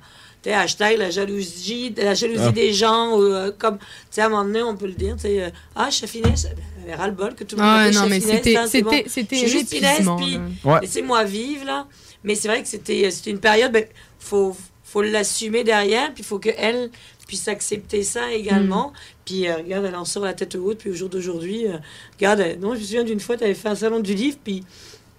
T'es 0.43 0.53
hashtag 0.53 0.97
la 0.99 1.09
jalousie, 1.09 1.93
la 1.97 2.13
jalousie 2.13 2.39
Ah. 2.45 2.51
des 2.51 2.71
gens, 2.71 3.17
ou, 3.17 3.23
euh, 3.23 3.51
comme, 3.57 3.79
tu 3.79 3.85
sais, 4.11 4.21
à 4.21 4.27
un 4.27 4.29
moment 4.29 4.45
donné, 4.45 4.61
on 4.61 4.77
peut 4.77 4.85
le 4.85 4.93
dire, 4.93 5.15
tu 5.15 5.23
sais, 5.23 5.41
euh, 5.43 5.49
ah, 5.75 5.89
ben, 5.89 6.21
elle 6.23 6.76
avait 6.87 6.95
ras 6.95 7.07
le 7.07 7.13
bol 7.13 7.35
que 7.35 7.43
tout 7.43 7.55
le 7.55 7.61
monde 7.61 7.71
Ah, 7.71 7.91
non, 7.91 8.07
mais 8.09 8.19
c'était- 8.37 8.53
c'était- 8.67 9.05
c'était 9.07 9.35
juste 9.47 9.69
puis. 10.17 10.39
Ouais. 10.63 10.79
laissez-moi 10.81 11.23
vivre, 11.23 11.65
là. 11.65 11.87
Mais 12.23 12.35
c'est 12.35 12.47
vrai 12.47 12.61
que 12.61 12.67
c'était 12.67 13.09
c'était 13.11 13.29
une 13.31 13.39
période, 13.39 13.71
ben, 13.71 13.85
faut, 14.19 14.55
faut 14.83 15.01
l'assumer 15.01 15.63
derrière, 15.63 16.13
puis 16.13 16.23
il 16.23 16.25
faut 16.25 16.39
qu'elle 16.39 16.89
puisse 17.27 17.47
accepter 17.49 18.03
ça 18.03 18.31
également. 18.31 18.93
Puis, 19.25 19.47
euh, 19.49 19.57
regarde, 19.57 19.85
elle 19.85 19.95
en 19.95 20.05
sort 20.05 20.23
la 20.23 20.33
tête 20.33 20.55
haute, 20.55 20.77
puis 20.77 20.89
au 20.91 20.93
jour 20.93 21.09
d'aujourd'hui, 21.09 21.67
euh, 21.67 21.73
regarde, 22.17 22.39
non, 22.61 22.73
je 22.73 22.79
me 22.79 22.83
souviens 22.85 23.03
d'une 23.03 23.19
fois, 23.19 23.35
tu 23.37 23.43
avais 23.43 23.53
fait 23.53 23.67
un 23.67 23.75
salon 23.75 23.99
du 23.99 24.13
livre, 24.13 24.37
puis 24.43 24.63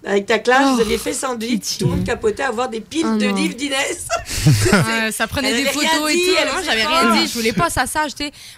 avec 0.05 0.25
ta 0.25 0.39
classe, 0.39 0.63
Oh, 0.71 0.75
vous 0.75 0.81
aviez 0.81 0.97
fait 0.97 1.13
sandwich, 1.13 1.77
tout 1.77 1.85
le 1.85 1.91
monde 1.91 2.05
capotait 2.05 2.43
à 2.43 2.51
voir 2.51 2.69
des 2.69 2.79
piles 2.81 3.05
Oh 3.05 3.17
de 3.17 3.25
non. 3.27 3.35
livres 3.35 3.55
d'Inès. 3.55 4.07
Ça 5.11 5.27
prenait 5.27 5.49
Elle 5.51 5.63
des 5.63 5.69
photos 5.69 6.11
et 6.11 6.13
dit, 6.15 6.23
tout. 6.23 6.35
elle 6.41 6.51
Moi, 6.51 6.61
j'avais 6.65 6.85
rien 6.85 7.15
dit. 7.15 7.27
Je 7.27 7.33
voulais 7.33 7.53
pas 7.53 7.69
ça, 7.69 7.85
ça. 7.85 8.05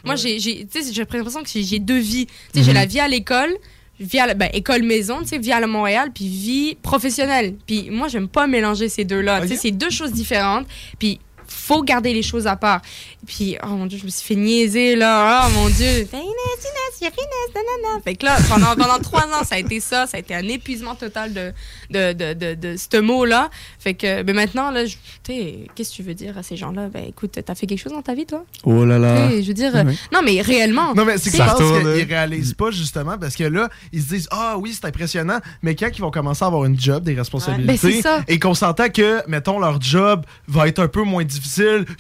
Moi, 0.03 0.15
j'ai, 0.15 0.39
j'ai, 0.39 0.65
tu 0.71 0.83
sais, 0.83 0.93
j'ai 0.93 1.01
l'impression 1.11 1.41
que 1.43 1.49
j'ai- 1.53 1.79
deux 1.79 1.97
vies. 1.97 2.27
Tu 2.53 2.59
sais, 2.59 2.63
j'ai 2.65 2.71
Mhm. 2.71 2.77
la 2.77 2.85
vie 2.85 2.99
à 2.99 3.07
l'école, 3.07 3.55
vie 3.99 4.19
à 4.19 4.27
la- 4.27 4.33
ben, 4.33 4.49
école 4.53 4.83
maison, 4.83 5.19
tu 5.21 5.29
sais, 5.29 5.37
vie 5.39 5.51
à 5.51 5.59
la 5.59 5.67
Montréal, 5.67 6.11
puis 6.13 6.27
vie 6.27 6.75
professionnelle. 6.81 7.55
Puis 7.65 7.89
moi, 7.89 8.07
j'aime 8.07 8.27
pas 8.27 8.45
mélanger 8.47 8.87
ces 8.89 9.03
deux-là. 9.05 9.41
Tu 9.41 9.47
sais, 9.49 9.55
c'est 9.57 9.71
deux 9.71 9.89
choses 9.89 10.11
différentes. 10.11 10.67
Puis 10.99 11.19
faut 11.51 11.83
garder 11.83 12.13
les 12.13 12.21
choses 12.23 12.47
à 12.47 12.55
part. 12.55 12.81
Puis, 13.27 13.57
oh 13.63 13.67
mon 13.67 13.85
Dieu, 13.85 13.97
je 13.99 14.05
me 14.05 14.09
suis 14.09 14.25
fait 14.25 14.35
niaiser, 14.35 14.95
là. 14.95 15.45
Oh 15.47 15.51
mon 15.53 15.67
Dieu. 15.67 16.05
Fait, 16.09 16.17
Inès, 16.17 16.59
Inès, 16.59 17.01
Inès, 17.01 17.55
nanana. 17.55 18.01
Fait 18.03 18.15
que 18.15 18.25
là, 18.25 18.37
pendant, 18.49 18.75
pendant 18.75 18.99
trois 18.99 19.25
ans, 19.27 19.43
ça 19.43 19.55
a 19.55 19.57
été 19.59 19.79
ça. 19.79 20.07
Ça 20.07 20.17
a 20.17 20.19
été 20.19 20.33
un 20.33 20.47
épuisement 20.47 20.95
total 20.95 21.33
de, 21.33 21.53
de, 21.89 22.13
de, 22.13 22.33
de, 22.33 22.53
de 22.55 22.75
ce 22.77 22.97
mot-là. 22.99 23.49
Fait 23.79 23.93
que 23.93 24.23
ben 24.23 24.35
maintenant, 24.35 24.71
là, 24.71 24.85
je- 24.85 24.95
tu 25.23 25.33
sais, 25.33 25.59
qu'est-ce 25.75 25.91
que 25.91 25.95
tu 25.97 26.03
veux 26.03 26.13
dire 26.13 26.37
à 26.37 26.43
ces 26.43 26.55
gens-là? 26.57 26.87
Ben 26.91 27.03
écoute, 27.07 27.37
t'as 27.45 27.55
fait 27.55 27.67
quelque 27.67 27.79
chose 27.79 27.93
dans 27.93 28.01
ta 28.01 28.13
vie, 28.15 28.25
toi? 28.25 28.43
Oh 28.63 28.85
là 28.85 28.97
là. 28.97 29.29
Je 29.29 29.47
veux 29.47 29.53
dire, 29.53 29.71
oui. 29.85 29.97
non, 30.13 30.21
mais 30.23 30.41
réellement. 30.41 30.93
Non, 30.95 31.05
mais 31.05 31.17
c'est 31.17 31.29
que 31.31 31.37
je 31.37 31.43
pense 31.43 31.57
qu'ils 31.57 32.07
réalisent 32.09 32.53
pas, 32.53 32.71
justement, 32.71 33.17
parce 33.19 33.35
que 33.35 33.43
là, 33.43 33.69
ils 33.91 34.01
se 34.01 34.07
disent 34.09 34.27
Ah 34.31 34.55
oui, 34.57 34.73
c'est 34.73 34.85
impressionnant, 34.87 35.39
mais 35.61 35.75
quand 35.75 35.89
ils 35.93 36.01
vont 36.01 36.11
commencer 36.11 36.43
à 36.43 36.47
avoir 36.47 36.65
une 36.65 36.79
job, 36.79 37.03
des 37.03 37.13
Ben, 37.13 37.19
responsabilités, 37.19 37.77
c'est 37.77 38.01
ça. 38.01 38.21
et 38.27 38.39
qu'on 38.39 38.53
s'entend 38.53 38.89
que, 38.89 39.21
mettons, 39.27 39.59
leur 39.59 39.81
job 39.81 40.25
va 40.47 40.67
être 40.67 40.79
un 40.79 40.87
peu 40.87 41.03
moins 41.03 41.23
difficile 41.23 41.40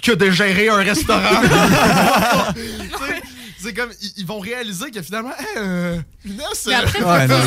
que 0.01 0.11
de 0.13 0.29
gérer 0.31 0.69
un 0.69 0.75
restaurant. 0.77 1.41
Tu 2.53 2.61
sais, 3.05 3.21
c'est 3.57 3.73
comme, 3.73 3.89
ils, 4.01 4.11
ils 4.17 4.25
vont 4.25 4.39
réaliser 4.39 4.89
que 4.91 5.01
finalement, 5.01 5.31
hey, 5.37 5.45
euh, 5.57 5.97
Inès, 6.25 6.65
Mais 6.67 6.73
après, 6.73 7.01
euh, 7.01 7.05
Ouais, 7.05 7.27
non, 7.27 7.35
Ah, 7.35 7.45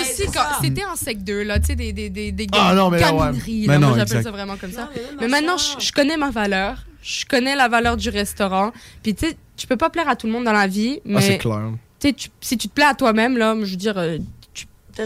aussi, 0.00 0.22
ben, 0.22 0.26
quand 0.26 0.32
ça. 0.32 0.58
c'était 0.62 0.84
en 0.84 0.96
sec 0.96 1.24
2, 1.24 1.42
là, 1.44 1.58
tu 1.58 1.66
sais, 1.66 1.74
des, 1.76 1.92
des, 1.92 2.10
des, 2.10 2.30
des 2.32 2.46
Ah, 2.52 2.74
non, 2.74 2.90
mais 2.90 2.98
ouais. 3.02 3.02
camineries, 3.10 3.64
Mais 3.66 3.74
là, 3.74 3.78
non, 3.78 3.88
moi 3.88 3.98
j'appelle 3.98 4.22
ça 4.22 4.30
vraiment 4.30 4.56
comme 4.56 4.72
ça. 4.72 4.82
Non, 4.82 4.88
mais 4.94 5.00
même 5.00 5.16
Mais 5.18 5.24
à 5.24 5.28
maintenant, 5.40 5.58
ça. 5.58 5.76
je, 5.78 5.84
je 5.86 5.92
connais 5.92 6.16
ma 6.18 6.30
valeur, 6.30 6.84
je 7.02 7.24
connais 7.24 7.56
la 7.56 7.68
valeur 7.68 7.96
du 7.96 8.10
restaurant, 8.10 8.72
puis 9.02 9.14
tu 9.14 9.28
sais, 9.28 9.36
tu 9.56 9.66
peux 9.66 9.76
pas 9.78 9.88
plaire 9.90 10.08
à 10.08 10.16
tout 10.16 10.26
le 10.26 10.32
monde 10.34 10.44
dans 10.44 10.52
la 10.52 10.66
vie, 10.66 11.00
mais 11.06 11.16
Ah, 11.18 11.22
c'est 11.22 11.38
clair. 11.38 11.70
tu 12.00 12.08
sais, 12.08 12.12
tu- 12.14 12.28
si 12.40 12.58
tu 12.58 12.68
te 12.68 12.74
plais 12.74 12.84
à 12.84 12.94
toi-même, 12.94 13.38
là, 13.38 13.54
je 13.62 13.70
veux 13.70 13.76
dire, 13.76 13.96
euh, 13.96 14.18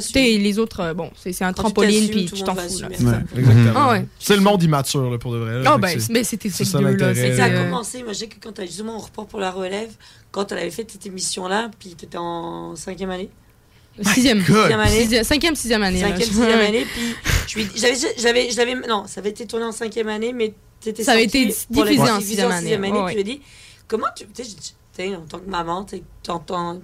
tu 0.01 0.13
les 0.19 0.59
autres, 0.59 0.81
euh, 0.81 0.95
bon, 0.95 1.11
c'est 1.17 1.31
un 1.43 1.49
Quand 1.49 1.53
tu 1.53 1.61
trampoline, 1.75 2.09
puis 2.09 2.25
tout 2.27 2.35
tu 2.37 2.41
le 2.43 2.47
t'en 2.47 2.55
fous. 2.55 2.61
Ouais, 2.81 2.87
exactement. 3.37 3.73
Ah 3.75 3.91
ouais. 3.93 4.07
C'est 4.19 4.35
le 4.37 4.43
monde 4.43 4.63
immature, 4.63 5.11
là, 5.11 5.19
pour 5.19 5.33
de 5.33 5.39
vrai. 5.39 5.63
là. 5.63 5.73
Ah 5.75 5.79
ben, 5.79 5.99
c'est- 6.01 6.13
mais 6.13 6.25
c'était 6.25 6.51
ça 6.51 6.65
2, 6.79 6.97
là. 6.97 7.15
Ça 7.15 7.45
a 7.45 7.49
euh, 7.49 7.65
commencé, 7.65 8.03
moi, 8.03 8.13
je 8.13 8.19
sais 8.21 8.27
que 8.29 8.37
quand 8.43 8.53
t'as 8.53 8.67
justement 8.67 8.97
au 8.97 9.01
report 9.01 9.27
pour 9.27 9.41
la 9.41 9.51
relève, 9.51 9.91
quand 10.31 10.51
elle 10.53 10.59
avait 10.59 10.71
fait 10.71 10.87
cette 10.91 11.07
émission-là, 11.07 11.71
puis 11.79 11.91
t'étais 11.95 12.19
en 12.19 12.75
cinquième 12.77 13.11
année. 13.11 13.31
Sixième. 14.03 14.41
Sixième 14.45 14.81
année. 14.81 15.01
Sixième- 15.01 15.25
Cinquième, 15.25 15.55
sixième 15.55 15.83
année. 15.83 16.01
Cinquième, 16.01 16.29
sixième 16.29 16.59
année, 16.61 16.87
puis 16.93 17.69
j'avais, 18.19 18.51
j'avais, 18.51 18.75
non, 18.89 19.05
ça 19.07 19.21
avait 19.21 19.31
été 19.31 19.47
tourné 19.47 19.65
en 19.67 19.73
cinquième 19.73 20.09
année, 20.09 20.33
mais 20.33 20.53
Ça 21.01 21.13
avait 21.13 21.25
été 21.25 21.47
diffusé 21.47 22.03
en 22.03 22.21
sixième 22.21 22.51
année, 22.51 22.77
ouais, 22.77 23.11
Tu 23.11 23.15
lui 23.15 23.21
as 23.21 23.35
dit, 23.37 23.41
comment 23.87 24.07
tu, 24.17 24.25
tu 24.27 24.43
tu 24.97 25.15
en 25.17 25.21
tant 25.23 25.39
que 25.41 25.49
maman, 25.51 25.85
tu 25.85 26.03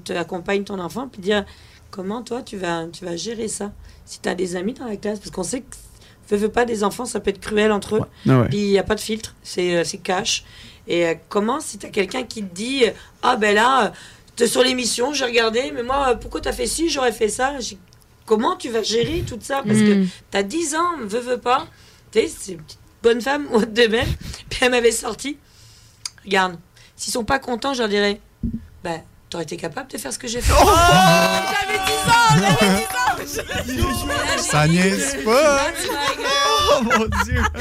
tu 0.05 0.13
accompagnes 0.13 0.65
ton 0.65 0.79
enfant, 0.81 1.09
puis 1.09 1.21
dire, 1.23 1.45
comment 1.91 2.23
toi 2.23 2.43
tu 2.43 2.57
vas, 2.57 2.87
tu 2.93 3.05
vas 3.05 3.17
gérer 3.17 3.49
ça 3.49 3.73
si 4.05 4.21
tu 4.21 4.29
as 4.29 4.35
des 4.35 4.57
amis 4.57 4.75
dans 4.75 4.87
la 4.87 4.97
classe, 4.97 5.19
parce 5.19 5.31
qu'on 5.31 5.43
sait 5.43 5.61
que 5.61 5.67
veux, 6.29 6.37
veux 6.37 6.49
pas 6.49 6.65
des 6.65 6.85
enfants, 6.85 7.05
ça 7.07 7.21
peut 7.21 7.31
être 7.31 7.41
cruel 7.41 7.71
entre 7.73 7.97
eux, 7.97 8.01
Ah 8.29 8.41
ouais. 8.43 8.49
puis 8.49 8.59
il 8.59 8.71
n'y 8.71 8.79
a 8.79 8.83
pas 8.83 8.95
de 8.95 9.01
filtre, 9.01 9.35
c'est, 9.43 9.77
euh, 9.77 9.85
c'est 9.85 9.99
cash. 9.99 10.45
Et 10.89 11.07
euh, 11.07 11.15
comment 11.29 11.61
si 11.61 11.79
tu 11.79 11.87
as 11.87 11.91
quelqu'un 11.91 12.23
qui 12.25 12.43
te 12.43 12.55
dit, 12.55 12.85
euh, 12.87 12.91
ah 13.23 13.37
ben 13.37 13.55
là, 13.55 13.93
t'es 14.37 14.47
sur 14.47 14.63
l'émission, 14.63 15.13
j'ai 15.13 15.25
regardé, 15.25 15.71
mais 15.75 15.83
moi, 15.83 16.15
pourquoi 16.17 16.41
t'as 16.41 16.53
fait 16.53 16.67
ci, 16.67 16.89
j'aurais 16.89 17.13
fait 17.13 17.29
ça? 17.29 17.55
Comment 18.27 18.57
tu 18.57 18.69
vas 18.71 18.83
gérer 18.83 19.23
tout 19.27 19.39
ça? 19.41 19.63
Parce 19.67 19.79
que 19.81 19.95
Mm. 20.05 20.09
t'as 20.31 20.43
10 20.45 20.75
ans, 20.77 20.97
veux, 21.01 21.19
veux 21.21 21.39
pas. 21.39 21.67
Tu 22.13 22.21
sais, 22.21 22.29
c'est 22.29 22.53
une 22.53 22.63
petite 22.63 22.79
bonne 23.03 23.21
femme, 23.21 23.47
haute 23.53 23.73
de 23.73 23.87
même. 23.89 24.07
Puis 24.51 24.61
elle 24.63 24.71
m'avait 24.71 24.93
sorti. 24.93 25.37
Regarde, 26.25 26.57
s'ils 26.97 27.13
sont 27.13 27.25
pas 27.25 27.39
contents, 27.41 27.75
je 27.75 27.81
leur 27.81 27.89
dirais, 27.89 28.21
ben, 28.85 29.01
t'aurais 29.31 29.45
été 29.45 29.57
capable 29.57 29.91
de 29.91 29.97
faire 29.97 30.13
ce 30.13 30.19
que 30.19 30.27
j'ai 30.29 30.41
fait. 30.41 30.53
Oh 30.61 30.67
J'avais 30.67 31.79
10 31.79 31.93
ans! 32.11 32.35
J'avais 33.35 33.65
10 33.65 33.85
ans! 33.85 34.39
Ça 34.39 34.67
niaise 34.67 35.19
pas. 35.25 35.69
Oh 36.73 36.83
mon 36.83 37.07
dieu! 37.25 37.43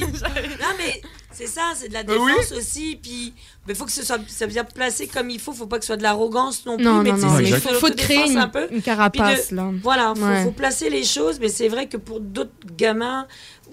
Non, 0.00 0.68
mais 0.78 1.00
c'est 1.42 1.52
ça, 1.52 1.72
c'est 1.76 1.88
de 1.88 1.92
la 1.94 2.00
Euh, 2.00 2.18
oui. 2.18 2.32
défense 2.36 2.52
aussi. 2.58 2.98
Puis, 3.02 3.32
il 3.68 3.74
faut 3.74 3.84
que 3.84 3.92
ce 3.92 4.04
soit 4.04 4.18
ça 4.28 4.46
bien 4.46 4.64
placé 4.64 5.06
comme 5.06 5.30
il 5.30 5.38
faut. 5.40 5.52
faut 5.52 5.66
pas 5.66 5.78
que 5.78 5.84
ce 5.84 5.88
soit 5.88 5.96
de 5.96 6.02
l'arrogance 6.02 6.64
non 6.66 6.76
plus. 6.76 6.84
Non, 6.84 7.02
mais 7.02 7.12
non, 7.12 7.18
non, 7.18 7.32
mais 7.38 7.50
de 7.50 7.56
faut, 7.56 7.90
créer 7.96 8.30
une, 8.30 8.38
un 8.38 8.48
peu. 8.48 8.66
une 8.70 8.82
carapace, 8.82 9.50
de- 9.50 9.56
là. 9.56 9.70
Voilà, 9.82 10.14
faut, 10.16 10.24
Ouais. 10.24 10.44
faut 10.44 10.50
placer 10.50 10.90
les 10.90 11.04
choses, 11.04 11.38
mais 11.40 11.48
c'est 11.48 11.68
vrai 11.68 11.86
que 11.88 11.96
pour 11.96 12.20
d'autres 12.20 12.50
gamins, 12.76 13.26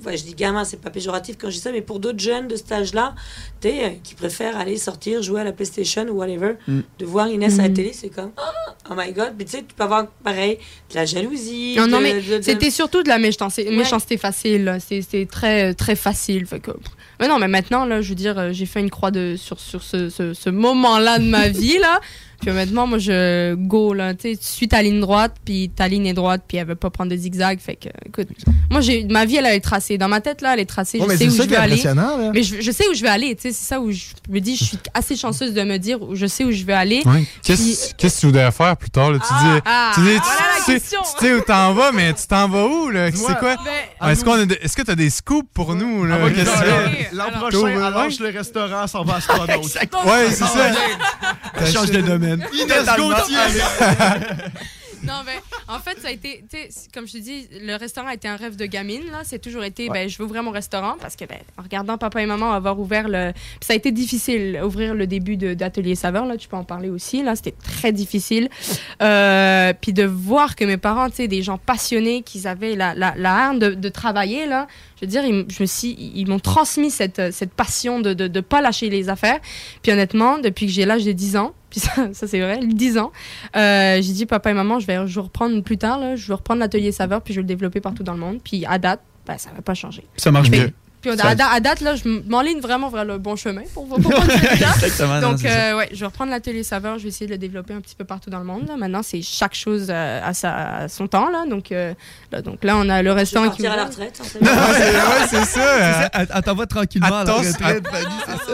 ouais, 0.06 0.16
je 0.18 0.24
dis 0.24 0.34
gamins, 0.36 0.64
c'est 0.66 0.80
pas 0.82 0.90
péjoratif 0.90 1.38
quand 1.40 1.50
je 1.50 1.56
dis 1.56 1.62
ça, 1.62 1.72
mais 1.72 1.82
pour 1.82 2.00
d'autres 2.00 2.20
jeunes 2.20 2.48
de 2.48 2.56
cet 2.56 2.72
âge-là, 2.72 3.16
euh, 3.66 3.90
qui 4.04 4.16
préfèrent 4.16 4.58
aller 4.58 4.78
sortir, 4.78 5.22
jouer 5.22 5.42
à 5.42 5.44
la 5.44 5.52
PlayStation 5.52 6.04
ou 6.10 6.18
whatever, 6.18 6.54
Mm. 6.68 6.80
de 7.00 7.06
voir 7.06 7.28
Inès 7.30 7.58
à 7.60 7.64
la 7.64 7.70
Mm. 7.70 7.74
télé, 7.74 7.94
c'est 7.94 8.10
comme 8.10 8.32
oh 8.92 8.94
my 8.96 9.12
god, 9.14 9.34
mais 9.38 9.46
tu 9.46 9.52
sais, 9.52 9.60
tu 9.60 9.74
peux 9.76 9.84
avoir 9.84 10.08
pareil, 10.24 10.58
de 10.92 10.96
la 10.96 11.06
jalousie. 11.06 11.76
Non, 11.78 12.00
mais 12.00 12.22
de- 12.22 12.38
de- 12.38 12.42
c'était 12.42 12.72
surtout 12.72 13.04
de 13.04 13.10
la 13.10 13.18
méchanceté, 13.20 13.68
Ouais. 13.70 13.76
méchanceté 13.76 14.18
facile. 14.18 14.78
C'est- 14.86 15.02
C'était 15.02 15.26
très, 15.26 15.74
très 15.74 15.96
facile. 15.96 16.46
Fait 16.46 16.60
que... 16.60 16.72
Mais 17.20 17.28
non, 17.28 17.38
mais 17.40 17.48
maintenant, 17.48 17.86
là, 17.86 18.02
je 18.02 18.10
veux 18.10 18.16
dire, 18.16 18.38
euh, 18.40 18.52
j'ai 18.54 18.66
fait 18.66 18.80
une 18.80 18.90
croix 18.90 19.12
de, 19.12 19.36
sur, 19.38 19.60
sur 19.60 19.84
ce, 19.84 20.10
ce, 20.10 20.34
ce 20.34 20.50
moment-là 20.50 21.20
de 21.20 21.26
ma 21.26 21.50
vie, 21.50 21.78
là. 21.78 22.00
Puis 22.42 22.50
honnêtement, 22.50 22.88
moi, 22.88 22.98
je 23.00 23.56
go, 23.56 23.94
là. 23.94 24.14
Tu 24.14 24.32
sais, 24.32 24.38
tu 24.38 24.46
suis 24.48 24.68
ta 24.68 24.82
ligne 24.82 25.00
droite, 25.02 25.36
puis 25.44 25.70
ta 25.76 25.88
ligne 25.88 26.06
est 26.08 26.14
droite, 26.14 26.44
puis 26.48 26.58
elle 26.58 26.68
veut 26.68 26.76
pas 26.76 26.90
prendre 26.90 27.12
de 27.12 27.16
zigzag. 27.18 27.60
Fait 27.60 27.76
que, 27.76 27.90
écoute, 28.06 28.28
moi, 28.70 28.82
j'ai 28.82 29.06
ma 29.06 29.26
vie, 29.26 29.38
elle, 29.38 29.46
elle 29.46 29.56
est 29.56 29.60
tracée. 29.60 29.98
Dans 29.98 30.08
ma 30.08 30.22
tête, 30.22 30.42
là, 30.42 30.54
elle 30.54 30.60
est 30.62 30.66
tracée. 30.66 31.00
Ouais, 31.00 31.14
je 31.14 31.18
sais 31.18 31.28
où 31.28 31.32
je 31.32 31.42
est 31.42 31.48
veux 31.48 31.58
aller. 31.60 31.82
là. 31.84 32.32
Mais 32.34 32.44
je, 32.44 32.62
je 32.62 32.72
sais 32.72 32.88
où 32.88 32.94
je 32.94 33.02
vais 33.02 33.10
aller. 33.10 33.36
Tu 33.36 33.42
sais, 33.44 33.52
c'est 33.52 33.68
ça 33.68 33.80
où 33.80 33.92
je 33.92 34.06
me 34.30 34.40
dis, 34.40 34.56
je 34.56 34.64
suis 34.64 34.78
assez 34.94 35.16
chanceuse 35.16 35.54
de 35.54 35.62
me 35.64 35.78
dire, 35.78 36.00
je 36.14 36.26
sais 36.28 36.44
où 36.46 36.52
je 36.52 36.64
veux 36.64 36.74
aller. 36.74 37.02
Ouais. 37.06 37.24
Qu'est-ce 37.44 37.94
qu'est-ce 37.96 38.16
que 38.16 38.20
tu 38.22 38.26
voudrais 38.28 38.52
faire 38.52 38.78
plus 38.78 38.90
tard? 38.90 39.12
Là? 39.12 39.20
Tu 39.20 39.34
dis, 39.34 39.62
ah, 39.66 39.92
tu, 39.96 40.02
dis, 40.02 40.08
tu, 40.08 40.20
voilà 40.22 40.42
la 40.58 40.64
sais, 40.64 40.74
question. 40.74 41.00
tu 41.20 41.26
sais 41.26 41.34
où 41.34 41.42
t'en 41.42 41.74
vas, 41.74 41.92
mais 41.92 42.14
tu 42.14 42.26
t'en 42.28 42.48
vas 42.48 42.66
où? 42.66 42.90
là? 42.90 43.12
C'est 43.12 43.38
quoi? 43.38 43.56
Ben, 43.58 43.72
Ah, 44.00 44.12
Est-ce 44.12 44.24
qu'on 44.24 44.38
est-ce 44.38 44.76
que 44.76 44.82
tu 44.84 44.92
as 44.92 44.96
des 44.96 45.10
scoops 45.10 45.50
pour 45.54 45.76
nous? 45.76 46.06
Là? 46.06 46.18
Ah? 46.22 46.26
L'an 47.14 47.26
prochain, 47.40 47.58
ouais. 47.58 48.10
le 48.20 48.38
restaurant 48.38 48.88
s'en 48.88 49.04
va 49.04 49.20
à. 49.30 49.58
Ouais, 49.58 50.32
c'est 50.32 50.44
ça. 50.46 50.72
On 51.60 51.66
change 51.66 51.92
de 51.92 52.02
domaine. 52.02 52.29
Inès 52.54 52.86
Gauthier. 52.98 53.38
Non, 55.02 55.22
mais 55.26 55.40
en 55.70 55.80
fait, 55.80 55.98
ça 56.02 56.10
a 56.10 56.12
été, 56.12 56.44
tu 56.52 56.58
sais, 56.58 56.70
comme 56.94 57.08
je 57.08 57.14
te 57.14 57.18
dis, 57.20 57.48
le 57.62 57.78
restaurant 57.78 58.10
a 58.10 58.14
été 58.16 58.28
un 58.28 58.36
rêve 58.36 58.58
de 58.58 58.66
gamine, 58.66 59.06
là. 59.10 59.20
C'est 59.24 59.40
toujours 59.40 59.64
été, 59.64 59.88
ben, 59.88 60.10
je 60.10 60.18
veux 60.18 60.26
ouvrir 60.26 60.44
mon 60.44 60.52
restaurant 60.52 60.98
parce 61.00 61.16
que, 61.16 61.24
ben, 61.24 61.38
en 61.58 61.62
regardant 61.64 61.98
papa 61.98 62.22
et 62.22 62.26
maman 62.26 62.52
avoir 62.52 62.78
ouvert 62.78 63.08
le. 63.08 63.32
Puis 63.32 63.60
ça 63.66 63.72
a 63.74 63.76
été 63.78 63.94
difficile, 63.94 64.60
ouvrir 64.62 64.94
le 64.96 65.08
début 65.08 65.38
de- 65.38 65.54
d'Atelier 65.54 65.96
Saveur, 65.96 66.26
là. 66.26 66.36
Tu 66.36 66.50
peux 66.50 66.58
en 66.58 66.66
parler 66.66 66.90
aussi, 66.90 67.24
là. 67.24 67.38
C'était 67.38 67.54
très 67.64 67.94
difficile. 67.94 68.50
Euh, 69.02 69.72
puis 69.80 69.94
de 69.94 70.04
voir 70.04 70.58
que 70.58 70.66
mes 70.66 70.76
parents, 70.78 71.10
tu 71.10 71.16
sais, 71.16 71.28
des 71.30 71.44
gens 71.44 71.58
passionnés, 71.58 72.22
qu'ils 72.22 72.46
avaient 72.46 72.76
la, 72.76 72.94
la, 72.94 73.14
la 73.16 73.34
hargne 73.34 73.60
de, 73.60 73.70
de 73.76 73.90
travailler, 73.90 74.48
là. 74.48 74.68
Je 75.00 75.06
veux 75.06 75.10
dire, 75.10 75.24
ils, 75.24 75.46
je 75.50 75.64
me 75.64 75.66
suis, 75.66 75.96
ils 76.16 76.28
m'ont 76.28 76.40
transmis 76.40 76.92
cette, 76.92 77.32
cette 77.32 77.54
passion 77.54 78.02
de 78.02 78.10
ne 78.10 78.14
de, 78.14 78.28
de 78.28 78.40
pas 78.42 78.62
lâcher 78.62 78.90
les 78.90 79.10
affaires. 79.10 79.40
Puis 79.82 79.92
honnêtement, 79.92 80.40
depuis 80.40 80.66
que 80.66 80.72
j'ai 80.72 80.86
l'âge 80.86 81.06
de 81.06 81.12
10 81.12 81.38
ans, 81.38 81.54
puis 81.70 81.80
ça, 81.80 82.14
ça 82.14 82.28
c'est 82.28 82.40
vrai, 82.40 82.60
10 82.64 82.98
ans, 82.98 83.12
euh, 83.56 84.02
j'ai 84.02 84.14
dit 84.14 84.26
papa 84.26 84.52
et 84.52 84.54
maman, 84.54 84.80
je 84.80 84.88
vais, 84.88 85.08
je 85.08 85.16
vais 85.16 85.22
reprendre 85.22 85.62
plus 85.62 85.78
tard, 85.78 86.00
là, 86.00 86.16
je 86.16 86.28
vais 86.28 86.34
reprendre 86.34 86.60
l'atelier 86.60 86.92
saveur, 86.92 87.22
puis 87.22 87.34
je 87.34 87.40
vais 87.40 87.44
le 87.44 87.48
développer 87.48 87.80
partout 87.80 88.04
dans 88.04 88.14
le 88.14 88.20
monde. 88.20 88.40
Puis 88.44 88.66
à 88.66 88.78
date, 88.78 89.02
ben, 89.26 89.38
ça 89.38 89.52
va 89.56 89.62
pas 89.62 89.74
changer. 89.74 90.04
Ça 90.18 90.32
marche 90.32 90.50
bien. 90.50 90.70
Puis 91.02 91.12
à, 91.12 91.36
da- 91.36 91.60
date, 91.60 91.82
là, 91.82 91.96
je 91.96 92.08
m'enligne 92.28 92.60
vraiment 92.60 92.90
vers 92.90 93.06
le 93.06 93.18
bon 93.18 93.36
chemin 93.36 93.62
pour, 93.74 93.88
pour 93.88 94.00
prendre 94.02 94.32
celui-là. 94.32 94.74
Exactement, 94.76 95.22
non, 95.22 95.32
Donc, 95.32 95.46
euh, 95.46 95.78
ouais, 95.78 95.90
je 95.94 96.00
vais 96.00 96.06
reprendre 96.06 96.32
l'atelier 96.32 96.64
saveur, 96.64 96.98
je 96.98 97.04
vais 97.04 97.10
essayer 97.10 97.26
de 97.28 97.32
le 97.32 97.38
développer 97.38 97.74
un 97.74 97.82
petit 97.82 97.96
peu 97.96 98.04
partout 98.04 98.30
dans 98.30 98.40
le 98.40 98.46
monde. 98.46 98.68
là. 98.68 98.76
Maintenant, 98.76 99.02
c'est 99.02 99.22
chaque 99.22 99.54
chose 99.56 99.88
euh, 99.90 100.22
à, 100.24 100.34
sa, 100.34 100.76
à 100.78 100.88
son 100.90 101.08
temps. 101.08 101.30
Là. 101.30 101.46
Donc, 101.48 101.72
euh, 101.72 101.94
là, 102.32 102.42
donc 102.42 102.64
là, 102.64 102.76
on 102.78 102.90
a 102.90 103.02
le 103.02 103.12
restaurant 103.14 103.50
qui. 103.50 103.64
partir 103.64 103.72
à 103.72 103.76
la 103.78 103.86
retraite. 103.86 104.20
c'est 104.24 104.42
ouais, 104.42 104.48
c'est 105.30 105.46
ça. 105.46 106.10
Elle 106.14 106.28
elle 106.34 106.44
t'envoie 106.44 106.68
tranquillement 106.68 107.08
à 107.20 107.24
la 107.24 107.36
Attends. 107.38 107.42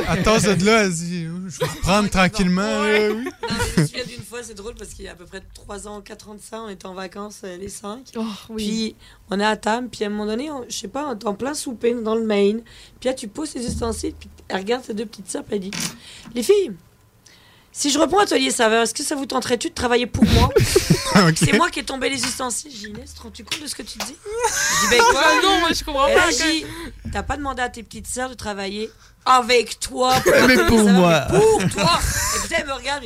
Attends, 0.08 0.38
de 0.38 0.66
là, 0.66 0.84
elle 0.84 0.94
dit, 0.94 1.24
je 1.48 1.60
vais 1.60 1.66
reprendre 1.66 2.10
tranquillement. 2.10 2.62
là, 2.62 3.10
oui. 3.12 3.26
Non, 3.26 3.32
mais 3.42 3.66
je 3.76 3.82
me 3.82 3.88
souviens 3.88 4.04
d'une 4.06 4.24
fois, 4.24 4.40
c'est 4.44 4.54
drôle 4.56 4.76
parce 4.76 4.92
qu'il 4.92 5.06
y 5.06 5.08
a 5.08 5.12
à 5.12 5.16
peu 5.16 5.26
près 5.26 5.42
3 5.54 5.88
ans, 5.88 6.02
4 6.02 6.30
ans 6.30 6.36
de 6.36 6.40
ça, 6.42 6.62
on 6.62 6.70
était 6.70 6.86
en 6.86 6.94
vacances 6.94 7.42
les 7.44 7.70
5. 7.70 8.00
Oh, 8.18 8.24
oui. 8.50 8.64
Puis 8.66 8.96
on 9.32 9.40
est 9.40 9.46
à 9.46 9.56
table, 9.58 9.90
puis 9.92 10.04
à 10.04 10.08
un 10.08 10.10
moment 10.12 10.26
donné, 10.28 10.52
on- 10.52 10.66
je 10.70 10.76
sais 10.78 10.88
pas, 10.88 11.08
on 11.08 11.18
est 11.18 11.26
en 11.26 11.34
plein 11.34 11.54
souper 11.54 11.94
dans 11.94 12.16
le 12.16 12.24
main. 12.26 12.60
Puis 13.00 13.10
là, 13.10 13.14
tu 13.14 13.28
poses 13.28 13.52
tes 13.54 13.60
ustensiles, 13.66 14.14
puis 14.20 14.30
elle 14.48 14.58
regarde 14.58 14.84
ses 14.84 14.94
deux 14.94 15.06
petites 15.06 15.30
sœurs, 15.32 15.44
puis 15.44 15.56
elle 15.56 15.62
dit 15.62 15.72
Les 16.36 16.44
filles, 16.44 16.72
si 17.72 17.90
je 17.92 18.00
reprends 18.00 18.20
Atelier 18.20 18.52
Saveur, 18.52 18.84
est-ce 18.84 18.94
que 18.94 19.04
ça 19.04 19.16
vous 19.16 19.26
tenterait-tu 19.26 19.70
de 19.70 19.74
travailler 19.74 20.06
pour 20.08 20.24
moi 20.26 20.50
C'est 21.36 21.54
moi 21.58 21.70
qui 21.70 21.80
ai 21.80 21.84
tombé 21.84 22.10
les 22.10 22.24
ustensiles. 22.24 22.72
J'ai 22.72 22.88
dit 22.88 22.94
Inès, 22.94 23.14
te 23.14 23.22
rends-tu 23.22 23.44
compte 23.44 23.62
de 23.62 23.68
ce 23.68 23.76
que 23.76 23.82
tu 23.84 23.98
dis? 23.98 24.16
Je 24.16 24.82
dis 24.86 24.90
Ben 24.92 25.02
quoi? 25.12 25.24
Non, 25.44 25.60
moi, 25.60 25.70
je 25.74 25.84
comprends 25.84 26.08
Et 26.08 26.14
pas, 26.16 26.30
dit, 26.32 26.66
T'as 27.12 27.24
pas 27.24 27.36
demandé 27.38 27.62
à 27.62 27.70
tes 27.70 27.84
petites 27.84 28.08
sœurs 28.08 28.30
de 28.30 28.34
travailler 28.36 28.90
avec 29.26 29.80
toi 29.80 30.14
Mais 30.26 30.32
Atelier 30.34 30.56
pour 30.68 30.78
Saveur, 30.80 30.94
moi. 30.94 31.28
mais 31.32 31.40
Pour 31.40 31.58
toi 31.70 32.00
Et 32.36 32.48
puis 32.48 32.56
elle 32.58 32.66
me 32.68 32.74
regarde, 32.74 33.04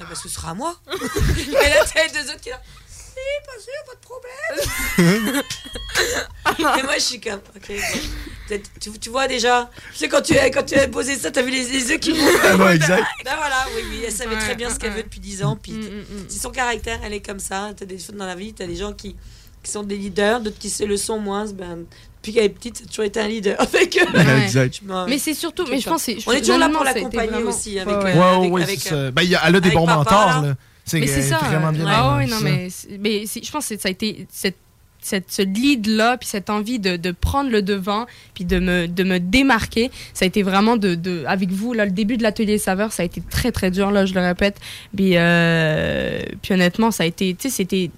Ah, 0.00 0.02
bah, 0.08 0.14
ce 0.20 0.28
sera 0.28 0.50
à 0.50 0.54
moi. 0.54 0.74
et 0.88 1.52
là, 1.68 1.84
t'as 1.92 2.06
les 2.06 2.12
deux 2.12 2.30
autres 2.32 2.40
qui 2.40 2.50
là. 2.50 2.60
Si, 3.60 3.68
pas 3.86 3.94
de 3.94 4.00
problème. 4.00 5.42
Et 6.78 6.82
moi, 6.82 6.94
je 6.94 7.00
suis 7.02 7.20
comme, 7.20 7.40
ok. 7.56 7.72
Tu, 8.80 8.90
tu 8.98 9.10
vois 9.10 9.26
déjà, 9.28 9.68
tu 9.92 9.98
sais, 9.98 10.08
quand 10.08 10.22
tu, 10.22 10.38
as- 10.38 10.48
quand 10.50 10.62
tu 10.64 10.74
as 10.76 10.88
posé 10.88 11.16
ça, 11.16 11.30
t'as 11.30 11.42
vu 11.42 11.50
les, 11.50 11.64
les 11.64 11.90
yeux 11.90 11.98
qui 11.98 12.12
m'ont. 12.12 12.24
Ah 12.44 12.74
exact. 12.74 13.04
Ben 13.24 13.34
voilà, 13.36 13.66
oui, 13.76 13.82
oui, 13.90 14.00
elle 14.06 14.12
savait 14.12 14.34
Ouais, 14.36 14.40
très 14.40 14.54
bien 14.54 14.70
ce 14.70 14.78
qu'elle 14.78 14.90
ouais. 14.90 14.96
veut 14.98 15.02
depuis 15.02 15.20
10 15.20 15.42
ans. 15.44 15.58
Puis 15.60 15.72
Mm, 15.72 15.80
mm, 15.80 15.84
mm. 16.20 16.24
c'est 16.28 16.38
son 16.40 16.50
caractère, 16.50 16.98
elle 17.04 17.12
est 17.12 17.20
comme 17.20 17.40
ça. 17.40 17.70
T'as 17.76 17.84
des 17.84 17.98
choses 17.98 18.14
dans 18.16 18.24
la 18.26 18.34
vie, 18.36 18.54
t'as 18.54 18.66
des 18.66 18.76
gens 18.76 18.92
qui, 18.94 19.16
qui 19.62 19.70
sont 19.70 19.82
des 19.82 19.96
leaders, 19.98 20.40
d'autres 20.40 20.58
qui 20.58 20.70
se 20.70 20.84
le 20.84 20.96
sont 20.96 21.18
moins. 21.18 21.44
Ben, 21.46 21.84
depuis 22.16 22.32
qu'elle 22.32 22.44
est 22.44 22.48
petite, 22.48 22.78
ça 22.78 22.84
a 22.84 22.86
toujours 22.86 23.04
été 23.04 23.20
un 23.20 23.28
leader. 23.28 23.58
Fait 23.68 23.88
que- 23.88 23.98
Ouais. 24.00 25.04
Mais 25.08 25.18
c'est 25.18 25.34
surtout, 25.34 25.66
mais 25.68 25.80
je 25.80 25.88
pense, 25.88 26.04
que 26.06 26.12
c'est- 26.12 26.28
On 26.28 26.32
est 26.32 26.40
toujours 26.40 26.58
là 26.58 26.68
pour 26.70 26.84
l'accompagner 26.84 27.28
vraiment- 27.30 27.50
aussi 27.50 27.78
avec. 27.78 27.96
Ouais, 28.02 28.14
euh. 28.16 28.18
Ouais, 28.18 28.36
avec- 28.38 28.52
ouais, 28.52 28.62
avec, 28.62 28.80
c'est 28.80 28.92
euh, 28.94 29.10
ça. 29.14 29.22
Il 29.22 29.28
y 29.28 29.34
a- 29.34 29.42
elle 29.46 29.56
a 29.56 29.60
des 29.60 29.66
avec 29.68 29.78
bons 29.78 29.86
mentors, 29.86 30.26
là. 30.26 30.40
là. 30.42 30.54
C'est 30.88 31.46
vraiment 31.46 31.72
bien. 31.72 31.84
Ah 31.86 32.20
non, 32.28 32.40
mais, 32.40 32.68
je 33.26 33.50
pense 33.50 33.68
que 33.68 33.78
ça 33.78 33.88
a 33.88 33.90
été 33.90 34.26
cette, 34.30 34.56
cette, 35.00 35.30
ce 35.30 35.42
lead-là, 35.42 36.16
puis 36.16 36.28
cette 36.28 36.50
envie 36.50 36.78
de, 36.78 36.96
de 36.96 37.10
prendre 37.12 37.50
le 37.50 37.62
devant, 37.62 38.06
puis 38.34 38.44
de 38.44 38.58
me, 38.58 38.86
de 38.86 39.04
me 39.04 39.18
démarquer, 39.18 39.90
ça 40.14 40.24
a 40.24 40.28
été 40.28 40.42
vraiment 40.42 40.76
de, 40.76 40.94
de 40.94 41.24
avec 41.26 41.50
vous, 41.50 41.72
là, 41.72 41.84
le 41.84 41.90
début 41.90 42.16
de 42.16 42.22
l'atelier 42.22 42.58
saveur, 42.58 42.92
ça 42.92 43.02
a 43.02 43.06
été 43.06 43.20
très, 43.20 43.52
très 43.52 43.70
dur, 43.70 43.90
là, 43.90 44.06
je 44.06 44.14
le 44.14 44.20
répète. 44.20 44.56
Puis, 44.96 45.12
euh, 45.14 46.20
puis 46.42 46.54
honnêtement, 46.54 46.90
ça 46.90 47.04
a 47.04 47.06
été, 47.06 47.34
tu 47.34 47.48
sais, 47.48 47.56
c'était 47.56 47.90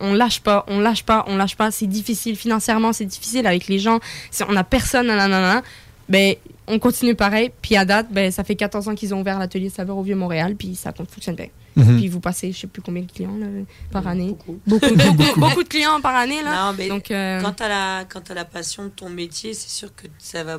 on 0.00 0.14
lâche 0.14 0.40
pas, 0.40 0.64
on 0.66 0.80
lâche 0.80 1.04
pas, 1.04 1.24
on 1.28 1.36
lâche 1.36 1.56
pas. 1.56 1.70
C'est 1.70 1.86
difficile 1.86 2.34
financièrement, 2.36 2.92
c'est 2.92 3.04
difficile 3.04 3.46
avec 3.46 3.68
les 3.68 3.78
gens. 3.78 4.00
On 4.48 4.56
a 4.56 4.64
personne, 4.64 5.08
nanana. 5.08 5.62
Ben, 6.08 6.34
on 6.66 6.78
continue 6.78 7.14
pareil. 7.14 7.50
Puis 7.60 7.76
à 7.76 7.84
date, 7.84 8.06
ben, 8.10 8.32
ça 8.32 8.42
fait 8.42 8.56
14 8.56 8.88
ans 8.88 8.94
qu'ils 8.94 9.14
ont 9.14 9.20
ouvert 9.20 9.38
l'atelier 9.38 9.68
Saveur 9.68 9.96
au 9.98 10.02
Vieux-Montréal, 10.02 10.56
puis 10.56 10.74
ça 10.74 10.92
fonctionne 10.92 11.36
bien. 11.36 11.48
Mhm. 11.84 11.96
Puis 11.98 12.08
vous 12.08 12.20
passez, 12.20 12.52
je 12.52 12.58
sais 12.60 12.66
plus 12.66 12.82
combien 12.82 13.02
de 13.02 13.10
clients 13.10 13.36
là, 13.36 13.46
par 13.90 14.06
année. 14.06 14.28
Beaucoup, 14.28 14.60
beaucoup, 14.66 14.94
beaucoup, 15.36 15.62
de 15.62 15.68
clients 15.68 16.00
par 16.00 16.14
année 16.16 16.42
là. 16.42 16.66
Non, 16.72 16.74
mais 16.78 16.88
Donc, 16.88 17.10
euh, 17.10 17.40
quand 17.40 17.52
tu 17.52 17.62
as, 17.62 17.68
la, 17.68 18.04
quand 18.04 18.20
t'as 18.20 18.34
la 18.34 18.44
passion 18.44 18.84
de 18.84 18.88
ton 18.90 19.08
métier, 19.08 19.54
c'est 19.54 19.70
sûr 19.70 19.94
que 19.94 20.06
ça 20.18 20.44
va 20.44 20.58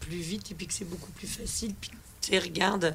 plus 0.00 0.16
vite 0.16 0.50
et 0.50 0.54
puis 0.54 0.66
que 0.66 0.74
c'est 0.74 0.88
beaucoup 0.88 1.10
plus 1.12 1.26
facile. 1.28 1.74
Puis 1.80 1.90
tu 2.20 2.30
sais, 2.30 2.38
regarde, 2.38 2.94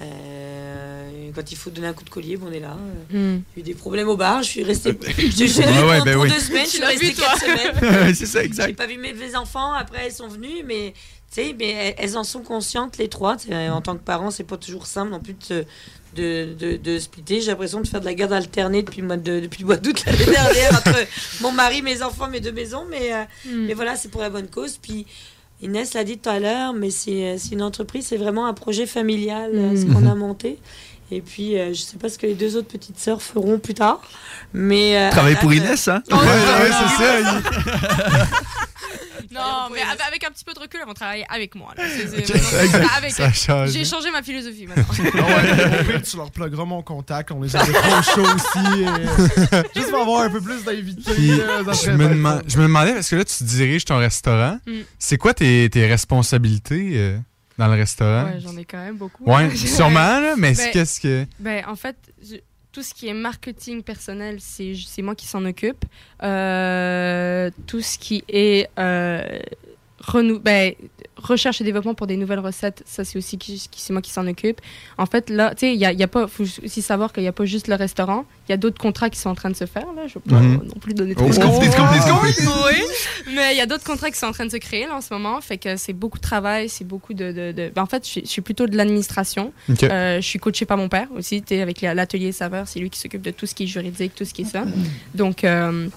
euh, 0.00 1.30
quand 1.34 1.50
il 1.50 1.56
faut 1.56 1.70
donner 1.70 1.88
un 1.88 1.92
coup 1.92 2.04
de 2.04 2.10
collier, 2.10 2.36
bon, 2.36 2.46
on 2.48 2.52
est 2.52 2.60
là. 2.60 2.76
euh, 3.14 3.36
Mm. 3.36 3.42
J'ai 3.54 3.60
eu 3.60 3.64
des 3.64 3.74
problèmes 3.74 4.08
au 4.08 4.16
bar, 4.16 4.42
je 4.42 4.48
suis 4.48 4.64
restée. 4.64 4.90
Ouais, 4.96 4.96
pour, 4.96 5.88
ouais, 5.90 6.00
ben 6.04 6.14
pour 6.14 6.22
oui. 6.22 6.30
deux 6.30 6.38
semaines, 6.38 6.64
je 6.64 6.70
suis 6.70 6.84
restée 6.84 7.12
quatre 7.14 7.38
semaines. 7.40 8.14
C'est 8.14 8.26
ça, 8.26 8.42
exact. 8.42 8.68
J'ai 8.68 8.74
pas 8.74 8.86
vu 8.86 8.96
mes, 8.98 9.12
mes 9.12 9.36
enfants, 9.36 9.72
après 9.74 10.06
elles 10.06 10.12
sont 10.12 10.28
venues, 10.28 10.62
mais 10.66 10.94
tu 11.32 11.42
sais, 11.42 11.56
mais 11.58 11.94
elles, 11.98 12.16
en 12.16 12.24
sont 12.24 12.42
conscientes, 12.42 12.98
les 12.98 13.08
trois. 13.08 13.36
En 13.70 13.80
tant 13.80 13.94
que 13.96 14.02
parents, 14.02 14.30
c'est 14.30 14.44
pas 14.44 14.56
toujours 14.56 14.86
simple 14.86 15.10
non 15.10 15.20
plus 15.20 15.34
de, 15.34 15.42
se- 15.44 15.64
de, 16.14 16.54
de, 16.58 16.76
de 16.76 16.98
splitter. 16.98 17.40
J'ai 17.40 17.48
l'impression 17.50 17.80
de 17.80 17.86
faire 17.86 18.00
de 18.00 18.04
la 18.06 18.14
garde 18.14 18.32
alternée 18.32 18.82
depuis 18.82 19.00
le 19.00 19.06
mois 19.06 19.16
de- 19.16 19.40
depuis 19.40 19.62
le 19.62 19.66
mois 19.66 19.76
d'août 19.76 20.02
l'année 20.06 20.24
dernière 20.24 20.72
entre 20.74 20.94
mon 21.42 21.52
mari, 21.52 21.82
mes 21.82 22.02
enfants, 22.02 22.28
mes 22.28 22.40
deux 22.40 22.52
maisons. 22.52 22.84
Mais, 22.90 23.12
euh, 23.12 23.22
Mm. 23.46 23.66
mais 23.66 23.74
voilà, 23.74 23.96
c'est 23.96 24.08
pour 24.10 24.20
la 24.20 24.30
bonne 24.30 24.48
cause. 24.48 24.78
Puis 24.80 25.06
Inès 25.62 25.94
l'a 25.94 26.04
dit 26.04 26.18
tout 26.18 26.28
à 26.28 26.38
l'heure, 26.40 26.72
mais 26.74 26.90
c'est 26.90 27.24
euh, 27.30 27.36
une 27.52 27.62
entreprise, 27.62 28.06
c'est 28.06 28.16
vraiment 28.16 28.46
un 28.46 28.52
projet 28.54 28.84
familial, 28.86 29.50
euh, 29.54 29.76
ce 29.76 29.86
Mm. 29.86 29.92
qu'on 29.94 30.06
a 30.06 30.14
monté. 30.14 30.58
Et 31.14 31.20
puis, 31.20 31.58
euh, 31.58 31.74
je 31.74 31.80
sais 31.80 31.98
pas 31.98 32.08
ce 32.08 32.16
que 32.16 32.26
les 32.26 32.34
deux 32.34 32.56
autres 32.56 32.68
petites 32.68 32.98
sœurs 32.98 33.20
feront 33.20 33.58
plus 33.58 33.74
tard. 33.74 34.00
Mais, 34.54 34.96
euh, 34.96 35.10
Travailler 35.10 35.36
pour 35.36 35.50
euh, 35.50 35.54
Inès, 35.56 35.86
hein? 35.88 36.02
Oh, 36.10 36.14
Ouais, 36.16 36.20
ouais, 36.22 36.70
c'est 36.70 37.22
non. 37.22 37.40
ça, 37.42 38.26
Non, 39.30 39.68
mais 39.72 39.80
avec, 39.82 40.00
avec 40.06 40.24
un 40.24 40.30
petit 40.30 40.44
peu 40.44 40.52
de 40.52 40.58
recul, 40.58 40.80
elles 40.80 40.86
vont 40.86 40.94
travailler 40.94 41.24
avec 41.28 41.54
moi. 41.54 41.72
là. 41.76 41.84
C'est- 41.88 42.08
c'est- 42.08 42.18
Ok. 42.22 42.28
maintenant, 42.34 42.48
c'est 42.50 42.64
Exact. 42.64 42.86
avec 42.96 43.10
Ça 43.12 43.24
elles. 43.26 43.34
change. 43.34 43.70
J'ai 43.70 43.84
changé 43.84 44.10
ma 44.10 44.22
philosophie 44.22 44.66
maintenant. 44.66 44.84
Ah 45.14 45.26
ouais, 45.26 45.80
au 45.80 45.84
pire, 45.84 46.02
tu 46.02 46.16
leur 46.16 46.30
plugueras 46.30 46.64
mon 46.64 46.82
contact, 46.82 47.30
on 47.30 47.40
les 47.42 47.54
a 47.56 47.60
trop 47.60 48.02
chauds 48.02 48.22
aussi. 48.22 48.82
et- 48.82 49.62
Juste 49.78 49.90
pour 49.90 50.00
avoir 50.02 50.22
un 50.22 50.30
peu 50.30 50.40
plus 50.40 50.64
d'invités. 50.64 51.12
Puis, 51.14 51.30
euh, 51.32 51.62
je, 51.84 51.90
me 51.90 51.96
bien 51.96 52.08
deman- 52.08 52.38
fun. 52.38 52.42
je 52.46 52.58
me 52.58 52.62
demandais, 52.64 52.92
parce 52.94 53.08
que 53.10 53.16
là, 53.16 53.24
tu 53.24 53.44
diriges 53.44 53.84
ton 53.84 53.98
restaurant. 53.98 54.58
Mm. 54.66 54.72
C'est 54.98 55.18
quoi 55.18 55.34
tes, 55.34 55.68
tes 55.70 55.86
responsabilités 55.86 56.92
euh, 56.96 57.18
dans 57.58 57.66
le 57.68 57.74
restaurant? 57.74 58.24
Ouais, 58.24 58.40
j'en 58.40 58.56
ai 58.56 58.64
quand 58.64 58.78
même 58.84 58.96
beaucoup. 58.96 59.24
Ouais, 59.24 59.50
sûrement, 59.56 60.20
là, 60.20 60.34
mais 60.36 60.52
Ben, 60.54 60.70
qu'est-ce 60.72 61.00
que. 61.00 61.26
Ben, 61.38 61.64
en 61.68 61.76
fait, 61.76 61.96
je- 62.22 62.36
tout 62.72 62.82
ce 62.82 62.94
qui 62.94 63.06
est 63.08 63.12
marketing 63.14 63.82
personnel, 63.82 64.38
c'est 64.40 64.72
c'est 64.86 65.02
moi 65.02 65.14
qui 65.14 65.26
s'en 65.26 65.44
occupe. 65.44 65.84
Euh, 66.22 67.50
tout 67.66 67.82
ce 67.82 67.98
qui 67.98 68.24
est 68.28 68.68
euh, 68.78 69.38
renou 70.02 70.38
ben, 70.40 70.72
recherche 71.16 71.60
et 71.60 71.64
développement 71.64 71.94
pour 71.94 72.06
des 72.08 72.16
nouvelles 72.16 72.40
recettes, 72.40 72.82
ça 72.86 73.04
c'est 73.04 73.16
aussi 73.16 73.38
qui, 73.38 73.54
qui- 73.70 73.80
c'est 73.80 73.92
moi 73.92 74.02
qui 74.02 74.10
s'en 74.10 74.26
occupe. 74.26 74.60
En 74.98 75.06
fait, 75.06 75.30
là, 75.30 75.50
tu 75.54 75.60
sais, 75.60 75.74
il 75.74 75.78
y 75.80 75.84
a, 75.86 75.92
il 75.92 75.98
y 75.98 76.02
a 76.02 76.08
pas, 76.08 76.26
faut 76.26 76.42
aussi 76.42 76.82
savoir 76.82 77.12
qu'il 77.12 77.22
n'y 77.22 77.28
a 77.28 77.32
pas 77.32 77.44
juste 77.44 77.68
le 77.68 77.76
restaurant. 77.76 78.24
Il 78.48 78.52
y 78.52 78.54
a 78.54 78.56
d'autres 78.56 78.80
contrats 78.80 79.08
qui 79.10 79.18
sont 79.20 79.30
en 79.30 79.34
train 79.36 79.50
de 79.50 79.54
se 79.56 79.66
faire. 79.66 79.86
Là, 79.94 80.08
je 80.08 80.14
peux 80.14 80.30
pas 80.30 80.40
Mhm. 80.40 80.62
non 80.66 80.80
plus 80.80 80.94
donner 80.94 81.14
Oh, 81.16 81.20
trop 81.20 81.30
oh, 81.30 81.60
oh, 81.60 81.60
oh, 81.62 82.10
oh. 82.10 82.66
Oui, 82.66 82.82
mais 83.34 83.54
il 83.54 83.58
y 83.58 83.60
a 83.60 83.66
d'autres 83.66 83.84
contrats 83.84 84.10
qui 84.10 84.18
sont 84.18 84.26
en 84.26 84.32
train 84.32 84.46
de 84.46 84.50
se 84.50 84.56
créer 84.56 84.86
là 84.86 84.96
en 84.96 85.00
ce 85.00 85.14
moment. 85.14 85.40
Fait 85.40 85.58
que 85.58 85.76
c'est 85.76 85.92
beaucoup 85.92 86.18
de 86.18 86.22
travail, 86.22 86.68
c'est 86.68 86.84
beaucoup 86.84 87.14
de. 87.14 87.30
de- 87.32 87.52
de- 87.52 87.70
ben, 87.74 87.82
en 87.82 87.86
fait, 87.86 88.04
je 88.06 88.26
suis, 88.26 88.40
plutôt 88.42 88.66
de 88.66 88.76
l'administration. 88.76 89.52
Ok. 89.70 89.84
Euh, 89.84 90.20
je 90.20 90.26
suis 90.26 90.38
coachée 90.40 90.66
par 90.66 90.76
mon 90.76 90.88
père 90.88 91.06
aussi, 91.16 91.42
tu 91.42 91.54
avec 91.54 91.80
la- 91.80 91.94
l'atelier 91.94 92.32
saveur. 92.32 92.66
C'est 92.66 92.80
lui 92.80 92.90
qui 92.90 92.98
s'occupe 92.98 93.22
de 93.22 93.30
tout 93.30 93.46
ce 93.46 93.54
qui 93.54 93.64
est 93.64 93.66
juridique, 93.68 94.14
tout 94.16 94.24
ce 94.24 94.34
qui 94.34 94.42
est 94.42 94.46
ça. 94.46 94.64
Donc. 95.14 95.44
euh, 95.44 95.88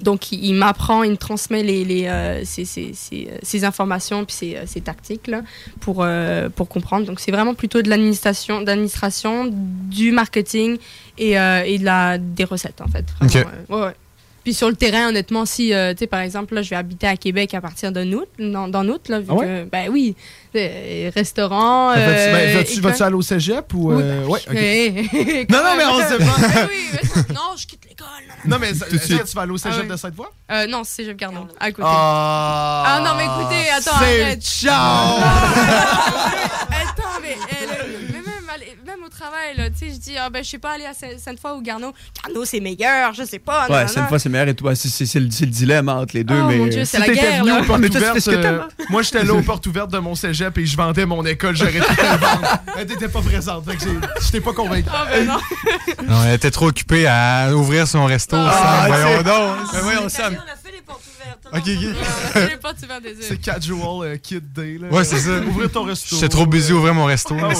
donc, 0.00 0.32
il, 0.32 0.44
il 0.44 0.54
m'apprend, 0.54 1.02
il 1.02 1.12
me 1.12 1.16
transmet 1.16 1.62
les, 1.62 1.84
les, 1.84 2.06
euh, 2.06 2.42
ces, 2.44 2.64
ces- 2.64 2.92
ces, 2.94 3.28
euh, 3.30 3.38
ces 3.42 3.64
informations 3.64 4.24
puis 4.24 4.34
ces, 4.34 4.56
euh, 4.56 4.62
ces 4.66 4.80
tactiques 4.80 5.26
là, 5.28 5.42
pour, 5.80 5.98
euh, 6.02 6.48
pour 6.48 6.68
comprendre. 6.68 7.06
Donc, 7.06 7.20
c'est 7.20 7.30
vraiment 7.32 7.54
plutôt 7.54 7.80
de 7.82 7.88
l'administration, 7.88 8.62
d'administration, 8.62 9.48
du 9.52 10.10
marketing 10.12 10.78
et, 11.18 11.38
euh, 11.38 11.62
et 11.64 11.78
de 11.78 11.84
la, 11.84 12.18
des 12.18 12.44
recettes, 12.44 12.80
en 12.80 12.88
fait. 12.88 13.04
Vraiment, 13.20 13.48
Ok. 13.48 13.54
euh, 13.70 13.76
ouais, 13.76 13.86
ouais. 13.86 13.94
Puis 14.44 14.54
sur 14.54 14.68
le 14.68 14.76
terrain, 14.76 15.08
honnêtement, 15.08 15.46
si, 15.46 15.72
euh, 15.72 15.92
tu 15.94 16.00
sais, 16.00 16.06
par 16.06 16.20
exemple, 16.20 16.54
là, 16.54 16.62
je 16.62 16.70
vais 16.70 16.76
habiter 16.76 17.06
à 17.06 17.16
Québec 17.16 17.54
à 17.54 17.60
partir 17.62 17.90
d'un 17.90 18.12
août, 18.12 18.28
dans, 18.38 18.68
dans 18.68 18.84
août, 18.86 19.08
là, 19.08 19.18
vu 19.20 19.26
Ah 19.30 19.34
ouais? 19.34 19.46
que, 19.46 19.64
ben 19.70 19.88
oui, 19.90 20.14
euh, 20.54 21.10
restaurant. 21.14 21.88
Vas-tu 21.94 22.00
euh, 22.02 22.32
ben, 22.32 22.56
vas-tu- 22.58 22.80
vas-tu 22.82 23.02
aller 23.02 23.14
au 23.16 23.22
cégep 23.22 23.72
ou. 23.74 23.90
Oui, 23.92 24.02
euh, 24.02 24.20
ben, 24.22 24.28
ouais, 24.28 24.40
ok. 24.48 24.54
hey, 24.54 25.46
Non, 25.50 25.58
non, 25.64 25.74
mais 25.78 25.84
on 25.86 25.98
sait 25.98 26.18
pas. 26.18 26.48
Ben 26.54 26.68
oui, 26.70 26.98
non, 27.34 27.56
je 27.56 27.66
quitte 27.66 27.84
l'école. 27.88 28.06
Non, 28.46 28.58
mais 28.60 28.72
Tout 28.72 28.84
de 28.84 28.98
que 28.98 29.04
suite. 29.04 29.24
tu 29.24 29.34
vas 29.34 29.42
aller 29.42 29.52
au 29.52 29.56
cégep 29.56 29.84
Ah 29.88 29.92
de 29.92 29.96
cette 29.96 30.14
fois? 30.14 30.30
Euh, 30.52 30.66
non, 30.66 30.82
c'est 30.84 31.02
Cégep 31.04 31.16
Garneau, 31.16 31.46
à 31.58 31.70
côté. 31.72 31.88
Ah, 31.90 32.84
Ah 32.86 33.00
non, 33.02 33.14
mais 33.16 33.24
écoutez, 33.24 33.70
attends, 33.70 33.98
c'est 33.98 34.22
arrête. 34.22 34.42
ciao! 34.42 35.20
travail, 39.14 39.56
là, 39.56 39.70
tu 39.70 39.78
sais, 39.78 39.90
je 39.94 39.98
dis, 39.98 40.16
ah 40.18 40.28
ben, 40.30 40.42
je 40.44 40.50
sais 40.50 40.58
pas 40.58 40.72
aller 40.72 40.84
à 40.86 40.92
Saint- 40.94 41.18
Sainte-Foy 41.18 41.52
ou 41.58 41.62
Garneau. 41.62 41.92
Garneau, 42.24 42.44
c'est 42.44 42.60
meilleur, 42.60 43.12
je 43.14 43.24
sais 43.24 43.38
pas. 43.38 43.66
Ouais, 43.68 43.86
fois, 44.08 44.18
c'est 44.18 44.28
meilleur 44.28 44.48
et 44.48 44.54
toi. 44.54 44.74
C'est 44.74 44.88
c'est- 44.88 45.06
c'est 45.06 45.20
le, 45.20 45.30
c'est 45.30 45.44
le 45.44 45.50
dilemme 45.50 45.88
entre 45.88 46.14
les 46.16 46.24
deux. 46.24 46.34
Oh, 46.40 46.46
mais... 46.48 46.56
mon 46.58 46.66
Dieu, 46.66 46.84
c'est 46.84 46.98
la 46.98 47.08
guerre, 47.08 47.44
venu 47.44 47.52
aux 47.52 47.64
portes 47.64 47.80
ouvertes, 47.84 48.28
euh, 48.28 48.60
moi 48.90 49.02
j'étais 49.02 49.24
là 49.24 49.34
aux 49.34 49.42
portes 49.50 49.66
ouvertes 49.66 49.90
de 49.90 49.98
mon 49.98 50.14
cégep 50.14 50.56
et 50.58 50.66
je 50.66 50.76
vendais 50.76 51.06
mon 51.06 51.24
école, 51.24 51.56
j'aurais 51.56 51.72
pu 51.72 51.78
le 51.78 52.18
vendre. 52.18 52.58
Elle 52.78 52.86
t'étais 52.86 53.08
pas 53.08 53.20
présente, 53.22 53.64
fait 53.68 53.76
que 53.76 53.82
j'ai- 53.82 54.24
je 54.26 54.30
t'ai 54.32 54.40
pas 54.40 54.52
convaincu. 54.52 54.88
Ah 54.92 55.06
ben 55.10 55.26
non. 55.26 55.38
Non, 56.08 56.24
elle 56.26 56.34
était 56.34 56.50
trop 56.50 56.68
occupée 56.68 57.06
à 57.06 57.50
ouvrir 57.54 57.86
son 57.86 58.04
resto. 58.04 58.36
Ah, 58.38 58.86
Sam, 58.86 58.92
voyons 58.92 59.22
donc. 59.22 59.72
Ben 59.72 59.80
voyons, 59.80 60.08
Sam. 60.08 60.36
Les 60.86 60.92
portes 60.92 61.02
ouvertes. 61.14 61.46
Ok, 61.52 62.60
ok. 62.64 62.74
Tu 62.80 62.86
vends 62.86 63.00
des 63.00 63.10
œufs. 63.10 63.16
C'est 63.20 63.40
casual 63.40 63.80
euh, 64.02 64.16
kid 64.16 64.52
day. 64.52 64.78
Là. 64.78 64.88
Ouais, 64.88 65.04
c'est 65.04 65.18
ça. 65.18 65.38
Ouvrir 65.40 65.70
ton 65.70 65.84
resto. 65.84 66.16
J'étais 66.16 66.28
trop 66.28 66.46
busy 66.46 66.72
à 66.72 66.74
ouvrir 66.74 66.94
mon 66.94 67.04
resto. 67.06 67.34
Ah 67.40 67.48
ouais. 67.48 67.54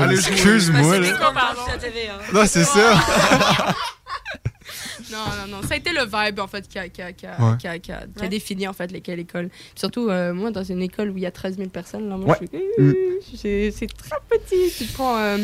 Allez 0.00 0.16
jouer. 0.16 0.32
Excuse-moi. 0.32 0.94
C'est 1.02 1.78
TVA. 1.90 2.18
Non, 2.32 2.42
c'est 2.46 2.64
ça. 2.64 3.00
Non, 5.10 5.18
non, 5.18 5.56
non. 5.56 5.62
Ça 5.66 5.74
a 5.74 5.76
été 5.78 5.90
le 5.90 6.04
vibe, 6.04 6.38
en 6.38 6.46
fait, 6.46 6.68
qui 6.68 6.78
a, 6.78 6.88
qui 6.88 7.02
a, 7.02 7.12
qui 7.12 7.26
a, 7.26 7.30
Ouais. 7.40 7.56
qui 7.58 7.66
a, 7.66 7.78
qui 7.80 7.90
a- 7.90 8.04
a 8.20 8.28
défini, 8.28 8.68
en 8.68 8.72
fait, 8.72 8.92
lesquelles 8.92 9.18
écoles. 9.18 9.48
Puis 9.48 9.72
surtout, 9.74 10.08
euh, 10.08 10.32
moi, 10.32 10.52
dans 10.52 10.62
une 10.62 10.82
école 10.82 11.10
où 11.10 11.16
il 11.16 11.22
y 11.24 11.26
a 11.26 11.32
13 11.32 11.56
000 11.56 11.68
personnes, 11.70 12.08
là, 12.08 12.16
moi, 12.16 12.36
Ouais. 12.40 12.48
je 13.32 13.36
suis... 13.36 13.66
Mm. 13.66 13.70
c'est 13.72 13.88
très 13.96 14.18
petit. 14.30 14.72
Tu 14.78 14.86
te 14.86 14.92
prends... 14.92 15.16
euh, 15.18 15.38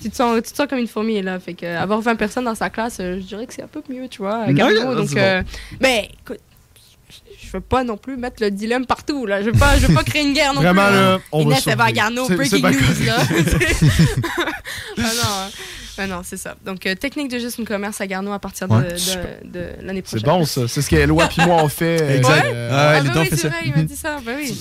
tu 0.00 0.10
te, 0.10 0.16
sens, 0.16 0.42
tu 0.42 0.50
te 0.50 0.56
sens 0.56 0.66
comme 0.68 0.78
une 0.80 0.88
fourmi, 0.88 1.22
là. 1.22 1.38
Fait 1.38 1.54
que 1.54 1.66
avoir 1.66 2.00
20 2.00 2.16
personnes 2.16 2.44
dans 2.44 2.56
sa 2.56 2.68
classe, 2.70 2.98
euh, 2.98 3.18
je 3.20 3.24
dirais 3.24 3.46
que 3.46 3.54
c'est 3.54 3.62
un 3.62 3.68
peu 3.68 3.82
mieux, 3.88 4.08
tu 4.08 4.18
vois, 4.22 4.46
Ouais, 4.46 4.54
Garneau. 4.54 4.88
ouais, 4.88 4.96
donc, 4.96 5.10
bon. 5.10 5.18
euh, 5.18 5.42
ben, 5.80 6.04
écoute, 6.20 6.40
je- 7.44 7.50
veux 7.52 7.60
pas 7.60 7.84
non 7.84 7.96
plus 7.96 8.16
mettre 8.16 8.42
le 8.42 8.50
dilemme 8.50 8.86
partout, 8.86 9.26
là. 9.26 9.40
Je 9.42 9.46
veux 9.50 9.58
pas, 9.58 9.76
je 9.78 9.86
veux 9.86 9.94
pas 9.94 10.04
créer 10.04 10.22
une 10.22 10.32
guerre 10.32 10.54
non 10.54 10.60
Vraiment, 10.62 10.86
plus. 10.86 10.94
là, 10.94 11.18
on 11.32 11.44
va 11.44 11.54
Inès. 11.54 11.92
Garneau, 11.92 12.28
breaking 12.28 12.62
news, 12.62 13.04
là. 13.06 13.16
ah 14.98 15.02
non, 15.02 15.04
hein. 15.24 15.50
Ah 15.98 16.06
non, 16.06 16.22
c'est 16.24 16.38
ça. 16.38 16.54
Donc, 16.64 16.86
euh, 16.86 16.94
technique 16.94 17.30
de 17.30 17.38
gestion 17.38 17.62
de 17.64 17.68
commerce 17.68 18.00
à 18.00 18.06
Garneau 18.06 18.32
à 18.32 18.38
partir 18.38 18.66
de, 18.66 18.74
Ouais. 18.74 18.92
de- 18.92 18.96
Super. 18.96 19.26
de 19.44 19.66
l'année 19.82 20.00
prochaine. 20.00 20.20
C'est 20.20 20.26
bon 20.26 20.44
ça, 20.46 20.62
c'est 20.66 20.80
ce 20.80 20.88
qu'Eloi 20.88 21.26
puis 21.28 21.42
moi 21.46 21.62
on 21.62 21.68
fait. 21.68 22.00
euh, 22.00 22.16
Exact. 22.16 22.46
euh, 22.46 22.68
Ah, 22.72 22.92
Ah, 22.96 23.00
bah 23.02 23.10
dons 23.10 23.20
oui, 23.20 23.26
c'est 23.30 23.36
ça. 23.36 23.48
vrai, 23.48 23.58
il 23.66 23.74
m'a 23.76 23.82
dit 23.82 23.96
ça. 23.96 24.16
Bah 24.24 24.32
oui. 24.36 24.58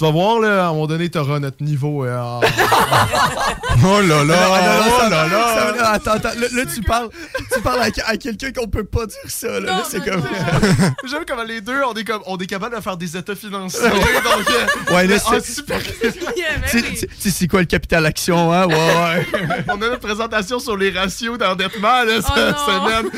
Tu 0.00 0.06
vas 0.06 0.12
voir 0.12 0.40
là, 0.40 0.64
à 0.64 0.68
un 0.68 0.72
moment 0.72 0.86
donné, 0.86 1.10
t'auras 1.10 1.40
notre 1.40 1.62
niveau. 1.62 2.06
euh, 2.06 2.18
en- 2.18 2.40
Oh 3.84 4.00
là 4.00 4.24
là. 4.24 4.34
ah, 4.38 4.80
Oh 4.86 5.10
là 5.10 5.26
là. 5.28 5.90
Attends, 5.90 6.12
attends. 6.12 6.30
Là, 6.40 6.46
là, 6.54 6.62
tu 6.74 6.80
parles, 6.80 7.10
tu 7.52 7.60
parles 7.60 7.80
à, 7.82 7.88
à 8.10 8.16
quelqu'un 8.16 8.50
qu'on 8.50 8.66
peut 8.66 8.84
pas 8.84 9.04
dire 9.04 9.18
ça. 9.28 9.48
Là, 9.60 9.60
Là, 9.60 9.82
c'est 9.86 10.02
comme. 10.02 10.22
J'aime 11.04 11.24
comment 11.28 11.42
les 11.42 11.60
deux, 11.60 11.82
on 11.86 11.92
est, 11.92 12.04
comme, 12.04 12.22
on 12.24 12.38
est 12.38 12.46
capable 12.46 12.76
de 12.76 12.80
faire 12.80 12.96
des 12.96 13.14
états 13.14 13.34
financiers. 13.36 13.90
donc, 13.90 14.50
euh, 14.90 14.94
Ouais, 14.94 15.06
là, 15.06 15.18
c'est- 15.18 15.54
super. 15.54 15.78
C'est- 17.18 17.46
quoi 17.46 17.60
le 17.60 17.66
capital 17.66 18.06
action, 18.06 18.50
hein? 18.54 18.66
Ouais, 18.68 18.74
ouais. 18.74 19.26
on 19.68 19.72
a 19.72 19.76
notre 19.76 19.98
présentation 19.98 20.58
sur 20.60 20.78
les 20.78 20.90
ratios 20.92 21.36
d'endettement 21.36 22.04
là, 22.04 22.22
cette 22.22 22.32
Oh 22.36 22.40
non. 22.70 22.86
semaine. 22.88 23.10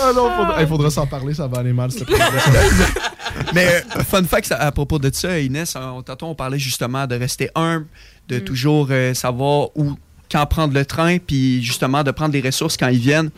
Ah 0.00 0.12
non, 0.14 0.30
faudra, 0.36 0.56
il 0.62 0.66
faudra 0.68 0.90
s'en 0.90 1.06
parler, 1.06 1.34
ça 1.34 1.46
va 1.46 1.58
aller 1.58 1.72
mal. 1.72 1.90
Mais 3.54 3.66
euh, 3.96 4.02
fun 4.04 4.24
fact 4.24 4.52
à, 4.52 4.56
à 4.56 4.72
propos 4.72 4.98
de 4.98 5.10
ça, 5.12 5.38
Inès, 5.38 5.74
on, 5.76 6.02
tantôt 6.02 6.26
on 6.26 6.34
parlait 6.34 6.58
justement 6.58 7.06
de 7.06 7.14
rester 7.16 7.50
humble, 7.54 7.86
de 8.28 8.38
Mm. 8.38 8.44
toujours 8.44 8.88
euh, 8.90 9.14
savoir 9.14 9.68
où, 9.76 9.94
quand 10.30 10.44
prendre 10.46 10.74
le 10.74 10.84
train, 10.84 11.18
puis 11.18 11.62
justement 11.62 12.02
de 12.02 12.10
prendre 12.10 12.32
les 12.32 12.40
ressources 12.40 12.76
quand 12.76 12.88
ils 12.88 12.98
viennent. 12.98 13.30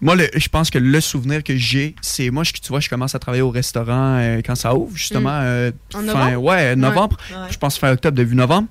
moi, 0.00 0.16
le- 0.16 0.30
je 0.34 0.48
pense 0.48 0.70
que 0.70 0.78
le 0.78 1.00
souvenir 1.00 1.44
que 1.44 1.56
j'ai, 1.56 1.94
c'est 2.02 2.30
moi, 2.30 2.42
je, 2.44 2.52
tu 2.52 2.68
vois, 2.68 2.80
je 2.80 2.88
commence 2.88 3.14
à 3.14 3.18
travailler 3.18 3.42
au 3.42 3.50
restaurant 3.50 4.16
euh, 4.18 4.40
quand 4.44 4.54
ça 4.56 4.74
ouvre, 4.74 4.96
justement. 4.96 5.30
Mm. 5.40 5.44
euh, 5.44 5.70
En 5.94 5.98
fin- 5.98 6.02
novembre? 6.04 6.42
Ouais, 6.42 6.76
novembre. 6.76 7.16
Ouais. 7.30 7.36
Ouais. 7.36 7.42
Je 7.50 7.58
pense 7.58 7.78
fin 7.78 7.92
octobre, 7.92 8.16
début 8.16 8.34
novembre. 8.34 8.68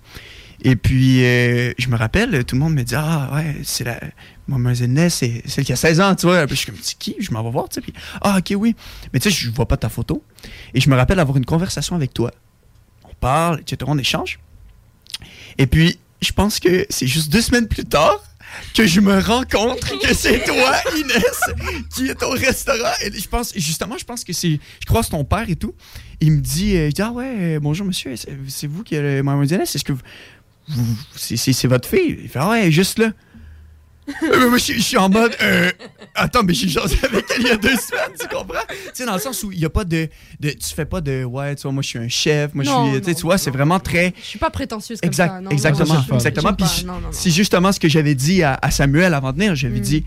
Et 0.63 0.75
puis, 0.75 1.23
euh, 1.25 1.73
je 1.79 1.87
me 1.87 1.97
rappelle, 1.97 2.43
tout 2.45 2.55
le 2.55 2.61
monde 2.61 2.73
me 2.75 2.83
dit 2.83 2.93
Ah, 2.95 3.31
ouais, 3.33 3.55
c'est 3.63 3.83
la. 3.83 3.99
Mademoiselle 4.47 4.91
Ness, 4.91 5.15
c'est 5.15 5.43
celle 5.45 5.65
qui 5.65 5.73
a 5.73 5.75
16 5.75 6.01
ans, 6.01 6.15
tu 6.15 6.25
vois. 6.25 6.45
Puis 6.45 6.55
je 6.55 6.61
suis 6.61 6.71
comme, 6.71 6.79
c'est 6.81 6.97
qui? 6.97 7.15
Je 7.19 7.31
m'en 7.31 7.43
vais 7.43 7.51
voir, 7.51 7.69
tu 7.69 7.75
sais. 7.75 7.81
Puis, 7.81 7.93
ah, 8.21 8.37
ok, 8.39 8.53
oui. 8.57 8.75
Mais 9.13 9.19
tu 9.19 9.31
sais, 9.31 9.35
je 9.35 9.49
vois 9.51 9.67
pas 9.67 9.77
ta 9.77 9.89
photo. 9.89 10.23
Et 10.73 10.81
je 10.81 10.89
me 10.89 10.95
rappelle 10.95 11.19
avoir 11.19 11.37
une 11.37 11.45
conversation 11.45 11.95
avec 11.95 12.13
toi. 12.13 12.31
On 13.03 13.13
parle, 13.19 13.61
etc. 13.61 13.77
On 13.87 13.97
échange. 13.97 14.39
Et 15.57 15.67
puis, 15.67 15.99
je 16.21 16.31
pense 16.31 16.59
que 16.59 16.85
c'est 16.89 17.07
juste 17.07 17.31
deux 17.31 17.41
semaines 17.41 17.67
plus 17.67 17.85
tard 17.85 18.21
que 18.73 18.85
je 18.85 18.99
me 18.99 19.19
rends 19.19 19.43
compte 19.43 19.79
que 19.79 20.13
c'est 20.13 20.43
toi, 20.43 20.73
Inès, 20.97 21.41
qui 21.93 22.07
est 22.07 22.23
au 22.23 22.31
restaurant. 22.31 22.93
Et 23.03 23.17
je 23.17 23.27
pense, 23.27 23.53
justement, 23.55 23.97
je 23.97 24.05
pense 24.05 24.23
que 24.23 24.33
c'est. 24.33 24.59
Je 24.79 24.85
croise 24.85 25.09
ton 25.09 25.23
père 25.23 25.49
et 25.49 25.55
tout. 25.55 25.73
Il 26.19 26.33
me 26.33 26.41
dit, 26.41 26.75
euh, 26.75 26.87
il 26.87 26.93
dit 26.93 27.01
Ah 27.01 27.11
ouais, 27.11 27.33
euh, 27.55 27.59
bonjour 27.59 27.85
monsieur, 27.85 28.15
c'est 28.15 28.67
vous 28.67 28.83
qui 28.83 28.95
avez 28.95 29.21
Maman 29.23 29.43
Inès, 29.43 29.75
est-ce 29.75 29.83
que 29.83 29.93
c'est 31.15 31.67
votre 31.67 31.87
fille? 31.87 32.19
Il 32.23 32.29
fait 32.29 32.39
Ah 32.39 32.49
ouais, 32.49 32.71
juste 32.71 32.99
là. 32.99 33.11
Euh, 34.23 34.49
moi, 34.49 34.57
je, 34.57 34.73
suis- 34.79 34.97
en 34.97 35.09
mode. 35.09 35.35
euh, 35.41 35.71
attends, 36.15 36.43
mais 36.43 36.53
j'ai 36.53 36.67
jasé 36.67 36.97
avec 37.03 37.25
elle 37.35 37.41
il 37.41 37.47
y 37.47 37.51
a 37.51 37.57
deux 37.57 37.69
semaines, 37.75 38.11
tu 38.19 38.27
comprends? 38.27 38.61
Tu 38.69 38.75
sais, 38.93 39.05
dans 39.05 39.13
le 39.13 39.19
sens 39.19 39.43
où 39.43 39.51
il 39.51 39.59
n'y 39.59 39.65
a 39.65 39.69
pas 39.69 39.83
de, 39.83 40.07
de- 40.39 40.49
Tu 40.51 40.73
fais 40.75 40.85
pas 40.85 41.01
de. 41.01 41.23
Ouais, 41.23 41.55
tu 41.55 41.63
vois, 41.63 41.71
moi, 41.71 41.81
je 41.83 41.87
suis 41.87 41.99
un 41.99 42.07
chef, 42.09 42.53
moi, 42.53 42.63
Non, 42.63 42.93
je 42.95 43.01
suis. 43.03 43.15
Tu 43.15 43.21
vois, 43.21 43.37
c'est 43.37 43.51
vraiment 43.51 43.79
très. 43.79 44.13
Je 44.21 44.25
suis 44.25 44.39
pas 44.39 44.49
prétentieuse 44.49 44.99
comme 45.01 45.07
Exact, 45.07 45.27
ça. 45.29 45.41
non, 45.41 45.49
exactement, 45.49 45.93
non, 46.09 46.15
exactement. 46.15 46.53
Puis 46.53 46.85
c'est 47.11 47.31
justement 47.31 47.71
ce 47.71 47.79
que 47.79 47.89
j'avais 47.89 48.15
dit 48.15 48.43
à, 48.43 48.57
à 48.61 48.71
Samuel 48.71 49.13
avant 49.13 49.31
de 49.31 49.37
venir. 49.37 49.55
J'avais 49.55 49.79
Mm. 49.79 49.83
dit, 49.83 50.05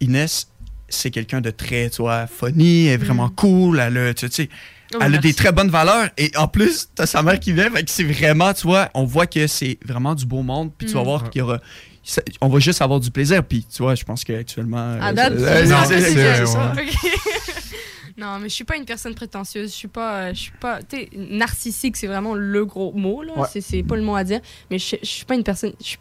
Inès, 0.00 0.48
c'est 0.88 1.10
quelqu'un 1.10 1.40
de 1.40 1.50
très, 1.50 1.90
tu 1.90 2.02
vois, 2.02 2.26
funny, 2.26 2.86
elle 2.86 2.94
est 2.94 3.04
vraiment 3.04 3.28
cool, 3.28 3.80
elle 3.80 3.96
a, 3.98 4.14
tu 4.14 4.28
sais, 4.30 4.48
Oh, 4.94 4.98
elle 5.02 5.16
a 5.16 5.18
des 5.18 5.34
très 5.34 5.50
bonnes 5.50 5.68
valeurs. 5.68 6.10
Et 6.16 6.30
en 6.36 6.46
plus, 6.46 6.88
t'as 6.94 7.06
sa 7.06 7.20
mère 7.20 7.40
qui 7.40 7.52
vient, 7.52 7.68
fait 7.70 7.82
que 7.82 7.90
c'est 7.90 8.04
vraiment, 8.04 8.54
tu 8.54 8.68
vois, 8.68 8.88
on 8.94 9.04
voit 9.04 9.26
que 9.26 9.48
c'est 9.48 9.78
vraiment 9.84 10.14
du 10.14 10.24
beau 10.24 10.42
monde. 10.42 10.70
Puis 10.78 10.86
tu 10.86 10.94
vas 10.94 11.00
Mm. 11.00 11.04
voir 11.04 11.28
qu'il 11.28 11.40
y 11.40 11.42
aura. 11.42 11.58
Ça- 12.06 12.22
On 12.40 12.48
va 12.48 12.58
juste 12.58 12.80
avoir 12.80 13.00
du 13.00 13.10
plaisir. 13.10 13.44
Puis 13.44 13.66
tu 13.70 13.82
vois, 13.82 13.94
je 13.94 14.04
pense 14.04 14.24
qu'actuellement. 14.24 14.96
À 15.00 15.10
euh, 15.10 15.12
date, 15.12 15.38
ça- 15.38 15.56
c'est 15.56 15.66
non, 15.66 16.46
ça, 16.46 18.38
mais 18.40 18.48
je 18.48 18.54
suis 18.54 18.64
pas 18.64 18.76
une 18.76 18.84
personne 18.86 19.14
prétentieuse. 19.14 19.70
Je 19.70 19.74
suis 19.76 19.88
pas, 19.88 20.14
euh, 20.14 20.30
je 20.34 20.40
suis 20.40 20.52
pas, 20.60 20.78
tu 20.82 21.06
narcissique, 21.16 21.96
c'est 21.96 22.06
vraiment 22.06 22.34
le 22.34 22.64
gros 22.64 22.92
mot 22.92 23.22
là. 23.22 23.32
Ouais. 23.36 23.48
C'est, 23.52 23.60
c'est 23.60 23.82
pas 23.82 23.96
le 23.96 24.02
mot 24.02 24.16
à 24.16 24.24
dire. 24.24 24.40
Mais 24.70 24.78
je, 24.78 24.96
je 25.02 25.06
suis 25.06 25.24
pas 25.24 25.34
une 25.34 25.44
personne. 25.44 25.72
je- 25.84 25.96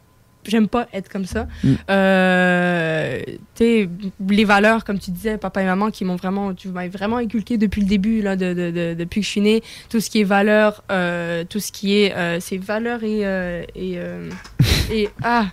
J'aime 0.48 0.68
pas 0.68 0.88
être 0.94 1.10
comme 1.10 1.26
ça. 1.26 1.48
Mm. 1.64 1.74
Euh, 1.90 3.20
tu 3.56 3.90
les 4.30 4.46
valeurs, 4.46 4.84
comme 4.84 5.00
tu 5.00 5.10
disais, 5.10 5.40
papa 5.40 5.64
et 5.64 5.66
maman, 5.66 5.90
qui 5.90 6.06
m'ont 6.06 6.18
vraiment, 6.18 6.54
tu 6.54 6.68
m'as 6.68 6.88
vraiment 6.88 7.18
inculqué 7.18 7.58
depuis 7.58 7.82
le 7.82 7.88
début, 7.88 8.22
là, 8.22 8.36
de, 8.36 8.54
de- 8.54 8.70
de- 8.70 8.94
depuis 8.94 9.22
que 9.22 9.26
je 9.26 9.32
suis 9.32 9.42
née, 9.42 9.64
tout 9.90 10.00
ce 10.00 10.08
qui 10.10 10.22
est 10.22 10.24
valeurs, 10.24 10.84
euh, 10.92 11.44
tout 11.50 11.60
ce 11.60 11.72
qui 11.72 11.98
est, 11.98 12.14
euh, 12.16 12.40
c'est 12.40 12.58
valeurs 12.58 13.04
et 13.04 13.26
euh, 13.26 13.64
et, 13.74 13.94
euh, 13.98 14.30
et 14.92 15.10
ah, 15.24 15.48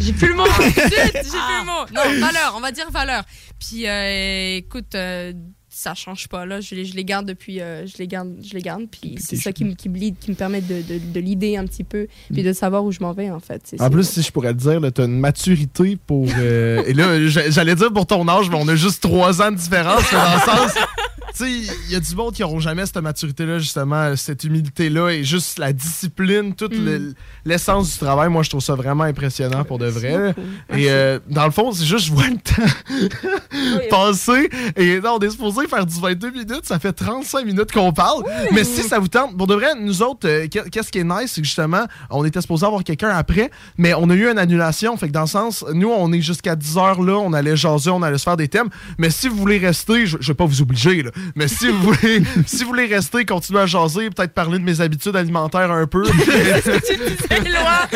j'ai 0.00 0.12
plus 0.12 0.28
le 0.28 0.34
mot. 0.34 0.44
Zut, 0.46 0.74
j'ai 0.74 1.20
plus 1.20 1.32
le 1.32 1.64
mot. 1.66 1.86
Non, 1.94 2.02
valeurs, 2.26 2.54
on 2.56 2.60
va 2.60 2.72
dire 2.72 2.90
valeurs. 2.90 3.24
Puis 3.58 3.86
euh, 3.86 4.56
écoute, 4.56 4.94
euh, 4.94 5.32
ça 5.68 5.94
change 5.94 6.28
pas 6.28 6.46
là. 6.46 6.60
Je 6.60 6.74
les, 6.74 6.84
je 6.84 6.94
les 6.94 7.04
garde 7.04 7.26
depuis, 7.26 7.60
euh, 7.60 7.84
je 7.86 7.94
les 7.98 8.06
garde, 8.06 8.36
je 8.46 8.54
les 8.54 8.60
garde. 8.62 8.84
Puis 8.90 9.16
c'est 9.18 9.36
ça 9.36 9.52
qui 9.52 9.64
me 9.64 9.74
qui 9.74 9.88
me 9.88 9.98
lead- 9.98 10.18
qui 10.18 10.30
me 10.30 10.36
permet 10.36 10.60
de, 10.60 10.82
de, 10.82 10.98
de 11.12 11.20
l'idée 11.20 11.56
un 11.56 11.66
petit 11.66 11.84
peu, 11.84 12.06
puis 12.32 12.42
de 12.42 12.52
savoir 12.52 12.84
où 12.84 12.92
je 12.92 13.00
m'en 13.00 13.12
vais 13.12 13.30
en 13.30 13.40
fait. 13.40 13.74
En 13.80 13.90
plus, 13.90 14.08
si 14.08 14.22
je 14.22 14.30
pourrais 14.30 14.52
te 14.54 14.58
dire, 14.58 14.80
tu 14.94 15.00
as 15.00 15.04
une 15.04 15.18
maturité 15.18 15.96
pour. 16.06 16.26
euh, 16.38 16.82
et 16.86 16.92
là, 16.94 17.26
j'a- 17.26 17.50
j'allais 17.50 17.74
dire 17.74 17.92
pour 17.92 18.06
ton 18.06 18.26
âge, 18.28 18.48
mais 18.50 18.56
on 18.58 18.68
a 18.68 18.76
juste 18.76 19.02
trois 19.02 19.42
ans 19.42 19.50
de 19.50 19.56
différence. 19.56 20.04
dans 20.12 20.34
le 20.34 20.40
sens. 20.40 20.74
Tu 21.36 21.44
sais, 21.44 21.50
il 21.88 21.92
y 21.92 21.96
a 21.96 22.00
du 22.00 22.14
monde 22.14 22.32
qui 22.32 22.42
n'auront 22.42 22.60
jamais 22.60 22.86
cette 22.86 22.96
maturité-là, 22.98 23.58
justement, 23.58 24.14
cette 24.14 24.44
humilité-là 24.44 25.10
et 25.10 25.24
juste 25.24 25.58
la 25.58 25.72
discipline, 25.72 26.54
toute 26.54 26.78
Mm. 26.78 26.84
le- 26.84 27.14
l'essence 27.44 27.92
du 27.92 27.98
travail. 27.98 28.28
Moi, 28.28 28.44
je 28.44 28.50
trouve 28.50 28.62
ça 28.62 28.76
vraiment 28.76 29.02
impressionnant 29.04 29.64
pour 29.64 29.78
de 29.78 29.86
vrai. 29.86 30.32
Et 30.72 30.88
euh, 30.90 31.18
dans 31.28 31.44
le 31.44 31.50
fond, 31.50 31.72
c'est 31.72 31.84
juste, 31.86 32.06
je 32.06 32.12
vois 32.12 32.28
le 32.28 32.36
temps 32.36 32.62
passer. 33.90 34.48
Et 34.76 35.00
là, 35.00 35.12
on 35.14 35.18
est 35.18 35.30
supposé 35.30 35.66
faire 35.66 35.84
du 35.86 36.00
22 36.00 36.30
minutes. 36.30 36.60
Ça 36.64 36.78
fait 36.78 36.92
35 36.92 37.44
minutes 37.44 37.72
qu'on 37.72 37.92
parle. 37.92 38.22
Mais 38.52 38.62
si 38.64 38.82
ça 38.82 38.98
vous 39.00 39.08
tente, 39.08 39.36
pour 39.36 39.46
de 39.46 39.54
vrai, 39.54 39.74
nous 39.80 40.02
autres, 40.02 40.28
euh, 40.28 40.46
qu'est- 40.48 40.68
qu'est-ce 40.70 40.90
qui 40.92 40.98
est 41.00 41.04
nice, 41.04 41.32
c'est 41.34 41.40
que 41.40 41.46
justement, 41.46 41.84
on 42.10 42.24
était 42.24 42.40
supposé 42.40 42.64
avoir 42.66 42.84
quelqu'un 42.84 43.08
après, 43.10 43.50
mais 43.76 43.92
on 43.94 44.08
a 44.10 44.14
eu 44.14 44.28
une 44.30 44.38
annulation. 44.38 44.96
Fait 44.96 45.08
que 45.08 45.12
dans 45.12 45.22
le 45.22 45.26
sens, 45.26 45.64
nous, 45.72 45.90
on 45.90 46.12
est 46.12 46.20
jusqu'à 46.20 46.54
10 46.56 46.76
heures 46.78 47.02
là, 47.02 47.14
on 47.18 47.32
allait 47.32 47.56
jaser, 47.56 47.90
on 47.90 48.02
allait 48.02 48.18
se 48.18 48.24
faire 48.24 48.36
des 48.36 48.48
thèmes. 48.48 48.68
Mais 48.98 49.10
si 49.10 49.26
vous 49.28 49.36
voulez 49.36 49.58
rester, 49.58 50.06
je, 50.06 50.16
je 50.20 50.28
vais 50.28 50.34
pas 50.34 50.46
vous 50.46 50.62
obliger, 50.62 51.02
là, 51.02 51.10
mais 51.34 51.48
si 51.48 51.68
vous 51.68 51.82
voulez, 51.92 52.22
si 52.46 52.62
vous 52.64 52.68
voulez 52.70 52.86
rester, 52.86 53.24
continuer 53.24 53.60
à 53.60 53.66
jaser, 53.66 54.10
peut-être 54.10 54.32
parler 54.34 54.58
de 54.58 54.64
mes 54.64 54.80
habitudes 54.80 55.16
alimentaires 55.16 55.70
un 55.70 55.86
peu. 55.86 56.04
C'est 56.64 57.40
loin. 57.48 57.88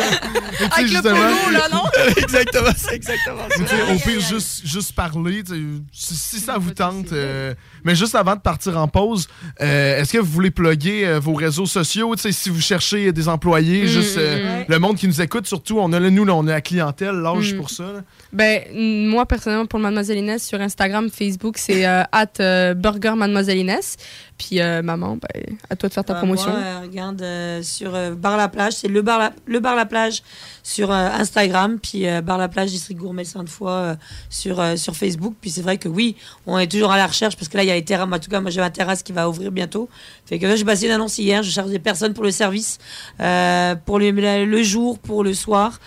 Avec 0.71 0.91
le 0.91 1.01
polo, 1.01 1.51
là, 1.51 1.67
non? 1.71 1.83
exactement, 2.17 2.69
c'est 2.75 2.95
exactement 2.95 3.43
sais, 3.49 3.81
au 3.93 3.97
pire, 3.99 4.19
juste, 4.19 4.61
juste 4.65 4.93
parler, 4.93 5.43
si, 5.91 6.15
si 6.15 6.39
ça 6.39 6.57
vous 6.57 6.71
tente. 6.71 7.11
euh, 7.13 7.53
mais 7.83 7.95
juste 7.95 8.15
avant 8.15 8.35
de 8.35 8.41
partir 8.41 8.77
en 8.77 8.87
pause, 8.87 9.27
euh, 9.61 9.99
est-ce 10.01 10.13
que 10.13 10.17
vous 10.17 10.31
voulez 10.31 10.51
plugger 10.51 11.07
euh, 11.07 11.19
vos 11.19 11.33
réseaux 11.33 11.65
sociaux? 11.65 12.13
Si 12.17 12.49
vous 12.49 12.61
cherchez 12.61 13.11
des 13.11 13.27
employés, 13.27 13.83
Mm, 13.83 13.87
juste 13.87 14.17
euh, 14.17 14.59
mm, 14.59 14.61
mm. 14.61 14.65
le 14.67 14.79
monde 14.79 14.97
qui 14.97 15.07
nous 15.07 15.21
écoute, 15.21 15.47
surtout, 15.47 15.79
on 15.79 15.91
a 15.93 15.99
là, 15.99 16.09
nous, 16.09 16.25
là, 16.25 16.33
on 16.35 16.45
a 16.47 16.51
la 16.51 16.61
clientèle, 16.61 17.15
l'âge 17.15 17.53
Mm. 17.53 17.57
pour 17.57 17.69
ça. 17.69 17.83
là. 17.83 18.01
Ben, 18.33 18.61
moi, 18.73 19.25
personnellement, 19.25 19.65
pour 19.65 19.79
Mademoiselle 19.79 20.17
Inès, 20.17 20.45
sur 20.45 20.59
Instagram, 20.61 21.09
Facebook, 21.09 21.57
c'est 21.57 21.85
euh, 21.87 22.03
at 22.11 22.27
euh, 22.39 22.73
burger 22.73 23.13
Mademoiselle 23.19 23.57
Inès. 23.57 23.97
Puis, 24.37 24.61
euh, 24.61 24.81
maman, 24.81 25.17
ben, 25.17 25.57
à 25.69 25.75
toi 25.75 25.89
de 25.89 25.93
faire 25.93 26.05
ta 26.05 26.13
Bah, 26.13 26.19
promotion. 26.19 26.49
moi, 26.49 26.59
euh, 26.59 26.79
regarde 26.81 27.21
euh, 27.21 27.61
sur 27.61 27.91
Bar 28.15 28.37
La 28.37 28.47
Plage, 28.47 28.73
c'est 28.73 28.87
le 28.87 29.01
Bar 29.01 29.19
La, 29.19 29.33
le 29.45 29.59
Bar 29.59 29.75
La 29.75 29.85
Plage 29.85 30.23
sur 30.63 30.91
Instagram, 30.91 31.77
puis 31.81 32.05
Bar 32.23 32.37
La 32.37 32.47
Plage 32.47 32.69
District 32.69 32.97
Gourmet 32.97 33.25
Sainte-Foy 33.25 33.95
sur, 34.29 34.63
sur 34.77 34.95
Facebook. 34.95 35.35
Puis 35.41 35.49
c'est 35.49 35.61
vrai 35.61 35.77
que 35.77 35.89
oui, 35.89 36.15
on 36.47 36.57
est 36.57 36.71
toujours 36.71 36.91
à 36.91 36.97
la 36.97 37.07
recherche 37.07 37.35
parce 37.35 37.49
que 37.49 37.57
là, 37.57 37.63
il 37.63 37.67
y 37.67 37.71
a 37.71 37.75
les 37.75 37.83
terrasses. 37.83 38.07
En 38.11 38.19
tout 38.19 38.29
cas, 38.29 38.39
moi, 38.39 38.49
j'ai 38.49 38.61
ma 38.61 38.69
terrasse 38.69 39.03
qui 39.03 39.11
va 39.11 39.27
ouvrir 39.27 39.51
bientôt. 39.51 39.89
Fait 40.25 40.39
que 40.39 40.45
là, 40.47 40.55
j'ai 40.55 40.63
passé 40.65 40.85
une 40.85 40.91
annonce 40.91 41.17
hier, 41.17 41.43
je 41.43 41.49
cherche 41.49 41.69
des 41.69 41.79
personnes 41.79 42.13
pour 42.13 42.23
le 42.23 42.31
service, 42.31 42.77
pour 43.17 43.99
le, 43.99 44.45
le 44.45 44.63
jour, 44.63 44.99
pour 44.99 45.23
le 45.23 45.33
soir, 45.33 45.79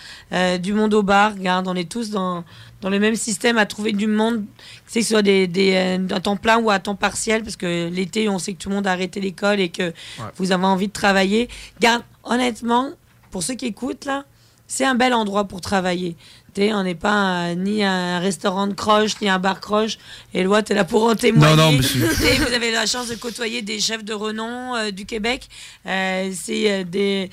du 0.61 0.73
monde 0.73 0.93
au 0.93 1.01
bar. 1.01 1.33
Regarde, 1.33 1.67
on 1.67 1.75
est 1.75 1.89
tous 1.89 2.09
dans, 2.11 2.43
dans 2.83 2.89
le 2.89 2.99
même 2.99 3.15
système 3.15 3.57
à 3.57 3.65
trouver 3.65 3.93
du 3.93 4.07
monde, 4.07 4.43
que 4.85 4.91
ce 4.91 5.01
soit 5.01 5.21
des, 5.21 5.47
des, 5.47 5.73
euh, 5.73 6.15
à 6.15 6.19
temps 6.19 6.35
plein 6.35 6.57
ou 6.57 6.69
à 6.69 6.79
temps 6.79 6.95
partiel, 6.95 7.41
parce 7.41 7.55
que 7.55 7.89
l'été, 7.89 8.27
on 8.27 8.39
sait 8.39 8.53
que 8.53 8.57
tout 8.57 8.67
le 8.67 8.75
monde 8.75 8.87
a 8.87 8.91
arrêté 8.91 9.21
l'école 9.21 9.61
et 9.61 9.69
que 9.69 9.93
vous 10.35 10.51
avez 10.51 10.65
envie 10.65 10.89
de 10.89 10.93
travailler. 10.93 11.47
Garde, 11.79 12.03
honnêtement, 12.25 12.91
pour 13.31 13.41
ceux 13.41 13.53
qui 13.53 13.67
écoutent, 13.67 14.03
là, 14.03 14.25
c'est 14.67 14.83
un 14.83 14.95
bel 14.95 15.13
endroit 15.13 15.45
pour 15.45 15.61
travailler. 15.61 16.17
On 16.57 16.83
n'est 16.83 16.93
pas 16.93 17.55
ni 17.55 17.83
un 17.83 18.19
restaurant 18.19 18.67
de 18.67 18.73
croche, 18.73 19.19
ni 19.21 19.29
un 19.29 19.39
bar 19.39 19.61
croche. 19.61 19.97
Et 20.33 20.43
Loi, 20.43 20.61
t'es 20.61 20.75
là 20.75 20.83
pour 20.83 21.05
en 21.05 21.15
témoigner. 21.15 21.55
Non, 21.55 21.71
non, 21.71 21.77
monsieur. 21.77 22.05
Vous 22.05 22.53
avez 22.53 22.71
la 22.71 22.85
chance 22.85 23.07
de 23.07 23.15
côtoyer 23.15 23.61
des 23.61 23.79
chefs 23.79 24.03
de 24.03 24.13
renom 24.13 24.75
euh, 24.75 24.91
du 24.91 25.05
Québec. 25.05 25.47
Euh, 25.87 26.31
c'est 26.33 26.83
des, 26.83 27.31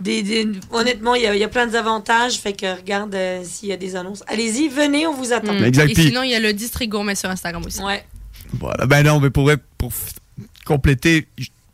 des, 0.00 0.22
des- 0.22 0.48
Honnêtement, 0.72 1.14
il 1.14 1.22
y, 1.22 1.26
a- 1.26 1.34
il 1.34 1.40
y 1.40 1.44
a 1.44 1.48
plein 1.48 1.66
d'avantages. 1.66 2.38
Fait 2.38 2.52
que 2.52 2.76
regarde 2.76 3.14
euh, 3.14 3.42
s'il 3.44 3.68
y 3.68 3.72
a 3.72 3.76
des 3.76 3.96
annonces. 3.96 4.22
Allez-y, 4.26 4.68
venez, 4.68 5.06
on 5.06 5.14
vous 5.14 5.32
attend. 5.32 5.52
Mm. 5.54 5.64
Exact, 5.64 5.90
Et 5.90 5.94
puis- 5.94 6.06
sinon, 6.08 6.22
il 6.22 6.30
y 6.30 6.34
a 6.34 6.40
le 6.40 6.52
district 6.52 6.90
gourmet 6.90 7.14
sur 7.14 7.28
Instagram 7.30 7.62
aussi. 7.66 7.82
Ouais. 7.82 8.04
Voilà. 8.54 8.86
Ben 8.86 9.02
non, 9.04 9.20
mais 9.20 9.30
pour, 9.30 9.50
pour 9.78 9.92
compléter, 10.64 11.26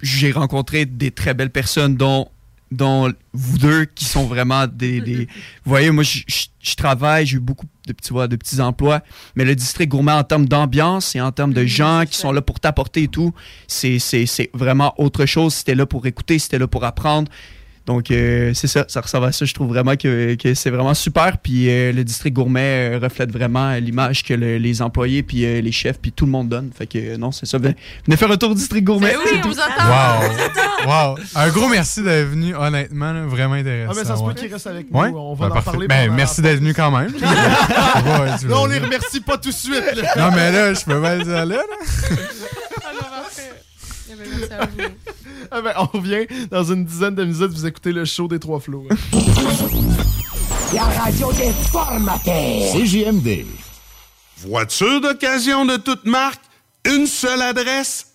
j'ai 0.02 0.30
rencontré 0.32 0.84
des 0.86 1.10
très 1.10 1.34
belles 1.34 1.50
personnes, 1.50 1.96
dont, 1.96 2.28
dont 2.70 3.12
vous 3.32 3.58
deux, 3.58 3.84
qui 3.86 4.04
sont 4.04 4.26
vraiment 4.26 4.66
des. 4.66 5.00
des- 5.00 5.24
vous 5.64 5.70
voyez, 5.70 5.90
moi, 5.90 6.04
je- 6.04 6.20
je 6.26 6.46
je 6.66 6.74
travaille, 6.74 7.24
j'ai 7.26 7.36
eu 7.36 7.40
beaucoup 7.40 7.66
de 7.86 7.92
petits, 7.92 8.10
vois, 8.12 8.26
de 8.26 8.34
petits 8.34 8.60
emplois, 8.60 9.00
mais 9.36 9.44
le 9.44 9.54
district 9.54 9.88
gourmet, 9.88 10.10
en 10.10 10.24
termes 10.24 10.46
d'ambiance 10.48 11.14
et 11.14 11.20
en 11.20 11.30
termes 11.30 11.52
de 11.54 11.64
gens 11.64 12.02
qui 12.10 12.16
sont 12.18 12.32
là 12.32 12.42
pour 12.42 12.58
t'apporter 12.58 13.04
et 13.04 13.08
tout, 13.08 13.32
c'est 13.68 14.00
c'est- 14.00 14.26
c'est 14.26 14.50
vraiment 14.52 14.92
autre 15.00 15.26
chose. 15.26 15.54
C'était 15.54 15.76
là 15.76 15.86
pour 15.86 16.04
écouter, 16.06 16.40
c'était 16.40 16.58
là 16.58 16.66
pour 16.66 16.82
apprendre. 16.82 17.30
Donc, 17.86 18.10
euh, 18.10 18.52
c'est 18.54 18.66
ça, 18.66 18.84
ça 18.88 19.00
ressemble 19.00 19.26
à 19.26 19.32
ça. 19.32 19.44
Je 19.44 19.54
trouve 19.54 19.68
vraiment 19.68 19.94
que, 19.96 20.34
que 20.34 20.54
c'est 20.54 20.70
vraiment 20.70 20.92
super. 20.94 21.38
Puis 21.38 21.70
euh, 21.70 21.92
le 21.92 22.02
district 22.04 22.34
gourmet 22.34 22.94
euh, 22.94 22.98
reflète 23.00 23.30
vraiment 23.30 23.72
l'image 23.74 24.24
que 24.24 24.34
le- 24.34 24.58
les 24.58 24.82
employés, 24.82 25.22
puis 25.22 25.44
euh, 25.44 25.60
les 25.60 25.70
chefs, 25.72 25.98
puis 26.00 26.10
tout 26.12 26.24
le 26.26 26.32
monde 26.32 26.48
donne. 26.48 26.70
Fait 26.76 26.86
que 26.86 26.98
euh, 26.98 27.16
non, 27.16 27.30
c'est 27.32 27.46
ça. 27.46 27.58
Venez, 27.58 27.76
venez 28.04 28.16
faire 28.16 28.30
un 28.30 28.36
tour 28.36 28.50
au 28.50 28.54
district 28.54 28.84
gourmet. 28.84 29.12
Ben 29.12 29.18
oui, 29.24 29.30
c'est 29.32 29.38
on 29.38 29.42
tout. 29.42 29.48
vous 29.50 29.60
attend. 29.60 30.84
Wow! 30.84 31.10
wow! 31.14 31.18
Un 31.36 31.48
gros 31.50 31.68
merci 31.68 32.02
d'être 32.02 32.28
venu, 32.28 32.54
honnêtement, 32.56 33.12
là, 33.12 33.22
vraiment 33.26 33.54
intéressant. 33.54 33.92
Ah, 33.94 33.98
mais 33.98 34.04
ça 34.04 34.16
se 34.16 34.22
peut 34.22 34.28
ouais. 34.28 34.34
qu'il 34.34 34.52
reste 34.52 34.66
avec 34.66 34.90
nous. 34.90 34.98
Ouais? 35.00 35.10
On 35.14 35.34
va 35.34 35.46
Ben, 35.46 35.50
en 35.52 35.54
parfait. 35.54 35.70
parler 35.70 35.86
Ben, 35.88 36.12
merci 36.12 36.42
d'être 36.42 36.58
venu 36.58 36.74
quand 36.74 36.90
même. 36.90 37.12
Ouais, 38.06 38.26
Là, 38.48 38.56
on 38.60 38.66
les 38.66 38.78
remercie 38.78 39.20
pas 39.20 39.38
tout 39.38 39.48
de 39.50 39.54
suite. 39.54 39.82
là. 39.96 40.02
Non, 40.18 40.34
mais 40.34 40.50
là, 40.52 40.74
je 40.74 40.84
peux 40.84 41.00
pas 41.00 41.16
le 41.16 41.24
dire 41.24 41.32
là. 41.32 41.44
là. 41.46 41.56
Ah 44.50 44.66
ben, 45.62 45.72
on 45.76 45.86
revient 45.98 46.26
dans 46.50 46.64
une 46.64 46.84
dizaine 46.84 47.14
de 47.14 47.24
minutes. 47.24 47.52
Vous 47.52 47.66
écoutez 47.66 47.92
le 47.92 48.04
show 48.04 48.28
des 48.28 48.38
Trois 48.38 48.60
Flots. 48.60 48.86
La 50.74 50.82
radio 50.82 51.32
des 51.32 51.52
formateurs. 51.70 52.72
CJMD. 52.72 53.44
Voiture 54.38 55.00
d'occasion 55.00 55.64
de 55.64 55.76
toute 55.76 56.04
marque, 56.04 56.42
une 56.84 57.06
seule 57.06 57.42
adresse, 57.42 58.14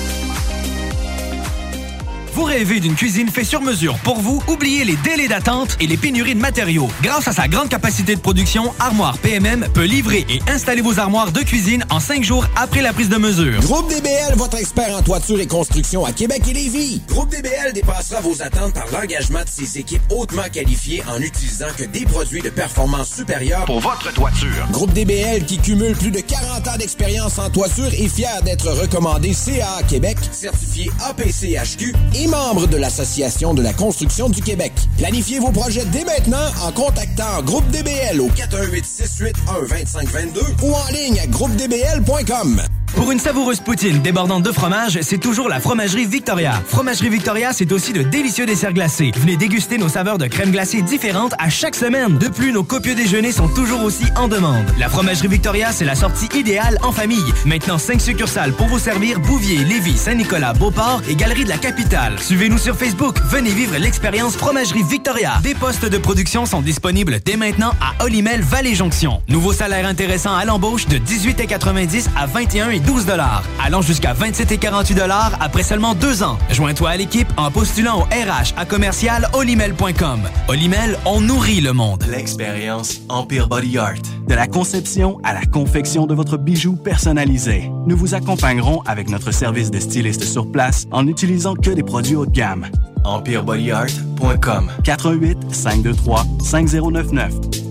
Vous 2.33 2.43
rêvez 2.43 2.79
d'une 2.79 2.95
cuisine 2.95 3.27
faite 3.27 3.45
sur 3.45 3.61
mesure 3.61 3.97
pour 4.05 4.17
vous? 4.19 4.41
Oubliez 4.47 4.85
les 4.85 4.95
délais 4.97 5.27
d'attente 5.27 5.75
et 5.81 5.87
les 5.87 5.97
pénuries 5.97 6.33
de 6.33 6.39
matériaux. 6.39 6.87
Grâce 7.03 7.27
à 7.27 7.33
sa 7.33 7.49
grande 7.49 7.67
capacité 7.67 8.15
de 8.15 8.21
production, 8.21 8.73
Armoire 8.79 9.17
PMM 9.17 9.67
peut 9.73 9.83
livrer 9.83 10.25
et 10.29 10.39
installer 10.49 10.81
vos 10.81 10.97
armoires 10.97 11.33
de 11.33 11.41
cuisine 11.41 11.83
en 11.89 11.99
cinq 11.99 12.23
jours 12.23 12.45
après 12.55 12.81
la 12.81 12.93
prise 12.93 13.09
de 13.09 13.17
mesure. 13.17 13.59
Groupe 13.59 13.89
DBL, 13.89 14.35
votre 14.37 14.57
expert 14.57 14.95
en 14.95 15.01
toiture 15.01 15.41
et 15.41 15.47
construction 15.47 16.05
à 16.05 16.13
Québec 16.13 16.43
et 16.49 16.53
Lévis. 16.53 17.01
Groupe 17.09 17.29
DBL 17.29 17.73
dépassera 17.73 18.21
vos 18.21 18.41
attentes 18.41 18.75
par 18.75 18.85
l'engagement 18.93 19.43
de 19.43 19.49
ses 19.49 19.77
équipes 19.79 20.03
hautement 20.09 20.47
qualifiées 20.53 21.03
en 21.09 21.19
utilisant 21.19 21.67
que 21.77 21.83
des 21.83 22.05
produits 22.05 22.41
de 22.41 22.49
performance 22.49 23.13
supérieure 23.13 23.65
Pour 23.65 23.81
votre 23.81 24.13
toiture. 24.13 24.67
Groupe 24.71 24.93
DBL 24.93 25.43
qui 25.45 25.57
cumule 25.57 25.97
plus 25.97 26.11
de 26.11 26.21
40 26.21 26.65
ans 26.69 26.77
d'expérience 26.79 27.37
en 27.39 27.49
toiture 27.49 27.87
est 27.87 28.07
fier 28.07 28.41
d'être 28.43 28.69
recommandé 28.69 29.33
CA 29.33 29.81
Québec, 29.89 30.17
certifié 30.31 30.89
APCHQ 31.09 31.93
et 32.15 32.20
membre 32.27 32.67
de 32.67 32.77
l'Association 32.77 33.53
de 33.53 33.61
la 33.61 33.73
construction 33.73 34.29
du 34.29 34.41
Québec. 34.41 34.73
Planifiez 34.97 35.39
vos 35.39 35.51
projets 35.51 35.85
dès 35.85 36.03
maintenant 36.03 36.47
en 36.63 36.71
contactant 36.71 37.41
Groupe 37.43 37.67
DBL 37.69 38.19
au 38.19 38.27
418 38.29 38.85
681 38.85 39.67
2522 39.67 40.41
ou 40.63 40.73
en 40.73 40.87
ligne 40.91 41.19
à 41.19 41.27
groupedbl.com. 41.27 42.61
Pour 42.95 43.11
une 43.11 43.19
savoureuse 43.19 43.59
poutine 43.59 44.01
débordante 44.01 44.43
de 44.43 44.51
fromage, 44.51 44.99
c'est 45.01 45.17
toujours 45.17 45.49
la 45.49 45.59
Fromagerie 45.59 46.05
Victoria. 46.05 46.61
Fromagerie 46.67 47.09
Victoria, 47.09 47.51
c'est 47.53 47.71
aussi 47.71 47.93
de 47.93 48.03
délicieux 48.03 48.45
desserts 48.45 48.73
glacés. 48.73 49.11
Venez 49.15 49.37
déguster 49.37 49.77
nos 49.77 49.87
saveurs 49.87 50.17
de 50.17 50.27
crème 50.27 50.51
glacée 50.51 50.81
différentes 50.81 51.33
à 51.39 51.49
chaque 51.49 51.75
semaine. 51.75 52.17
De 52.17 52.27
plus, 52.27 52.51
nos 52.51 52.63
copieux 52.63 52.93
déjeuners 52.93 53.31
sont 53.31 53.47
toujours 53.47 53.83
aussi 53.83 54.05
en 54.17 54.27
demande. 54.27 54.65
La 54.77 54.89
Fromagerie 54.89 55.29
Victoria, 55.29 55.71
c'est 55.71 55.85
la 55.85 55.95
sortie 55.95 56.27
idéale 56.37 56.77
en 56.83 56.91
famille. 56.91 57.23
Maintenant, 57.45 57.77
5 57.77 58.01
succursales 58.01 58.51
pour 58.53 58.67
vous 58.67 58.79
servir 58.79 59.19
Bouvier, 59.19 59.63
Lévis, 59.63 59.97
Saint-Nicolas, 59.97 60.53
Beauport 60.53 61.01
et 61.09 61.15
Galerie 61.15 61.45
de 61.45 61.49
la 61.49 61.57
Capitale. 61.57 62.19
Suivez-nous 62.19 62.57
sur 62.59 62.75
Facebook. 62.75 63.15
Venez 63.29 63.51
vivre 63.51 63.77
l'expérience 63.77 64.35
Fromagerie 64.35 64.83
Victoria. 64.83 65.39
Des 65.43 65.55
postes 65.55 65.85
de 65.85 65.97
production 65.97 66.45
sont 66.45 66.61
disponibles 66.61 67.19
dès 67.23 67.37
maintenant 67.37 67.73
à 67.79 68.03
Olimel 68.03 68.41
Valley 68.41 68.75
Jonction. 68.75 69.21
Nouveau 69.29 69.53
salaire 69.53 69.87
intéressant 69.87 70.35
à 70.35 70.45
l'embauche 70.45 70.87
de 70.87 70.97
18,90 70.97 72.07
à 72.17 72.25
21 72.25 72.71
et 72.71 72.80
12 72.81 73.05
dollars, 73.05 73.43
allant 73.63 73.81
jusqu'à 73.81 74.13
27 74.13 74.51
et 74.51 74.57
48 74.57 74.95
dollars 74.95 75.31
après 75.39 75.63
seulement 75.63 75.95
deux 75.95 76.23
ans. 76.23 76.37
Joins-toi 76.49 76.89
à 76.89 76.97
l'équipe 76.97 77.27
en 77.37 77.51
postulant 77.51 78.01
au 78.01 78.03
RH 78.03 78.53
à 78.57 78.65
commercial 78.65 79.29
olimel.com. 79.33 80.21
Olimel, 80.47 80.97
on 81.05 81.21
nourrit 81.21 81.61
le 81.61 81.73
monde. 81.73 82.03
L'expérience 82.09 83.01
Empire 83.09 83.47
Body 83.47 83.77
Art. 83.77 84.01
De 84.27 84.33
la 84.33 84.47
conception 84.47 85.19
à 85.23 85.33
la 85.33 85.45
confection 85.45 86.05
de 86.05 86.13
votre 86.13 86.37
bijou 86.37 86.75
personnalisé. 86.75 87.71
Nous 87.85 87.97
vous 87.97 88.15
accompagnerons 88.15 88.81
avec 88.85 89.09
notre 89.09 89.31
service 89.31 89.71
de 89.71 89.79
styliste 89.79 90.23
sur 90.23 90.51
place 90.51 90.85
en 90.91 91.03
n'utilisant 91.03 91.55
que 91.55 91.71
des 91.71 91.83
produits 91.83 92.15
haut 92.15 92.25
de 92.25 92.31
gamme. 92.31 92.67
EmpireBodyArt.com 93.03 94.71
418 94.83 95.53
523 95.53 96.25
5099 96.43 97.70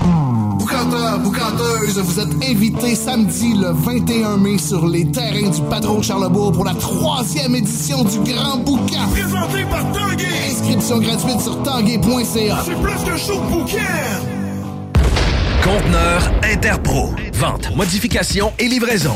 Boucanteurs, 0.00 1.18
boucanteuses, 1.18 1.98
vous 1.98 2.20
êtes 2.20 2.50
invités 2.50 2.94
samedi 2.94 3.54
le 3.54 3.72
21 3.72 4.38
mai 4.38 4.56
sur 4.58 4.86
les 4.86 5.04
terrains 5.10 5.50
du 5.50 5.60
Patron 5.68 6.00
Charlebourg 6.00 6.52
pour 6.52 6.64
la 6.64 6.74
troisième 6.74 7.54
édition 7.54 8.02
du 8.04 8.32
Grand 8.32 8.58
Boucan. 8.58 9.08
Présenté 9.10 9.64
par 9.70 9.84
Tanguay. 9.92 10.26
Inscription 10.50 10.98
gratuite 10.98 11.40
sur 11.40 11.62
tanguay.ca. 11.62 12.58
C'est 12.64 12.80
plus 12.80 13.04
qu'un 13.04 13.16
show 13.16 13.40
de 13.40 13.50
bouquin. 13.50 13.78
Conteneur 15.62 16.22
Interpro. 16.42 17.10
Vente, 17.34 17.76
modification 17.76 18.52
et 18.58 18.68
livraison. 18.68 19.14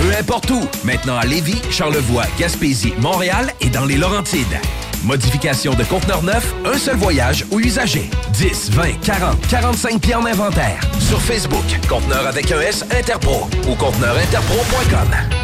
Peu 0.00 0.16
importe 0.18 0.50
où. 0.50 0.60
Maintenant 0.84 1.16
à 1.16 1.26
Lévis, 1.26 1.60
Charlevoix, 1.70 2.24
Gaspésie, 2.38 2.94
Montréal 3.00 3.52
et 3.60 3.68
dans 3.68 3.84
les 3.84 3.96
Laurentides. 3.96 4.60
Modification 5.04 5.74
de 5.74 5.84
conteneur 5.84 6.22
neuf, 6.22 6.54
un 6.64 6.76
seul 6.76 6.96
voyage 6.96 7.46
ou 7.50 7.60
usager. 7.60 8.10
10, 8.34 8.70
20, 8.72 9.00
40, 9.02 9.46
45 9.48 10.00
pieds 10.00 10.14
en 10.14 10.26
inventaire. 10.26 10.80
Sur 11.00 11.20
Facebook, 11.20 11.64
conteneur 11.88 12.26
avec 12.26 12.52
un 12.52 12.60
S 12.60 12.84
Interpro 12.90 13.48
ou 13.68 13.74
conteneurinterpro.com. 13.74 15.40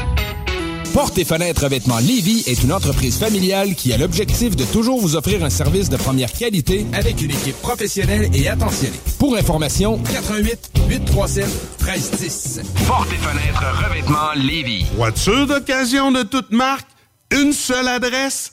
Porte 0.92 1.18
et 1.18 1.24
fenêtres 1.26 1.68
vêtements 1.68 1.98
Lévis 1.98 2.44
est 2.46 2.62
une 2.62 2.72
entreprise 2.72 3.18
familiale 3.18 3.74
qui 3.74 3.92
a 3.92 3.98
l'objectif 3.98 4.56
de 4.56 4.64
toujours 4.64 4.98
vous 4.98 5.14
offrir 5.14 5.44
un 5.44 5.50
service 5.50 5.90
de 5.90 5.96
première 5.98 6.32
qualité 6.32 6.86
avec 6.94 7.20
une 7.20 7.32
équipe 7.32 7.60
professionnelle 7.60 8.30
et 8.34 8.48
attentionnée. 8.48 8.98
Pour 9.18 9.36
information, 9.36 9.98
88 10.10 10.70
837 10.88 11.44
1310. 11.82 12.60
Porte 12.86 13.12
et 13.12 13.16
fenêtres 13.16 13.64
revêtements 13.86 14.32
Lévis. 14.36 14.86
Voiture 14.96 15.46
d'occasion 15.46 16.12
de 16.12 16.22
toute 16.22 16.50
marque, 16.50 16.88
une 17.30 17.52
seule 17.52 17.88
adresse, 17.88 18.52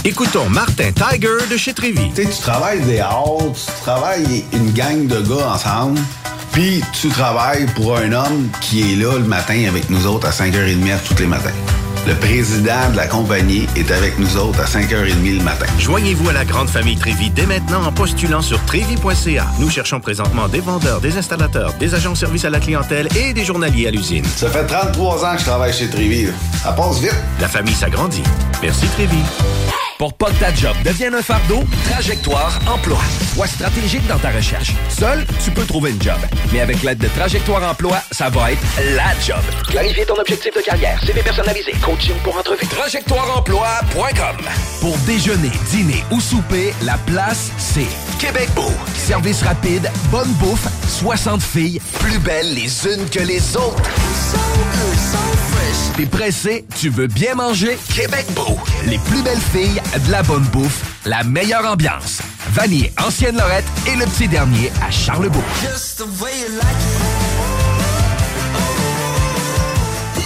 Écoutons 0.03 0.49
Martin 0.49 0.91
Tiger 0.91 1.45
de 1.51 1.57
chez 1.57 1.75
Trévy. 1.75 2.09
Tu 2.15 2.23
sais, 2.23 2.29
tu 2.29 2.41
travailles 2.41 2.81
des 2.81 2.99
heures, 2.99 3.37
tu 3.53 3.81
travailles 3.83 4.43
une 4.51 4.71
gang 4.71 5.05
de 5.05 5.21
gars 5.21 5.53
ensemble, 5.53 5.99
puis 6.51 6.81
tu 6.99 7.09
travailles 7.09 7.67
pour 7.75 7.95
un 7.95 8.11
homme 8.11 8.49
qui 8.61 8.93
est 8.93 8.95
là 8.95 9.13
le 9.19 9.25
matin 9.25 9.63
avec 9.67 9.91
nous 9.91 10.07
autres 10.07 10.27
à 10.27 10.31
5h30 10.31 10.97
tous 11.07 11.19
les 11.19 11.27
matins. 11.27 11.51
Le 12.07 12.15
président 12.15 12.89
de 12.91 12.97
la 12.97 13.05
compagnie 13.05 13.67
est 13.75 13.91
avec 13.91 14.17
nous 14.17 14.37
autres 14.37 14.59
à 14.59 14.65
5h30 14.65 15.37
le 15.37 15.43
matin. 15.43 15.67
Joignez-vous 15.77 16.29
à 16.29 16.33
la 16.33 16.45
grande 16.45 16.69
famille 16.69 16.97
Trévi 16.97 17.29
dès 17.29 17.45
maintenant 17.45 17.85
en 17.85 17.91
postulant 17.91 18.41
sur 18.41 18.59
trévi.ca. 18.65 19.45
Nous 19.59 19.69
cherchons 19.69 19.99
présentement 19.99 20.47
des 20.47 20.61
vendeurs, 20.61 20.99
des 20.99 21.15
installateurs, 21.19 21.73
des 21.73 21.93
agents 21.93 22.13
de 22.13 22.17
service 22.17 22.43
à 22.43 22.49
la 22.49 22.59
clientèle 22.59 23.07
et 23.15 23.33
des 23.33 23.45
journaliers 23.45 23.87
à 23.87 23.91
l'usine. 23.91 24.25
Ça 24.25 24.49
fait 24.49 24.65
33 24.65 25.25
ans 25.25 25.33
que 25.33 25.41
je 25.41 25.45
travaille 25.45 25.73
chez 25.73 25.89
Trévi. 25.89 26.29
Ça 26.63 26.71
passe 26.71 26.99
vite. 26.99 27.15
La 27.39 27.47
famille 27.47 27.75
s'agrandit. 27.75 28.23
Merci 28.63 28.87
Trévi. 28.87 29.19
Pour 30.01 30.13
pas 30.13 30.31
que 30.31 30.39
ta 30.39 30.51
job 30.51 30.75
devienne 30.83 31.13
un 31.13 31.21
fardeau, 31.21 31.63
Trajectoire 31.91 32.59
Emploi. 32.65 32.97
Sois 33.35 33.45
stratégique 33.45 34.07
dans 34.07 34.17
ta 34.17 34.31
recherche. 34.31 34.71
Seul, 34.89 35.23
tu 35.43 35.51
peux 35.51 35.63
trouver 35.63 35.91
une 35.91 36.01
job. 36.01 36.17
Mais 36.51 36.61
avec 36.61 36.81
l'aide 36.81 36.97
de 36.97 37.07
Trajectoire 37.07 37.61
Emploi, 37.69 38.01
ça 38.09 38.27
va 38.29 38.53
être 38.53 38.61
la 38.95 39.13
job. 39.23 39.43
Clarifier 39.69 40.03
ton 40.07 40.15
objectif 40.15 40.55
de 40.55 40.61
carrière, 40.61 40.99
CV 41.05 41.21
personnalisé, 41.21 41.73
coaching 41.83 42.15
pour 42.23 42.35
entrevue. 42.35 42.65
TrajectoireEmploi.com 42.65 44.37
Pour 44.79 44.97
déjeuner, 45.05 45.51
dîner 45.69 46.03
ou 46.09 46.19
souper, 46.19 46.73
la 46.81 46.97
place, 47.05 47.51
c'est 47.59 47.85
Québec 48.17 48.49
Beau. 48.55 48.71
Service 48.95 49.43
rapide, 49.43 49.87
bonne 50.09 50.31
bouffe, 50.39 50.67
60 50.87 51.43
filles, 51.43 51.79
plus 51.99 52.17
belles 52.17 52.55
les 52.55 52.87
unes 52.87 53.07
que 53.07 53.19
les 53.19 53.55
autres. 53.55 53.83
T'es 55.97 56.05
pressé, 56.05 56.65
tu 56.79 56.89
veux 56.89 57.07
bien 57.07 57.35
manger? 57.35 57.77
Québec 57.93 58.25
Beau. 58.33 58.57
Les 58.87 58.97
plus 58.97 59.21
belles 59.21 59.37
filles, 59.37 59.81
de 59.99 60.11
la 60.11 60.23
bonne 60.23 60.43
bouffe, 60.45 60.83
la 61.05 61.23
meilleure 61.23 61.65
ambiance. 61.65 62.21
Vanier, 62.51 62.93
Ancienne 63.05 63.37
Lorette 63.37 63.65
et 63.87 63.95
le 63.95 64.05
petit 64.05 64.27
dernier 64.27 64.71
à 64.85 64.89
Charlebourg. 64.89 65.43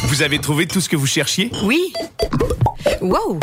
Vous 0.03 0.21
avez 0.21 0.39
trouvé 0.39 0.67
tout 0.67 0.81
ce 0.81 0.87
que 0.87 0.95
vous 0.95 1.07
cherchiez? 1.07 1.51
Oui. 1.63 1.93
Wow. 3.01 3.39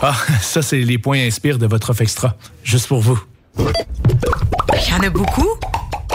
Ah, 0.00 0.14
ça, 0.40 0.62
c'est 0.62 0.78
les 0.78 0.98
points 0.98 1.26
inspire 1.26 1.58
de 1.58 1.66
votre 1.66 1.90
offre 1.90 2.02
extra. 2.02 2.34
Juste 2.62 2.86
pour 2.86 3.00
vous. 3.00 3.20
Il 3.58 4.90
y 4.90 4.94
en 4.94 5.00
a 5.00 5.10
beaucoup. 5.10 5.48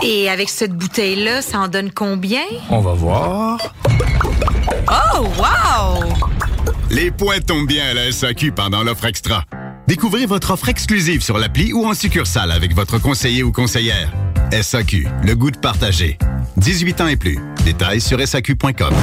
Et 0.01 0.29
avec 0.29 0.49
cette 0.49 0.73
bouteille-là, 0.73 1.41
ça 1.41 1.59
en 1.59 1.67
donne 1.67 1.91
combien? 1.91 2.43
On 2.69 2.79
va 2.79 2.93
voir. 2.93 3.59
Oh, 4.89 5.27
wow! 5.37 6.13
Les 6.91 7.11
points 7.11 7.39
tombent 7.39 7.67
bien 7.67 7.85
à 7.85 7.93
la 7.93 8.11
SAQ 8.11 8.51
pendant 8.51 8.81
l'offre 8.81 9.05
extra. 9.05 9.43
Découvrez 9.87 10.25
votre 10.25 10.51
offre 10.51 10.69
exclusive 10.69 11.21
sur 11.21 11.37
l'appli 11.37 11.71
ou 11.71 11.85
en 11.85 11.93
succursale 11.93 12.51
avec 12.51 12.73
votre 12.73 12.99
conseiller 12.99 13.43
ou 13.43 13.51
conseillère. 13.51 14.11
SAQ, 14.51 15.07
le 15.23 15.35
goût 15.35 15.51
de 15.51 15.57
partager. 15.59 16.17
18 16.57 17.01
ans 17.01 17.07
et 17.07 17.15
plus. 17.15 17.37
Détails 17.63 18.01
sur 18.01 18.19
SAQ.com. 18.19 18.93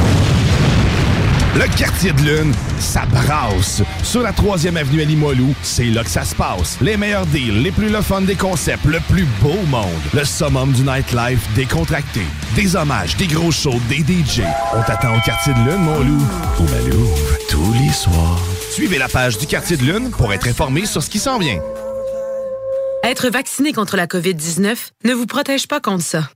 Le 1.56 1.66
quartier 1.74 2.12
de 2.12 2.20
lune, 2.20 2.52
ça 2.78 3.06
brasse. 3.06 3.80
Sur 4.02 4.20
la 4.20 4.32
3e 4.32 4.76
avenue 4.76 5.00
à 5.00 5.04
Limoilou, 5.06 5.54
c'est 5.62 5.86
là 5.86 6.04
que 6.04 6.10
ça 6.10 6.22
se 6.22 6.34
passe. 6.34 6.76
Les 6.82 6.98
meilleurs 6.98 7.24
deals, 7.24 7.62
les 7.62 7.70
plus 7.70 7.88
le 7.88 8.02
fun 8.02 8.20
des 8.20 8.34
concepts, 8.34 8.84
le 8.84 9.00
plus 9.08 9.24
beau 9.40 9.56
monde. 9.70 9.88
Le 10.12 10.22
summum 10.26 10.70
du 10.72 10.82
nightlife 10.82 11.40
décontracté. 11.54 12.20
Des 12.54 12.76
hommages, 12.76 13.16
des 13.16 13.26
gros 13.26 13.50
shows, 13.50 13.80
des 13.88 14.00
DJ. 14.00 14.42
On 14.74 14.82
t'attend 14.82 15.16
au 15.16 15.20
quartier 15.20 15.54
de 15.54 15.60
lune, 15.60 15.78
mon 15.78 16.00
loup. 16.00 16.26
Au 16.58 16.62
Malou, 16.64 17.08
tous 17.48 17.72
les 17.72 17.92
soirs. 17.92 18.38
Suivez 18.70 18.98
la 18.98 19.08
page 19.08 19.38
du 19.38 19.46
quartier 19.46 19.78
de 19.78 19.84
lune 19.84 20.10
pour 20.10 20.34
être 20.34 20.46
informé 20.48 20.84
sur 20.84 21.02
ce 21.02 21.08
qui 21.08 21.18
s'en 21.18 21.38
vient. 21.38 21.62
Être 23.02 23.30
vacciné 23.30 23.72
contre 23.72 23.96
la 23.96 24.06
COVID-19 24.06 24.76
ne 25.04 25.14
vous 25.14 25.26
protège 25.26 25.68
pas 25.68 25.80
contre 25.80 26.04
ça. 26.04 26.28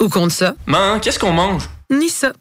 Ou 0.00 0.08
contre 0.08 0.32
ça? 0.32 0.54
Man, 0.66 0.98
qu'est-ce 0.98 1.18
qu'on 1.18 1.32
mange? 1.32 1.64
Ni 1.90 2.08
ça. 2.08 2.32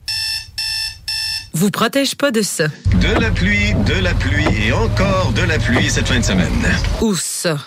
Vous 1.54 1.70
protège 1.70 2.16
pas 2.16 2.32
de 2.32 2.42
ça. 2.42 2.68
De 3.02 3.20
la 3.20 3.32
pluie, 3.32 3.74
de 3.86 4.02
la 4.02 4.14
pluie 4.14 4.46
et 4.66 4.72
encore 4.72 5.34
de 5.34 5.42
la 5.42 5.60
pluie 5.60 5.90
cette 5.90 6.08
fin 6.08 6.20
de 6.20 6.24
semaine. 6.24 6.48
Ou 7.02 7.16
ça. 7.16 7.58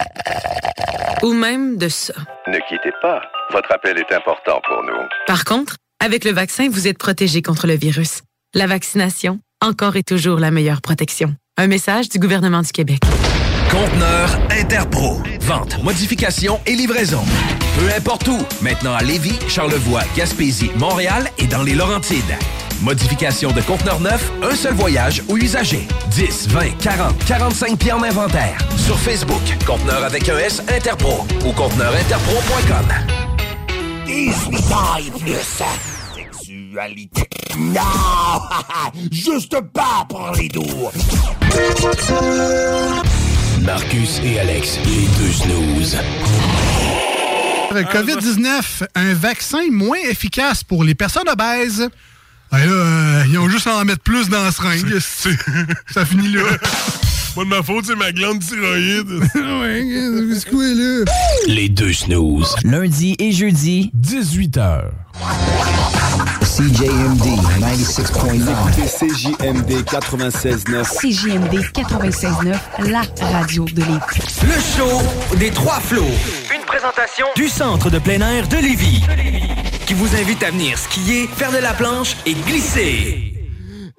Ou 1.23 1.35
même 1.35 1.77
de 1.77 1.91
ça. 1.91 2.15
Ne 2.47 2.59
quittez 2.71 2.93
pas. 3.03 3.21
Votre 3.53 3.71
appel 3.71 3.99
est 3.99 4.15
important 4.15 4.61
pour 4.67 4.83
nous. 4.83 4.99
Par 5.27 5.45
contre, 5.45 5.77
avec 6.03 6.25
le 6.25 6.33
vaccin, 6.33 6.71
vous 6.71 6.89
êtes 6.89 6.99
protégé 6.99 7.43
contre 7.43 7.67
le 7.67 7.75
virus. 7.75 8.23
La 8.55 8.67
vaccination, 8.67 9.41
encore 9.63 9.97
et 9.97 10.03
toujours 10.03 10.39
la 10.39 10.51
meilleure 10.51 10.81
protection. 10.81 11.35
Un 11.59 11.67
message 11.67 12.09
du 12.09 12.19
gouvernement 12.19 12.63
du 12.63 12.73
Québec. 12.73 13.01
Conteneur 13.73 14.39
Interpro. 14.51 15.23
Vente, 15.41 15.83
modification 15.83 16.61
et 16.67 16.73
livraison. 16.73 17.23
Peu 17.79 17.89
importe 17.97 18.29
où. 18.29 18.37
Maintenant 18.61 18.93
à 18.93 19.03
Lévis, 19.03 19.39
Charlevoix, 19.49 20.03
Gaspésie, 20.15 20.71
Montréal 20.77 21.31
et 21.39 21.47
dans 21.47 21.63
les 21.63 21.73
Laurentides. 21.73 22.37
Modification 22.83 23.51
de 23.51 23.63
conteneur 23.63 23.99
neuf, 24.01 24.31
un 24.43 24.55
seul 24.55 24.75
voyage 24.75 25.23
ou 25.31 25.39
usager. 25.39 25.89
10, 26.11 26.49
20, 26.49 26.77
40, 26.83 27.25
45 27.25 27.79
pieds 27.79 27.93
en 27.93 28.03
inventaire. 28.03 28.59
Sur 28.77 28.99
Facebook, 28.99 29.41
conteneur 29.67 30.05
avec 30.05 30.29
un 30.29 30.37
S 30.37 30.63
Interpro 30.69 31.27
ou 31.47 31.53
conteneurinterpro.com. 31.53 32.89
18 34.05 34.73
ans 34.73 34.99
et 34.99 35.11
plus. 35.19 35.63
Sexualité. 36.15 37.23
Non! 37.57 37.81
Juste 39.11 39.59
pas 39.73 40.05
pour 40.11 40.31
les 40.37 40.49
doux. 40.49 40.91
Marcus 43.65 44.21
et 44.25 44.41
Alex, 44.41 44.79
les 44.87 45.07
deux 45.19 45.33
snooze. 45.33 45.97
COVID-19, 47.71 48.85
un 48.95 49.15
vaccin 49.15 49.71
moins 49.71 49.99
efficace 50.11 50.65
pour 50.65 50.83
les 50.83 50.95
personnes 50.95 51.29
obèses. 51.29 51.89
Là, 52.51 52.59
euh, 52.59 53.25
ils 53.29 53.39
ont 53.39 53.49
juste 53.49 53.67
à 53.69 53.77
en 53.77 53.85
mettre 53.85 54.03
plus 54.03 54.29
dans 54.29 54.43
la 54.43 54.51
seringue. 54.51 54.99
Ça 54.99 56.05
finit 56.05 56.33
là. 56.33 56.43
Pas 57.35 57.45
de 57.45 57.49
ma 57.49 57.63
faute, 57.63 57.87
c'est 57.87 57.97
ma 57.97 58.13
glande 58.13 58.41
thyroïde. 58.41 59.09
ouais, 59.35 60.35
c'est 60.35 60.51
quoi 60.51 60.65
là? 60.65 61.05
Les 61.47 61.69
deux 61.69 61.93
snooze. 61.93 62.55
Lundi 62.65 63.17
et 63.19 63.33
jeudi, 63.33 63.91
18h. 63.97 64.91
CJMD 66.43 67.27
96.9. 67.61 68.49
CJMD 68.87 69.85
96.9. 69.85 70.85
CJMD 70.85 71.55
96.9, 71.75 72.91
la 72.91 73.03
radio 73.21 73.65
de 73.65 73.81
Lévis. 73.81 74.43
Le 74.43 74.61
show 74.61 75.37
des 75.37 75.51
trois 75.51 75.81
flots. 75.81 76.05
Une 76.55 76.65
présentation 76.65 77.27
du 77.37 77.49
centre 77.49 77.91
de 77.91 77.99
plein 77.99 78.21
air 78.21 78.49
de 78.49 78.57
Lévis. 78.57 79.03
Qui 79.87 79.95
vous 79.95 80.15
invite 80.17 80.43
à 80.43 80.51
venir 80.51 80.79
skier, 80.79 81.29
faire 81.37 81.53
de 81.53 81.59
la 81.59 81.75
planche 81.75 82.17
et 82.25 82.35
glisser. 82.35 83.32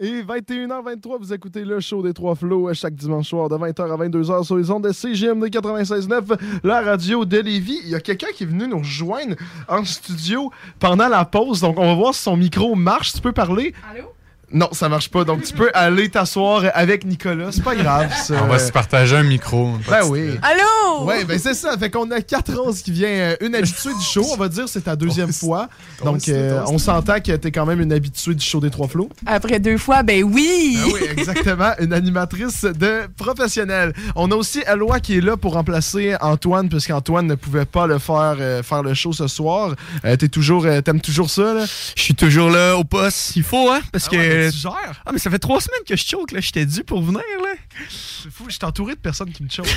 Et 0.04 0.22
21h23, 0.22 1.18
vous 1.18 1.32
écoutez 1.32 1.64
le 1.64 1.80
show 1.80 2.04
des 2.04 2.14
Trois 2.14 2.36
Flots 2.36 2.68
euh, 2.68 2.74
chaque 2.74 2.94
dimanche 2.94 3.30
soir 3.30 3.48
de 3.48 3.56
20h 3.56 3.90
à 3.90 3.96
22h 3.96 4.44
sur 4.44 4.58
les 4.58 4.70
ondes 4.70 4.84
de 4.84 4.92
CGMD 4.92 5.46
96.9, 5.46 6.38
la 6.62 6.82
radio 6.82 7.24
de 7.24 7.38
Lévis. 7.38 7.80
Il 7.86 7.90
y 7.92 7.96
a 7.96 8.02
quelqu'un 8.02 8.28
qui 8.36 8.44
est 8.44 8.48
venu 8.48 8.68
nous 8.68 8.80
rejoindre 8.80 9.38
en 9.70 9.86
studio 9.86 10.52
pendant 10.78 11.08
la 11.08 11.24
pause, 11.24 11.62
donc 11.62 11.80
on 11.80 11.86
va 11.86 11.94
voir 11.94 12.14
si 12.14 12.24
son 12.24 12.36
micro 12.36 12.76
marche. 12.76 13.14
Tu 13.14 13.22
peux 13.22 13.32
parler? 13.32 13.74
Allô? 13.90 14.10
Non, 14.54 14.70
ça 14.72 14.88
marche 14.88 15.10
pas. 15.10 15.24
Donc, 15.24 15.44
tu 15.44 15.54
peux 15.54 15.72
aller 15.74 16.10
t'asseoir 16.10 16.64
avec 16.76 17.06
Nicolas. 17.06 17.48
C'est 17.52 17.64
pas 17.64 17.76
grave, 17.76 18.12
ça. 18.24 18.36
On 18.44 18.48
va 18.48 18.60
se 18.60 18.72
partager 18.72 19.16
un 19.16 19.24
micro. 19.24 19.72
Ben 19.90 20.02
oui. 20.06 20.38
Allô? 20.42 21.06
Ouais, 21.06 21.26
ben 21.26 21.40
c'est 21.40 21.56
ça. 21.56 21.76
Fait 21.78 21.90
qu'on 21.90 22.10
a 22.12 22.22
4 22.22 22.60
ans 22.60 22.72
qui 22.72 22.92
vient, 22.92 23.08
euh, 23.10 23.36
une 23.42 23.56
habituée 23.56 23.94
du 23.98 24.06
show. 24.06 24.26
On 24.32 24.38
va 24.38 24.48
dire 24.50 24.70
c'est 24.70 24.82
ta 24.82 24.96
deuxième 24.96 25.34
fois. 25.34 25.70
Donc, 26.04 26.30
euh, 26.30 26.62
on 26.68 26.78
s'entend 26.78 27.20
que 27.20 27.32
t'es 27.36 27.52
quand 27.52 27.66
même 27.66 27.82
une 27.82 27.92
habituée 27.92 28.36
du 28.36 28.46
show 28.46 28.60
des 28.60 28.70
Trois 28.70 28.88
Flots. 28.88 29.10
Après 29.26 29.60
deux 29.60 29.78
fois, 29.78 30.04
ben 30.04 30.24
oui! 30.24 30.78
Ah 30.80 30.88
oui, 30.94 31.02
exactement. 31.18 31.72
Une 31.80 31.94
animatrice 31.94 32.64
de 32.64 33.08
professionnelle. 33.18 33.94
On 34.16 34.30
a 34.32 34.36
aussi 34.36 34.62
Eloi 34.68 35.00
qui 35.00 35.18
est 35.18 35.22
là 35.22 35.36
pour 35.36 35.54
remplacer 35.54 36.16
Antoine, 36.22 36.70
puisqu'Antoine 36.70 37.26
ne 37.28 37.36
pouvait 37.36 37.66
pas 37.66 37.88
le 37.88 37.98
faire, 37.98 38.36
euh, 38.40 38.62
faire 38.62 38.84
le 38.84 38.94
show 38.94 39.14
ce 39.14 39.28
soir. 39.28 39.74
Euh, 40.06 40.16
t'es 40.16 40.28
toujours, 40.28 40.66
euh, 40.66 40.82
T'aimes 40.82 41.02
toujours 41.02 41.30
ça, 41.30 41.54
là? 41.54 41.66
Je 41.96 42.02
suis 42.02 42.14
toujours 42.16 42.50
là 42.52 42.76
au 42.78 42.84
poste. 42.84 43.36
Il 43.36 43.44
faut, 43.44 43.72
hein? 43.72 43.80
Parce 43.92 44.08
Ah 44.12 44.16
que. 44.16 44.43
Tu 44.52 44.58
gères? 44.58 45.02
Ah, 45.06 45.12
mais 45.12 45.20
ça 45.20 45.30
fait 45.30 45.40
trois 45.40 45.62
semaines 45.62 45.84
que 45.88 45.96
je 45.96 46.06
choke, 46.06 46.32
là. 46.32 46.40
J'étais 46.40 46.66
dû 46.66 46.84
pour 46.84 47.02
venir, 47.02 47.22
là. 47.44 47.54
C'est 47.90 48.32
fou, 48.32 48.46
je 48.48 48.54
suis 48.56 48.66
entouré 48.66 48.96
de 48.96 49.00
personnes 49.00 49.32
qui 49.32 49.44
me 49.44 49.50
choquent. 49.50 49.68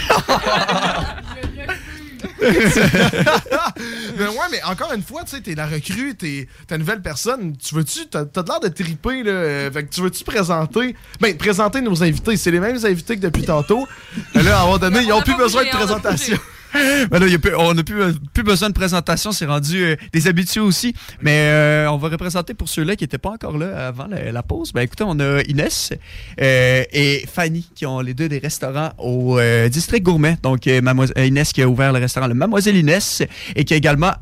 mais 2.41 4.27
ouais, 4.27 4.47
mais 4.51 4.63
encore 4.65 4.93
une 4.93 5.03
fois, 5.03 5.25
tu 5.25 5.31
sais, 5.31 5.41
t'es 5.41 5.55
la 5.55 5.67
recrue, 5.67 6.15
t'es 6.15 6.49
une 6.71 6.79
nouvelle 6.79 7.03
personne. 7.03 7.57
Tu 7.57 7.75
veux-tu, 7.75 8.07
t'as 8.07 8.25
t'as 8.25 8.43
de 8.43 8.49
l'air 8.49 8.61
de 8.61 8.69
triper, 8.69 9.23
là. 9.23 9.71
Fait 9.71 9.85
que 9.85 9.95
tu 9.95 10.01
veux-tu 10.01 10.25
présenter, 10.25 10.97
ben, 11.21 11.37
présenter 11.37 11.81
nos 11.81 12.03
invités. 12.03 12.37
C'est 12.37 12.51
les 12.51 12.61
mêmes 12.61 12.85
invités 12.85 13.17
que 13.17 13.23
depuis 13.23 13.45
tantôt. 13.45 13.87
Mais 14.35 14.43
là, 14.43 14.59
à 14.59 14.63
un 14.63 14.65
moment 14.67 14.79
donné, 14.79 15.03
ils 15.03 15.13
ont 15.13 15.23
plus 15.23 15.37
besoin 15.37 15.65
de 15.65 15.71
présentation. 15.71 16.39
Ben 17.11 17.23
on 17.59 17.75
n'a 17.75 17.83
plus, 17.83 18.43
besoin 18.43 18.69
de 18.69 18.75
présentation, 18.75 19.33
c'est 19.33 19.47
rendu 19.47 19.83
euh, 19.85 19.97
des 20.13 20.29
habitués 20.29 20.61
aussi. 20.61 20.95
Mais 21.21 21.49
euh, 21.51 21.91
on 21.91 21.97
va 21.97 22.09
représenter 22.09 22.55
pour 22.55 22.69
ceux-là 22.69 22.97
qui 22.97 23.05
n'étaient 23.05 23.19
pas 23.19 23.31
encore 23.31 23.59
là 23.59 23.89
avant 23.89 24.07
la, 24.09 24.43
pause. 24.43 24.73
Ben 24.73 24.83
écoutez, 24.83 25.05
on 25.07 25.19
a 25.19 25.43
Inès 25.43 25.93
euh, 26.41 26.85
et 26.93 27.25
Fanny 27.33 27.69
qui 27.75 27.87
ont 27.87 28.01
les 28.01 28.15
deux 28.15 28.29
des 28.29 28.39
restaurants 28.39 28.91
au 28.99 29.39
district 29.69 30.05
gourmet. 30.05 30.37
Donc 30.43 30.67
Inès 30.67 31.53
qui 31.53 31.63
a 31.63 31.69
ouvert 31.69 31.93
le 31.93 31.99
restaurant 31.99 32.27
le 32.27 32.35
Mademoiselle 32.35 32.77
Inès 32.77 33.23
et 33.55 33.65
qui 33.65 33.75
a 33.75 33.77
également 33.77 34.13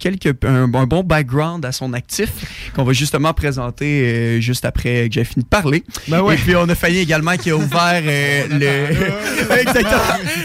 quelques, 0.00 0.44
un, 0.44 0.72
un 0.74 0.86
bon 0.86 1.04
background 1.04 1.64
à 1.64 1.72
son 1.72 1.92
actif 1.92 2.72
qu'on 2.74 2.82
va 2.82 2.92
justement 2.92 3.32
présenter 3.32 4.02
euh, 4.02 4.40
juste 4.40 4.64
après 4.64 5.08
que 5.08 5.14
j'ai 5.14 5.24
fini 5.24 5.44
de 5.44 5.48
parler. 5.48 5.84
Ben 6.08 6.22
ouais. 6.22 6.34
Et 6.34 6.38
puis 6.38 6.56
on 6.56 6.68
a 6.68 6.74
Fanny 6.74 6.98
également 6.98 7.36
qui 7.36 7.50
a 7.50 7.56
ouvert 7.56 8.02
euh, 8.04 8.46
le... 8.50 9.54
Exactement. 9.60 10.00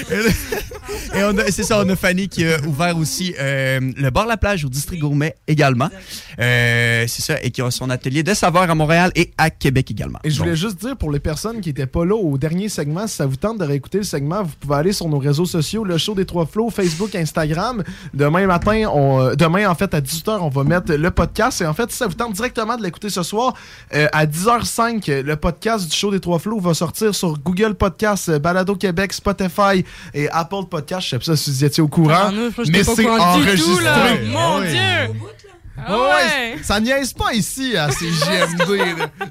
Et 1.16 1.24
on 1.24 1.38
a- 1.38 1.50
c'est 1.52 1.64
ça, 1.64 1.82
on 1.86 1.90
a 1.90 1.96
Fanny 1.96 2.28
qui 2.28 2.46
a 2.46 2.60
ouvert 2.62 2.98
aussi 2.98 3.34
euh, 3.40 3.80
le 3.98 4.10
bar 4.10 4.26
La 4.28 4.38
Plage 4.38 4.66
au 4.66 4.70
district 4.70 5.02
gourmet 5.02 5.36
également. 5.48 5.90
Euh, 6.40 7.06
c'est 7.08 7.22
ça, 7.22 7.36
et 7.42 7.52
qui 7.52 7.62
a 7.62 7.72
son 7.72 7.90
atelier 7.90 8.24
de 8.24 8.34
saveurs 8.34 8.70
à 8.70 8.76
Montréal 8.76 9.12
et 9.16 9.32
à 9.38 9.50
Québec 9.50 9.90
également. 9.92 10.20
Et 10.24 10.30
je 10.30 10.38
voulais 10.38 10.52
Donc, 10.52 10.60
juste 10.60 10.80
dire 10.82 10.98
pour 10.98 11.12
les 11.12 11.20
personnes 11.20 11.62
qui 11.62 11.70
n'étaient 11.70 11.86
pas 11.86 12.06
là 12.06 12.16
au 12.16 12.38
dernier 12.38 12.70
segment, 12.70 13.08
si 13.08 13.16
ça 13.16 13.26
vous 13.26 13.36
tente 13.36 13.58
de 13.60 13.64
réécouter 13.64 14.00
le 14.00 14.04
segment, 14.04 14.44
vous 14.44 14.54
pouvez 14.60 14.76
aller 14.76 14.94
sur 14.94 15.08
nos 15.08 15.20
réseaux 15.20 15.46
sociaux, 15.46 15.84
le 15.84 15.98
show 15.98 16.14
des 16.16 16.26
trois 16.26 16.46
flots, 16.46 16.70
Facebook, 16.70 17.16
Instagram. 17.16 17.84
Demain 18.14 18.46
matin, 18.48 18.86
on, 18.94 19.22
euh, 19.22 19.36
demain 19.36 19.70
en 19.70 19.76
fait 19.76 19.94
à 19.94 20.02
18h, 20.02 20.40
on 20.42 20.50
va 20.50 20.64
mettre 20.64 20.94
le 20.94 21.12
podcast. 21.12 21.62
Et 21.62 21.66
en 21.66 21.74
fait, 21.74 21.92
si 21.92 21.98
ça 21.98 22.08
vous 22.08 22.14
tente 22.14 22.34
directement 22.34 22.78
de 22.78 22.84
l'écouter 22.84 23.10
ce 23.10 23.24
soir, 23.24 23.54
euh, 23.94 24.08
à 24.12 24.26
10h05, 24.26 25.10
euh, 25.10 25.24
le 25.24 25.36
podcast 25.36 25.90
du 25.90 25.96
show 25.96 26.12
des 26.12 26.20
trois 26.20 26.40
flots 26.40 26.60
va 26.60 26.74
sortir 26.74 27.14
sur 27.16 27.38
Google 27.40 27.76
Podcast, 27.76 28.30
Balado 28.40 28.76
Québec, 28.76 29.14
Spotify 29.14 29.84
et 30.14 30.30
Apple 30.30 30.66
Podcast. 30.70 30.85
Je 30.90 31.00
sais 31.10 31.20
pas 31.20 31.36
si 31.36 31.52
vous 31.52 31.64
étiez 31.66 31.84
au 31.84 31.88
courant, 31.88 32.14
Ah, 32.28 32.32
non, 32.32 32.50
mais 32.70 32.84
c'est 32.84 32.96
du 32.96 33.04
tout, 33.04 33.10
enregistré. 33.10 33.84
là. 33.84 34.06
Ouais, 34.14 34.24
Mon 34.26 34.60
ouais. 34.60 34.70
Dieu! 34.72 35.16
Ah 35.88 35.98
Ouais, 35.98 36.00
ouais. 36.00 36.56
Ça 36.64 36.80
niaise 36.80 37.14
pas 37.14 37.34
ici 37.34 37.76
à 37.78 37.92
CGMD. 37.92 38.98
là. 38.98 39.10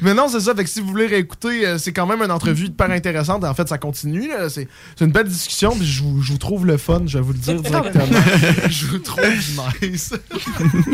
Mais 0.00 0.14
non, 0.14 0.28
c'est 0.28 0.40
ça. 0.40 0.54
Fait 0.54 0.64
que 0.64 0.70
si 0.70 0.80
vous 0.80 0.88
voulez 0.88 1.06
réécouter, 1.06 1.66
euh, 1.66 1.78
c'est 1.78 1.92
quand 1.92 2.06
même 2.06 2.22
une 2.22 2.30
entrevue 2.30 2.66
hyper 2.66 2.90
intéressante. 2.90 3.44
En 3.44 3.54
fait, 3.54 3.68
ça 3.68 3.78
continue. 3.78 4.28
là. 4.28 4.48
C'est 4.48 4.68
une 5.00 5.12
belle 5.12 5.28
discussion. 5.28 5.76
Puis 5.76 5.86
je 5.86 6.02
vous, 6.02 6.22
je 6.22 6.32
vous 6.32 6.38
trouve 6.38 6.66
le 6.66 6.76
fun, 6.78 7.02
je 7.06 7.18
vais 7.18 7.24
vous 7.24 7.32
le 7.32 7.38
dire 7.38 7.60
directement. 7.60 8.20
je 8.70 8.86
vous 8.86 8.98
trouve 8.98 9.24
nice. 9.82 10.12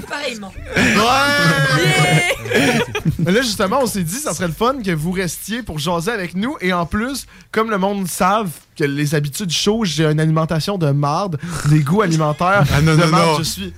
Pareillement. 0.08 0.52
Ouais! 0.76 2.72
Mais 3.18 3.32
là, 3.32 3.42
justement, 3.42 3.80
on 3.82 3.86
s'est 3.86 4.02
dit, 4.02 4.16
ça 4.16 4.34
serait 4.34 4.48
le 4.48 4.54
fun 4.54 4.76
que 4.84 4.90
vous 4.90 5.12
restiez 5.12 5.62
pour 5.62 5.78
jaser 5.78 6.10
avec 6.10 6.34
nous. 6.34 6.56
Et 6.60 6.72
en 6.72 6.86
plus, 6.86 7.26
comme 7.52 7.70
le 7.70 7.78
monde 7.78 8.08
savent 8.08 8.50
que 8.78 8.84
les 8.84 9.14
habitudes 9.14 9.50
chaudes, 9.50 9.86
j'ai 9.86 10.04
une 10.06 10.20
alimentation 10.20 10.78
de 10.78 10.90
marde, 10.90 11.38
des 11.68 11.80
goûts 11.80 12.02
alimentaires 12.02 12.64
Ah 12.72 12.80
non, 12.80 12.94
de 12.96 13.00
non, 13.02 13.08
marde. 13.08 13.26
non. 13.32 13.38
Je 13.38 13.42
suis. 13.42 13.72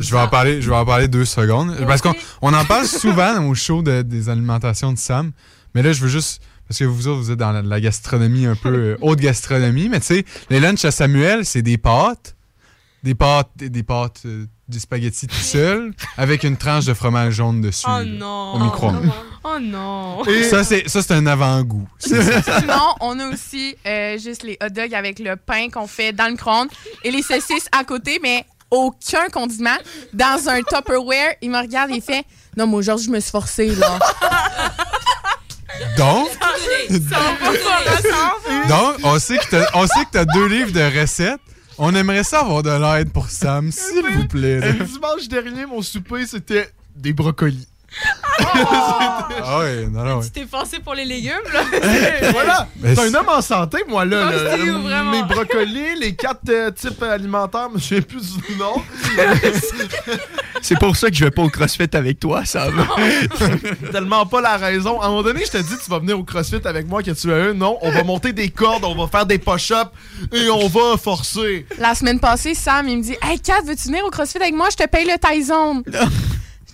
Je 0.00 0.10
vais 0.12 0.18
en 0.20 0.28
parler, 0.28 0.62
je 0.62 0.70
vais 0.70 0.76
en 0.76 0.84
parler 0.86 1.08
deux 1.08 1.24
secondes. 1.24 1.76
Parce 1.86 2.00
qu'on 2.00 2.14
on 2.42 2.52
en 2.54 2.64
parle 2.64 2.86
souvent 2.86 3.44
au 3.46 3.54
show 3.54 3.82
de- 3.82 4.02
des 4.02 4.28
alimentations 4.28 4.92
de 4.92 4.98
Sam. 4.98 5.32
Mais 5.74 5.82
là, 5.82 5.92
je 5.92 6.00
veux 6.00 6.08
juste. 6.08 6.40
Parce 6.68 6.78
que 6.80 6.84
vous 6.84 7.08
autres, 7.08 7.20
vous 7.20 7.30
êtes 7.30 7.38
dans 7.38 7.50
la, 7.52 7.62
la 7.62 7.80
gastronomie 7.80 8.44
un 8.46 8.54
peu 8.54 8.68
euh, 8.68 8.96
haute 9.00 9.20
gastronomie. 9.20 9.88
Mais 9.88 10.00
tu 10.00 10.06
sais, 10.06 10.24
les 10.50 10.60
lunchs 10.60 10.84
à 10.84 10.90
Samuel, 10.90 11.44
c'est 11.46 11.62
des 11.62 11.78
pâtes. 11.78 12.36
Des 13.02 13.14
pâtes, 13.14 13.50
des, 13.56 13.82
pâtes, 13.84 14.22
euh, 14.26 14.46
des 14.66 14.80
spaghettis 14.80 15.28
tout 15.28 15.34
seul, 15.36 15.94
avec 16.16 16.42
une 16.42 16.56
tranche 16.56 16.84
de 16.84 16.94
fromage 16.94 17.34
jaune 17.34 17.60
dessus. 17.60 17.86
Oh 17.88 17.98
là, 18.00 18.04
non! 18.04 18.54
Au 18.54 18.58
micro-ondes. 18.58 19.12
Oh 19.44 19.58
non! 19.60 20.24
Ça, 20.50 20.64
c'est 20.64 20.88
ça, 20.88 21.00
c'est 21.00 21.14
un 21.14 21.26
avant-goût. 21.26 21.88
Sinon, 22.00 22.94
on 23.00 23.20
a 23.20 23.28
aussi 23.28 23.76
euh, 23.86 24.18
juste 24.18 24.42
les 24.42 24.58
hot 24.60 24.70
dogs 24.70 24.94
avec 24.94 25.20
le 25.20 25.36
pain 25.36 25.68
qu'on 25.70 25.86
fait 25.86 26.12
dans 26.12 26.24
le 26.24 26.32
micro-ondes 26.32 26.68
et 27.04 27.10
les 27.12 27.22
saucisses 27.22 27.68
à 27.70 27.84
côté, 27.84 28.18
mais 28.20 28.44
aucun 28.70 29.28
condiment. 29.32 29.78
Dans 30.12 30.48
un 30.48 30.60
Tupperware, 30.62 31.34
il 31.40 31.50
me 31.50 31.58
regarde 31.58 31.90
et 31.92 31.94
il 31.94 32.02
fait 32.02 32.24
Non, 32.56 32.66
moi, 32.66 32.80
aujourd'hui, 32.80 33.06
je 33.06 33.10
me 33.12 33.20
suis 33.20 33.30
forcé, 33.30 33.74
là. 33.76 33.98
Donc, 35.96 36.28
donc 38.68 38.96
on 39.04 39.18
sait 39.18 39.38
que 39.38 39.48
t'as- 39.50 39.68
on 39.74 39.86
sait 39.86 40.04
que 40.06 40.10
tu 40.12 40.18
as 40.18 40.24
deux 40.24 40.46
livres 40.46 40.72
de 40.72 41.00
recettes. 41.00 41.40
On 41.80 41.94
aimerait 41.94 42.24
ça 42.24 42.40
avoir 42.40 42.64
de 42.64 42.70
l'aide 42.70 43.12
pour 43.12 43.30
Sam, 43.30 43.70
s'il 43.72 44.02
vous 44.02 44.26
plaît. 44.26 44.60
Euh, 44.62 44.84
dimanche 44.84 45.28
dernier, 45.28 45.64
mon 45.64 45.80
souper, 45.80 46.26
c'était 46.26 46.68
des 46.96 47.12
brocolis. 47.12 47.68
Ah 48.40 49.58
ouais, 49.60 49.86
non, 49.90 50.04
non, 50.04 50.16
ouais. 50.18 50.24
Tu 50.24 50.30
t'es 50.30 50.46
forcé 50.46 50.78
pour 50.80 50.94
les 50.94 51.04
légumes, 51.04 51.32
là? 51.52 51.60
voilà! 52.32 52.68
Mais 52.80 52.94
T'es 52.94 53.00
un 53.00 53.08
c'est- 53.10 53.16
homme 53.16 53.28
en 53.28 53.40
santé, 53.40 53.78
moi, 53.88 54.04
là. 54.04 54.30
Là. 54.30 54.56
c'est 54.56 54.62
où, 54.70 54.82
vraiment? 54.82 55.10
Mes 55.10 55.22
brocolis, 55.22 55.96
les 56.00 56.14
quatre 56.14 56.40
euh, 56.48 56.70
types 56.70 57.02
alimentaires, 57.02 57.68
je 57.76 57.80
sais 57.80 58.00
plus 58.00 58.36
du 58.36 58.56
nom. 58.56 58.74
C'est 60.60 60.78
pour 60.78 60.96
ça 60.96 61.08
que 61.08 61.14
je 61.14 61.24
vais 61.24 61.30
pas 61.30 61.42
au 61.42 61.48
CrossFit 61.48 61.88
avec 61.92 62.18
toi, 62.18 62.44
ça 62.44 62.68
va. 62.68 62.84
Tellement 63.92 64.26
pas 64.26 64.40
la 64.40 64.56
raison. 64.56 65.00
À 65.00 65.06
un 65.06 65.08
moment 65.10 65.22
donné, 65.22 65.44
je 65.44 65.52
te 65.52 65.58
dis, 65.58 65.74
tu 65.82 65.88
vas 65.90 66.00
venir 66.00 66.18
au 66.18 66.24
CrossFit 66.24 66.60
avec 66.64 66.86
moi, 66.88 67.02
que 67.02 67.12
tu 67.12 67.32
as 67.32 67.36
un. 67.36 67.54
Non, 67.54 67.78
on 67.80 67.90
va 67.92 68.02
monter 68.02 68.32
des 68.32 68.48
cordes, 68.50 68.84
on 68.84 68.94
va 68.96 69.06
faire 69.06 69.24
des 69.24 69.38
push-ups 69.38 69.90
et 70.32 70.50
on 70.50 70.66
va 70.68 70.96
forcer. 70.96 71.64
La 71.78 71.94
semaine 71.94 72.18
passée, 72.18 72.54
Sam, 72.54 72.88
il 72.88 72.98
me 72.98 73.02
dit 73.02 73.16
Hey, 73.22 73.38
Kat, 73.38 73.60
veux-tu 73.64 73.84
venir 73.88 74.04
au 74.04 74.10
CrossFit 74.10 74.38
avec 74.38 74.54
moi? 74.54 74.68
Je 74.70 74.76
te 74.76 74.88
paye 74.88 75.06
le 75.06 75.16
Tyson. 75.16 75.82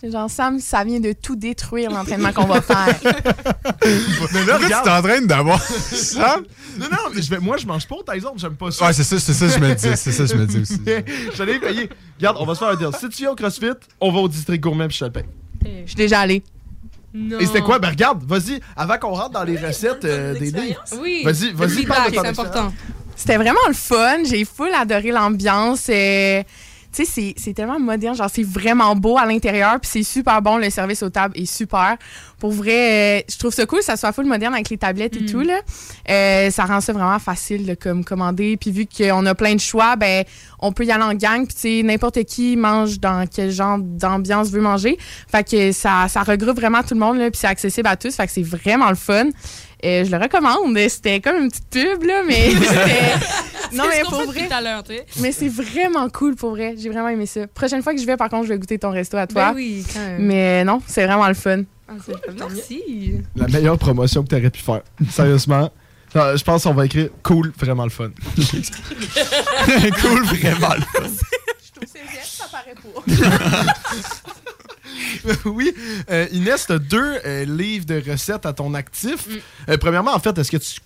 J'étais 0.04 0.18
genre, 0.18 0.30
Sam, 0.30 0.60
ça 0.60 0.84
vient 0.84 1.00
de 1.00 1.12
tout 1.12 1.34
détruire 1.34 1.90
l'entraînement 1.90 2.30
qu'on 2.32 2.44
va 2.44 2.60
faire. 2.60 2.94
Mais 3.04 3.10
là, 3.10 3.98
Pourquoi 4.18 4.58
tu 4.58 4.64
regarde. 4.64 4.84
t'entraînes 4.84 5.26
d'avoir 5.26 5.62
Sam? 5.62 6.44
Non, 6.78 6.86
non, 6.90 6.98
mais 7.14 7.22
je 7.22 7.30
vais, 7.30 7.38
moi, 7.38 7.56
je 7.56 7.66
mange 7.66 7.86
pas 7.86 7.94
au 7.94 8.02
Tyson, 8.02 8.32
j'aime 8.36 8.56
pas 8.56 8.70
ça. 8.70 8.86
Ouais, 8.86 8.92
c'est 8.92 9.04
ça, 9.04 9.18
c'est 9.18 9.32
ça, 9.32 9.48
je 9.48 9.58
me 9.60 9.74
dis. 9.74 9.96
C'est 9.96 10.12
ça, 10.12 10.26
je 10.26 10.34
me 10.34 10.44
dis 10.44 10.58
aussi. 10.58 10.80
J'allais 11.36 11.60
payer. 11.60 11.88
Regarde, 12.18 12.36
on 12.40 12.44
va 12.44 12.54
se 12.54 12.58
faire 12.58 12.68
un 12.68 12.74
deal. 12.74 12.88
Si 12.98 13.08
tu 13.08 13.22
viens 13.22 13.30
au 13.30 13.34
CrossFit, 13.36 13.70
on 14.00 14.10
va 14.10 14.18
au 14.18 14.28
district 14.28 14.60
gourmet 14.62 14.88
puis 14.88 14.96
je 14.96 15.00
te 15.00 15.04
le 15.04 15.12
paye. 15.12 15.24
Je 15.64 15.86
suis 15.86 15.94
déjà 15.94 16.20
allée. 16.20 16.42
Non. 17.14 17.38
Et 17.38 17.46
c'était 17.46 17.60
quoi? 17.60 17.78
Ben 17.78 17.90
regarde, 17.90 18.24
vas-y, 18.24 18.60
avant 18.76 18.98
qu'on 18.98 19.14
rentre 19.14 19.30
dans 19.30 19.44
les 19.44 19.56
recettes 19.56 20.04
euh, 20.04 20.34
des 20.36 20.50
livres. 20.50 20.82
Oui. 21.00 21.22
Vas-y, 21.24 21.52
vas-y, 21.52 21.82
Le 21.82 21.86
parle 21.86 22.10
de 22.10 22.16
ton 22.16 22.22
c'est 22.22 22.28
important. 22.28 22.72
C'était 23.14 23.36
vraiment 23.36 23.60
le 23.68 23.74
fun. 23.74 24.24
J'ai 24.24 24.44
full 24.44 24.74
adoré 24.74 25.12
l'ambiance. 25.12 25.86
Euh, 25.88 26.42
tu 26.94 27.04
sais, 27.04 27.34
c'est- 27.36 27.52
tellement 27.54 27.78
moderne. 27.80 28.16
Genre, 28.16 28.30
c'est 28.32 28.42
vraiment 28.46 28.94
beau 28.96 29.16
à 29.18 29.26
l'intérieur. 29.26 29.78
Puis 29.80 29.90
c'est 29.92 30.02
super 30.02 30.40
bon. 30.42 30.56
Le 30.58 30.70
service 30.70 31.02
aux 31.02 31.10
tables 31.10 31.38
est 31.38 31.46
super. 31.46 31.96
Pour 32.38 32.52
vrai, 32.52 33.18
euh, 33.18 33.22
je 33.30 33.38
trouve 33.38 33.52
ça 33.52 33.64
cool 33.66 33.78
que 33.78 33.84
ça 33.84 33.96
soit 33.96 34.12
full 34.12 34.26
moderne 34.26 34.54
avec 34.54 34.68
les 34.70 34.76
tablettes 34.78 35.16
et 35.16 35.24
tout. 35.24 35.40
Là. 35.40 35.60
Euh, 36.10 36.50
ça 36.50 36.64
rend 36.64 36.80
ça 36.80 36.92
vraiment 36.92 37.18
facile 37.18 37.64
de 37.66 37.74
comme, 37.74 38.04
commander. 38.04 38.56
Puis 38.56 38.70
vu 38.70 38.86
qu'on 38.86 39.24
a 39.26 39.34
plein 39.34 39.54
de 39.54 39.60
choix, 39.60 39.96
ben 39.96 40.24
on 40.58 40.72
peut 40.72 40.84
y 40.84 40.90
aller 40.92 41.04
en 41.04 41.14
gang. 41.14 41.46
Puis 41.46 41.54
tu 41.54 41.60
sais, 41.60 41.82
n'importe 41.82 42.24
qui 42.24 42.56
mange 42.56 42.98
dans 43.00 43.26
quel 43.26 43.50
genre 43.50 43.78
d'ambiance 43.78 44.50
veut 44.50 44.60
manger. 44.60 44.98
Fait 45.30 45.48
que 45.48 45.72
ça, 45.72 46.06
ça 46.08 46.22
regroupe 46.22 46.56
vraiment 46.56 46.82
tout 46.82 46.94
le 46.94 47.00
monde. 47.00 47.18
Là, 47.18 47.30
puis 47.30 47.38
c'est 47.40 47.46
accessible 47.46 47.88
à 47.88 47.96
tous. 47.96 48.14
Fait 48.14 48.26
que 48.26 48.32
c'est 48.32 48.42
vraiment 48.42 48.88
le 48.90 48.96
fun. 48.96 49.26
Euh, 49.84 50.04
je 50.04 50.10
le 50.10 50.16
recommande. 50.16 50.76
C'était 50.88 51.20
comme 51.20 51.36
une 51.42 51.48
petite 51.50 51.68
pub, 51.70 52.02
là, 52.04 52.22
mais 52.26 52.50
c'était... 52.50 53.14
Non, 53.72 53.84
C'est 53.90 53.98
mais 53.98 54.02
pour 54.04 54.10
fait 54.20 54.24
vrai... 54.26 54.26
depuis 54.34 54.48
tout 54.48 54.54
à 54.54 54.60
l'heure, 54.60 54.82
tu 54.82 54.94
sais. 54.94 55.04
Mais 55.20 55.32
c'est 55.32 55.48
vraiment 55.48 56.08
cool, 56.08 56.36
pour 56.36 56.50
vrai. 56.50 56.74
J'ai 56.78 56.88
vraiment 56.90 57.08
aimé 57.08 57.26
ça. 57.26 57.46
Prochaine 57.48 57.82
fois 57.82 57.92
que 57.94 58.00
je 58.00 58.06
vais, 58.06 58.16
par 58.16 58.28
contre, 58.30 58.44
je 58.44 58.50
vais 58.50 58.58
goûter 58.58 58.78
ton 58.78 58.90
resto 58.90 59.16
à 59.16 59.26
toi. 59.26 59.48
Ben 59.50 59.54
oui, 59.56 59.84
quand 59.92 60.00
même. 60.00 60.22
Mais 60.22 60.64
non, 60.64 60.80
c'est 60.86 61.04
vraiment 61.04 61.26
le 61.28 61.34
fun. 61.34 61.62
Ah, 61.88 61.92
c'est 62.04 62.12
le 62.12 62.38
fun. 62.38 62.46
Merci. 62.54 63.14
La 63.36 63.48
meilleure 63.48 63.78
promotion 63.78 64.22
que 64.22 64.28
t'aurais 64.28 64.50
pu 64.50 64.60
faire. 64.62 64.82
Sérieusement. 65.10 65.70
Euh, 66.16 66.36
Je 66.36 66.44
pense 66.44 66.62
qu'on 66.62 66.74
va 66.74 66.86
écrire 66.86 67.08
cool, 67.24 67.52
vraiment 67.58 67.84
le 67.84 67.90
fun. 67.90 68.10
cool, 68.36 70.22
vraiment 70.24 70.74
le 70.74 71.00
fun. 71.00 71.08
ça 72.22 72.44
paraît 72.50 72.74
pas. 72.74 73.72
oui, 75.44 75.72
euh, 76.10 76.26
Inès, 76.32 76.66
t'as 76.66 76.78
deux 76.78 77.18
euh, 77.24 77.44
livres 77.44 77.86
de 77.86 78.02
recettes 78.10 78.46
à 78.46 78.52
ton 78.52 78.74
actif. 78.74 79.26
Mm. 79.26 79.32
Euh, 79.70 79.76
premièrement, 79.78 80.14
en 80.14 80.18
fait, 80.18 80.36
est-ce 80.38 80.50
que 80.50 80.56
tu, 80.56 80.80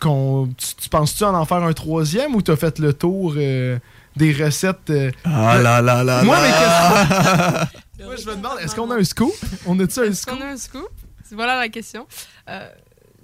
tu, 0.57 0.75
tu 0.83 0.89
penses-tu 0.89 1.25
en 1.25 1.35
en 1.35 1.45
faire 1.45 1.63
un 1.63 1.73
troisième 1.73 2.35
ou 2.35 2.43
t'as 2.43 2.57
fait 2.57 2.79
le 2.79 2.93
tour 2.93 3.35
euh, 3.37 3.79
des 4.17 4.33
recettes? 4.33 4.91
euh, 4.91 5.11
Ah 5.25 5.59
là 5.63 5.81
là 5.83 6.03
là 6.05 6.23
Moi, 6.23 6.37
là. 6.37 6.43
mais 6.43 6.49
qu'est-ce 6.51 8.05
Moi, 8.05 8.17
je 8.17 8.27
me 8.31 8.37
demande, 8.37 8.59
est-ce 8.61 8.75
qu'on 8.75 8.91
a 8.91 8.97
un 8.97 9.05
scoop? 9.05 9.33
On 9.67 9.79
a-tu 9.81 9.99
un 10.01 10.05
Est-ce 10.05 10.23
scoop? 10.23 10.39
qu'on 10.39 10.45
a 10.45 10.49
un 10.49 10.57
scoop? 10.57 10.89
Voilà 11.33 11.57
la 11.59 11.69
question. 11.69 12.07
Euh, 12.49 12.69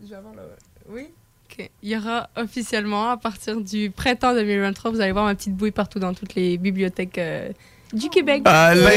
je 0.02 0.11
vais 0.11 0.16
avoir 0.16 0.35
le- 0.35 0.93
Oui? 0.93 1.06
Ok. 1.51 1.70
Il 1.82 1.89
y 1.90 1.97
aura 1.97 2.28
officiellement, 2.36 3.11
à 3.11 3.16
partir 3.16 3.61
du 3.61 3.90
printemps 3.90 4.35
2023, 4.35 4.90
vous 4.90 5.01
allez 5.01 5.12
voir 5.12 5.24
ma 5.24 5.35
petite 5.36 5.55
bouille 5.55 5.70
partout 5.70 6.01
dans 6.01 6.12
toutes 6.12 6.35
les 6.35 6.59
bibliothèques 6.59 7.16
euh, 7.19 7.48
du 7.93 8.09
Québec. 8.11 8.43
Allez! 8.44 8.90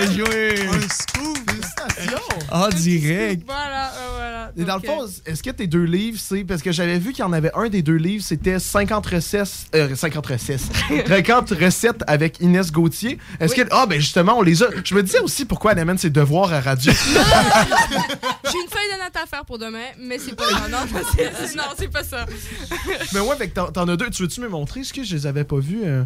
Bien 0.00 0.12
joué! 0.12 0.54
Un 0.68 0.80
scoop, 0.88 1.38
félicitations! 1.50 2.38
En 2.50 2.68
direct! 2.68 3.42
Voilà, 3.46 3.88
euh, 3.88 4.08
voilà. 4.16 4.52
Et 4.56 4.64
dans 4.64 4.76
le 4.76 4.82
fond, 4.82 5.06
est-ce 5.26 5.42
que 5.42 5.50
tes 5.50 5.66
deux 5.66 5.84
livres, 5.84 6.18
c'est. 6.20 6.44
Parce 6.44 6.62
que 6.62 6.72
j'avais 6.72 6.98
vu 6.98 7.12
qu'il 7.12 7.20
y 7.20 7.26
en 7.26 7.32
avait 7.32 7.50
un 7.54 7.68
des 7.68 7.82
deux 7.82 7.96
livres, 7.96 8.24
c'était 8.26 8.58
50 8.58 9.06
recettes. 9.06 9.48
euh, 9.74 9.94
50 9.94 10.26
recettes. 10.26 10.60
50 11.06 11.50
recettes 11.50 12.02
avec 12.06 12.40
Inès 12.40 12.72
Gauthier. 12.72 13.18
Est-ce 13.40 13.54
que. 13.54 13.62
Ah, 13.70 13.86
ben 13.86 14.00
justement, 14.00 14.38
on 14.38 14.42
les 14.42 14.62
a. 14.62 14.66
Je 14.84 14.94
me 14.94 15.02
disais 15.02 15.20
aussi 15.20 15.44
pourquoi 15.44 15.72
elle 15.72 15.78
amène 15.80 15.98
ses 15.98 16.10
devoirs 16.10 16.52
à 16.52 16.60
radio. 16.60 16.92
J'ai 18.50 18.58
une 18.58 18.68
feuille 18.70 18.90
de 18.94 19.02
notes 19.04 19.16
à 19.22 19.26
faire 19.26 19.44
pour 19.44 19.58
demain, 19.58 19.78
mais 20.00 20.18
c'est 20.18 20.34
pas 20.34 20.48
ça. 20.48 20.68
Non, 20.68 20.78
non, 21.56 21.62
c'est 21.76 21.88
pas 21.88 22.04
ça. 22.04 22.24
Mais 23.12 23.20
ouais, 23.20 23.36
fait 23.36 23.48
que 23.48 23.54
t'en- 23.54 23.66
as 23.88 23.96
deux. 23.96 24.10
Tu 24.10 24.22
veux-tu 24.22 24.40
me 24.40 24.48
montrer 24.48 24.82
ce 24.84 24.92
que 24.92 25.04
je 25.04 25.14
les 25.14 25.26
avais 25.26 25.44
pas 25.44 25.58
vus? 25.58 25.82
euh? 25.84 26.04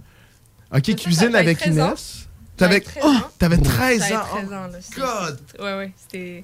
Ok, 0.75 0.95
cuisine 0.97 1.35
avec 1.37 1.59
13 1.59 1.79
ans. 1.81 1.87
Inès. 1.89 2.29
T'avais 2.63 2.81
J'avais 2.85 3.01
13 3.01 3.03
oh, 3.05 3.09
ans. 3.09 3.31
t'avais 3.39 3.57
13 3.59 4.01
J'avais 4.01 4.15
ans. 4.17 4.25
13 4.31 4.47
Oh, 4.51 4.55
ans, 4.55 4.67
là. 4.69 4.79
C'était- 4.81 5.01
God! 5.01 5.41
Ouais, 5.61 5.75
ouais, 5.79 5.91
c'était. 5.97 6.43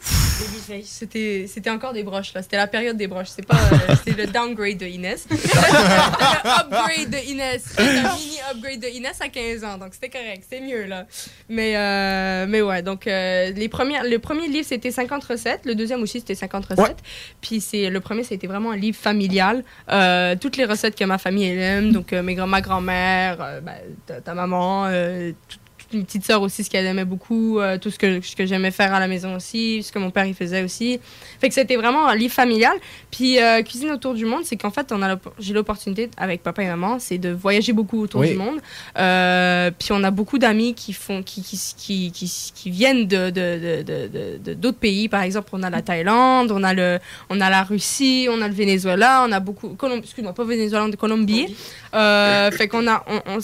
C'était 0.84 1.46
c'était 1.48 1.70
encore 1.70 1.92
des 1.92 2.02
broches, 2.02 2.34
là. 2.34 2.42
C'était 2.42 2.56
la 2.56 2.66
période 2.66 2.96
des 2.96 3.06
broches. 3.06 3.28
C'est 3.34 3.46
pas. 3.46 3.56
euh, 3.56 3.94
C'était 4.04 4.26
le 4.26 4.32
downgrade 4.32 4.78
de 4.78 4.86
Inès. 4.86 5.26
le 5.30 5.36
upgrade 5.36 7.10
de 7.10 7.30
Inès. 7.30 7.62
C'était 7.64 7.82
un 7.82 8.14
mini 8.16 8.38
upgrade 8.52 8.80
de 8.80 8.88
Inès 8.88 9.20
à 9.20 9.28
15 9.28 9.64
ans. 9.64 9.78
Donc 9.78 9.94
c'était 9.94 10.08
correct. 10.10 10.44
C'était 10.48 10.64
mieux, 10.64 10.84
là. 10.84 11.06
Mais, 11.48 11.76
euh, 11.76 12.46
mais 12.48 12.62
ouais, 12.62 12.82
donc 12.82 13.06
euh, 13.06 13.50
les 13.52 13.68
premières, 13.68 14.04
le 14.04 14.18
premier 14.18 14.48
livre, 14.48 14.66
c'était 14.66 14.90
50 14.90 15.24
recettes. 15.24 15.62
Le 15.64 15.74
deuxième 15.74 16.02
aussi, 16.02 16.20
c'était 16.20 16.34
50 16.34 16.66
recettes. 16.66 16.98
Puis 17.40 17.60
c'est 17.60 17.90
le 17.90 18.00
premier, 18.00 18.24
c'était 18.24 18.46
vraiment 18.46 18.72
un 18.72 18.76
livre 18.76 18.96
familial. 18.98 19.64
Euh, 19.90 20.34
toutes 20.40 20.56
les 20.56 20.64
recettes 20.64 20.96
que 20.96 21.04
ma 21.04 21.18
famille 21.18 21.46
elle 21.46 21.58
aime. 21.58 21.92
Donc 21.92 22.12
euh, 22.12 22.22
mes 22.22 22.34
ma 22.38 22.60
grand-mère, 22.60 23.38
euh, 23.40 23.60
ben, 23.60 23.74
ta, 24.06 24.20
ta 24.20 24.32
maman, 24.34 24.86
euh, 24.86 25.32
tout- 25.48 25.58
une 25.92 26.04
petite 26.04 26.24
sœur 26.24 26.42
aussi, 26.42 26.64
ce 26.64 26.70
qu'elle 26.70 26.84
aimait 26.86 27.04
beaucoup, 27.04 27.58
euh, 27.60 27.78
tout 27.78 27.90
ce 27.90 27.98
que, 27.98 28.20
ce 28.20 28.36
que 28.36 28.44
j'aimais 28.44 28.70
faire 28.70 28.92
à 28.92 29.00
la 29.00 29.08
maison 29.08 29.34
aussi, 29.36 29.82
ce 29.82 29.90
que 29.90 29.98
mon 29.98 30.10
père 30.10 30.26
il 30.26 30.34
faisait 30.34 30.62
aussi. 30.62 31.00
Fait 31.40 31.48
que 31.48 31.54
c'était 31.54 31.76
vraiment 31.76 32.06
un 32.06 32.14
livre 32.14 32.34
familial. 32.34 32.74
Puis 33.10 33.40
euh, 33.40 33.62
Cuisine 33.62 33.90
autour 33.90 34.14
du 34.14 34.26
monde, 34.26 34.42
c'est 34.44 34.56
qu'en 34.56 34.70
fait, 34.70 34.92
on 34.92 35.02
a 35.02 35.16
j'ai 35.38 35.54
l'opportunité 35.54 36.10
avec 36.16 36.42
papa 36.42 36.62
et 36.62 36.66
maman, 36.66 36.98
c'est 36.98 37.18
de 37.18 37.30
voyager 37.30 37.72
beaucoup 37.72 38.00
autour 38.02 38.20
Oui. 38.20 38.30
du 38.32 38.36
monde. 38.36 38.60
Euh, 38.98 39.70
puis 39.78 39.88
on 39.92 40.04
a 40.04 40.10
beaucoup 40.10 40.38
d'amis 40.38 40.74
qui 40.74 40.92
font, 40.92 41.22
qui, 41.22 41.42
qui, 41.42 41.58
qui, 41.76 42.12
qui, 42.12 42.52
qui 42.54 42.70
viennent 42.70 43.06
de, 43.06 43.30
de, 43.30 44.38
de, 44.44 44.54
d'autres 44.54 44.78
pays. 44.78 45.08
Par 45.08 45.22
exemple, 45.22 45.48
on 45.52 45.62
a 45.62 45.70
la 45.70 45.82
Thaïlande, 45.82 46.52
on 46.52 46.62
a 46.64 46.74
le, 46.74 46.98
on 47.30 47.40
a 47.40 47.48
la 47.48 47.62
Russie, 47.62 48.28
on 48.30 48.42
a 48.42 48.48
le 48.48 48.54
Venezuela, 48.54 49.24
on 49.26 49.32
a 49.32 49.40
beaucoup, 49.40 49.68
Colom- 49.78 49.98
excuse-moi, 50.00 50.34
pas 50.34 50.44
Venezuela, 50.44 50.88
de 50.88 50.96
Colombie. 50.96 51.54
Fait 51.92 52.68
qu'on 52.68 52.86
a, 52.88 53.04
on, 53.08 53.38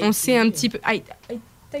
on, 0.00 0.12
sait 0.12 0.38
un 0.38 0.48
petit 0.50 0.68
peu, 0.70 0.78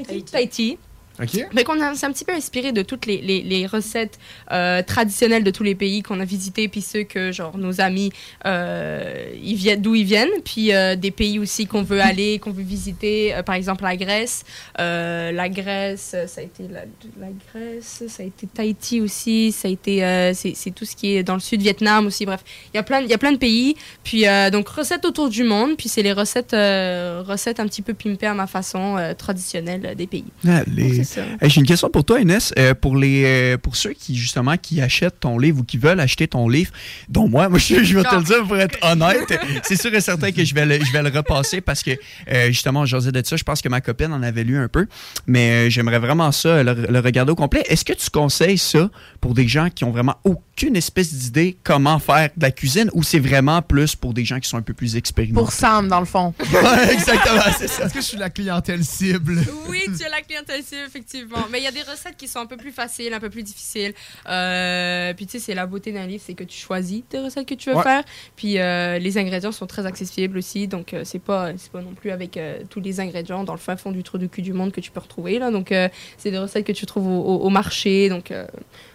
Tahiti, 0.02 0.22
Tahiti. 0.32 0.78
Ok. 1.22 1.46
Mais 1.54 1.62
qu'on 1.62 1.80
a- 1.80 1.94
s'est 1.94 2.06
un 2.06 2.12
petit 2.12 2.24
peu 2.24 2.32
inspiré 2.32 2.72
de 2.72 2.82
toutes 2.82 3.06
les, 3.06 3.18
les, 3.18 3.42
les 3.42 3.66
recettes 3.66 4.18
euh, 4.50 4.82
traditionnelles 4.82 5.44
de 5.44 5.50
tous 5.52 5.62
les 5.62 5.74
pays 5.76 6.02
qu'on 6.02 6.18
a 6.18 6.24
visités, 6.24 6.66
puis 6.66 6.82
ceux 6.82 7.04
que 7.04 7.30
genre 7.30 7.56
nos 7.56 7.80
amis 7.80 8.10
euh, 8.46 9.32
ils 9.42 9.54
viennent 9.54 9.80
d'où 9.80 9.94
ils 9.94 10.04
viennent, 10.04 10.28
puis 10.44 10.72
euh, 10.74 10.96
des 10.96 11.10
pays 11.12 11.38
aussi 11.38 11.66
qu'on 11.66 11.82
veut 11.82 12.00
aller, 12.00 12.38
qu'on 12.40 12.50
veut 12.50 12.62
visiter. 12.64 13.34
Par 13.46 13.54
exemple 13.54 13.84
la 13.84 13.96
Grèce, 13.96 14.44
la 14.78 15.48
Grèce, 15.48 16.16
ça 16.26 16.40
a 16.40 16.44
été 16.44 16.64
la, 16.68 16.80
la 17.20 17.28
Grèce, 17.52 18.02
ça 18.08 18.22
a 18.22 18.26
été 18.26 18.46
Tahiti 18.46 19.00
aussi, 19.00 19.52
ça 19.52 19.68
a 19.68 19.70
été 19.70 20.32
c'est 20.34 20.74
tout 20.74 20.84
ce 20.84 20.96
qui 20.96 21.14
est 21.16 21.22
dans 21.22 21.34
le 21.34 21.40
sud 21.40 21.60
Vietnam 21.62 22.06
aussi. 22.06 22.26
Bref, 22.26 22.42
il 22.72 22.76
y 22.76 22.80
a 22.80 22.82
plein 22.82 23.00
il 23.00 23.08
y 23.08 23.14
a 23.14 23.18
plein 23.18 23.32
de 23.32 23.38
pays. 23.38 23.76
Puis 24.02 24.24
donc 24.52 24.68
recettes 24.68 25.04
autour 25.04 25.28
du 25.28 25.44
monde, 25.44 25.76
puis 25.76 25.88
c'est 25.88 26.02
les 26.02 26.12
recettes 26.12 26.52
recettes 26.52 27.60
un 27.60 27.66
petit 27.68 27.82
peu 27.82 27.94
pimpées 27.94 28.26
à 28.26 28.34
ma 28.34 28.46
façon 28.48 28.96
traditionnelle 29.16 29.94
des 29.96 30.06
pays. 30.08 30.24
Allez. 30.46 31.03
Hey, 31.40 31.50
J'ai 31.50 31.60
une 31.60 31.66
question 31.66 31.90
pour 31.90 32.04
toi, 32.04 32.20
Inès. 32.20 32.52
Euh, 32.58 32.74
pour, 32.74 32.96
les, 32.96 33.24
euh, 33.24 33.58
pour 33.58 33.76
ceux 33.76 33.92
qui, 33.92 34.16
justement, 34.16 34.56
qui 34.56 34.80
achètent 34.80 35.20
ton 35.20 35.38
livre 35.38 35.60
ou 35.60 35.64
qui 35.64 35.78
veulent 35.78 36.00
acheter 36.00 36.28
ton 36.28 36.48
livre, 36.48 36.72
dont 37.08 37.28
moi, 37.28 37.48
moi 37.50 37.58
je, 37.58 37.82
je 37.82 37.98
vais 37.98 38.04
te 38.04 38.14
le 38.14 38.22
dire 38.22 38.44
pour 38.46 38.56
être 38.56 38.78
honnête, 38.82 39.32
c'est 39.62 39.80
sûr 39.80 39.94
et 39.94 40.00
certain 40.00 40.32
que 40.32 40.44
je 40.44 40.54
vais 40.54 40.66
le, 40.66 40.84
je 40.84 40.92
vais 40.92 41.02
le 41.02 41.10
repasser 41.10 41.60
parce 41.60 41.82
que, 41.82 41.92
euh, 42.30 42.46
justement, 42.48 42.86
j'osais 42.86 43.12
de 43.12 43.24
ça, 43.24 43.36
je 43.36 43.44
pense 43.44 43.62
que 43.62 43.68
ma 43.68 43.80
copine 43.80 44.12
en 44.12 44.22
avait 44.22 44.44
lu 44.44 44.56
un 44.58 44.68
peu, 44.68 44.86
mais 45.26 45.50
euh, 45.50 45.70
j'aimerais 45.70 45.98
vraiment 45.98 46.32
ça, 46.32 46.62
le, 46.62 46.74
le 46.88 47.00
regarder 47.00 47.32
au 47.32 47.36
complet. 47.36 47.62
Est-ce 47.68 47.84
que 47.84 47.92
tu 47.92 48.10
conseilles 48.10 48.58
ça 48.58 48.90
pour 49.20 49.34
des 49.34 49.46
gens 49.48 49.70
qui 49.70 49.84
ont 49.84 49.90
vraiment 49.90 50.16
aucune 50.56 50.76
espèce 50.76 51.12
d'idée 51.12 51.56
comment 51.64 51.98
faire 51.98 52.30
de 52.36 52.42
la 52.42 52.52
cuisine 52.52 52.88
ou 52.94 53.02
c'est 53.02 53.18
vraiment 53.18 53.60
plus 53.60 53.96
pour 53.96 54.14
des 54.14 54.24
gens 54.24 54.38
qui 54.38 54.48
sont 54.48 54.56
un 54.56 54.62
peu 54.62 54.72
plus 54.72 54.94
expérimentés? 54.94 55.40
Pour 55.44 55.50
Sam, 55.52 55.88
dans 55.88 55.98
le 55.98 56.06
fond. 56.06 56.32
exactement, 56.92 57.40
c'est 57.58 57.66
ça. 57.68 57.84
Est-ce 57.86 57.94
que 57.94 58.00
je 58.00 58.04
suis 58.06 58.16
la 58.18 58.30
clientèle 58.30 58.84
cible? 58.84 59.40
Oui, 59.68 59.80
tu 59.98 60.04
as 60.04 60.08
la 60.08 60.20
clientèle 60.22 60.62
cible, 60.62 60.82
effectivement. 60.86 61.38
Mais 61.50 61.58
il 61.58 61.64
y 61.64 61.66
a 61.66 61.72
des 61.72 61.82
recettes 61.82 62.16
qui 62.16 62.28
sont 62.28 62.38
un 62.38 62.46
peu 62.46 62.56
plus 62.56 62.70
faciles, 62.70 63.12
un 63.12 63.18
peu 63.18 63.30
plus 63.30 63.42
difficiles. 63.42 63.94
Euh, 64.28 65.12
puis 65.14 65.26
tu 65.26 65.32
sais, 65.32 65.38
c'est 65.40 65.54
la 65.54 65.66
beauté 65.66 65.90
d'un 65.90 66.06
livre, 66.06 66.22
c'est 66.24 66.34
que 66.34 66.44
tu 66.44 66.56
choisis 66.58 67.02
tes 67.08 67.18
recettes 67.18 67.46
que 67.48 67.54
tu 67.54 67.70
veux 67.70 67.76
Ouais. 67.76 67.82
faire. 67.82 68.04
Puis 68.36 68.58
euh, 68.60 68.98
les 69.00 69.18
ingrédients 69.18 69.50
sont 69.52 69.66
très 69.66 69.86
accessibles 69.86 70.38
aussi, 70.38 70.68
donc 70.68 70.94
euh, 70.94 71.02
c'est 71.04 71.18
pas 71.18 71.50
c'est 71.56 71.72
pas 71.72 71.80
non 71.82 71.94
plus 71.94 72.12
avec 72.12 72.36
euh, 72.36 72.58
tous 72.70 72.80
les 72.80 73.00
ingrédients 73.00 73.42
dans 73.42 73.54
le 73.54 73.58
fin 73.58 73.76
fond 73.76 73.90
du 73.90 74.04
trou 74.04 74.18
du 74.18 74.28
cul 74.28 74.42
du 74.42 74.52
monde 74.52 74.70
que 74.70 74.80
tu 74.80 74.92
peux 74.92 75.00
retrouver 75.00 75.40
là. 75.40 75.50
Donc 75.50 75.72
euh, 75.72 75.88
c'est 76.16 76.30
des 76.30 76.38
recettes 76.38 76.64
que 76.64 76.72
tu 76.72 76.86
trouves 76.86 77.08
au, 77.08 77.20
au- 77.22 77.40
au 77.40 77.50
marché. 77.50 78.08
Donc 78.08 78.30
euh, 78.30 78.46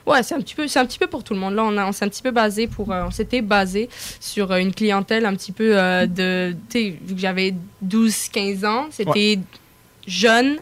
ouais, 0.09 0.23
c'est 0.23 0.35
un 0.35 0.41
petit 0.41 0.55
peu 0.55 0.67
c'est 0.67 0.79
un 0.79 0.85
petit 0.85 0.99
peu 0.99 1.07
pour 1.07 1.23
tout 1.23 1.33
le 1.33 1.39
monde. 1.39 1.53
Là, 1.55 1.63
on 1.63 1.77
a 1.77 1.85
on 1.87 1.91
s'est 1.91 2.05
un 2.05 2.09
petit 2.09 2.21
peu 2.21 2.31
basé 2.31 2.67
pour 2.67 2.91
euh, 2.91 3.05
on 3.07 3.11
s'était 3.11 3.41
basé 3.41 3.89
sur 4.19 4.51
euh, 4.51 4.57
une 4.57 4.73
clientèle 4.73 5.25
un 5.25 5.35
petit 5.35 5.51
peu 5.51 5.77
euh, 5.77 6.05
de 6.05 6.55
tu 6.69 6.79
sais 6.79 6.95
vu 7.01 7.15
que 7.15 7.21
j'avais 7.21 7.53
12 7.81 8.29
15 8.29 8.65
ans, 8.65 8.87
c'était 8.91 9.39
jeune 10.07 10.59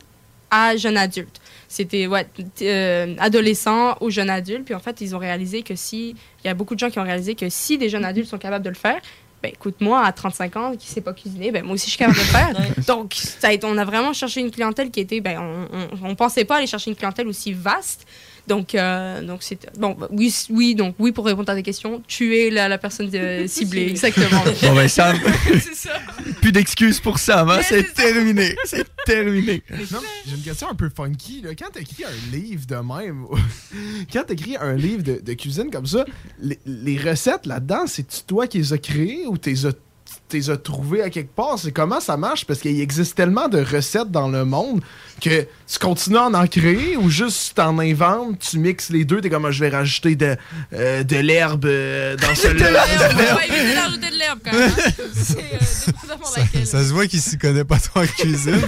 à 0.49 0.76
jeune 0.78 0.98
adulte. 0.98 1.40
C'était 1.69 2.07
ouais, 2.07 2.26
euh, 2.61 3.14
adolescent 3.19 3.98
ou 3.99 4.10
jeune 4.10 4.30
adulte. 4.30 4.64
Puis 4.65 4.74
en 4.74 4.80
fait, 4.80 5.02
ils 5.02 5.14
ont 5.15 5.19
réalisé 5.19 5.64
que 5.64 5.76
si. 5.76 6.15
Il 6.44 6.48
y 6.48 6.49
a 6.49 6.53
beaucoup 6.53 6.76
de 6.76 6.80
gens 6.80 6.90
qui 6.90 6.99
ont 6.99 7.03
réalisé 7.03 7.36
que 7.36 7.49
si 7.49 7.78
des 7.78 7.90
jeunes 7.90 8.06
adultes 8.06 8.30
sont 8.30 8.38
capables 8.38 8.64
de 8.64 8.69
le 8.69 8.76
faire, 8.76 9.02
ben 9.44 9.52
écoute, 9.53 9.76
moi, 9.82 10.03
à 10.06 10.11
35 10.14 10.56
ans, 10.56 10.72
qui 10.72 10.88
ne 10.88 10.94
sait 10.94 11.02
pas 11.02 11.11
cuisiner, 11.14 11.52
ben 11.52 11.64
moi 11.65 11.74
aussi, 11.74 11.86
je 11.88 11.90
suis 11.91 11.99
capable 11.99 12.18
de 12.18 12.24
le 12.24 12.28
faire. 12.28 12.86
Donc, 12.88 13.14
ça 13.15 13.49
a 13.49 13.52
été- 13.52 13.68
on 13.68 13.78
a 13.78 13.84
vraiment 13.84 14.14
cherché 14.14 14.40
une 14.40 14.49
clientèle 14.49 14.90
qui 14.90 15.02
était. 15.02 15.19
Ben, 15.19 15.38
on 16.02 16.07
ne 16.07 16.14
pensait 16.15 16.45
pas 16.45 16.56
aller 16.57 16.68
chercher 16.68 16.90
une 16.91 16.95
clientèle 16.95 17.28
aussi 17.28 17.52
vaste. 17.52 18.07
Donc, 18.48 18.76
euh, 18.76 19.22
donc 19.24 19.44
c'est. 19.44 19.60
Bon, 19.78 19.91
bah, 19.99 20.07
oui, 20.11 20.34
oui, 20.49 20.74
donc 20.76 20.95
oui, 20.99 21.11
pour 21.11 21.26
répondre 21.26 21.49
à 21.49 21.56
tes 21.56 21.64
questions, 21.64 22.02
tu 22.07 22.38
es 22.38 22.49
la, 22.49 22.68
la 22.69 22.78
personne 22.78 23.10
de- 23.11 23.45
ciblée, 23.48 23.88
exactement. 23.90 24.44
Bon, 24.61 24.74
ben, 24.76 24.88
Sam, 24.88 25.18
c'est 25.61 25.76
ça. 25.76 25.99
plus 26.41 26.52
d'excuses 26.52 26.99
pour 26.99 27.19
Sam, 27.19 27.49
hein? 27.49 27.60
c'est 27.61 27.94
terminé. 27.94 28.56
C'est 28.65 28.86
terminé. 29.06 29.61
Non, 29.91 29.99
j'ai 30.26 30.36
une 30.36 30.41
question 30.41 30.69
un 30.69 30.76
peu 30.76 30.90
funky. 30.90 31.41
Là. 31.41 31.49
Quand 31.56 31.72
t'écris 31.72 32.03
un 32.06 32.36
livre 32.36 32.65
de 32.65 32.76
même, 32.76 33.26
quand 34.11 34.24
t'écris 34.24 34.56
un 34.60 34.74
livre 34.76 35.03
de, 35.03 35.19
de 35.22 35.34
cuisine 35.34 35.69
comme 35.72 35.86
ça, 35.86 36.06
les, 36.40 36.57
les 36.65 36.98
recettes 36.98 37.45
là-dedans, 37.45 37.86
c'est-tu 37.88 38.22
toi 38.26 38.48
qui 38.48 38.60
les 38.60 38.74
as 38.74 38.78
créées 38.78 39.26
ou 39.28 39.38
t'es 39.38 39.65
as, 39.65 39.74
t'es 40.29 40.49
as 40.49 40.57
trouvées 40.57 41.01
à 41.01 41.09
quelque 41.09 41.33
part? 41.35 41.57
C'est 41.57 41.71
comment 41.71 41.99
ça 41.99 42.17
marche? 42.17 42.45
Parce 42.45 42.59
qu'il 42.59 42.79
existe 42.81 43.15
tellement 43.15 43.47
de 43.47 43.59
recettes 43.63 44.11
dans 44.11 44.27
le 44.27 44.45
monde 44.45 44.81
que 45.21 45.41
tu 45.67 45.79
continues 45.79 46.17
à 46.17 46.25
en, 46.25 46.33
en 46.33 46.47
créer 46.47 46.95
ou 46.97 47.09
juste 47.09 47.55
t'en 47.55 47.77
inventes, 47.79 48.39
tu 48.39 48.59
mixes 48.59 48.89
les 48.89 49.05
deux, 49.05 49.21
t'es 49.21 49.29
comme, 49.29 49.45
Ah, 49.45 49.51
je 49.51 49.59
vais 49.63 49.69
rajouter 49.69 50.15
de, 50.15 50.35
euh, 50.73 51.03
de 51.03 51.15
l'herbe 51.17 51.65
euh, 51.65 52.15
dans 52.17 52.27
De 52.31 52.35
celui-là. 52.35 52.69
l'herbe, 52.71 53.13
on 53.31 53.35
va 53.35 53.45
éviter 53.45 53.73
d'ajouter 53.75 54.09
de 54.11 54.17
l'herbe 54.19 54.39
quand 54.43 54.51
même. 54.53 54.69
hein. 54.69 54.91
C'est 55.13 55.37
euh, 55.39 56.41
laquelle. 56.41 56.67
Ça 56.67 56.83
se 56.83 56.93
voit 56.93 57.07
qu'il 57.07 57.21
s'y 57.21 57.37
connaît 57.37 57.63
pas 57.63 57.79
trop 57.79 58.01
en 58.01 58.05
cuisine. 58.07 58.61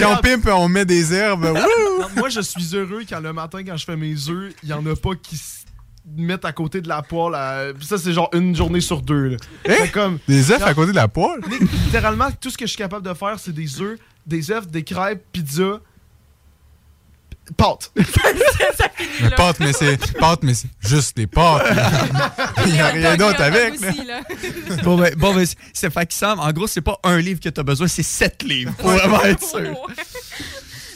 quand 0.00 0.12
on 0.12 0.16
pimpe, 0.20 0.48
on 0.52 0.68
met 0.68 0.84
des 0.84 1.14
herbes. 1.14 1.44
Non, 1.44 2.08
moi, 2.16 2.28
je 2.28 2.40
suis 2.40 2.74
heureux 2.74 3.02
quand 3.08 3.20
le 3.20 3.32
matin, 3.32 3.62
quand 3.64 3.76
je 3.76 3.84
fais 3.84 3.96
mes 3.96 4.14
œufs, 4.28 4.52
il 4.62 4.68
y 4.68 4.72
en 4.72 4.84
a 4.86 4.94
pas 4.96 5.10
qui 5.22 5.40
mettent 6.16 6.44
à 6.44 6.52
côté 6.52 6.80
de 6.80 6.88
la 6.88 7.02
poêle. 7.02 7.34
à- 7.34 7.66
Ça, 7.80 7.98
c'est 7.98 8.12
genre 8.12 8.30
une 8.32 8.54
journée 8.54 8.80
sur 8.80 9.00
deux. 9.02 9.28
là. 9.30 9.36
C'est 9.66 9.90
comme... 9.90 10.18
Des 10.28 10.50
œufs 10.50 10.62
à 10.62 10.74
côté 10.74 10.90
de 10.92 10.96
la 10.96 11.08
poêle? 11.08 11.40
Li- 11.50 11.66
Littéralement, 11.86 12.28
tout 12.40 12.50
ce 12.50 12.58
que 12.58 12.64
je 12.66 12.70
suis 12.70 12.78
capable 12.78 13.06
de 13.06 13.14
faire, 13.14 13.38
c'est 13.38 13.52
des 13.54 13.80
œufs, 13.80 13.98
des 14.26 14.50
œufs, 14.50 14.66
des 14.68 14.84
crêpes, 14.84 15.22
pizza, 15.32 15.80
pâtes. 17.56 17.92
Mais 19.20 19.30
pâtes, 19.30 19.60
mais 19.60 19.72
c'est 19.72 20.12
pâtes, 20.18 20.42
mais 20.42 20.54
c'est 20.54 20.68
juste 20.80 21.16
des 21.16 21.26
pâtes. 21.26 21.66
Il 22.66 22.72
n'y 22.72 22.80
a 22.80 22.88
rien 22.88 23.16
d'autre 23.16 23.40
avec. 23.42 23.78
là. 23.80 24.20
bon, 24.82 24.96
ben, 24.96 25.14
bon, 25.16 25.34
ben, 25.34 25.46
c'est 25.72 25.92
fait 25.92 26.06
que 26.06 26.14
Sam, 26.14 26.40
en 26.40 26.50
gros, 26.52 26.66
c'est 26.66 26.80
pas 26.80 26.98
un 27.04 27.18
livre 27.18 27.40
que 27.40 27.48
t'as 27.48 27.62
besoin, 27.62 27.86
c'est 27.86 28.02
sept 28.02 28.42
livres, 28.42 28.72
pour 28.78 28.90
vraiment 28.90 29.22
être 29.22 29.42
sûr. 29.46 29.76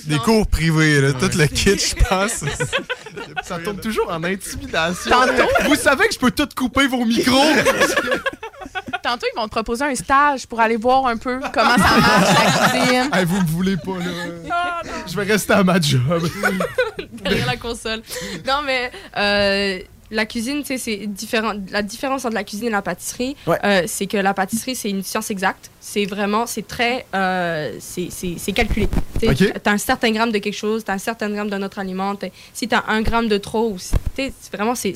Des 0.08 0.18
cours 0.18 0.46
privés, 0.46 1.00
là, 1.00 1.12
tout 1.12 1.30
le 1.36 1.46
kit, 1.46 1.78
je 1.78 1.94
pense. 1.94 2.44
Ça 3.42 3.58
tourne 3.58 3.78
toujours 3.78 4.10
en 4.10 4.22
intimidation. 4.24 5.10
Tantôt. 5.10 5.48
Vous 5.66 5.74
savez 5.74 6.08
que 6.08 6.14
je 6.14 6.18
peux 6.18 6.30
tout 6.30 6.48
couper 6.56 6.86
vos 6.86 7.04
micros. 7.04 7.36
Tantôt, 9.02 9.26
ils 9.32 9.36
vont 9.36 9.46
te 9.46 9.52
proposer 9.52 9.84
un 9.84 9.94
stage 9.94 10.46
pour 10.46 10.60
aller 10.60 10.76
voir 10.76 11.06
un 11.06 11.16
peu 11.16 11.40
comment 11.52 11.76
ça 11.76 11.98
marche, 11.98 12.28
la 12.28 12.68
cuisine. 12.68 13.10
Hey, 13.12 13.24
vous 13.24 13.40
me 13.40 13.46
voulez 13.46 13.76
pas, 13.76 13.98
là. 13.98 14.82
Je 15.06 15.16
vais 15.16 15.24
rester 15.24 15.52
à 15.52 15.62
ma 15.62 15.80
job. 15.80 16.28
derrière 17.12 17.46
la 17.46 17.56
console. 17.56 18.02
Non, 18.46 18.60
mais 18.64 18.90
euh, 19.16 19.80
la 20.10 20.24
cuisine, 20.26 20.60
tu 20.62 20.66
sais, 20.68 20.78
c'est 20.78 21.06
différent. 21.06 21.52
La 21.70 21.82
différence 21.82 22.24
entre 22.24 22.34
la 22.34 22.44
cuisine 22.44 22.68
et 22.68 22.70
la 22.70 22.82
pâtisserie, 22.82 23.36
Ouais. 23.46 23.58
euh, 23.64 23.82
c'est 23.86 24.06
que 24.06 24.16
la 24.16 24.32
pâtisserie, 24.34 24.74
c'est 24.74 24.90
une 24.90 25.02
science 25.02 25.30
exacte. 25.30 25.70
C'est 25.80 26.06
vraiment, 26.06 26.46
c'est 26.46 26.66
très, 26.66 27.06
euh, 27.14 27.76
c'est- 27.80 28.52
calculé. 28.54 28.88
Tu 29.20 29.28
as 29.64 29.70
un 29.70 29.78
certain 29.78 30.10
gramme 30.10 30.32
de 30.32 30.38
quelque 30.38 30.56
chose, 30.56 30.84
tu 30.84 30.90
as 30.90 30.94
un 30.94 30.98
certain 30.98 31.28
gramme 31.30 31.50
d'un 31.50 31.62
autre 31.62 31.78
aliment. 31.78 32.14
Si 32.54 32.68
tu 32.68 32.74
as 32.74 32.84
un 32.88 33.02
gramme 33.02 33.28
de 33.28 33.38
trop, 33.38 33.76
c'est 34.16 34.32
vraiment, 34.52 34.74
c'est 34.74 34.94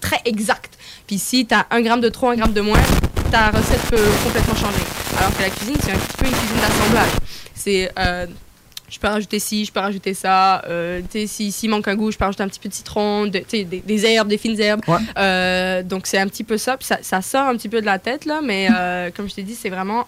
très 0.00 0.20
exact. 0.24 0.76
Puis 1.06 1.18
si 1.18 1.46
tu 1.46 1.54
as 1.54 1.66
un 1.70 1.80
gramme 1.80 2.00
de 2.00 2.08
trop, 2.08 2.28
un 2.28 2.36
gramme 2.36 2.52
de 2.52 2.60
moins, 2.60 2.80
ta 3.30 3.50
recette 3.50 3.80
peut 3.88 3.96
complètement 4.24 4.54
changer. 4.56 4.82
Alors 5.18 5.34
que 5.36 5.42
la 5.42 5.50
cuisine, 5.50 5.76
c'est 5.80 5.92
un 5.92 5.96
petit 5.98 6.16
peu 6.18 6.26
une 6.26 6.32
cuisine 6.32 6.60
d'assemblage. 6.60 7.10
C'est. 7.54 7.90
euh, 7.98 8.26
je 8.88 8.98
peux 8.98 9.08
rajouter 9.08 9.38
ci, 9.38 9.64
je 9.64 9.72
peux 9.72 9.80
rajouter 9.80 10.14
ça. 10.14 10.62
Euh, 10.68 11.00
sais, 11.10 11.26
si- 11.26 11.50
s'il 11.52 11.70
manque 11.70 11.88
un 11.88 11.96
goût, 11.96 12.10
je 12.12 12.16
peux 12.18 12.24
rajouter 12.24 12.42
un 12.44 12.48
petit 12.48 12.60
peu 12.60 12.68
de 12.68 12.74
citron, 12.74 13.26
de- 13.26 13.42
des, 13.50 13.64
des 13.64 14.06
herbes, 14.06 14.28
des 14.28 14.38
fines 14.38 14.60
herbes. 14.60 14.82
Euh, 15.18 15.82
donc 15.82 16.06
c'est 16.06 16.18
un 16.18 16.26
petit 16.28 16.44
peu 16.44 16.56
ça. 16.58 16.76
Puis 16.76 16.86
ça. 16.86 16.98
ça 17.02 17.22
sort 17.22 17.46
un 17.48 17.56
petit 17.56 17.68
peu 17.68 17.80
de 17.80 17.86
la 17.86 17.98
tête, 17.98 18.24
là, 18.24 18.40
mais 18.42 18.68
euh, 18.72 19.10
comme 19.16 19.28
je 19.28 19.34
t'ai 19.34 19.42
dit, 19.42 19.54
c'est 19.54 19.70
vraiment 19.70 20.06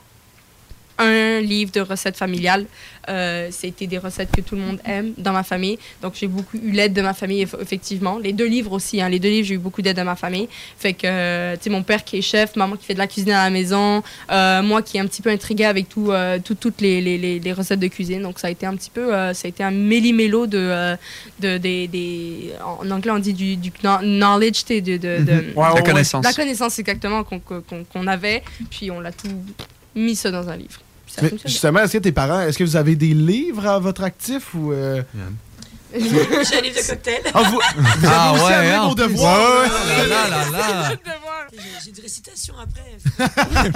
un 0.99 1.41
livre 1.41 1.71
de 1.73 1.81
recettes 1.81 2.17
familiales. 2.17 2.67
Euh, 3.09 3.49
C'était 3.51 3.87
des 3.87 3.97
recettes 3.99 4.31
que 4.31 4.41
tout 4.43 4.55
le 4.55 4.61
monde 4.61 4.79
aime 4.85 5.13
dans 5.17 5.33
ma 5.33 5.43
famille. 5.43 5.79
Donc 6.03 6.15
j'ai 6.15 6.27
beaucoup 6.27 6.59
eu 6.63 6.73
l'aide 6.73 6.93
de 6.93 7.01
ma 7.01 7.15
famille, 7.15 7.43
eff- 7.45 7.57
effectivement. 7.61 8.19
Les 8.19 8.33
deux 8.35 8.47
livres 8.47 8.73
aussi. 8.73 9.01
Hein. 9.01 9.09
Les 9.09 9.19
deux 9.19 9.31
livres, 9.31 9.47
j'ai 9.49 9.55
eu 9.55 9.59
beaucoup 9.59 9.81
d'aide 9.81 9.97
de 9.97 10.03
ma 10.03 10.17
famille. 10.17 10.49
Fait 10.79 10.93
que, 10.93 11.07
euh, 11.07 11.57
tu 11.57 11.65
sais, 11.65 11.71
mon 11.71 11.83
père 11.83 12.05
qui 12.05 12.19
est 12.19 12.23
chef, 12.23 12.55
maman 12.57 12.77
qui 12.77 12.85
fait 12.85 12.93
de 12.95 12.99
la 12.99 13.07
cuisine 13.07 13.31
à 13.33 13.45
la 13.45 13.51
maison, 13.51 14.03
euh, 14.31 14.63
moi 14.63 14.83
qui 14.83 14.99
est 14.99 15.01
un 15.01 15.07
petit 15.07 15.23
peu 15.23 15.31
intriguée 15.31 15.65
avec 15.65 15.89
tout, 15.89 16.11
euh, 16.11 16.39
tout- 16.45 16.55
toutes 16.55 16.81
les, 16.83 17.01
les- 17.01 17.17
les- 17.17 17.39
les 17.39 17.53
recettes 17.53 17.81
de 17.81 17.89
cuisine. 17.89 18.23
Donc 18.23 18.39
ça 18.39 18.49
a 18.49 18.51
été 18.51 18.67
un 18.67 18.77
petit 18.77 18.91
peu, 18.91 19.15
euh, 19.15 19.33
ça 19.33 19.47
a 19.47 19.49
été 19.49 19.63
un 19.65 19.71
méli-mélo 19.71 20.47
de, 20.47 20.59
euh, 20.59 20.97
de, 21.41 21.57
des, 21.57 21.89
des- 21.89 22.53
en 22.63 22.91
anglais 22.91 23.13
on 23.13 23.19
dit 23.19 23.33
du, 23.33 23.57
du 23.57 23.71
kno- 23.71 24.01
knowledge, 24.03 24.65
tu 24.67 24.75
sais, 24.75 24.81
de, 24.83 24.97
de, 24.99 25.23
de- 25.25 25.33
Mhm. 25.33 25.53
La 25.57 25.75
ouais. 25.75 25.83
connaissance. 25.83 26.25
La 26.25 26.33
connaissance 26.35 26.79
exactement 26.79 27.25
qu'on 27.25 28.07
avait. 28.07 28.43
Puis 28.71 28.91
on 28.91 29.01
l'a 29.01 29.13
tout 29.13 29.29
mis 29.95 30.15
ça 30.15 30.31
dans 30.31 30.49
un 30.49 30.57
livre. 30.57 30.81
Puis 31.09 31.15
ça 31.15 31.23
Mais 31.23 31.29
fonctionne. 31.31 31.51
justement, 31.51 31.81
est-ce 31.81 31.93
que 31.95 31.99
tes 31.99 32.13
parents, 32.13 32.41
est-ce 32.43 32.59
que 32.59 32.65
vous 32.65 32.77
avez 32.77 32.95
des 32.97 33.15
livres 33.15 33.67
à 33.67 33.79
votre 33.79 34.03
actif 34.05 34.53
ou. 34.55 34.73
euh, 34.73 35.03
J'ai 35.95 36.01
un 36.01 36.61
livre 36.61 36.77
de 36.77 36.87
cocktail. 36.87 37.23
Ah, 37.33 37.43
vous, 37.45 37.53
vous 37.77 38.07
avez 38.07 38.15
Ah 38.15 38.33
aussi 38.35 38.45
ouais, 38.45 38.53
amené 38.53 38.71
hein, 38.73 38.85
vos 38.85 38.91
en 38.91 38.95
plus. 38.95 39.03
devoirs. 39.05 39.63
Ouais, 39.63 39.69
ouais, 40.03 40.09
là, 40.09 40.29
là, 40.29 40.29
là, 40.29 40.51
là. 40.51 40.93
J'ai- 41.51 41.59
J'ai 41.83 41.91
une 41.97 42.03
récitation 42.03 42.55
après. 42.63 42.99
Cégep 43.55 43.73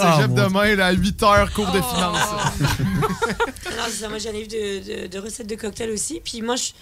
Ah, 0.00 0.26
mon 0.28 0.34
demain, 0.34 0.74
là, 0.74 0.86
à 0.86 0.92
8 0.92 1.22
heures, 1.22 1.52
cours 1.52 1.70
de 1.70 1.78
Oh. 1.78 1.94
finance. 1.94 2.18
Non, 2.60 3.84
c'est 3.88 4.00
ça. 4.00 4.08
Moi, 4.08 4.18
j'ai 4.18 4.28
un 4.30 4.32
livre 4.32 4.48
de, 4.48 5.02
de- 5.02 5.06
de 5.06 5.18
recettes 5.18 5.46
de 5.46 5.54
cocktails 5.54 5.90
aussi. 5.90 6.20
Puis 6.24 6.42
moi, 6.42 6.56
je- 6.56 6.72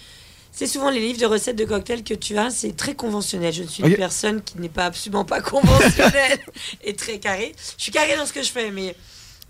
c'est 0.52 0.66
souvent 0.66 0.88
les 0.90 1.00
livres 1.00 1.20
de 1.20 1.26
recettes 1.26 1.56
de 1.56 1.64
cocktails 1.66 2.02
que 2.04 2.14
tu 2.14 2.38
as, 2.38 2.48
c'est 2.50 2.74
très 2.76 2.94
conventionnel. 2.94 3.52
Je 3.52 3.64
suis 3.64 3.82
une 3.82 3.94
personne 3.96 4.40
qui 4.42 4.58
n'est 4.58 4.68
pas 4.70 4.86
absolument 4.86 5.24
pas 5.26 5.40
conventionnelle 5.42 6.38
et 6.84 6.94
très 6.94 7.18
carrée. 7.18 7.54
Je 7.76 7.82
suis 7.82 7.92
carrée 7.92 8.16
dans 8.16 8.24
ce 8.26 8.32
que 8.32 8.42
je 8.42 8.50
fais, 8.50 8.70
mais 8.70 8.94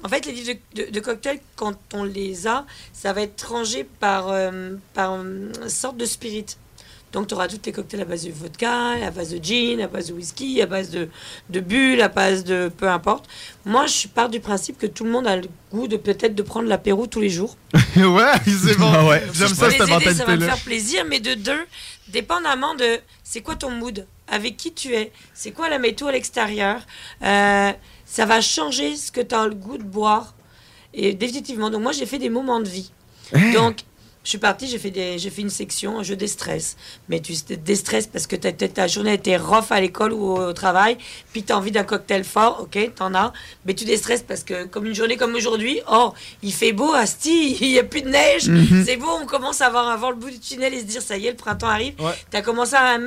en 0.03 0.09
fait, 0.09 0.27
les 0.27 0.33
livres 0.33 0.55
de, 0.75 0.85
de- 0.85 0.91
de 0.91 1.01
cocktails, 1.01 1.41
quand 1.57 1.75
on 1.95 2.05
les 2.05 2.47
a, 2.47 2.67
ça 2.93 3.13
va 3.13 3.23
être 3.23 3.49
rangé 3.51 3.85
par, 4.01 4.29
euh, 4.31 4.75
par 4.93 5.13
euh, 5.15 5.51
sorte 5.69 5.97
de 5.97 6.05
spirit. 6.07 6.47
Donc, 7.13 7.29
tu 7.29 7.35
auras 7.35 7.47
tous 7.47 7.61
les 7.65 7.71
cocktails 7.71 8.01
à 8.01 8.05
base 8.05 8.25
de 8.25 8.33
vodka, 8.33 8.73
à 9.07 9.11
base 9.13 9.31
de 9.31 9.43
gin, 9.43 9.81
à 9.81 9.87
base 9.87 10.09
de 10.09 10.15
whisky, 10.15 10.61
à 10.61 10.67
base 10.67 10.91
de, 10.91 11.09
de 11.49 11.61
bulle, 11.61 12.01
à 12.01 12.09
base 12.09 12.43
de 12.43 12.73
peu 12.77 12.89
importe. 12.89 13.27
Moi, 13.65 13.87
je 13.87 14.09
pars 14.09 14.29
du 14.29 14.41
principe 14.41 14.79
que 14.79 14.87
tout 14.89 15.05
le 15.05 15.11
monde 15.11 15.29
a 15.29 15.37
le 15.37 15.47
goût 15.71 15.87
de 15.87 15.97
peut-être 15.97 16.35
de 16.35 16.43
prendre 16.43 16.69
l'apéro 16.69 17.07
tous 17.07 17.21
les 17.21 17.31
jours. 17.31 17.57
ouais, 17.97 18.33
c'est 18.45 18.77
bon. 18.79 18.91
Ah 18.93 19.07
ouais. 19.07 19.23
J'aime 19.33 19.47
ça, 19.55 19.71
cette 19.71 19.79
ça 19.79 20.25
va 20.25 20.37
me 20.37 20.41
faire 20.45 20.59
plaisir, 20.59 21.05
mais 21.09 21.21
de 21.21 21.35
deux, 21.35 21.61
dépendamment 22.09 22.75
de 22.75 22.99
c'est 23.23 23.43
quoi 23.43 23.55
ton 23.55 23.71
mood, 23.71 24.07
avec 24.27 24.57
qui 24.57 24.73
tu 24.73 24.93
es, 24.95 25.13
c'est 25.35 25.53
quoi 25.53 25.69
la 25.69 25.79
météo 25.79 26.09
à 26.09 26.13
l'extérieur, 26.13 26.81
euh, 27.23 27.71
ça 28.15 28.27
va 28.27 28.41
changer 28.41 28.95
ce 28.97 29.11
que 29.11 29.21
tu 29.21 29.35
as 29.35 29.47
le 29.49 29.55
goût 29.57 29.77
de 29.77 29.83
boire. 29.83 30.35
Et 30.93 31.15
définitivement, 31.15 31.69
donc 31.71 31.83
moi 31.83 31.91
j'ai 31.91 32.07
fait 32.07 32.19
des 32.21 32.31
moments 32.31 32.61
de 32.61 32.69
vie. 32.69 32.93
Donc 33.55 33.79
je 34.23 34.29
suis 34.31 34.39
partie, 34.39 34.69
j'ai 34.69 34.79
fait, 34.79 34.93
des, 34.93 35.19
j'ai 35.19 35.29
fait 35.31 35.43
une 35.43 35.51
section, 35.51 35.99
un 35.99 36.03
jeu 36.05 36.15
déstress. 36.15 36.77
Mais 37.09 37.19
tu 37.21 37.35
te 37.35 37.55
déstresses 37.55 38.07
parce 38.07 38.29
que 38.29 38.37
ta, 38.37 38.53
ta, 38.53 38.69
ta 38.69 38.87
journée 38.87 39.11
a 39.11 39.15
été 39.15 39.37
rough 39.37 39.71
à 39.71 39.81
l'école 39.81 40.13
ou 40.13 40.31
au, 40.37 40.53
travail, 40.53 40.97
puis 41.33 41.43
tu 41.43 41.53
as 41.53 41.59
envie 41.59 41.73
d'un 41.73 41.83
cocktail 41.83 42.23
fort, 42.23 42.61
ok, 42.63 42.95
t'en 42.95 43.13
as. 43.15 43.33
Mais 43.67 43.75
tu 43.75 43.85
déstresses 43.85 44.23
parce 44.23 44.45
que, 44.45 44.65
comme 44.67 44.87
une 44.87 44.95
journée 44.95 45.17
comme 45.17 45.35
aujourd'hui, 45.35 45.81
oh, 45.91 46.13
il 46.45 46.53
fait 46.55 46.73
beau, 46.73 46.93
Asti, 46.95 47.57
il 47.61 47.69
n'y 47.73 47.79
a 47.81 47.85
plus 47.85 48.03
de 48.03 48.09
neige, 48.11 48.49
Mhm. 48.49 48.85
c'est 48.87 48.97
beau, 48.97 49.11
on 49.21 49.27
commence 49.27 49.61
à 49.61 49.67
avoir 49.67 49.89
avant 49.89 50.11
le 50.11 50.17
bout 50.17 50.31
du 50.31 50.39
tunnel 50.39 50.73
et 50.73 50.79
se 50.81 50.85
dire, 50.85 51.03
ça 51.03 51.19
y 51.19 51.27
est, 51.27 51.31
le 51.33 51.37
printemps 51.37 51.69
arrive. 51.69 52.01
Ouais. 52.01 52.15
Tu 52.31 52.37
as 52.37 52.43
commencé 52.43 52.77
à, 52.77 52.95
à- 52.95 52.99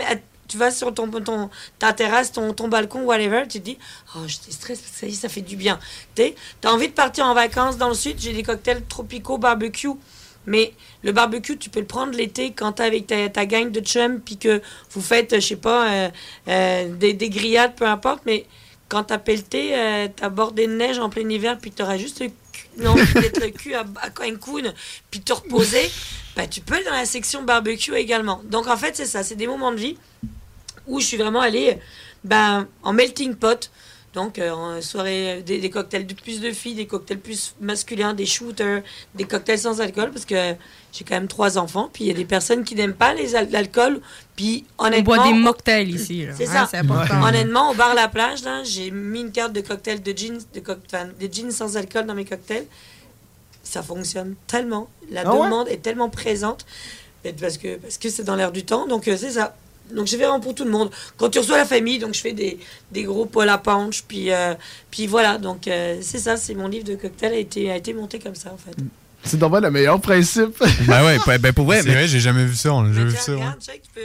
Tu 0.48 0.58
vas 0.58 0.72
sur 0.72 0.94
ton, 0.94 1.10
ton, 1.10 1.50
ta 1.80 1.94
terrasse, 1.94 2.32
ton, 2.32 2.54
ton 2.54 2.68
balcon, 2.68 3.04
whatever, 3.04 3.44
tu 3.44 3.60
te 3.60 3.66
dis, 3.66 3.78
oh, 4.16 4.20
je 4.28 4.38
que 4.38 4.76
ça 4.76 5.08
y 5.08 5.14
ça 5.14 5.30
fait 5.30 5.42
du 5.42 5.56
bien. 5.56 5.80
Tu 6.16 6.34
as 6.64 6.74
envie 6.74 6.88
de 6.88 6.94
partir 6.94 7.26
en 7.26 7.34
vacances 7.34 7.78
dans 7.78 7.90
le 7.90 7.96
sud, 7.96 8.18
j'ai 8.20 8.34
des 8.34 8.44
cocktails 8.44 8.86
tropicaux 8.86 9.38
barbecue. 9.38 9.90
Mais 10.48 10.74
le 11.04 11.12
barbecue, 11.12 11.58
tu 11.58 11.70
peux 11.70 11.82
le 11.82 11.86
prendre 11.86 12.14
l'été 12.14 12.52
quand 12.54 12.72
t'es 12.74 12.84
avec 12.84 13.06
ta, 13.06 13.28
ta 13.28 13.46
gang 13.46 13.70
de 13.70 13.82
chums, 13.82 14.22
puis 14.22 14.38
que 14.38 14.62
vous 14.92 15.02
faites, 15.02 15.36
je 15.36 15.46
sais 15.46 15.56
pas, 15.58 15.92
euh, 15.92 16.10
euh, 16.48 16.96
des, 16.96 17.14
des 17.14 17.30
grillades, 17.30 17.76
peu 17.76 17.86
importe. 17.86 18.22
Mais 18.26 18.46
quand 18.88 19.04
t'as 19.04 19.18
pelleté, 19.18 19.72
euh, 19.74 20.08
t'as 20.16 20.30
bordé 20.30 20.68
de 20.68 20.74
neige 20.74 21.00
en 21.00 21.10
plein 21.10 21.28
hiver, 21.28 21.58
puis 21.62 21.72
t'auras 21.72 21.98
juste 21.98 22.22
le 22.22 22.28
cul, 22.28 22.68
non, 22.78 22.96
peut-être 23.14 23.42
le 23.42 23.50
cul 23.50 23.74
à, 23.76 23.84
à 24.02 24.10
Cancun, 24.10 24.74
puis 25.12 25.20
te 25.20 25.34
reposer, 25.34 25.92
bah, 26.38 26.48
tu 26.48 26.62
peux 26.62 26.76
aller 26.76 26.86
dans 26.86 26.92
la 26.92 27.06
section 27.06 27.44
barbecue 27.44 27.94
également. 27.96 28.42
Donc 28.46 28.68
en 28.68 28.78
fait, 28.78 28.96
c'est 28.96 29.06
ça, 29.06 29.24
c'est 29.24 29.36
des 29.36 29.48
moments 29.48 29.72
de 29.74 29.78
vie 29.78 29.98
où 30.88 31.00
je 31.00 31.06
suis 31.06 31.18
vraiment 31.18 31.42
allée 31.42 31.78
ben, 32.24 32.68
en 32.84 32.94
melting 32.94 33.36
pot. 33.36 33.70
Donc, 34.14 34.40
euh, 34.40 34.50
en 34.52 34.82
soirée, 34.82 35.44
des, 35.46 35.60
des 35.60 35.70
cocktails 35.70 36.08
de 36.08 36.14
plus 36.16 36.40
de 36.42 36.50
filles, 36.52 36.74
des 36.74 36.88
cocktails 36.88 37.20
plus 37.20 37.54
masculins, 37.62 38.16
des 38.16 38.26
shooters, 38.26 38.82
des 39.14 39.26
cocktails 39.26 39.60
sans 39.60 39.80
alcool, 39.80 40.10
parce 40.12 40.26
que 40.26 40.56
j'ai 40.92 41.04
quand 41.06 41.14
même 41.14 41.28
trois 41.28 41.60
enfants, 41.60 41.90
puis 41.94 42.06
il 42.06 42.08
y 42.08 42.12
a 42.12 42.16
des 42.16 42.26
personnes 42.26 42.64
qui 42.64 42.74
n'aiment 42.74 42.96
pas 42.96 43.14
les 43.14 43.36
al- 43.36 43.52
l'alcool, 43.52 44.00
puis 44.36 44.66
honnêtement... 44.80 45.04
boit 45.18 45.24
des 45.28 45.34
mocktails 45.34 45.90
ici. 45.92 46.26
C'est 46.36 46.48
Hein, 46.48 46.52
ça. 46.52 46.68
c'est 46.72 46.78
important. 46.78 47.22
Honnêtement, 47.22 47.70
au 47.70 47.76
bar 47.76 47.94
La 47.94 48.08
Plage, 48.08 48.40
j'ai 48.64 48.90
mis 48.90 49.22
une 49.22 49.32
carte 49.32 49.54
de 49.54 49.62
cocktail 49.62 50.02
de 50.02 50.18
jeans, 50.18 50.40
de 50.56 50.60
cock- 50.62 50.80
enfin, 50.88 51.10
des 51.20 51.30
jeans 51.32 51.52
sans 51.52 51.78
alcool 51.78 52.08
dans 52.08 52.16
mes 52.16 52.26
cocktails. 52.26 52.66
Ça 53.62 53.84
fonctionne 53.84 54.34
tellement. 54.48 54.90
La 55.12 55.24
Ah 55.26 55.36
ouais? 55.36 55.44
demande 55.46 55.68
est 55.68 55.82
tellement 55.84 56.10
présente, 56.10 56.66
parce 57.40 57.58
que 57.60 57.76
parce 57.76 57.98
que 58.00 58.10
c'est 58.10 58.24
dans 58.24 58.36
l'air 58.36 58.52
du 58.52 58.64
temps, 58.66 58.88
donc 58.88 59.08
euh, 59.10 59.18
c'est 59.18 59.32
ça. 59.32 59.56
Donc 59.94 60.06
je 60.08 60.12
fais 60.12 60.18
vraiment 60.18 60.40
pour 60.40 60.54
tout 60.56 60.66
le 60.66 60.72
monde. 60.72 60.90
Quand 61.18 61.30
tu 61.30 61.40
reçois 61.40 61.58
la 61.58 61.66
famille, 61.66 62.00
donc 62.00 62.14
je 62.14 62.22
fais 62.22 62.34
des, 62.34 62.60
des 62.92 63.04
gros 63.04 63.26
poils 63.26 63.50
à 63.50 63.58
punch, 63.58 64.04
puis, 64.08 64.32
euh, 64.32 64.54
puis 64.92 65.08
voilà. 65.08 65.38
Donc 65.38 65.68
euh, 65.68 65.98
c'est 66.02 66.20
ça, 66.20 66.38
c'est 66.38 66.54
mon 66.56 66.68
livre 66.68 66.86
de 66.86 66.96
cocktail 66.96 67.34
a 67.34 67.38
été, 67.38 67.72
a 67.72 67.76
été 67.78 67.94
monté 67.94 68.20
comme 68.20 68.36
ça 68.36 68.52
en 68.54 68.58
fait. 68.58 68.76
C'est 69.24 69.40
normal 69.40 69.64
le 69.64 69.72
meilleur 69.72 70.00
principe. 70.00 70.64
Ben 70.88 71.04
ouais, 71.06 71.18
ben- 71.26 71.38
ben 71.40 71.54
pour 71.54 71.66
vrai. 71.66 71.82
Vrai, 71.82 72.08
j'ai 72.08 72.20
jamais 72.20 72.46
vu 72.46 72.56
ça. 72.56 72.74
On 72.74 72.90
a 72.90 72.94
jamais 72.94 73.10
vu 73.12 73.18
ça. 73.18 73.32
ouais. 73.34 73.38
Regarde, 73.40 73.62
check, 73.62 73.82
tu 73.84 73.90
peux... 73.94 74.02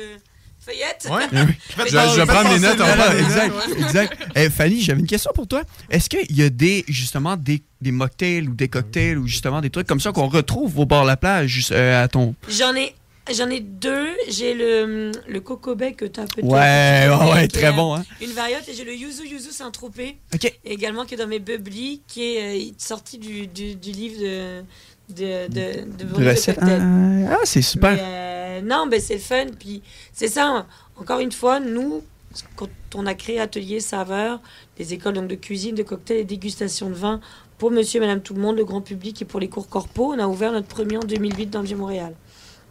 Feuillette 0.64 1.08
Ouais. 1.10 1.26
Mais 1.32 1.46
Je- 1.86 1.90
je 1.90 2.20
vais 2.20 2.24
prendre 2.26 2.48
des 2.54 2.60
notes 2.60 2.80
en 2.80 2.96
bas. 2.96 3.18
exact, 3.18 3.54
exact. 3.78 4.16
Eh, 4.36 4.48
Fanny, 4.48 4.80
j'avais 4.80 5.00
une 5.00 5.08
question 5.08 5.32
pour 5.34 5.48
toi. 5.48 5.62
Est-ce 5.90 6.08
qu'il 6.08 6.36
y 6.36 6.42
a 6.44 6.50
des, 6.50 6.84
justement, 6.86 7.36
des, 7.36 7.62
des 7.80 7.90
mocktails 7.90 8.46
ou 8.48 8.54
des 8.54 8.68
cocktails 8.68 9.18
ou 9.18 9.26
justement 9.26 9.60
des 9.60 9.70
trucs 9.70 9.88
comme 9.88 9.98
ça 9.98 10.12
qu'on 10.12 10.28
retrouve 10.28 10.78
au 10.78 10.86
bord 10.86 11.02
de 11.02 11.08
la 11.08 11.16
plage 11.16 11.48
juste, 11.50 11.72
euh, 11.72 12.04
à 12.04 12.06
ton. 12.06 12.36
J'en 12.48 12.76
ai, 12.76 12.94
j'en 13.30 13.48
ai 13.50 13.60
deux. 13.60 14.08
J'ai 14.28 14.54
le, 14.54 15.12
le 15.28 15.40
coco 15.40 15.74
bec 15.74 15.96
que 15.96 16.04
tu 16.04 16.20
as 16.20 16.24
peut-être. 16.24 16.44
Ouais, 16.46 17.32
ouais, 17.32 17.48
très 17.52 17.72
bon, 17.72 17.94
hein. 17.96 18.04
Une 18.20 18.32
variante 18.32 18.68
et 18.68 18.74
j'ai 18.74 18.84
le 18.84 18.94
yuzu 18.94 19.26
yuzu 19.26 19.50
Saint-Tropez. 19.50 20.18
Ok. 20.34 20.52
Également 20.64 21.04
qui 21.04 21.14
est 21.14 21.18
dans 21.18 21.26
mes 21.26 21.38
bubbly, 21.38 22.02
qui 22.06 22.36
est 22.36 22.70
euh, 22.70 22.72
sorti 22.78 23.18
du, 23.18 23.46
du, 23.46 23.74
du 23.74 23.90
livre 23.92 24.20
de. 24.20 24.62
De, 25.08 25.46
de, 25.48 26.04
de, 26.04 26.04
De 26.04 26.28
recettes. 26.30 26.54
cocktail. 26.58 26.80
Ah, 27.28 27.34
ah, 27.34 27.40
c'est 27.44 27.60
super. 27.60 27.92
Mais, 27.92 28.00
euh, 28.02 28.60
non, 28.62 28.86
mais 28.86 28.98
c'est 29.00 29.18
fun. 29.18 29.46
Puis 29.58 29.82
c'est 30.12 30.28
ça, 30.28 30.66
encore 30.96 31.18
une 31.20 31.32
fois, 31.32 31.60
nous, 31.60 32.02
quand 32.56 32.68
on 32.94 33.04
a 33.04 33.12
créé 33.14 33.38
Atelier 33.38 33.80
Saveur, 33.80 34.40
des 34.78 34.94
écoles 34.94 35.14
donc, 35.14 35.28
de 35.28 35.34
cuisine, 35.34 35.74
de 35.74 35.82
cocktails 35.82 36.18
et 36.18 36.24
dégustation 36.24 36.88
de 36.88 36.94
vin 36.94 37.20
pour 37.58 37.70
monsieur 37.70 37.98
et 37.98 38.00
madame 38.00 38.22
tout 38.22 38.32
le 38.32 38.40
monde, 38.40 38.56
le 38.56 38.64
grand 38.64 38.80
public 38.80 39.20
et 39.20 39.24
pour 39.26 39.38
les 39.38 39.48
cours 39.48 39.68
corpo, 39.68 40.14
on 40.14 40.18
a 40.18 40.26
ouvert 40.26 40.52
notre 40.52 40.68
premier 40.68 40.96
en 40.96 41.00
2008 41.00 41.46
dans 41.46 41.60
le 41.60 41.66
Vieux-Montréal. 41.66 42.14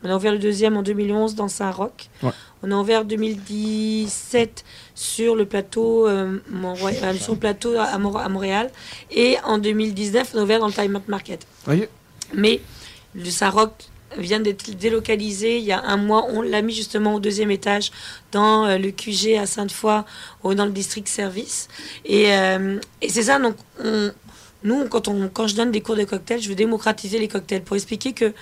On 0.04 0.10
a 0.10 0.16
ouvert 0.16 0.32
le 0.32 0.40
deuxième 0.40 0.78
en 0.78 0.84
2011 0.84 1.36
dans 1.36 1.48
Saint-Roch. 1.48 2.10
Ouais. 2.24 2.32
On 2.64 2.72
a 2.72 2.76
ouvert 2.76 3.06
2017 3.06 4.64
sur 4.96 5.36
le 5.36 5.46
plateau, 5.46 6.08
euh, 6.08 6.40
Mont-Roy- 6.50 6.92
euh, 7.04 7.14
sur 7.16 7.34
le 7.34 7.40
plateau 7.40 7.76
à, 7.78 7.98
Mont- 7.98 8.16
à 8.18 8.30
Montréal. 8.30 8.72
Et 9.12 9.38
en 9.44 9.58
2019, 9.58 10.32
on 10.34 10.40
a 10.40 10.44
ouvert 10.44 10.60
dans 10.60 10.68
le 10.68 10.74
Time 10.74 10.96
Out 10.96 11.08
Market. 11.08 11.46
Mais 12.34 12.62
le 13.16 13.30
Saint-Roch 13.30 13.72
vient 14.18 14.40
d'être 14.40 14.72
délocalisé 14.72 15.58
il 15.58 15.64
y 15.64 15.72
a 15.72 15.82
un 15.84 15.98
mois. 15.98 16.26
On 16.30 16.42
l'a 16.42 16.62
mis 16.62 16.74
justement 16.74 17.16
au 17.16 17.20
deuxième 17.20 17.52
étage 17.52 17.92
dans 18.32 18.66
euh, 18.66 18.78
le 18.78 18.92
QG 18.92 19.38
à 19.38 19.46
Sainte-Foy, 19.46 20.04
au- 20.44 20.54
dans 20.54 20.66
le 20.66 20.72
district 20.72 21.08
service. 21.08 21.68
Et, 22.06 22.34
euh, 22.34 22.80
et 23.02 23.10
c'est 23.10 23.24
ça, 23.24 23.40
donc, 23.40 23.56
on- 23.84 24.12
nous, 24.64 24.86
quand, 24.90 25.08
on, 25.08 25.28
quand 25.30 25.48
je 25.48 25.56
donne 25.56 25.72
des 25.72 25.82
cours 25.82 25.96
de 25.96 26.04
cocktails, 26.04 26.42
je 26.42 26.50
veux 26.50 26.56
démocratiser 26.56 27.18
les 27.20 27.28
cocktails 27.28 27.64
pour 27.64 27.76
expliquer 27.76 28.14
que 28.14 28.34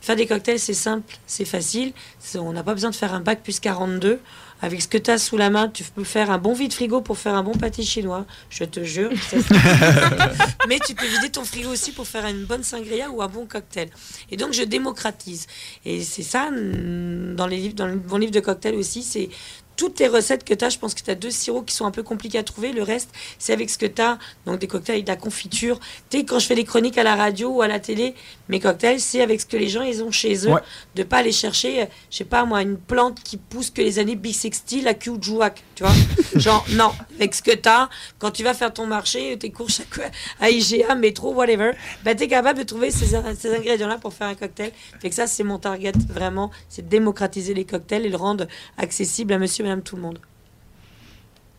faire 0.00 0.16
des 0.16 0.26
cocktails, 0.26 0.58
c'est 0.58 0.74
simple, 0.74 1.16
c'est 1.26 1.44
facile. 1.44 1.92
On 2.36 2.52
n'a 2.52 2.62
pas 2.62 2.74
besoin 2.74 2.90
de 2.90 2.96
faire 2.96 3.14
un 3.14 3.20
bac 3.20 3.42
plus 3.42 3.60
42. 3.60 4.20
Avec 4.62 4.82
ce 4.82 4.88
que 4.88 4.98
tu 4.98 5.10
as 5.10 5.16
sous 5.16 5.38
la 5.38 5.48
main, 5.48 5.68
tu 5.68 5.82
peux 5.84 6.04
faire 6.04 6.30
un 6.30 6.36
bon 6.36 6.52
vide 6.52 6.74
frigo 6.74 7.00
pour 7.00 7.16
faire 7.16 7.34
un 7.34 7.42
bon 7.42 7.52
pâté 7.52 7.82
chinois. 7.82 8.26
Je 8.50 8.64
te 8.64 8.84
jure. 8.84 9.08
Mais 10.68 10.78
tu 10.80 10.94
peux 10.94 11.06
vider 11.06 11.30
ton 11.30 11.44
frigo 11.44 11.70
aussi 11.70 11.92
pour 11.92 12.06
faire 12.06 12.26
une 12.26 12.44
bonne 12.44 12.62
sangria 12.62 13.10
ou 13.10 13.22
un 13.22 13.28
bon 13.28 13.46
cocktail. 13.46 13.88
Et 14.30 14.36
donc, 14.36 14.52
je 14.52 14.62
démocratise. 14.62 15.46
Et 15.86 16.02
c'est 16.02 16.22
ça, 16.22 16.50
dans, 16.50 17.46
les 17.46 17.56
livres, 17.56 17.74
dans 17.74 17.86
le- 17.86 18.00
mon 18.08 18.18
livre 18.18 18.32
de 18.32 18.40
cocktail 18.40 18.74
aussi, 18.74 19.02
c'est 19.02 19.30
toutes 19.80 19.94
tes 19.94 20.08
recettes 20.08 20.44
que 20.44 20.52
tu 20.52 20.62
as, 20.62 20.68
je 20.68 20.78
pense 20.78 20.92
que 20.92 21.00
tu 21.00 21.10
as 21.10 21.14
deux 21.14 21.30
sirops 21.30 21.64
qui 21.64 21.74
sont 21.74 21.86
un 21.86 21.90
peu 21.90 22.02
compliqués 22.02 22.36
à 22.36 22.42
trouver. 22.42 22.72
Le 22.72 22.82
reste, 22.82 23.08
c'est 23.38 23.54
avec 23.54 23.70
ce 23.70 23.78
que 23.78 23.86
tu 23.86 24.02
as. 24.02 24.18
Donc 24.44 24.58
des 24.58 24.66
cocktails 24.66 25.02
de 25.02 25.08
la 25.08 25.16
confiture. 25.16 25.80
Tu 26.10 26.18
sais, 26.18 26.24
quand 26.26 26.38
je 26.38 26.46
fais 26.46 26.54
des 26.54 26.64
chroniques 26.64 26.98
à 26.98 27.02
la 27.02 27.16
radio 27.16 27.48
ou 27.48 27.62
à 27.62 27.66
la 27.66 27.80
télé, 27.80 28.14
mes 28.50 28.60
cocktails, 28.60 29.00
c'est 29.00 29.22
avec 29.22 29.40
ce 29.40 29.46
que 29.46 29.56
les 29.56 29.68
gens 29.68 29.80
ils 29.80 30.02
ont 30.02 30.10
chez 30.10 30.46
eux. 30.46 30.52
Ouais. 30.52 30.60
De 30.96 31.02
pas 31.02 31.16
aller 31.16 31.32
chercher, 31.32 31.80
euh, 31.80 31.86
je 32.10 32.18
sais 32.18 32.24
pas 32.24 32.44
moi, 32.44 32.60
une 32.60 32.76
plante 32.76 33.22
qui 33.22 33.38
pousse 33.38 33.70
que 33.70 33.80
les 33.80 33.98
années 33.98 34.16
B60, 34.16 34.82
la 34.82 34.92
Kiujuak, 34.92 35.62
tu 35.74 35.82
vois. 35.82 35.94
Genre, 36.34 36.62
non, 36.72 36.92
avec 37.20 37.34
ce 37.34 37.42
que 37.42 37.50
tu 37.54 37.68
as, 37.68 37.88
quand 38.18 38.30
tu 38.30 38.42
vas 38.42 38.54
faire 38.54 38.72
ton 38.72 38.86
marché, 38.86 39.36
tes 39.38 39.50
courses 39.50 39.82
à, 40.40 40.44
à 40.44 40.50
IGA, 40.50 40.94
métro, 40.94 41.34
whatever, 41.34 41.72
ben, 42.04 42.16
tu 42.16 42.24
es 42.24 42.28
capable 42.28 42.58
de 42.58 42.64
trouver 42.64 42.90
ces, 42.90 43.06
ces 43.38 43.54
ingrédients-là 43.54 43.98
pour 43.98 44.12
faire 44.14 44.28
un 44.28 44.34
cocktail. 44.34 44.72
Fait 45.00 45.08
que 45.10 45.14
ça, 45.14 45.26
c'est 45.26 45.42
mon 45.44 45.58
target, 45.58 45.92
vraiment, 46.08 46.50
c'est 46.68 46.82
de 46.82 46.88
démocratiser 46.88 47.54
les 47.54 47.64
cocktails 47.64 48.06
et 48.06 48.08
le 48.08 48.16
rendre 48.16 48.46
accessible 48.78 49.32
à 49.34 49.38
monsieur 49.38 49.64
et 49.64 49.68
madame 49.68 49.82
tout 49.82 49.96
le 49.96 50.02
monde. 50.02 50.18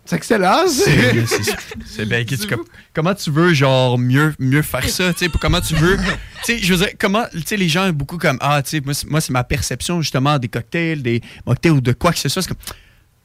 C'est 0.03 0.15
excellent, 0.15 0.63
C'est 0.67 2.05
bien. 2.05 2.25
que- 2.25 2.55
comment 2.93 3.13
tu 3.13 3.29
veux, 3.29 3.53
genre, 3.53 3.99
mieux, 3.99 4.33
mieux 4.39 4.63
faire 4.63 4.89
ça? 4.89 5.13
tu 5.13 5.19
sais, 5.19 5.29
pour- 5.29 5.39
Comment 5.39 5.61
tu 5.61 5.75
veux? 5.75 5.95
Tu 5.97 6.03
sais, 6.43 6.57
je 6.57 6.73
veux 6.73 6.79
dire, 6.85 6.95
comment. 6.99 7.23
Tu 7.31 7.41
sais, 7.45 7.55
les 7.55 7.69
gens, 7.69 7.88
beaucoup 7.91 8.17
comme. 8.17 8.38
Ah, 8.41 8.63
tu 8.63 8.71
sais, 8.71 8.81
moi, 8.83 8.95
c'est- 8.95 9.07
moi, 9.07 9.21
c'est 9.21 9.31
ma 9.31 9.43
perception, 9.43 10.01
justement, 10.01 10.39
des 10.39 10.47
cocktails, 10.47 11.03
des 11.03 11.21
mocktails 11.45 11.71
ou 11.73 11.81
de 11.81 11.93
quoi 11.93 12.11
que 12.13 12.17
ce 12.19 12.29
soit. 12.29 12.41
C'est 12.41 12.47
comme. 12.49 12.57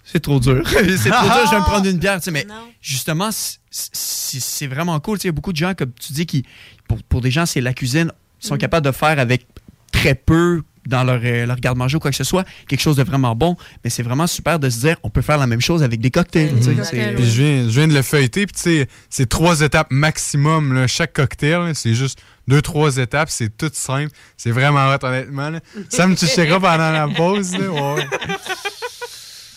C'est 0.09 0.21
trop 0.21 0.39
dur. 0.41 0.63
c'est 0.69 1.11
trop 1.11 1.27
dur, 1.27 1.47
je 1.47 1.51
vais 1.51 1.59
me 1.59 1.65
prendre 1.65 1.87
une 1.87 1.99
bière. 1.99 2.17
tu 2.21 2.25
sais, 2.25 2.31
Mais 2.31 2.47
justement, 2.81 3.31
c'est- 3.33 4.67
vraiment 4.69 4.99
cool. 5.01 5.19
Tu 5.19 5.23
sais, 5.23 5.29
Il 5.29 5.31
y 5.31 5.31
a 5.31 5.33
beaucoup 5.33 5.53
de 5.53 5.57
gens, 5.59 5.75
comme 5.75 5.91
tu 6.01 6.13
dis, 6.13 6.27
qui. 6.27 6.45
Pour, 6.89 7.03
pour 7.03 7.21
des 7.21 7.31
gens, 7.33 7.45
c'est 7.47 7.61
la 7.61 7.75
cuisine. 7.75 8.13
Ils 8.43 8.47
sont 8.47 8.55
Mm. 8.55 8.59
capables 8.59 8.87
de 8.87 8.93
faire 8.93 9.19
avec 9.19 9.47
très 9.93 10.15
peu 10.15 10.63
dans 10.87 11.03
leur, 11.03 11.21
euh, 11.25 11.47
leur 11.47 11.57
garde-manger 11.57 11.97
ou 11.97 11.99
quoi 11.99 12.13
que 12.13 12.17
ce 12.17 12.23
soit, 12.23 12.45
quelque 12.69 12.81
chose 12.81 12.95
de 12.95 13.03
vraiment 13.03 13.35
bon. 13.35 13.57
Mais 13.83 13.91
c'est 13.91 14.05
vraiment 14.05 14.29
super 14.29 14.61
de 14.61 14.71
se 14.71 14.79
dire, 14.79 14.97
on 15.03 15.11
peut 15.11 15.23
faire 15.23 15.39
la 15.39 15.49
même 15.49 15.61
chose 15.61 15.83
avec 15.83 16.01
des 16.01 16.13
cocktails. 16.13 16.53
Puis 16.55 16.63
je 16.63 17.43
viens, 17.43 17.63
je 17.69 17.75
viens 17.81 17.89
de 17.89 17.93
le 17.95 18.03
feuilleter, 18.03 18.47
puis 18.47 18.87
c'est 19.11 19.27
trois 19.29 19.63
étapes 19.63 19.89
maximum. 19.91 20.73
là. 20.75 20.87
Chaque 20.87 21.13
cocktail, 21.15 21.75
c'est 21.75 21.95
juste 21.95 22.21
deux, 22.47 22.63
trois 22.63 22.99
étapes, 22.99 23.31
c'est 23.31 23.57
tout 23.57 23.71
simple. 23.73 24.13
C'est 24.37 24.53
vraiment 24.53 24.87
hot, 24.95 25.05
honnêtement. 25.05 25.51
là. 25.51 25.59
Sam, 25.89 26.15
tu 26.15 26.27
checkeras 26.29 26.61
pendant 26.61 26.93
la 26.93 27.09
pause. 27.09 27.59
Là, 27.59 27.69
ouais. 27.69 28.07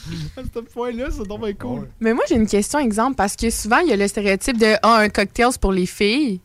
À 0.37 0.41
ce 0.53 0.59
point-là, 0.59 1.07
c'est 1.11 1.27
donc 1.27 1.41
bien 1.41 1.53
cool. 1.53 1.87
Mais 1.99 2.13
moi, 2.13 2.23
j'ai 2.27 2.35
une 2.35 2.47
question, 2.47 2.79
exemple, 2.79 3.15
parce 3.15 3.35
que 3.35 3.49
souvent, 3.49 3.79
il 3.79 3.89
y 3.89 3.93
a 3.93 3.95
le 3.95 4.07
stéréotype 4.07 4.57
de 4.57 4.75
Ah, 4.81 4.97
un 4.97 5.09
cocktail, 5.09 5.47
c'est 5.51 5.61
pour 5.61 5.71
les 5.71 5.85
filles. 5.85 6.41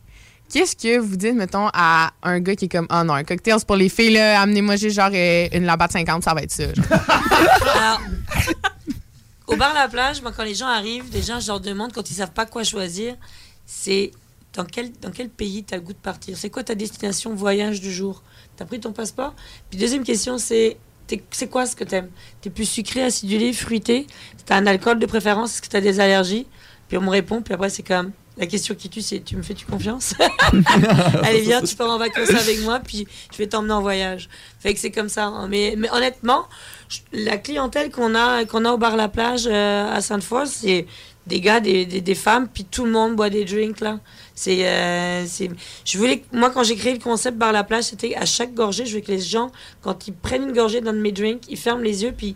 Qu'est-ce 0.51 0.75
que 0.75 0.99
vous 0.99 1.15
dites, 1.15 1.33
mettons, 1.33 1.69
à 1.73 2.11
un 2.21 2.39
gars 2.39 2.55
qui 2.55 2.65
est 2.65 2.69
comme 2.69 2.85
Ah 2.89 3.03
non, 3.03 3.13
un 3.13 3.23
cocktail, 3.23 3.55
c'est 3.57 3.65
pour 3.65 3.75
les 3.75 3.89
filles, 3.89 4.11
là, 4.13 4.41
amenez-moi 4.41 4.75
juste 4.75 4.95
genre 4.95 5.09
euh, 5.13 5.47
une 5.53 5.65
Labatt 5.65 5.91
50, 5.91 6.23
ça 6.23 6.33
va 6.33 6.41
être 6.43 6.51
ça. 6.51 6.63
Alors, 7.75 8.01
au 9.47 9.55
bar 9.55 9.73
La 9.73 9.87
Plage, 9.87 10.21
moi, 10.21 10.31
quand 10.35 10.43
les 10.43 10.53
gens 10.55 10.67
arrivent, 10.67 11.05
les 11.13 11.21
gens, 11.21 11.39
je 11.39 11.47
leur 11.47 11.59
demande, 11.59 11.93
quand 11.93 12.09
ils 12.09 12.13
savent 12.13 12.31
pas 12.31 12.45
quoi 12.45 12.63
choisir, 12.63 13.15
c'est 13.65 14.11
dans 14.53 14.65
quel, 14.65 14.91
dans 15.01 15.11
quel 15.11 15.29
pays 15.29 15.63
tu 15.63 15.73
as 15.73 15.77
le 15.77 15.83
goût 15.83 15.93
de 15.93 15.97
partir? 15.97 16.37
C'est 16.37 16.49
quoi 16.49 16.63
ta 16.63 16.75
destination 16.75 17.33
voyage 17.33 17.81
du 17.81 17.91
jour? 17.91 18.21
Tu 18.55 18.63
as 18.63 18.65
pris 18.65 18.79
ton 18.79 18.91
passeport? 18.91 19.33
Puis 19.69 19.79
deuxième 19.79 20.03
question, 20.03 20.37
c'est 20.37 20.77
t'es- 21.07 21.23
c'est 21.31 21.49
quoi 21.49 21.65
ce 21.65 21.75
que 21.75 21.83
tu 21.83 21.95
aimes 21.95 22.09
Tu 22.41 22.49
es 22.49 22.51
plus 22.51 22.65
sucré, 22.69 23.03
acidulé, 23.03 23.53
fruité? 23.53 24.07
Tu 24.45 24.53
as 24.53 24.57
un 24.57 24.65
alcool 24.67 24.99
de 24.99 25.05
préférence? 25.05 25.53
Est-ce 25.53 25.61
que 25.61 25.67
tu 25.69 25.75
as 25.77 25.81
des 25.81 25.99
allergies? 25.99 26.47
Puis 26.87 26.97
on 26.97 27.01
me 27.01 27.09
répond, 27.09 27.41
puis 27.41 27.53
après, 27.53 27.69
c'est 27.69 27.83
comme... 27.83 28.11
La 28.37 28.47
question 28.47 28.75
qui 28.75 28.89
tue, 28.89 29.01
c'est 29.01 29.21
tu 29.21 29.37
me 29.37 29.41
fais-tu 29.43 29.65
confiance? 29.65 30.13
Allez, 31.23 31.39
viens, 31.41 31.61
tu 31.61 31.73
pars 31.75 31.89
en 31.89 31.97
vacances 31.97 32.29
avec 32.37 32.61
moi, 32.63 32.79
puis 32.79 33.07
je 33.31 33.37
vais 33.37 33.47
t'emmener 33.47 33.71
en 33.73 33.81
voyage. 33.81 34.27
Fait 34.59 34.73
que 34.73 34.79
c'est 34.81 34.91
comme 34.91 35.07
ça. 35.07 35.25
hein. 35.27 35.47
Mais, 35.47 35.75
mais 35.77 35.89
honnêtement, 35.91 36.45
je- 36.89 36.99
la 37.13 37.37
clientèle 37.37 37.91
qu'on 37.91 38.13
a, 38.13 38.43
qu'on 38.45 38.65
a 38.65 38.71
au 38.71 38.77
bar 38.77 38.97
La 38.97 39.07
Plage 39.07 39.47
euh, 39.47 39.89
à 39.89 40.01
Sainte-Foy, 40.01 40.47
c'est 40.47 40.85
des 41.27 41.39
gars, 41.39 41.61
des, 41.61 41.85
des, 41.85 42.01
des 42.01 42.15
femmes, 42.15 42.47
puis 42.53 42.65
tout 42.65 42.83
le 42.85 42.91
monde 42.91 43.15
boit 43.15 43.29
des 43.29 43.45
drinks, 43.45 43.79
là. 43.79 43.99
C'est, 44.35 44.67
euh, 44.67 45.25
c'est, 45.25 45.49
je 45.85 45.97
voulais, 45.97 46.23
moi, 46.33 46.49
quand 46.49 46.63
j'ai 46.63 46.75
créé 46.75 46.93
le 46.93 46.99
concept 46.99 47.37
bar 47.37 47.51
La 47.53 47.63
Plage, 47.63 47.85
c'était 47.85 48.15
à 48.15 48.25
chaque 48.25 48.53
gorgée, 48.53 48.85
je 48.85 48.95
veux 48.95 49.01
que 49.01 49.11
les 49.11 49.19
gens, 49.21 49.49
quand 49.81 50.07
ils 50.07 50.13
prennent 50.13 50.43
une 50.43 50.51
gorgée 50.53 50.81
d'un 50.81 50.91
de 50.93 50.99
mes 50.99 51.13
drinks, 51.13 51.43
ils 51.49 51.57
ferment 51.57 51.81
les 51.81 52.03
yeux, 52.03 52.13
puis 52.15 52.35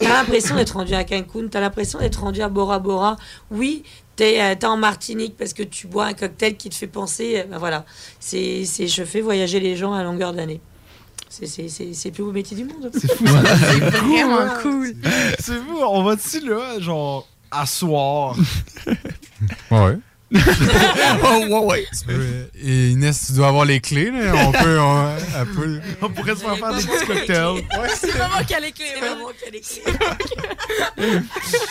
T'as 0.00 0.10
l'impression 0.22 0.54
d'être 0.54 0.74
rendu 0.76 0.94
à 0.94 1.02
Cancun, 1.02 1.48
t'as 1.50 1.58
l'impression 1.58 1.98
d'être 1.98 2.20
rendu 2.20 2.40
à 2.40 2.48
Bora 2.48 2.78
Bora. 2.78 3.16
Oui, 3.50 3.82
t'es 4.14 4.40
euh, 4.40 4.54
t'es 4.54 4.64
en 4.66 4.76
Martinique 4.76 5.34
parce 5.36 5.52
que 5.52 5.64
tu 5.64 5.88
bois 5.88 6.04
un 6.06 6.12
cocktail 6.14 6.56
qui 6.56 6.70
te 6.70 6.76
fait 6.76 6.86
penser. 6.86 7.40
euh, 7.40 7.44
ben 7.50 7.58
voilà, 7.58 7.84
c'est 8.20 8.64
c'est- 8.64 8.86
je 8.86 9.02
fais 9.02 9.20
voyager 9.20 9.58
les 9.58 9.74
gens 9.74 9.92
à 9.94 10.04
longueur 10.04 10.32
d'année. 10.32 10.60
C'est 11.28 11.46
c'est- 11.46 11.68
c'est- 11.68 11.94
c'est 11.94 12.10
le 12.10 12.14
plus 12.14 12.22
beau 12.22 12.30
métier 12.30 12.56
du 12.56 12.62
monde. 12.62 12.92
C'est 12.94 13.12
fou. 13.12 13.24
C'est 13.26 13.80
vraiment 13.90 14.48
cool. 14.62 14.94
C'est 15.40 15.56
fou, 15.56 15.80
on 15.84 16.04
va-tu 16.04 16.48
là, 16.48 16.78
genre, 16.78 17.26
asseoir? 17.50 18.36
Ouais. 19.72 19.98
Oh, 20.34 21.46
ouais, 21.48 21.64
ouais. 21.66 21.86
Et 22.62 22.90
Inès, 22.90 23.26
tu 23.26 23.32
dois 23.32 23.48
avoir 23.48 23.64
les 23.64 23.80
clés. 23.80 24.10
Là. 24.10 24.32
On 24.46 24.52
peut. 24.52 24.78
On, 24.78 25.08
elle 25.40 25.46
peut- 25.46 25.80
On 26.02 26.10
pourrait 26.10 26.34
se 26.34 26.40
faire 26.40 26.56
faire 26.58 26.74
des 26.74 26.84
petits 26.84 27.06
cocktails. 27.06 27.64
C'est 27.94 28.10
vraiment 28.10 28.44
qu'elle 28.46 28.64
est 28.64 28.72
clé. 28.72 28.86
C'est 28.94 29.00
vraiment 29.00 29.28
qu'elle 29.42 29.54
est 29.54 29.60
clé. 29.60 29.82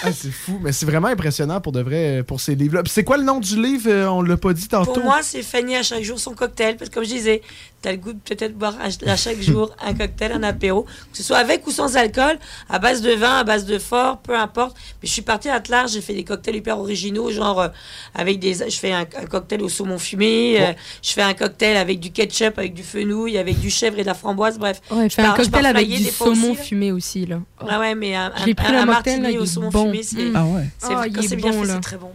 Ah, 0.03 0.11
c'est 0.13 0.31
fou, 0.31 0.59
mais 0.61 0.71
c'est 0.71 0.85
vraiment 0.85 1.09
impressionnant 1.09 1.59
pour 1.59 1.71
de 1.71 1.81
vrai, 1.81 2.23
pour 2.25 2.39
ces 2.39 2.55
livres-là. 2.55 2.83
Puis 2.83 2.91
c'est 2.93 3.03
quoi 3.03 3.17
le 3.17 3.23
nom 3.23 3.39
du 3.39 3.61
livre? 3.61 3.89
euh, 3.89 4.07
On 4.07 4.21
l'a 4.21 4.37
pas 4.37 4.53
dit 4.53 4.67
tantôt. 4.67 4.93
Pour 4.93 5.03
moi, 5.03 5.19
c'est 5.21 5.43
Fanny 5.43 5.75
à 5.75 5.83
chaque 5.83 6.03
jour 6.03 6.19
son 6.19 6.33
cocktail. 6.33 6.77
Parce 6.77 6.89
que 6.89 6.95
comme 6.95 7.03
je 7.03 7.09
disais, 7.09 7.41
tu 7.81 7.89
as 7.89 7.91
le 7.91 7.97
goût 7.99 8.13
de 8.13 8.19
peut-être 8.19 8.57
boire 8.57 8.75
à, 8.81 8.87
à 9.11 9.15
chaque 9.15 9.39
jour 9.39 9.71
un 9.85 9.93
cocktail, 9.93 10.31
un 10.31 10.43
apéro. 10.43 10.83
Que 10.83 11.17
ce 11.17 11.23
soit 11.23 11.37
avec 11.37 11.65
ou 11.67 11.71
sans 11.71 11.95
alcool, 11.95 12.39
à 12.69 12.79
base 12.79 13.01
de 13.01 13.11
vin, 13.11 13.37
à 13.37 13.43
base 13.43 13.65
de 13.65 13.77
fort, 13.77 14.17
peu 14.17 14.35
importe. 14.35 14.75
Mais 15.01 15.07
je 15.07 15.13
suis 15.13 15.21
partie 15.21 15.49
à 15.49 15.61
large, 15.69 15.91
j'ai 15.91 16.01
fait 16.01 16.13
des 16.13 16.23
cocktails 16.23 16.55
hyper 16.55 16.79
originaux, 16.79 17.29
genre 17.31 17.61
euh, 17.61 17.67
avec 18.15 18.39
des. 18.39 18.53
Je 18.55 18.77
fais 18.79 18.91
un, 18.91 19.01
un 19.01 19.25
cocktail 19.29 19.61
au 19.61 19.69
saumon 19.69 19.97
fumé, 19.99 20.57
euh, 20.59 20.73
je 21.03 21.11
fais 21.11 21.21
un 21.21 21.33
cocktail 21.33 21.77
avec 21.77 21.99
du 21.99 22.11
ketchup, 22.11 22.57
avec 22.57 22.73
du 22.73 22.83
fenouil, 22.83 23.37
avec 23.37 23.59
du 23.59 23.69
chèvre 23.69 23.99
et 23.99 24.01
de 24.01 24.07
la 24.07 24.13
framboise, 24.15 24.57
bref. 24.57 24.81
Ouais, 24.89 25.09
Je 25.09 25.13
fais 25.15 25.21
un 25.21 25.33
cocktail 25.33 25.65
avec 25.67 25.87
du 25.87 26.03
saumon 26.05 26.51
aussi, 26.53 26.63
fumé 26.63 26.91
aussi, 26.91 27.25
là. 27.25 27.39
Ah 27.59 27.79
ouais, 27.79 27.93
mais 27.95 28.15
un, 28.15 28.27
un- 28.35 28.53
pris 28.53 28.55
un 28.75 28.85
martini 28.85 29.37
au 29.37 29.45
saumon 29.45 29.69
bon. 29.69 29.85
fumé, 29.91 30.03
c'est 30.03 30.17
Mm. 30.17 30.33
Ah 30.35 30.45
ouais. 30.45 30.63
c'est- 30.79 30.87
Ah, 30.95 31.05
quand 31.13 31.21
c'est 31.27 31.35
bien 31.35 31.51
bon, 31.51 31.61
fait, 31.61 31.67
là. 31.67 31.73
c'est 31.75 31.81
très 31.81 31.97
bon. 31.97 32.11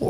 Mais 0.00 0.06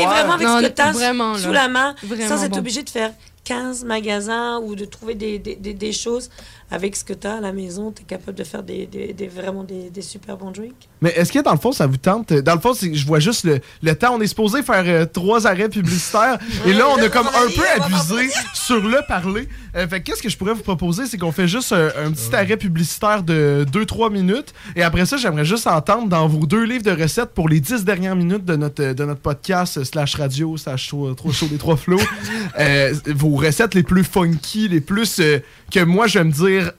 ouais. 0.00 0.06
vraiment 0.06 0.32
avec 0.34 0.46
Non, 0.46 0.58
ce 0.60 0.62
que 0.66 0.72
tu 0.72 0.80
as 0.82 0.92
vraiment, 0.92 1.34
sous 1.36 1.52
la 1.52 1.68
main, 1.68 1.94
Vraiment 2.02 2.28
sans 2.28 2.44
être 2.44 2.52
bon. 2.52 2.58
obligé 2.58 2.82
de 2.82 2.88
faire 2.90 3.12
15 3.48 3.84
magasins 3.84 4.58
ou 4.60 4.74
de 4.74 4.84
trouver 4.84 5.14
des, 5.14 5.38
des, 5.38 5.56
des, 5.56 5.72
des 5.72 5.92
choses. 5.92 6.28
Avec 6.70 6.96
ce 6.96 7.02
que 7.04 7.14
tu 7.14 7.26
as 7.26 7.36
à 7.36 7.40
la 7.40 7.52
maison, 7.52 7.92
tu 7.92 8.02
es 8.02 8.04
capable 8.04 8.36
de 8.36 8.44
faire 8.44 8.62
des, 8.62 8.86
des, 8.86 9.14
des- 9.14 9.26
vraiment 9.28 9.64
des, 9.64 9.88
des 9.90 10.02
super 10.02 10.36
bons 10.36 10.50
drinks. 10.50 10.88
Mais 11.00 11.10
est-ce 11.16 11.32
que 11.32 11.38
dans 11.38 11.52
le 11.52 11.58
fond, 11.58 11.72
ça 11.72 11.86
vous 11.86 11.96
tente? 11.96 12.32
Dans 12.32 12.54
le 12.54 12.60
fond, 12.60 12.74
c'est- 12.74 12.92
je 12.94 13.06
vois 13.06 13.20
juste 13.20 13.44
le, 13.44 13.60
le 13.82 13.94
temps. 13.94 14.14
On 14.16 14.20
est 14.20 14.26
supposé 14.26 14.62
faire 14.62 14.84
euh, 14.86 15.06
trois 15.06 15.46
arrêts 15.46 15.68
publicitaires. 15.70 16.38
et 16.66 16.72
là, 16.74 16.86
on 16.90 17.00
a 17.02 17.08
comme 17.08 17.26
un 17.26 17.48
peu 17.54 17.64
abusé 17.82 18.28
sur 18.54 18.80
le 18.86 18.98
parler. 19.08 19.48
Euh, 19.76 19.88
fait 19.88 20.00
que 20.00 20.06
qu'est-ce 20.10 20.22
que 20.22 20.28
je 20.28 20.36
pourrais 20.36 20.52
vous 20.54 20.62
proposer? 20.62 21.06
C'est 21.06 21.16
qu'on 21.16 21.32
fait 21.32 21.48
juste 21.48 21.72
un, 21.72 21.86
un 22.04 22.10
petit 22.12 22.34
arrêt 22.34 22.56
publicitaire 22.58 23.22
de 23.22 23.64
2-3 23.72 24.12
minutes. 24.12 24.52
Et 24.76 24.82
après 24.82 25.06
ça, 25.06 25.16
j'aimerais 25.16 25.44
juste 25.46 25.66
entendre 25.66 26.08
dans 26.08 26.28
vos 26.28 26.44
deux 26.46 26.64
livres 26.64 26.84
de 26.84 26.90
recettes 27.02 27.30
pour 27.30 27.48
les 27.48 27.60
10 27.60 27.84
dernières 27.84 28.16
minutes 28.16 28.44
de 28.44 28.56
notre, 28.56 28.92
de 28.92 29.04
notre 29.04 29.20
podcast 29.20 29.78
euh, 29.78 29.84
slash 29.84 30.16
radio 30.16 30.56
slash 30.58 30.88
show, 30.88 31.14
trop 31.14 31.32
chaud 31.32 31.46
des 31.46 31.56
trois 31.58 31.76
flots. 31.76 32.00
euh, 32.58 32.92
vos 33.06 33.36
recettes 33.36 33.74
les 33.74 33.82
plus 33.82 34.04
funky, 34.04 34.68
les 34.68 34.80
plus 34.82 35.18
euh, 35.20 35.38
que 35.70 35.84
moi, 35.84 36.06
je 36.06 36.18
vais 36.18 36.24
me 36.24 36.32
dire 36.32 36.72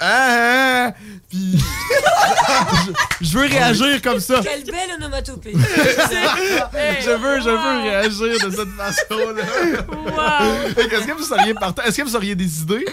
ah, 0.00 0.88
ah, 0.88 0.94
puis 1.30 1.56
je, 3.20 3.26
je 3.26 3.38
veux 3.38 3.46
réagir 3.46 4.02
comme 4.02 4.18
ça. 4.18 4.40
Quelle 4.42 4.64
belle 4.64 4.90
onomatopée! 4.98 5.52
je 5.54 7.10
veux, 7.16 7.40
je 7.40 7.48
veux 7.48 7.82
réagir 7.82 8.48
de 8.48 8.50
cette 8.54 8.70
façon-là. 8.70 9.44
Fait 10.74 10.88
que 10.88 10.94
Est-ce 10.96 11.06
que 11.06 11.12
vous 11.12 11.22
seriez 11.24 11.54
partant? 11.54 11.82
Est-ce 11.84 11.96
que 11.98 12.02
vous 12.02 12.16
auriez 12.16 12.34
des 12.34 12.62
idées? 12.62 12.84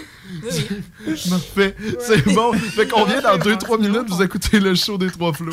Parfait. 1.28 1.76
C'est 2.00 2.24
bon. 2.32 2.52
Fait 2.52 2.86
qu'on 2.86 3.04
vient 3.04 3.20
dans 3.20 3.36
2-3 3.36 3.80
minutes, 3.80 4.08
vous 4.08 4.22
écoutez 4.22 4.60
le 4.60 4.74
show 4.74 4.96
des 4.96 5.10
trois 5.10 5.32
flots. 5.32 5.52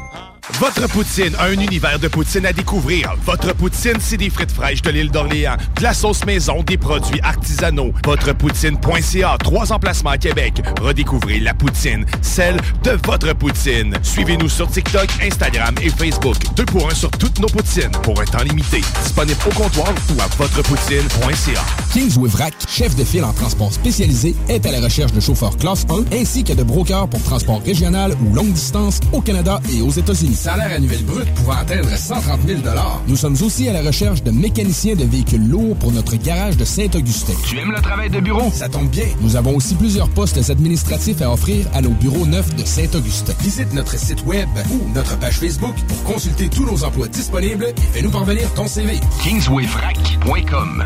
Votre 0.59 0.87
poutine, 0.89 1.35
un 1.39 1.53
univers 1.53 1.97
de 1.97 2.07
poutine 2.07 2.45
à 2.45 2.53
découvrir. 2.53 3.15
Votre 3.25 3.53
poutine, 3.55 3.97
c'est 3.99 4.17
des 4.17 4.29
frites 4.29 4.51
fraîches 4.51 4.81
de 4.83 4.91
l'île 4.91 5.09
d'Orléans, 5.09 5.55
de 5.77 5.83
la 5.83 5.93
sauce 5.93 6.23
maison, 6.25 6.61
des 6.61 6.77
produits 6.77 7.19
artisanaux. 7.21 7.91
Votrepoutine.ca, 8.05 9.37
trois 9.39 9.71
emplacements 9.71 10.11
à 10.11 10.17
Québec. 10.17 10.61
Redécouvrez 10.79 11.39
la 11.39 11.53
poutine, 11.53 12.05
celle 12.21 12.57
de 12.83 12.91
votre 13.05 13.33
poutine. 13.33 13.95
Suivez-nous 14.03 14.49
sur 14.49 14.69
TikTok, 14.69 15.09
Instagram 15.23 15.73
et 15.81 15.89
Facebook. 15.89 16.37
Deux 16.55 16.65
pour 16.65 16.89
un 16.89 16.93
sur 16.93 17.09
toutes 17.11 17.39
nos 17.39 17.47
poutines, 17.47 17.91
pour 18.03 18.19
un 18.21 18.25
temps 18.25 18.43
limité. 18.43 18.81
Disponible 19.03 19.39
au 19.47 19.53
comptoir 19.53 19.93
ou 20.15 20.21
à 20.21 20.27
votrepoutine.ca. 20.37 21.61
Kingsway 21.91 22.29
Vrac, 22.29 22.53
chef 22.69 22.95
de 22.95 23.03
file 23.03 23.23
en 23.23 23.33
transport 23.33 23.73
spécialisé, 23.73 24.35
est 24.47 24.65
à 24.65 24.71
la 24.71 24.81
recherche 24.81 25.11
de 25.13 25.19
chauffeurs 25.19 25.57
classe 25.57 25.85
1 25.89 26.15
ainsi 26.15 26.43
que 26.43 26.53
de 26.53 26.63
brokers 26.63 27.07
pour 27.07 27.21
transport 27.23 27.61
régional 27.65 28.15
ou 28.23 28.35
longue 28.35 28.53
distance 28.53 28.99
au 29.11 29.21
Canada 29.21 29.59
et 29.73 29.81
aux 29.81 29.89
États-Unis. 29.89 30.40
Salaire 30.41 30.71
annuel 30.71 31.03
brut 31.03 31.31
pouvant 31.35 31.53
atteindre 31.53 31.95
130 31.95 32.39
000 32.47 32.61
Nous 33.07 33.15
sommes 33.15 33.37
aussi 33.43 33.69
à 33.69 33.73
la 33.73 33.83
recherche 33.83 34.23
de 34.23 34.31
mécaniciens 34.31 34.95
de 34.95 35.03
véhicules 35.03 35.47
lourds 35.47 35.75
pour 35.75 35.91
notre 35.91 36.15
garage 36.15 36.57
de 36.57 36.65
Saint-Augustin. 36.65 37.33
Tu 37.45 37.59
aimes 37.59 37.71
le 37.71 37.79
travail 37.79 38.09
de 38.09 38.19
bureau? 38.19 38.49
Ça 38.51 38.67
tombe 38.67 38.89
bien. 38.89 39.05
Nous 39.21 39.35
avons 39.35 39.55
aussi 39.55 39.75
plusieurs 39.75 40.09
postes 40.09 40.49
administratifs 40.49 41.21
à 41.21 41.31
offrir 41.31 41.67
à 41.75 41.81
nos 41.81 41.91
bureaux 41.91 42.25
neufs 42.25 42.55
de 42.55 42.65
Saint-Augustin. 42.65 43.33
Visite 43.39 43.71
notre 43.75 43.95
site 43.99 44.25
web 44.25 44.49
ou 44.71 44.91
notre 44.95 45.15
page 45.19 45.37
Facebook 45.37 45.75
pour 45.87 46.03
consulter 46.15 46.49
tous 46.49 46.65
nos 46.65 46.83
emplois 46.83 47.07
disponibles 47.07 47.65
et 47.65 47.93
fais-nous 47.93 48.09
parvenir 48.09 48.51
ton 48.55 48.65
CV. 48.65 48.99
KingswayFrac.com 49.23 50.85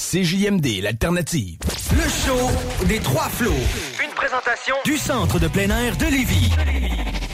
CJMD, 0.00 0.80
l'alternative. 0.82 1.58
Le 1.92 2.08
show 2.08 2.86
des 2.86 3.00
trois 3.00 3.28
flots. 3.28 3.52
Une 4.02 4.14
présentation 4.14 4.74
du 4.82 4.96
centre 4.96 5.38
de 5.38 5.46
plein 5.46 5.68
air 5.68 5.94
de 5.98 6.06
Lévis. 6.06 6.50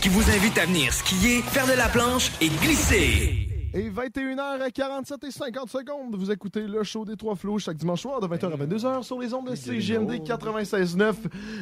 Qui 0.02 0.08
vous 0.08 0.28
invite 0.30 0.58
à 0.58 0.66
venir 0.66 0.92
skier, 0.92 1.42
faire 1.42 1.68
de 1.68 1.74
la 1.74 1.88
planche 1.88 2.32
et 2.40 2.48
glisser. 2.48 3.45
Et 3.78 3.90
21h47 3.90 5.26
et 5.28 5.30
50 5.30 5.68
secondes, 5.70 6.16
vous 6.16 6.30
écoutez 6.30 6.62
le 6.62 6.82
show 6.82 7.04
des 7.04 7.14
Trois 7.14 7.36
Flots 7.36 7.58
chaque 7.58 7.76
dimanche 7.76 8.00
soir 8.00 8.20
de 8.20 8.26
20h 8.26 8.46
à 8.50 8.56
22h 8.56 9.02
sur 9.02 9.20
les 9.20 9.34
ondes 9.34 9.50
de 9.50 9.54
CGMD 9.54 10.12
96.9. 10.26 11.12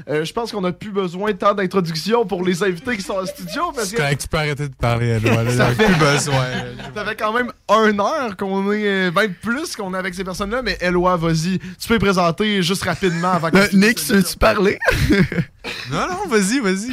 Euh, 0.08 0.24
je 0.24 0.32
pense 0.32 0.52
qu'on 0.52 0.60
n'a 0.60 0.70
plus 0.70 0.92
besoin 0.92 1.32
de 1.32 1.36
tant 1.36 1.54
d'introduction 1.54 2.24
pour 2.24 2.44
les 2.44 2.62
invités 2.62 2.96
qui 2.96 3.02
sont 3.02 3.14
en 3.14 3.26
studio. 3.26 3.72
Parce 3.74 3.88
C'est 3.88 3.96
que 3.96 4.00
correct, 4.00 4.20
tu 4.22 4.28
peux 4.28 4.36
arrêter 4.36 4.68
de 4.68 4.74
parler 4.76 5.18
Noël. 5.18 5.50
Ça 5.56 5.70
fait- 5.74 5.86
plus 5.86 5.94
besoin. 5.96 6.46
Ça 6.94 7.04
fait 7.04 7.16
quand 7.16 7.32
même 7.32 7.50
une 7.68 7.98
heure 8.00 8.36
qu'on 8.36 8.70
est, 8.72 8.86
euh, 8.86 9.10
même 9.10 9.34
plus 9.34 9.74
qu'on 9.74 9.92
est 9.92 9.98
avec 9.98 10.14
ces 10.14 10.22
personnes-là, 10.22 10.62
mais 10.62 10.78
Eloi, 10.80 11.16
vas-y, 11.16 11.58
tu 11.58 11.88
peux 11.88 11.94
les 11.94 11.98
présenter 12.00 12.62
juste 12.62 12.84
rapidement 12.84 13.32
avant 13.32 13.50
que... 13.50 13.56
Euh, 13.56 13.66
Nick, 13.72 13.96
tu 13.96 14.12
veux-tu 14.12 14.36
parler? 14.36 14.78
non, 15.90 16.06
non, 16.08 16.28
vas-y, 16.28 16.60
vas-y. 16.60 16.90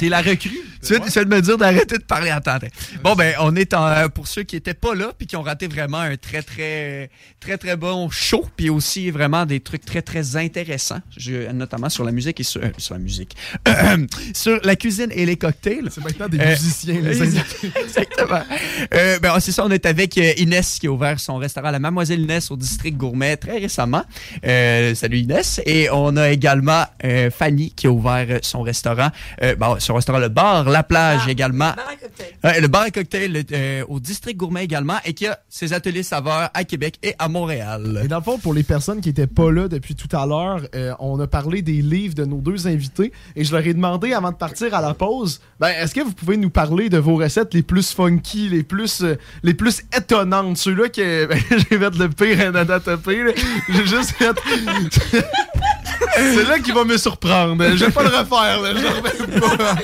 T'es 0.00 0.08
la 0.08 0.22
recrue. 0.22 0.58
Tu 0.82 0.94
viens, 0.94 1.24
de 1.24 1.28
me 1.34 1.40
dire 1.40 1.58
d'arrêter 1.58 1.98
de 1.98 2.04
parler. 2.04 2.30
Attends, 2.30 2.52
attends. 2.52 2.66
Bon, 3.02 3.14
ben, 3.14 3.34
on 3.40 3.54
est 3.56 3.74
en. 3.74 3.86
euh, 3.88 4.08
Pour 4.08 4.28
ceux 4.28 4.44
qui 4.44 4.54
qui 4.56 4.70
étaient 4.70 4.74
pas 4.74 4.94
là 4.94 5.12
puis 5.16 5.26
qui 5.26 5.36
ont 5.36 5.42
raté 5.42 5.66
vraiment 5.68 5.98
un 5.98 6.16
très 6.16 6.42
très 6.42 7.10
très 7.40 7.58
très 7.58 7.76
bon 7.76 8.08
show 8.10 8.46
puis 8.56 8.70
aussi 8.70 9.10
vraiment 9.10 9.44
des 9.44 9.60
trucs 9.60 9.84
très 9.84 10.00
très 10.02 10.36
intéressants, 10.36 11.00
Je- 11.16 11.50
notamment 11.52 11.90
sur 11.90 12.04
la 12.04 12.12
musique 12.12 12.40
et 12.40 12.42
sur, 12.42 12.62
euh, 12.62 12.68
sur 12.78 12.94
la 12.94 13.00
musique, 13.00 13.36
sur 14.34 14.58
la 14.64 14.76
cuisine 14.76 15.08
et 15.12 15.26
les 15.26 15.36
cocktails. 15.36 15.88
C'est 15.90 16.02
maintenant 16.02 16.28
des 16.28 16.38
musiciens, 16.38 17.00
les 17.00 17.20
invités. 17.22 17.70
Exactement. 17.80 18.42
Euh, 18.94 19.18
ben, 19.18 19.38
c'est 19.40 19.52
ça, 19.52 19.64
on 19.64 19.70
est 19.70 19.84
avec 19.86 20.16
euh, 20.18 20.32
Inès 20.38 20.78
qui 20.78 20.86
a 20.86 20.90
ouvert 20.90 21.20
son 21.20 21.36
restaurant, 21.36 21.70
la 21.70 21.78
Mademoiselle 21.78 22.20
Inès 22.20 22.50
au 22.50 22.56
district 22.56 22.96
gourmet 22.96 23.36
très 23.36 23.58
récemment. 23.58 24.04
Euh, 24.46 24.94
salut 24.94 25.18
Inès. 25.18 25.60
Et 25.66 25.88
on 25.90 26.16
a 26.16 26.30
également 26.30 26.84
euh, 27.04 27.30
Fanny 27.30 27.72
qui 27.72 27.86
a 27.86 27.90
ouvert 27.90 28.26
euh, 28.30 28.38
son 28.42 28.62
restaurant, 28.62 29.10
euh, 29.42 29.54
bon, 29.56 29.76
son 29.80 29.94
restaurant 29.94 30.18
Le 30.18 30.28
Bar, 30.28 30.64
La 30.68 30.82
Plage 30.82 31.28
également. 31.28 31.74
Bar 31.74 31.88
à 31.90 31.96
cocktail. 31.96 32.26
Ouais, 32.44 32.60
le 32.60 32.68
bar 32.68 32.82
à 32.82 32.90
cocktail 32.90 33.44
euh, 33.52 33.84
au 33.88 34.00
district 34.00 34.36
gourmet 34.46 34.64
également 34.64 34.96
et 35.04 35.12
qui 35.12 35.26
a 35.26 35.38
ses 35.48 35.72
ateliers 35.72 36.02
saveurs 36.04 36.50
à 36.54 36.64
Québec 36.64 36.98
et 37.02 37.14
à 37.18 37.28
Montréal. 37.28 38.00
Et 38.04 38.08
dans 38.08 38.18
le 38.18 38.22
fond, 38.22 38.38
pour 38.38 38.54
les 38.54 38.62
personnes 38.62 39.00
qui 39.00 39.08
étaient 39.08 39.26
pas 39.26 39.50
là 39.50 39.66
depuis 39.66 39.94
tout 39.94 40.14
à 40.16 40.24
l'heure, 40.24 40.60
euh, 40.74 40.94
on 41.00 41.18
a 41.18 41.26
parlé 41.26 41.62
des 41.62 41.82
livres 41.82 42.14
de 42.14 42.24
nos 42.24 42.38
deux 42.38 42.68
invités 42.68 43.12
et 43.34 43.44
je 43.44 43.52
leur 43.52 43.66
ai 43.66 43.74
demandé 43.74 44.12
avant 44.12 44.30
de 44.30 44.36
partir 44.36 44.72
à 44.74 44.80
la 44.80 44.94
pause, 44.94 45.40
ben, 45.58 45.68
est-ce 45.68 45.94
que 45.94 46.00
vous 46.00 46.12
pouvez 46.12 46.36
nous 46.36 46.50
parler 46.50 46.88
de 46.88 46.98
vos 46.98 47.16
recettes 47.16 47.54
les 47.54 47.62
plus 47.62 47.92
funky, 47.92 48.48
les 48.48 48.62
plus, 48.62 49.02
euh, 49.02 49.16
les 49.42 49.54
plus 49.54 49.82
étonnantes, 49.96 50.56
ceux-là 50.56 50.88
que 50.88 51.26
ben, 51.28 51.38
j'ai 51.50 51.78
fait 51.78 51.96
le 51.96 52.08
pire 52.08 52.56
anatopée, 52.56 53.24
là. 53.24 53.32
J'ai 53.68 53.86
juste 53.86 54.12
fait... 54.12 54.36
C'est 56.14 56.48
là 56.48 56.58
qui 56.58 56.72
va 56.72 56.84
me 56.84 56.96
surprendre. 56.96 57.64
Je 57.74 57.84
vais 57.84 57.90
pas 57.90 58.02
le 58.02 58.08
refaire, 58.08 58.60
là. 58.62 58.72
Je 58.74 59.40
pas. 59.40 59.76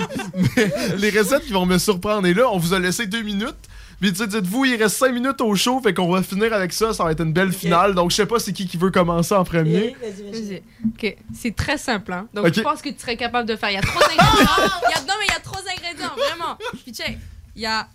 Les 0.96 1.10
recettes 1.10 1.44
qui 1.44 1.52
vont 1.52 1.66
me 1.66 1.78
surprendre. 1.78 2.26
Et 2.26 2.34
là, 2.34 2.48
on 2.50 2.58
vous 2.58 2.74
a 2.74 2.78
laissé 2.78 3.06
deux 3.06 3.22
minutes. 3.22 3.56
Puis 4.02 4.10
tu 4.12 4.18
sais, 4.18 4.26
dites-vous, 4.26 4.64
il 4.64 4.82
reste 4.82 4.96
cinq 4.96 5.12
minutes 5.12 5.40
au 5.40 5.54
show, 5.54 5.80
fait 5.80 5.94
qu'on 5.94 6.10
va 6.10 6.22
finir 6.24 6.52
avec 6.52 6.72
ça. 6.72 6.92
Ça 6.92 7.04
va 7.04 7.12
être 7.12 7.22
une 7.22 7.32
belle 7.32 7.52
finale. 7.52 7.94
Donc 7.94 8.10
je 8.10 8.16
sais 8.16 8.26
pas 8.26 8.38
c'est 8.40 8.52
qui 8.52 8.66
qui 8.66 8.76
veut 8.76 8.90
commencer 8.90 9.32
en 9.34 9.44
premier. 9.44 9.96
Vas-y. 10.02 10.62
Ok, 10.88 11.16
c'est 11.32 11.54
très 11.54 11.78
simple. 11.78 12.12
Hein? 12.12 12.26
Donc, 12.34 12.52
je 12.52 12.60
pense 12.62 12.82
que 12.82 12.88
tu 12.90 12.98
serais 12.98 13.16
capable 13.16 13.48
de 13.48 13.54
faire. 13.56 13.70
Il 13.70 13.74
y 13.74 13.76
a 13.76 13.80
trois 13.82 14.02
ingrédients. 14.02 14.24
Il 14.88 14.90
y 14.90 14.94
a- 14.94 15.00
non, 15.02 15.14
mais 15.20 15.26
il 15.28 15.32
y 15.32 15.36
a 15.36 15.40
trois 15.40 15.60
ingrédients, 15.60 16.10
vraiment. 16.16 16.58
Puis, 16.82 16.92
check. 16.92 17.16
Il 17.54 17.62
y 17.62 17.66
a 17.66 17.86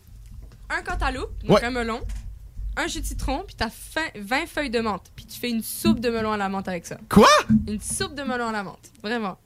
un 0.69 0.81
cantaloupe, 0.81 1.31
donc 1.43 1.57
Ouais. 1.57 1.63
un 1.65 1.71
melon, 1.71 1.99
un 2.77 2.87
jus 2.87 3.01
de 3.01 3.05
citron, 3.05 3.43
puis 3.45 3.55
t'as 3.57 3.69
fin- 3.69 4.09
20 4.15 4.45
feuilles 4.47 4.69
de 4.69 4.79
menthe. 4.79 5.11
Puis, 5.15 5.25
tu 5.25 5.37
fais 5.39 5.49
une 5.49 5.61
soupe 5.63 5.99
de 5.99 6.09
melon 6.09 6.31
à 6.31 6.37
la 6.37 6.47
menthe 6.47 6.67
avec 6.69 6.85
ça. 6.85 6.97
Quoi? 7.09 7.27
Une 7.67 7.81
soupe 7.81 8.15
de 8.15 8.23
melon 8.23 8.47
à 8.47 8.51
la 8.53 8.63
mentte. 8.63 8.91
Vraiment. 9.03 9.37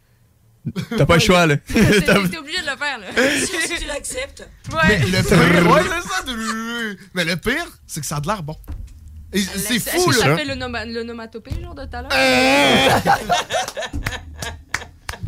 T'as 0.97 1.05
pas 1.05 1.15
le 1.15 1.19
choix, 1.21 1.45
là. 1.47 1.57
T'es 1.57 1.77
obligé 2.37 2.61
de 2.61 2.69
le 2.69 2.77
faire, 2.77 2.99
là. 2.99 3.07
Si 3.45 3.75
tu 3.79 3.85
l'acceptes. 3.87 4.47
Mais 4.87 4.99
le 4.99 5.23
pire, 5.23 5.71
ouais, 5.71 5.81
c'est 5.83 6.07
ça. 6.09 6.23
Mais 7.15 7.25
le 7.25 7.35
pire, 7.35 7.65
c'est 7.87 7.99
que 8.01 8.05
ça 8.05 8.17
a 8.17 8.21
de 8.21 8.27
l'air 8.27 8.43
bon. 8.43 8.55
C'est 9.33 9.79
fou, 9.79 10.11
là. 10.11 10.17
ça 10.17 10.35
fait 10.37 10.45
le, 10.45 10.55
noma- 10.55 10.85
le 10.85 11.03
genre, 11.61 11.73
de 11.73 11.85
tout 11.85 11.95
à 11.95 12.01
l'heure? 12.01 12.11
Euh. 12.13 12.99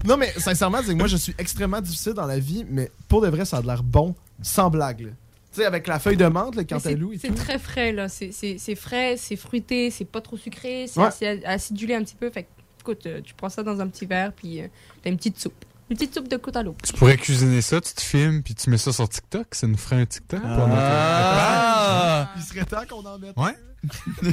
Non, 0.05 0.18
mais 0.18 0.34
sincèrement, 0.38 0.80
c'est 0.81 0.91
que 0.91 0.97
moi, 0.97 1.07
je 1.07 1.15
suis 1.15 1.34
extrêmement 1.38 1.80
difficile 1.80 2.11
dans 2.14 2.26
la 2.26 2.38
vie, 2.38 2.65
mais 2.69 2.91
pour 3.07 3.22
de 3.22 3.30
vrai, 3.30 3.45
ça 3.45 3.57
a 3.57 3.61
de 3.61 3.68
l'air 3.68 3.84
bon, 3.84 4.14
sans 4.41 4.69
blague. 4.69 4.99
là. 5.01 5.10
Tu 5.53 5.61
sais, 5.61 5.65
avec 5.65 5.88
la 5.88 5.97
feuille 5.99 6.18
de 6.18 6.26
menthe, 6.26 6.55
le 6.55 6.61
c'est- 6.61 6.68
cantalou 6.68 7.14
et 7.14 7.19
C'est 7.19 7.30
tout. 7.30 7.35
très 7.35 7.57
frais, 7.60 7.93
là. 7.93 8.10
C'est- 8.10 8.31
C'est 8.34 8.57
c'est 8.57 8.76
frais, 8.76 9.15
c'est 9.18 9.35
fruité, 9.38 9.91
c'est 9.91 10.03
pas 10.03 10.19
trop 10.19 10.35
sucré, 10.35 10.88
c'est 10.88 10.99
Ouais. 10.99 11.45
acidulé 11.45 11.95
un 11.95 12.03
petit 12.03 12.15
peu. 12.15 12.30
Fait 12.31 12.43
que, 12.43 12.47
écoute, 12.84 13.05
euh, 13.05 13.22
tu 13.23 13.34
prends 13.34 13.49
ça 13.49 13.64
dans 13.64 13.80
un 13.80 13.88
petit 13.88 14.05
verre, 14.05 14.31
puis 14.34 14.61
euh, 14.61 14.68
t'as 15.03 15.10
une 15.10 15.18
petite 15.18 15.39
soupe. 15.39 15.65
Une 15.89 15.97
petite 15.97 16.14
soupe 16.14 16.27
de 16.27 16.38
côte 16.38 16.55
à 16.55 16.64
l'eau. 16.64 16.76
Tu 16.84 16.93
pourrais 16.93 17.18
cuisiner 17.18 17.61
ça, 17.61 17.80
tu 17.81 17.93
te 17.93 18.01
filmes, 18.01 18.41
puis 18.41 18.55
tu 18.55 18.69
mets 18.69 18.77
ça 18.77 18.91
sur 18.93 19.07
TikTok. 19.07 19.53
Ça 19.53 19.68
nous 19.68 19.77
ferait 19.77 19.97
un 20.01 20.05
TikTok. 20.05 20.39
pour 20.41 20.49
notre- 20.68 20.73
Ah! 20.81 22.31
Il 22.38 22.41
serait 22.43 22.65
temps 22.65 22.84
qu'on 22.89 23.05
en 23.05 23.19
mette. 23.19 23.35
Ouais. 23.38 23.55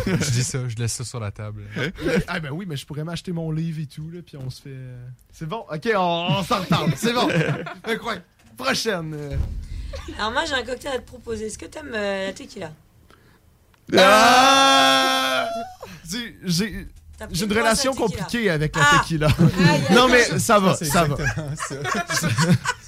je 0.06 0.31
dis 0.31 0.44
ça, 0.44 0.68
je 0.68 0.77
laisse 0.77 0.93
ça 0.93 1.05
sur 1.05 1.18
la 1.18 1.32
table. 1.32 1.62
ah 2.28 2.39
ben 2.40 2.51
oui, 2.52 2.66
mais 2.68 2.77
je 2.77 2.86
pourrais 2.86 3.02
m'acheter 3.05 3.32
mon 3.32 3.51
livre 3.51 3.81
et 3.81 3.86
tout, 3.86 4.09
là, 4.10 4.20
puis 4.24 4.36
on 4.36 4.48
se 4.48 4.62
fait... 4.62 4.70
euh, 4.72 5.05
C'est 5.32 5.47
bon, 5.47 5.64
ok, 5.70 5.89
on, 5.97 6.27
on 6.39 6.43
s'en 6.44 6.60
reparle, 6.60 6.93
c'est 6.97 7.12
bon. 7.12 7.28
Incroyable. 7.85 8.24
Prochaine. 8.56 9.39
Alors 10.18 10.31
moi 10.31 10.44
j'ai 10.44 10.55
un 10.55 10.62
cocktail 10.62 10.93
à 10.94 10.98
te 11.01 11.06
proposer. 11.06 11.47
Est-ce 11.47 11.59
que 11.59 11.66
t'aimes 11.66 11.93
euh, 11.94 12.27
la 12.28 12.32
tequila? 12.32 12.70
Ah! 13.98 15.48
Dis, 16.05 16.35
J'ai 16.44 16.86
j'ai 17.31 17.45
une 17.45 17.53
relation 17.53 17.95
compliquée 17.95 18.51
avec 18.51 18.75
la 18.77 18.83
Ah! 18.85 18.99
tequila. 19.01 19.29
Non 19.93 20.09
mais 20.09 20.39
ça 20.39 20.59
va, 20.59 20.75
ça 20.75 21.05
va. 21.05 21.17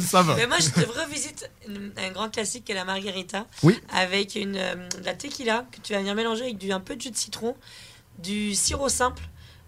ça 0.00 0.22
va. 0.22 0.34
Mais 0.36 0.46
moi, 0.46 0.56
je 0.60 0.68
te 0.70 0.86
revisite 1.00 1.50
un 1.96 2.10
grand 2.12 2.30
classique 2.30 2.64
qui 2.64 2.72
est 2.72 2.74
la 2.74 2.84
margarita. 2.84 3.46
Oui. 3.62 3.78
Avec 3.92 4.34
une, 4.34 4.56
euh, 4.56 4.74
de 5.00 5.04
la 5.04 5.14
tequila 5.14 5.64
que 5.70 5.80
tu 5.80 5.92
vas 5.92 6.00
venir 6.00 6.14
mélanger 6.14 6.42
avec 6.42 6.58
du, 6.58 6.72
un 6.72 6.80
peu 6.80 6.96
de 6.96 7.00
jus 7.00 7.10
de 7.10 7.16
citron, 7.16 7.54
du 8.18 8.54
sirop 8.54 8.88
simple. 8.88 9.22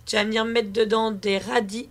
Tu 0.06 0.16
vas 0.16 0.24
venir 0.24 0.44
mettre 0.44 0.72
dedans 0.72 1.10
des 1.10 1.38
radis 1.38 1.88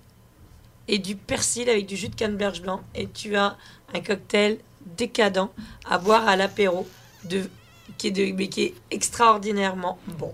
et 0.88 1.00
du 1.00 1.16
persil 1.16 1.70
avec 1.70 1.86
du 1.86 1.96
jus 1.96 2.10
de 2.10 2.16
canneberge 2.16 2.62
blanc. 2.62 2.82
Et 2.96 3.08
tu 3.10 3.36
as 3.36 3.58
un 3.94 4.02
cocktail 4.02 4.58
décadent 4.98 5.50
à 5.90 5.98
boire 5.98 6.28
à 6.28 6.36
l'apéro 6.36 6.88
de, 7.26 7.50
qui, 7.98 8.08
est 8.08 8.12
de, 8.12 8.36
mais 8.36 8.48
qui 8.48 8.64
est 8.64 8.74
extraordinairement 8.90 10.00
bon. 10.08 10.34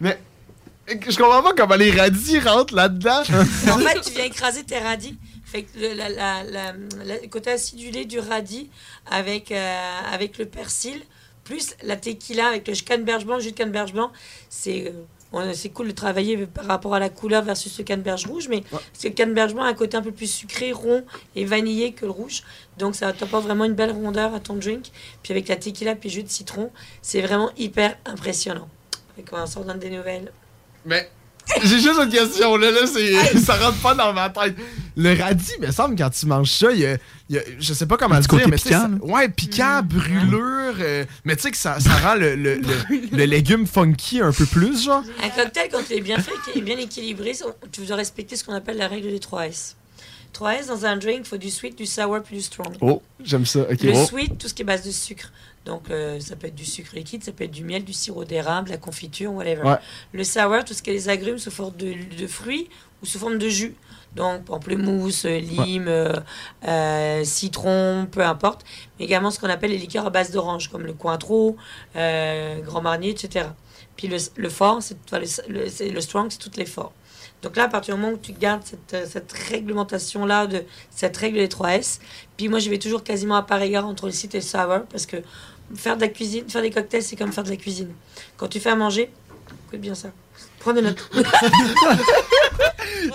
Mais 0.00 0.20
je 0.88 1.16
comprends 1.16 1.42
pas 1.42 1.52
comment 1.56 1.76
les 1.76 1.90
radis 1.92 2.38
rentrent 2.40 2.74
là-dedans. 2.74 3.20
en 3.70 3.78
fait, 3.78 4.00
tu 4.00 4.10
viens 4.12 4.24
écraser 4.24 4.64
tes 4.64 4.78
radis. 4.78 5.16
Fait 5.44 5.64
que 5.64 5.78
le, 5.78 5.94
la- 5.94 6.08
la- 6.08 6.44
la- 6.44 6.72
la- 7.04 7.20
le 7.20 7.28
côté 7.28 7.50
acidulé 7.50 8.04
du 8.04 8.18
radis 8.18 8.70
avec, 9.10 9.52
euh, 9.52 10.00
avec 10.12 10.38
le 10.38 10.46
persil, 10.46 11.00
plus 11.44 11.74
la 11.82 11.96
tequila 11.96 12.48
avec 12.48 12.66
le 12.68 12.74
canneberge 12.74 13.26
blanc, 13.26 13.36
le 13.36 13.42
jus 13.42 13.50
de 13.52 13.56
canneberge 13.56 13.92
blanc, 13.92 14.10
c'est 14.48 14.86
euh, 14.88 14.92
on- 15.32 15.52
c'est 15.52 15.68
cool 15.68 15.88
de 15.88 15.92
travailler 15.92 16.46
par 16.46 16.64
rapport 16.66 16.94
à 16.94 16.98
la 17.00 17.10
couleur 17.10 17.42
versus 17.42 17.76
le 17.78 17.84
canneberge 17.84 18.26
rouge, 18.26 18.48
mais 18.48 18.62
que 18.62 18.68
le 19.04 19.10
canneberge 19.10 19.52
blanc 19.54 19.64
a 19.64 19.68
un 19.68 19.74
côté 19.74 19.96
un 19.96 20.02
peu 20.02 20.12
plus 20.12 20.30
sucré, 20.30 20.72
rond 20.72 21.04
et 21.36 21.44
vanillé 21.44 21.92
que 21.92 22.06
le 22.06 22.10
rouge. 22.12 22.42
Donc 22.78 22.94
ça 22.96 23.12
t'apporte 23.12 23.44
vraiment 23.44 23.64
une 23.66 23.74
belle 23.74 23.92
rondeur 23.92 24.34
à 24.34 24.40
ton 24.40 24.54
drink. 24.54 24.86
Puis 25.22 25.32
avec 25.32 25.48
la 25.48 25.56
tequila 25.56 25.94
puis 25.96 26.08
le 26.08 26.14
jus 26.14 26.22
de 26.22 26.30
citron, 26.30 26.70
c'est 27.02 27.20
vraiment 27.20 27.50
hyper 27.58 27.96
impressionnant. 28.06 28.68
Fait 29.16 29.22
qu'on 29.22 29.44
s'en 29.46 29.60
donne 29.64 29.78
des 29.78 29.90
nouvelles. 29.90 30.32
Mais 30.84 31.08
j'ai 31.64 31.80
juste 31.80 31.98
une 32.00 32.08
question, 32.10 32.56
là, 32.56 32.70
là 32.70 32.86
c'est, 32.86 33.38
ça 33.38 33.56
rentre 33.56 33.78
pas 33.78 33.94
dans 33.94 34.12
ma 34.12 34.30
tête. 34.30 34.56
Le 34.96 35.18
radis, 35.20 35.52
me 35.60 35.70
semble, 35.72 35.96
quand 35.96 36.10
tu 36.10 36.26
manges 36.26 36.50
ça, 36.50 36.70
il 36.72 36.80
y 36.80 36.86
a, 36.86 36.96
il 37.30 37.36
y 37.36 37.38
a- 37.38 37.42
je 37.58 37.72
sais 37.72 37.86
pas 37.86 37.96
comment 37.96 38.14
le 38.16 38.20
dire, 38.20 38.28
côté 38.28 38.44
mais 38.46 38.56
piquant, 38.56 38.88
ça- 39.00 39.04
ouais, 39.06 39.28
piquant, 39.28 39.80
brûlure, 39.82 40.74
euh, 40.80 41.04
mais 41.24 41.34
tu 41.36 41.42
sais 41.42 41.50
que 41.50 41.56
ça, 41.56 41.80
ça 41.80 41.94
rend 41.96 42.14
le, 42.14 42.34
le, 42.36 42.56
le- 42.56 43.16
le 43.16 43.24
légume 43.24 43.66
funky 43.66 44.20
un 44.20 44.32
peu 44.32 44.44
plus, 44.46 44.84
genre. 44.84 45.02
Un 45.22 45.30
cocktail, 45.30 45.68
quand 45.72 45.80
il 45.90 45.96
est 45.96 46.00
bien 46.00 46.18
fait, 46.18 46.32
qu'il 46.44 46.60
est 46.60 46.64
bien 46.64 46.78
équilibré, 46.78 47.32
tu 47.72 47.82
dois 47.82 47.96
respecter 47.96 48.36
ce 48.36 48.44
qu'on 48.44 48.54
appelle 48.54 48.76
la 48.76 48.88
règle 48.88 49.10
des 49.10 49.20
3 49.20 49.46
S. 49.46 49.76
3 50.34 50.54
S, 50.56 50.66
dans 50.68 50.86
un 50.86 50.96
drink, 50.96 51.20
il 51.24 51.28
faut 51.28 51.36
du 51.38 51.50
sweet, 51.50 51.76
du 51.76 51.86
sour 51.86 52.18
puis 52.24 52.36
du 52.36 52.42
strong. 52.42 52.74
Oh, 52.80 53.02
j'aime 53.22 53.44
ça, 53.46 53.60
ok. 53.70 53.82
Le 53.82 53.92
Oh. 53.94 54.04
sweet, 54.06 54.38
tout 54.38 54.48
ce 54.48 54.54
qui 54.54 54.62
est 54.62 54.64
base 54.64 54.84
de 54.84 54.90
sucre. 54.90 55.30
Donc, 55.64 55.90
euh, 55.90 56.18
ça 56.20 56.34
peut 56.36 56.48
être 56.48 56.54
du 56.54 56.64
sucre 56.64 56.94
liquide, 56.96 57.22
ça 57.22 57.30
peut 57.32 57.44
être 57.44 57.50
du 57.52 57.64
miel, 57.64 57.84
du 57.84 57.92
sirop 57.92 58.24
d'érable, 58.24 58.70
la 58.70 58.78
confiture, 58.78 59.32
whatever. 59.32 59.62
Ouais. 59.62 59.76
Le 60.12 60.24
sour, 60.24 60.64
tout 60.64 60.74
ce 60.74 60.82
qui 60.82 60.90
est 60.90 60.94
les 60.94 61.08
agrumes 61.08 61.38
sous 61.38 61.50
forme 61.52 61.76
de, 61.76 61.94
de 62.18 62.26
fruits 62.26 62.68
ou 63.02 63.06
sous 63.06 63.18
forme 63.18 63.38
de 63.38 63.48
jus. 63.48 63.74
Donc, 64.16 64.44
pamplemousse, 64.44 65.24
euh, 65.24 65.38
lime, 65.38 65.86
euh, 65.88 66.12
euh, 66.68 67.24
citron, 67.24 68.06
peu 68.10 68.22
importe. 68.24 68.62
Mais 68.98 69.06
également 69.06 69.30
ce 69.30 69.38
qu'on 69.40 69.48
appelle 69.48 69.70
les 69.70 69.78
liqueurs 69.78 70.04
à 70.06 70.10
base 70.10 70.30
d'orange, 70.32 70.68
comme 70.68 70.82
le 70.82 70.92
Cointreau, 70.92 71.56
euh, 71.96 72.60
Grand 72.60 72.82
Marnier, 72.82 73.10
etc. 73.10 73.46
Puis 73.96 74.08
le, 74.08 74.18
le 74.36 74.48
fort, 74.50 74.82
c'est 74.82 74.96
enfin, 75.06 75.18
le, 75.48 75.92
le- 75.94 76.00
strong, 76.00 76.26
c'est 76.30 76.38
toutes 76.38 76.56
les 76.56 76.66
forts. 76.66 76.92
Donc 77.42 77.56
là, 77.56 77.64
à 77.64 77.68
partir 77.68 77.94
du 77.96 78.00
moment 78.00 78.12
où 78.14 78.18
tu 78.18 78.32
gardes 78.32 78.62
cette, 78.64 79.08
cette 79.08 79.32
réglementation-là, 79.32 80.46
de 80.46 80.62
cette 80.90 81.16
règle 81.16 81.38
des 81.38 81.48
3 81.48 81.74
S, 81.76 81.98
puis 82.36 82.48
moi, 82.48 82.58
je 82.58 82.70
vais 82.70 82.78
toujours 82.78 83.02
quasiment 83.02 83.34
à 83.36 83.42
part 83.42 83.62
égard 83.62 83.86
entre 83.86 84.06
le 84.06 84.12
site 84.12 84.34
et 84.34 84.38
le 84.38 84.44
sour, 84.44 84.82
parce 84.90 85.06
que 85.06 85.16
faire 85.76 85.96
de 85.96 86.02
la 86.02 86.08
cuisine, 86.08 86.48
faire 86.48 86.62
des 86.62 86.70
cocktails, 86.70 87.02
c'est 87.02 87.16
comme 87.16 87.32
faire 87.32 87.44
de 87.44 87.50
la 87.50 87.56
cuisine. 87.56 87.92
Quand 88.36 88.48
tu 88.48 88.60
fais 88.60 88.70
à 88.70 88.76
manger, 88.76 89.10
écoute 89.68 89.80
bien 89.80 89.94
ça. 89.94 90.12
Prends 90.58 90.72
des 90.72 90.82
notes. 90.82 91.08
Prends 91.10 91.22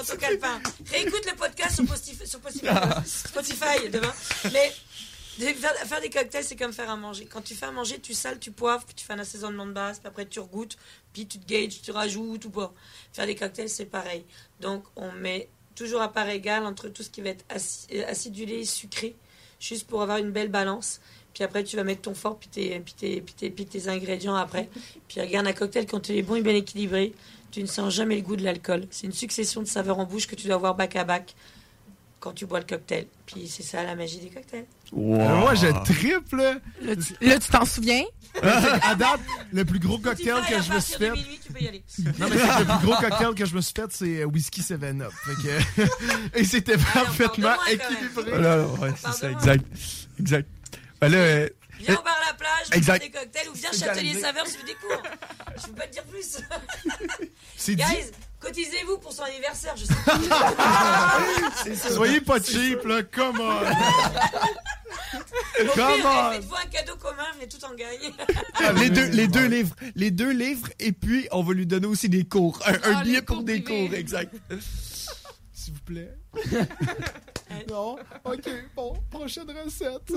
ton 0.04 0.18
calepin. 0.18 0.60
Réécoute 0.92 1.26
le 1.26 1.36
podcast 1.36 1.76
sur 1.76 1.86
Spotify, 1.86 2.28
sur 2.28 2.40
Spotify, 2.40 2.68
Spotify 3.06 3.90
demain. 3.90 4.14
Mais 4.52 4.74
faire, 5.38 6.02
des 6.02 6.10
cocktails, 6.10 6.44
c'est 6.44 6.56
comme 6.56 6.74
faire 6.74 6.90
à 6.90 6.96
manger. 6.96 7.26
Quand 7.26 7.42
tu 7.42 7.56
fais 7.56 7.68
à 7.68 7.72
manger, 7.72 8.00
tu 8.00 8.14
sales, 8.14 8.40
tu 8.40 8.52
poivres, 8.52 8.84
puis 8.86 8.96
tu 8.96 9.06
fais 9.06 9.14
un 9.14 9.20
assaisonnement 9.20 9.66
de 9.66 9.72
base, 9.72 10.00
puis 10.00 10.08
après 10.08 10.26
tu 10.26 10.40
regoutes, 10.40 10.78
puis 11.14 11.28
tu 11.28 11.40
te 11.40 11.48
gages, 11.48 11.82
tu 11.82 11.92
rajoutes 11.92 12.46
ou 12.46 12.50
pas. 12.50 12.74
Faire 13.14 13.26
des 13.26 13.36
cocktails, 13.36 13.70
c'est 13.70 13.86
pareil. 13.86 14.26
Donc, 14.60 14.84
on 14.96 15.12
met 15.12 15.50
toujours 15.76 16.02
à 16.02 16.12
part 16.12 16.28
égale 16.30 16.66
entre 16.66 16.90
tout 16.90 17.04
ce 17.04 17.10
qui 17.10 17.22
va 17.22 17.30
être 17.30 17.46
euh, 17.52 18.04
acidulé 18.08 18.60
et 18.60 18.66
sucré, 18.66 19.16
juste 19.60 19.88
pour 19.88 20.02
avoir 20.02 20.18
une 20.18 20.32
belle 20.32 20.50
balance. 20.50 21.00
Puis 21.38 21.44
après, 21.44 21.64
tu 21.64 21.76
vas 21.76 21.84
mettre 21.84 22.02
ton 22.02 22.16
fort, 22.16 22.40
puis 22.40 22.50
tes, 22.50 22.80
puis 22.80 22.96
tes, 22.98 23.22
puis 23.22 23.36
tes, 23.36 23.52
puis 23.52 23.66
tes 23.68 23.90
ingrédients 23.90 24.34
après. 24.36 24.70
Puis 25.08 25.22
regarde, 25.22 25.46
un 25.46 25.54
cocktail, 25.54 25.86
quand 25.86 26.10
il 26.10 26.18
est 26.18 26.24
bon 26.24 26.34
et 26.34 26.42
bien 26.42 26.56
équilibré, 26.56 27.14
tu 27.52 27.62
ne 27.62 27.68
sens 27.68 27.94
jamais 27.94 28.16
le 28.16 28.22
goût 28.24 28.36
de 28.36 28.44
l'alcool. 28.44 28.88
C'est 28.90 29.06
une 29.06 29.14
succession 29.14 29.62
de 29.62 29.68
saveurs 29.68 30.00
en 30.00 30.06
bouche 30.06 30.26
que 30.26 30.34
tu 30.36 30.48
dois 30.48 30.56
avoir 30.56 30.74
back 30.74 30.96
à 30.96 31.04
back. 31.04 31.36
quand 32.20 32.32
tu 32.34 32.48
bois 32.48 32.60
le 32.60 32.66
cocktail. 32.66 33.06
Puis 33.28 33.48
c'est 33.48 33.62
ça 33.62 33.84
la 33.84 33.96
magie 33.96 34.18
des 34.18 34.30
cocktails. 34.30 34.66
Euh, 34.92 34.96
moi, 35.40 35.54
je 35.54 35.68
triple. 35.86 36.60
Là, 36.82 36.96
tu 37.40 37.52
t'en 37.52 37.66
souviens? 37.66 38.04
à 38.42 38.96
date, 38.96 39.20
le 39.54 39.64
plus 39.64 39.78
gros 39.80 40.00
cocktail 40.00 40.42
que 40.50 40.60
je 40.62 40.74
me 40.74 40.80
suis 40.80 40.96
fait. 40.96 41.12
minuit, 41.12 41.40
tu 41.46 41.54
peux 41.54 41.62
y 41.62 41.68
aller. 41.68 41.84
Non, 42.20 42.28
mais 42.30 42.36
le 42.36 42.78
plus 42.80 42.88
gros 42.88 42.96
cocktail 43.00 43.36
que 43.36 43.46
je 43.46 43.56
me 43.56 43.62
suis 43.62 43.74
fait, 43.76 43.92
c'est 43.92 44.22
euh, 44.22 44.26
whisky 44.26 44.62
7-Up. 44.62 45.12
Fait 45.26 45.36
que- 45.84 45.88
Et 46.40 46.44
c'était 46.44 46.78
parfaitement 46.78 47.54
équilibré. 47.70 48.32
Ouais, 48.82 48.94
c'est 49.00 49.12
ça, 49.14 49.32
exact. 49.32 49.66
Exact. 50.20 50.50
Ben 51.02 51.10
là, 51.10 51.18
euh, 51.18 51.50
Viens 51.80 51.96
au 51.96 52.02
bar 52.04 52.18
à 52.24 52.28
la 52.32 52.34
plage, 52.34 52.68
on 52.72 52.76
Exact. 52.76 53.02
des 53.04 53.12
cocktails 53.12 53.50
ou 53.50 53.54
viens 53.54 53.70
C'est 53.72 53.80
chez 53.86 53.90
Atelier 53.90 54.14
galvanisé. 54.14 54.22
Saveur, 54.22 54.48
suivre 54.48 54.66
des 54.66 54.74
cours. 54.76 55.04
Je 55.58 55.66
peux 55.68 55.74
pas 55.74 55.88
te 55.88 55.92
dire 55.94 56.04
plus. 56.06 56.38
C'est 57.56 57.76
dit. 57.76 57.84
Guys, 57.84 58.12
cotisez-vous 58.40 58.98
pour 58.98 59.12
son 59.14 59.24
anniversaire, 59.24 59.76
je 59.78 59.86
sais. 59.86 61.76
Soyez 61.94 62.22
pas 62.22 62.42
cheap, 62.42 62.84
là, 62.84 63.04
come 63.04 63.40
on. 63.40 63.60
Come 65.76 66.02
on. 66.06 66.32
Faites-vous 66.32 66.56
un 66.56 66.68
cadeau 66.72 66.96
commun, 66.96 67.28
mais 67.40 67.48
tout 67.48 67.64
en 67.64 67.76
gagne. 67.76 68.12
les 68.80 68.90
deux, 68.90 69.06
les 69.10 69.28
deux 69.28 69.46
livres. 69.46 69.76
Les 69.96 70.10
deux 70.12 70.32
livres, 70.32 70.70
et 70.80 70.92
puis 70.92 71.28
on 71.32 71.44
va 71.44 71.54
lui 71.54 71.68
donner 71.68 71.86
aussi 71.88 72.10
des 72.10 72.24
cours. 72.26 72.60
Un, 72.66 72.74
un 72.74 72.96
Ah, 72.98 73.04
billet 73.04 73.22
pour 73.22 73.44
des 73.44 73.62
privés. 73.62 73.88
cours, 73.88 73.94
exact. 73.96 74.34
S'il 75.54 75.74
vous 75.76 75.80
plaît. 75.82 76.12
non? 77.70 77.98
Ok, 78.24 78.50
bon, 78.76 78.94
prochaine 79.10 79.48
recette. 79.64 80.12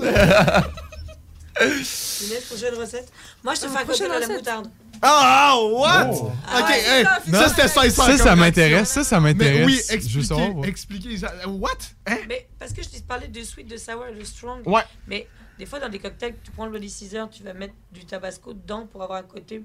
Inès, 1.59 2.45
prochaine 2.47 2.73
recette? 2.75 3.11
Moi, 3.43 3.53
je 3.55 3.61
te 3.61 3.67
fais 3.67 3.77
un 3.79 3.85
cocktail 3.85 4.11
à 4.11 4.19
la 4.19 4.27
moutarde. 4.27 4.71
Ah, 5.01 5.55
what? 5.59 6.09
Oh. 6.11 6.25
Ok, 6.27 6.31
Ah, 6.47 6.71
hey, 6.77 7.03
ça, 7.03 7.49
c'était 7.49 7.61
c'est 7.63 7.67
sincère. 7.67 7.91
Ça, 7.91 8.05
comme 8.07 8.17
ça 8.17 8.35
m'intéresse. 8.35 8.89
Ça, 8.89 9.03
ça 9.03 9.19
m'intéresse. 9.19 9.57
Mais 9.57 9.65
oui, 9.65 9.81
expliquez, 9.89 10.23
savoir. 10.23 10.65
expliquez. 10.65 11.17
ça. 11.17 11.33
What? 11.47 11.69
Hein? 12.05 12.17
Mais 12.27 12.47
parce 12.59 12.71
que 12.71 12.83
je 12.83 12.89
t'ai 12.89 13.01
parlé 13.01 13.27
de 13.27 13.43
sweet, 13.43 13.67
de 13.67 13.77
sour 13.77 14.05
et 14.07 14.13
de 14.15 14.23
strong. 14.23 14.61
Ouais. 14.67 14.83
Mais 15.07 15.27
des 15.57 15.65
fois, 15.65 15.79
dans 15.79 15.89
des 15.89 15.97
cocktails, 15.99 16.35
tu 16.43 16.51
prends 16.51 16.65
le 16.65 16.71
Bloody 16.71 16.89
Caesar, 16.89 17.29
tu 17.29 17.41
vas 17.43 17.53
mettre 17.53 17.73
du 17.91 18.05
tabasco 18.05 18.53
dedans 18.53 18.85
pour 18.85 19.01
avoir 19.03 19.19
un 19.19 19.23
côté 19.23 19.63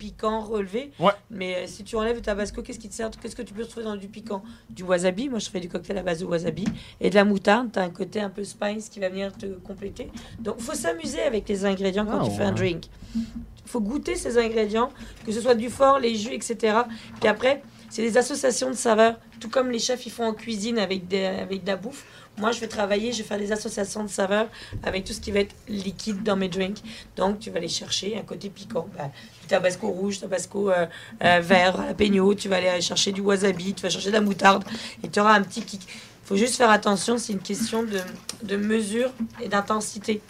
piquant 0.00 0.40
relevé. 0.40 0.90
Ouais. 0.98 1.12
Mais 1.30 1.54
euh, 1.54 1.66
si 1.66 1.84
tu 1.84 1.94
enlèves 1.94 2.16
le 2.16 2.22
tabasco, 2.22 2.62
qu'est-ce 2.62 2.78
qui 2.78 2.88
te 2.88 2.94
sert? 2.94 3.10
Qu'est-ce 3.20 3.36
que 3.36 3.42
tu 3.42 3.52
peux 3.52 3.62
retrouver 3.62 3.84
dans 3.84 3.96
du 3.96 4.08
piquant? 4.08 4.42
Du 4.70 4.82
wasabi. 4.82 5.28
Moi, 5.28 5.38
je 5.38 5.50
fais 5.50 5.60
du 5.60 5.68
cocktail 5.68 5.98
à 5.98 6.02
base 6.02 6.20
de 6.20 6.24
wasabi. 6.24 6.64
Et 7.00 7.10
de 7.10 7.14
la 7.14 7.24
moutarde. 7.24 7.70
Tu 7.72 7.78
as 7.78 7.82
un 7.82 7.90
côté 7.90 8.18
un 8.20 8.30
peu 8.30 8.42
spice 8.42 8.88
qui 8.88 8.98
va 8.98 9.10
venir 9.10 9.32
te 9.36 9.46
compléter. 9.46 10.10
Donc, 10.38 10.56
il 10.58 10.64
faut 10.64 10.74
s'amuser 10.74 11.20
avec 11.20 11.46
les 11.48 11.64
ingrédients 11.66 12.06
quand 12.06 12.20
Ah, 12.22 12.24
tu 12.24 12.30
fais 12.34 12.44
un 12.44 12.52
drink. 12.52 12.84
Il 13.14 13.22
faut 13.66 13.80
goûter 13.80 14.16
ces 14.16 14.38
ingrédients, 14.38 14.90
que 15.24 15.30
ce 15.32 15.40
soit 15.40 15.54
du 15.54 15.68
fort, 15.68 15.98
les 16.00 16.16
jus, 16.16 16.32
etc. 16.32 16.78
Puis 17.20 17.28
après, 17.28 17.62
c'est 17.88 18.02
des 18.02 18.16
associations 18.16 18.70
de 18.70 18.74
saveurs, 18.76 19.16
tout 19.38 19.48
comme 19.50 19.70
les 19.70 19.78
chefs 19.78 20.06
ils 20.06 20.10
font 20.10 20.24
en 20.24 20.32
cuisine 20.32 20.78
avec, 20.78 21.06
des, 21.06 21.24
avec 21.26 21.62
de 21.62 21.68
la 21.68 21.76
bouffe. 21.76 22.04
Moi, 22.40 22.52
je 22.52 22.60
vais 22.60 22.68
travailler, 22.68 23.12
je 23.12 23.18
vais 23.18 23.28
faire 23.28 23.38
des 23.38 23.52
associations 23.52 24.02
de 24.02 24.08
saveurs 24.08 24.46
avec 24.82 25.04
tout 25.04 25.12
ce 25.12 25.20
qui 25.20 25.30
va 25.30 25.40
être 25.40 25.54
liquide 25.68 26.22
dans 26.22 26.36
mes 26.36 26.48
drinks. 26.48 26.82
Donc, 27.16 27.38
tu 27.38 27.50
vas 27.50 27.58
aller 27.58 27.68
chercher 27.68 28.16
un 28.18 28.22
côté 28.22 28.48
piquant. 28.48 28.88
Bah, 28.96 29.10
du 29.42 29.46
tabasco 29.46 29.88
rouge, 29.88 30.20
tabasco 30.20 30.70
euh, 30.70 30.86
euh, 31.22 31.40
vert, 31.40 31.76
jalapeno. 31.76 32.34
Tu 32.34 32.48
vas 32.48 32.56
aller 32.56 32.80
chercher 32.80 33.12
du 33.12 33.20
wasabi, 33.20 33.74
tu 33.74 33.82
vas 33.82 33.90
chercher 33.90 34.08
de 34.08 34.14
la 34.14 34.20
moutarde 34.20 34.64
et 35.04 35.08
tu 35.08 35.20
auras 35.20 35.34
un 35.34 35.42
petit 35.42 35.62
kick. 35.62 35.82
Il 35.86 36.26
faut 36.26 36.36
juste 36.36 36.56
faire 36.56 36.70
attention, 36.70 37.18
c'est 37.18 37.32
une 37.32 37.40
question 37.40 37.82
de, 37.82 38.00
de 38.42 38.56
mesure 38.56 39.10
et 39.42 39.48
d'intensité. 39.48 40.22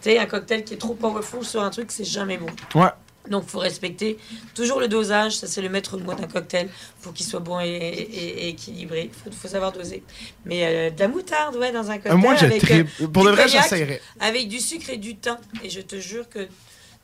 Tu 0.00 0.10
sais, 0.10 0.18
un 0.18 0.26
cocktail 0.26 0.64
qui 0.64 0.74
est 0.74 0.78
trop 0.78 0.94
powerful 0.94 1.44
sur 1.44 1.62
un 1.62 1.70
truc, 1.70 1.90
c'est 1.90 2.04
jamais 2.04 2.38
bon. 2.38 2.46
Ouais. 2.74 2.90
Donc, 3.30 3.44
il 3.46 3.50
faut 3.50 3.58
respecter 3.58 4.18
toujours 4.54 4.80
le 4.80 4.88
dosage. 4.88 5.36
Ça, 5.36 5.46
c'est 5.46 5.60
le 5.62 5.68
maître 5.68 5.96
mot 5.98 6.14
d'un 6.14 6.26
cocktail 6.26 6.68
pour 7.02 7.12
qu'il 7.12 7.26
soit 7.26 7.40
bon 7.40 7.60
et, 7.60 7.66
et- 7.66 8.44
et 8.46 8.48
équilibré. 8.48 9.10
Il 9.12 9.32
faut, 9.32 9.36
faut 9.36 9.48
savoir 9.48 9.72
doser. 9.72 10.02
Mais 10.44 10.64
euh, 10.64 10.90
de 10.90 10.98
la 11.00 11.08
moutarde, 11.08 11.56
ouais, 11.56 11.72
dans 11.72 11.90
un 11.90 11.94
cocktail. 11.96 12.12
Euh, 12.12 12.16
moi, 12.16 12.34
je 12.36 12.46
avec, 12.46 12.62
tripe. 12.62 12.88
Pour 13.12 13.24
du 13.24 13.30
de 13.30 13.34
vrai, 13.34 13.44
cognac, 13.46 13.62
j'essaierais. 13.64 14.00
Avec 14.20 14.48
du 14.48 14.58
sucre 14.60 14.90
et 14.90 14.96
du 14.96 15.16
thym. 15.16 15.36
Et 15.62 15.70
je 15.70 15.80
te 15.80 15.96
jure 16.00 16.28
que 16.28 16.40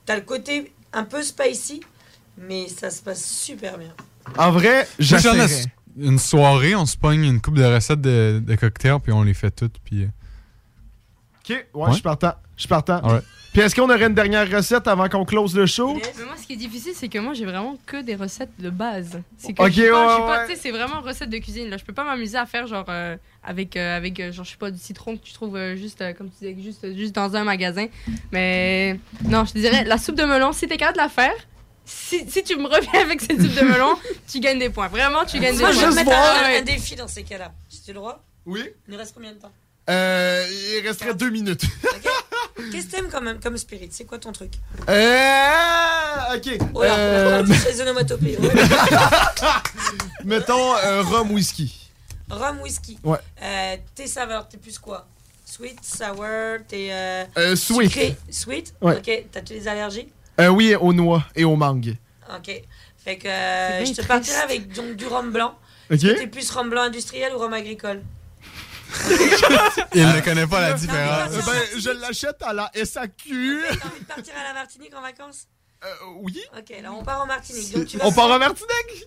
tu 0.07 0.13
as 0.13 0.17
le 0.17 0.23
côté 0.23 0.73
un 0.93 1.05
peu 1.05 1.23
spicy, 1.23 1.81
mais 2.39 2.69
ça 2.69 2.91
se 2.91 3.03
passe 3.03 3.25
super 3.25 3.79
bien. 3.79 3.93
En 4.39 4.51
vrai, 4.51 4.89
Moi, 4.99 5.19
j'en 5.19 5.35
ai 5.35 5.41
j'essaierais. 5.41 5.65
une 5.99 6.19
soirée, 6.19 6.75
on 6.75 6.87
se 6.87 6.97
pogne 6.97 7.25
une 7.25 7.41
coupe 7.41 7.57
de 7.59 7.65
recettes 7.65 8.01
de, 8.01 8.43
de 8.45 8.55
cocktails, 8.57 8.99
puis 9.03 9.13
on 9.13 9.23
les 9.23 9.35
fait 9.35 9.51
toutes, 9.51 9.77
puis... 9.85 10.05
euh, 10.05 10.09
Ok, 11.41 11.51
ouais, 11.51 11.67
Ouais. 11.75 11.89
je 11.91 11.95
suis 11.95 12.03
partant. 12.03 12.33
Je 12.57 12.63
suis 12.63 12.69
partant. 12.69 12.99
Alright. 13.03 13.25
Puis 13.55 13.63
est-ce 13.63 13.75
qu'on 13.77 13.89
aurait 13.89 14.05
une 14.07 14.15
dernière 14.15 14.51
recette 14.51 14.89
avant 14.89 15.09
qu'on 15.09 15.25
close 15.25 15.55
le 15.57 15.65
show? 15.67 15.95
Mais 15.95 16.25
moi, 16.25 16.35
ce 16.37 16.45
qui 16.45 16.55
est 16.55 16.57
difficile, 16.57 16.93
c'est 16.95 17.09
que 17.09 17.19
moi, 17.21 17.35
j'ai 17.35 17.45
vraiment 17.47 17.79
que 17.87 18.03
des 18.03 18.17
recettes 18.17 18.51
de 18.59 18.69
base. 18.69 19.23
C'est 19.39 19.53
que 19.53 19.63
Ok, 19.63 19.69
je 19.71 19.73
suis 19.83 19.91
pas, 19.91 20.09
je 20.09 20.13
suis 20.15 20.23
ouais, 20.23 20.27
pas- 20.29 20.39
ouais. 20.41 20.47
tu 20.49 20.55
sais, 20.55 20.61
c'est 20.61 20.71
vraiment 20.73 21.01
recette 21.01 21.31
de 21.31 21.39
cuisine. 21.39 21.71
Là, 21.71 21.77
je 21.77 21.85
peux 21.85 21.93
pas 21.93 22.03
m'amuser 22.03 22.37
à 22.37 22.47
faire 22.47 22.67
genre 22.67 22.85
euh, 22.89 23.17
avec 23.45 23.77
euh, 23.77 23.97
avec 23.97 24.19
euh, 24.19 24.33
genre 24.33 24.45
je 24.45 24.51
sais 24.51 24.57
pas 24.57 24.73
du 24.73 24.79
citron 24.81 25.17
que 25.17 25.23
tu 25.23 25.33
trouves 25.33 25.55
euh, 25.57 25.77
juste 25.77 26.03
euh, 26.03 26.13
comme 26.15 26.31
tu 26.31 26.45
disais 26.45 26.57
juste 26.61 26.97
juste 26.97 27.15
dans 27.15 27.37
un 27.37 27.45
magasin. 27.45 27.87
Mais 28.33 28.99
non, 29.25 29.45
je 29.45 29.53
te 29.53 29.59
dirais 29.59 29.85
la 29.85 29.99
soupe 29.99 30.17
de 30.17 30.25
melon. 30.25 30.53
Si 30.53 30.67
t'es 30.67 30.77
capable 30.77 30.99
de 30.99 31.03
la 31.05 31.09
faire. 31.09 31.33
Si, 31.87 32.29
si 32.29 32.43
tu 32.43 32.57
me 32.57 32.67
reviens 32.67 33.03
avec 33.03 33.21
cette 33.21 33.41
soupe 33.41 33.55
de 33.55 33.65
melon, 33.67 33.95
tu 34.27 34.41
gagnes 34.41 34.59
des 34.59 34.71
points. 34.71 34.89
Vraiment, 34.89 35.25
tu 35.25 35.39
gagnes 35.39 35.55
des 35.55 35.61
Moi, 35.61 35.71
points. 35.71 35.81
je 35.81 35.87
vais 35.87 35.95
mettre 36.05 36.11
un, 36.17 36.63
défi 36.63 36.97
dans 36.97 37.07
ces 37.07 37.23
cas-là. 37.23 37.53
J'ai 37.71 37.93
le 37.93 37.99
droit? 38.01 38.21
Oui. 38.47 38.65
Il 38.89 38.93
nous 38.93 38.99
reste 38.99 39.15
combien 39.15 39.33
de 39.33 39.39
temps? 39.39 39.53
Euh, 39.91 40.47
il 40.79 40.87
resterait 40.87 41.15
deux 41.15 41.31
minutes. 41.31 41.63
Qu'est-ce 42.73 42.87
que 42.87 42.91
t'aimes 42.93 43.09
quand 43.11 43.21
même 43.21 43.39
comme 43.41 43.59
spirit? 43.59 43.89
C'est 43.91 44.05
quoi 44.05 44.19
ton 44.19 44.33
truc? 44.33 44.53
Euh, 44.89 46.37
ok. 46.37 46.59
Oh 46.75 46.83
là, 46.83 46.97
Euh, 46.97 47.41
on 47.43 47.45
va 47.45 47.55
chez 47.55 47.73
les 47.73 47.81
onomatopées. 47.83 48.39
ouais. 48.39 48.49
mettons 50.25 50.75
euh, 50.77 51.03
rhum 51.03 51.33
whisky. 51.33 51.91
Rhum, 52.31 52.61
whisky. 52.63 52.99
Ouais. 53.05 53.19
Euh, 53.43 53.77
tes 53.95 54.07
saveurs, 54.07 54.49
t'es 54.49 54.57
plus 54.57 54.79
quoi? 54.79 55.07
Sweet, 55.45 55.79
sour, 55.85 56.25
t'es. 56.67 56.89
Euh, 56.91 57.25
Euh, 57.37 57.57
sweet. 57.57 57.91
sucré, 57.91 58.17
Sweet? 58.31 58.75
Ouais. 58.81 58.97
Ok. 58.97 59.25
T'as-tu 59.31 59.53
des 59.55 59.69
allergies? 59.69 60.09
Euh, 60.41 60.49
oui, 60.49 60.75
aux 60.75 60.93
noix 60.93 61.23
et 61.37 61.45
aux 61.45 61.57
mangues. 61.57 61.97
Ok. 62.35 62.63
Fait 63.05 63.19
que 63.19 63.29
euh, 63.29 63.85
je 63.85 63.93
te 63.93 64.07
partirai 64.07 64.39
avec 64.39 64.73
donc, 64.73 64.97
du 64.97 65.07
rhum 65.07 65.31
blanc. 65.31 65.55
Ok. 65.93 66.01
T'es 66.01 66.27
plus 66.27 66.51
rhum 66.51 66.71
blanc 66.71 66.83
industriel 66.83 67.35
ou 67.35 67.39
rhum 67.39 67.53
agricole? 67.53 68.01
Il 69.95 70.07
ne 70.07 70.21
connaît 70.21 70.47
pas 70.47 70.61
la 70.61 70.73
différence. 70.75 71.33
Euh, 71.33 71.41
ben, 71.47 71.81
je 71.81 71.91
l'achète 71.91 72.43
à 72.43 72.53
la 72.53 72.71
SAQ. 72.75 73.63
T'as 73.69 73.89
envie 73.89 74.01
de 74.01 74.05
partir 74.07 74.35
à 74.39 74.49
la 74.49 74.55
Martinique 74.55 74.95
en 74.95 75.03
vacances 75.03 75.47
Euh, 75.85 75.89
oui. 76.21 76.41
Ok, 76.57 76.71
alors 76.79 76.99
on 76.99 77.05
part 77.05 77.23
en 77.23 77.27
Martinique. 77.27 77.73
Donc 77.73 77.87
tu 77.87 77.99
vas 77.99 78.07
On 78.07 78.13
part 78.13 78.31
en 78.31 78.39
Martinique? 78.39 79.07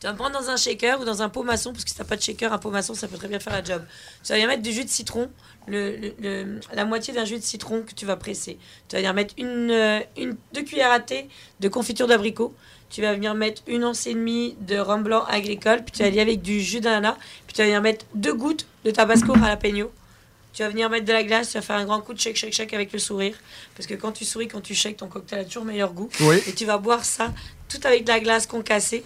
Tu 0.00 0.06
vas 0.06 0.12
me 0.14 0.18
prendre 0.18 0.38
dans 0.40 0.48
un 0.48 0.56
shaker 0.56 0.98
ou 1.00 1.04
dans 1.04 1.20
un 1.20 1.28
pot 1.28 1.42
maçon, 1.42 1.72
parce 1.72 1.84
que 1.84 1.90
si 1.90 1.96
t'as 1.96 2.04
pas 2.04 2.16
de 2.16 2.22
shaker, 2.22 2.50
un 2.54 2.58
pot 2.58 2.70
maçon, 2.70 2.94
ça 2.94 3.06
peut 3.06 3.18
très 3.18 3.28
bien 3.28 3.38
faire 3.38 3.52
la 3.52 3.62
job. 3.62 3.84
Tu 4.22 4.28
vas 4.30 4.36
venir 4.36 4.48
mettre 4.48 4.62
du 4.62 4.72
jus 4.72 4.84
de 4.84 4.88
citron, 4.88 5.30
le, 5.66 5.94
le- 5.96 6.14
le- 6.18 6.60
la 6.72 6.84
moitié 6.86 7.12
d'un 7.12 7.26
jus 7.26 7.36
de 7.38 7.44
citron 7.44 7.82
que 7.82 7.92
tu 7.94 8.06
vas 8.06 8.16
presser. 8.16 8.58
Tu 8.88 8.96
vas 8.96 9.00
venir 9.00 9.12
mettre 9.12 9.34
une, 9.36 9.70
euh, 9.70 10.00
une, 10.16 10.38
deux 10.54 10.62
cuillères 10.62 10.90
à 10.90 11.00
thé 11.00 11.28
de 11.60 11.68
confiture 11.68 12.06
d'abricot. 12.06 12.54
Tu 12.90 13.02
vas 13.02 13.14
venir 13.14 13.34
mettre 13.34 13.62
une 13.68 13.84
once 13.84 14.06
et 14.06 14.14
demie 14.14 14.56
de 14.60 14.76
rhum 14.78 15.02
blanc 15.04 15.24
agricole, 15.26 15.82
puis 15.84 15.92
tu 15.92 16.02
vas 16.02 16.10
lier 16.10 16.20
avec 16.20 16.42
du 16.42 16.60
jus 16.60 16.80
d'ananas, 16.80 17.16
puis 17.46 17.54
tu 17.54 17.62
vas 17.62 17.66
venir 17.66 17.80
mettre 17.80 18.04
deux 18.14 18.34
gouttes 18.34 18.66
de 18.84 18.90
tabasco 18.90 19.34
jalapeno. 19.34 19.90
Tu 20.52 20.62
vas 20.64 20.68
venir 20.70 20.90
mettre 20.90 21.04
de 21.06 21.12
la 21.12 21.22
glace, 21.22 21.50
tu 21.52 21.54
vas 21.58 21.62
faire 21.62 21.76
un 21.76 21.84
grand 21.84 22.00
coup 22.00 22.12
de 22.12 22.18
shake, 22.18 22.34
shake, 22.36 22.52
shake 22.52 22.74
avec 22.74 22.92
le 22.92 22.98
sourire. 22.98 23.36
Parce 23.76 23.86
que 23.86 23.94
quand 23.94 24.10
tu 24.10 24.24
souris, 24.24 24.48
quand 24.48 24.60
tu 24.60 24.74
shakes, 24.74 24.96
ton 24.96 25.06
cocktail 25.06 25.38
a 25.40 25.44
toujours 25.44 25.64
meilleur 25.64 25.92
goût. 25.92 26.08
Oui. 26.22 26.38
Et 26.48 26.52
tu 26.52 26.64
vas 26.64 26.78
boire 26.78 27.04
ça 27.04 27.32
tout 27.68 27.78
avec 27.84 28.02
de 28.02 28.08
la 28.08 28.18
glace 28.18 28.46
concassée. 28.48 29.04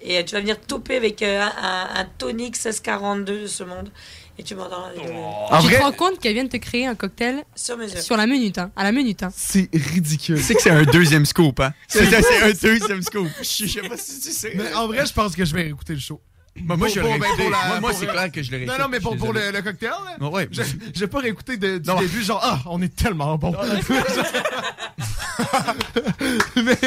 Et 0.00 0.18
euh, 0.18 0.22
tu 0.22 0.34
vas 0.36 0.40
venir 0.40 0.60
toper 0.60 0.94
avec 0.96 1.20
euh, 1.22 1.40
un, 1.42 1.48
un- 1.62 2.00
un 2.00 2.04
tonic 2.18 2.54
1642 2.54 3.40
de 3.42 3.46
ce 3.48 3.64
monde. 3.64 3.90
Et 4.38 4.42
tu 4.42 4.54
m'entends 4.56 4.88
les 4.96 5.00
deux. 5.04 5.12
En 5.12 5.60
tu 5.60 5.66
vrai- 5.68 5.78
te 5.78 5.82
rends 5.82 5.92
compte 5.92 6.18
qu'elle 6.18 6.34
vient 6.34 6.44
de 6.44 6.48
te 6.48 6.56
créer 6.56 6.86
un 6.86 6.94
cocktail 6.96 7.44
Sur 7.54 7.76
mesure. 7.76 8.00
sur 8.00 8.16
la 8.16 8.26
minute, 8.26 8.58
hein, 8.58 8.72
à 8.74 8.82
la 8.82 8.90
minute. 8.90 9.22
Hein. 9.22 9.30
C'est 9.34 9.68
ridicule. 9.72 10.36
Tu 10.38 10.42
sais 10.42 10.54
que 10.56 10.62
c'est 10.62 10.70
un 10.70 10.82
deuxième 10.82 11.24
scoop, 11.24 11.60
hein? 11.60 11.72
C'est 11.88 12.02
un 12.42 12.50
deuxième 12.60 13.02
scoop. 13.02 13.28
Je 13.40 13.66
je 13.66 13.80
sais 13.80 13.88
pas 13.88 13.96
si 13.96 14.20
tu 14.20 14.30
sais. 14.32 14.52
Mais 14.56 14.74
en 14.74 14.88
vrai, 14.88 15.06
je 15.06 15.12
pense 15.12 15.36
que 15.36 15.44
je 15.44 15.54
vais 15.54 15.68
écouter 15.68 15.92
le 15.94 16.00
show. 16.00 16.20
Moi, 16.62 16.76
moi, 16.76 16.88
je 16.88 17.00
Pour- 17.00 17.10
pour- 17.10 17.18
ben, 17.18 17.26
pour 17.36 17.50
la- 17.50 17.66
Moi, 17.66 17.80
moi, 17.80 17.90
pour- 17.90 17.98
c'est 17.98 18.06
clair 18.06 18.30
que 18.30 18.40
je 18.42 18.52
l'aurais 18.52 18.64
Non, 18.64 18.72
écouté, 18.74 18.82
non, 18.84 18.88
mais 18.88 19.00
pour, 19.00 19.14
je 19.14 19.18
pour 19.18 19.32
le, 19.32 19.60
cocktail, 19.62 19.90
là, 20.20 20.28
ouais. 20.28 20.48
je- 20.52 20.62
j'ai 20.94 21.06
pas 21.08 21.18
réécouté 21.18 21.56
de- 21.56 21.78
du 21.78 21.88
Non. 21.88 21.98
début, 22.00 22.22
genre, 22.22 22.40
ah, 22.42 22.60
on 22.66 22.80
est 22.80 22.94
tellement 22.94 23.36
bon. 23.36 23.54
mais, 26.56 26.78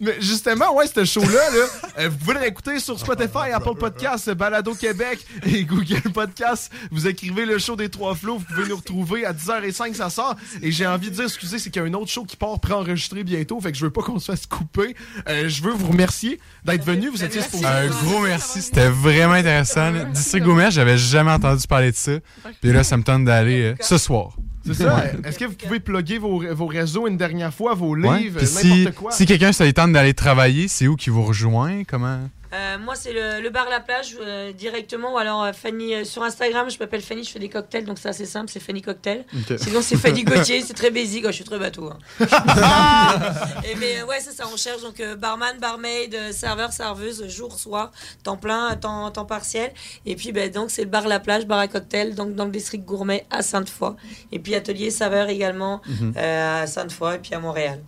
mais 0.00 0.16
justement, 0.20 0.74
ouais, 0.74 0.86
ce 0.86 1.04
show-là, 1.04 1.50
là, 1.50 1.66
euh, 1.98 2.08
vous 2.08 2.16
pouvez 2.16 2.34
le 2.34 2.40
réécouter 2.40 2.78
sur 2.80 2.98
Spotify, 2.98 3.52
Apple 3.52 3.74
Podcasts, 3.78 4.30
Balado 4.30 4.74
Québec 4.74 5.24
et 5.44 5.64
Google 5.64 6.00
Podcasts. 6.12 6.72
Vous 6.90 7.06
écrivez 7.06 7.44
le 7.44 7.58
show 7.58 7.76
des 7.76 7.88
trois 7.90 8.14
flots, 8.14 8.38
vous 8.38 8.44
pouvez 8.44 8.68
nous 8.68 8.76
retrouver 8.76 9.24
à 9.26 9.32
10h05, 9.32 9.94
ça 9.94 10.10
sort. 10.10 10.36
Et 10.62 10.72
j'ai 10.72 10.86
envie 10.86 11.10
de 11.10 11.14
dire, 11.16 11.24
excusez, 11.24 11.58
c'est 11.58 11.70
qu'il 11.70 11.82
y 11.82 11.84
a 11.84 11.88
un 11.88 11.94
autre 11.94 12.10
show 12.10 12.24
qui 12.24 12.36
part 12.36 12.58
préenregistrer 12.60 13.22
bientôt, 13.24 13.60
fait 13.60 13.72
que 13.72 13.78
je 13.78 13.84
veux 13.84 13.92
pas 13.92 14.02
qu'on 14.02 14.18
se 14.18 14.26
fasse 14.32 14.46
couper. 14.46 14.96
Euh, 15.28 15.48
je 15.48 15.62
veux 15.62 15.72
vous 15.72 15.88
remercier 15.88 16.40
d'être 16.64 16.84
venu, 16.84 17.08
vous 17.08 17.22
étiez 17.22 17.42
supposé. 17.42 17.66
Un 17.66 17.86
gros 17.88 18.20
merci, 18.20 18.61
c'était 18.62 18.88
vraiment 18.88 19.34
intéressant. 19.34 19.90
District 20.12 20.44
Gourmet, 20.44 20.70
j'avais 20.70 20.96
jamais 20.96 21.30
entendu 21.32 21.66
parler 21.66 21.90
de 21.90 21.96
ça. 21.96 22.12
Puis 22.60 22.72
là, 22.72 22.82
ça 22.84 22.96
me 22.96 23.02
tente 23.02 23.24
d'aller 23.24 23.62
euh, 23.62 23.74
ce 23.80 23.98
soir. 23.98 24.36
C'est 24.64 24.74
ça. 24.74 24.94
Ouais. 24.94 25.12
Est-ce 25.24 25.38
que 25.38 25.44
vous 25.44 25.54
pouvez 25.54 25.80
plugger 25.80 26.18
vos, 26.18 26.42
vos 26.54 26.66
réseaux 26.66 27.08
une 27.08 27.16
dernière 27.16 27.52
fois, 27.52 27.74
vos 27.74 27.94
livres, 27.94 28.38
Puis 28.38 28.46
n'importe 28.46 28.92
si, 28.92 28.92
quoi? 28.94 29.10
si 29.10 29.26
quelqu'un 29.26 29.50
lui 29.58 29.74
tente 29.74 29.92
d'aller 29.92 30.14
travailler, 30.14 30.68
c'est 30.68 30.86
où 30.86 30.96
qu'il 30.96 31.12
vous 31.12 31.24
rejoint? 31.24 31.82
Comment? 31.84 32.20
Euh, 32.52 32.78
moi, 32.78 32.94
c'est 32.94 33.12
le, 33.12 33.40
le 33.40 33.50
bar 33.50 33.68
La 33.70 33.80
Plage 33.80 34.16
euh, 34.20 34.52
directement. 34.52 35.14
Ou 35.14 35.18
alors, 35.18 35.42
euh, 35.42 35.52
Fanny, 35.52 36.04
sur 36.04 36.22
Instagram, 36.22 36.68
je 36.70 36.78
m'appelle 36.78 37.00
Fanny, 37.00 37.24
je 37.24 37.30
fais 37.30 37.38
des 37.38 37.48
cocktails, 37.48 37.84
donc 37.84 37.98
c'est 37.98 38.08
assez 38.08 38.26
simple, 38.26 38.50
c'est 38.52 38.60
Fanny 38.60 38.82
Cocktail. 38.82 39.24
Sinon, 39.58 39.80
c'est 39.82 39.96
Fanny 39.96 40.22
Gauthier, 40.24 40.60
c'est 40.62 40.74
très 40.74 40.90
basique. 40.90 41.24
Oh, 41.24 41.28
je 41.30 41.36
suis 41.36 41.44
très 41.44 41.58
bateau. 41.58 41.90
hein. 41.90 41.98
Et 43.64 43.74
mais 43.76 44.02
ouais, 44.02 44.18
c'est 44.20 44.32
ça, 44.32 44.44
on 44.52 44.56
cherche 44.56 44.82
donc 44.82 45.00
barman, 45.18 45.58
barmaid, 45.58 46.16
serveur, 46.32 46.72
serveuse, 46.72 47.26
jour, 47.28 47.58
soir, 47.58 47.90
temps 48.22 48.36
plein, 48.36 48.74
temps, 48.76 49.10
temps 49.10 49.24
partiel. 49.26 49.72
Et 50.06 50.16
puis, 50.16 50.32
ben, 50.32 50.50
donc, 50.50 50.70
c'est 50.70 50.82
le 50.82 50.90
bar 50.90 51.08
La 51.08 51.20
Plage, 51.20 51.46
bar 51.46 51.58
à 51.58 51.68
cocktail, 51.68 52.14
donc 52.14 52.34
dans 52.34 52.44
le 52.44 52.50
district 52.50 52.84
gourmet 52.84 53.24
à 53.30 53.42
Sainte-Foy. 53.42 53.94
Et 54.30 54.38
puis, 54.38 54.54
atelier 54.54 54.90
saveur 54.90 55.28
également 55.28 55.80
Mhm. 55.86 56.14
à 56.16 56.66
Sainte-Foy 56.66 57.14
et 57.16 57.18
puis 57.18 57.34
à 57.34 57.38
Montréal. 57.40 57.80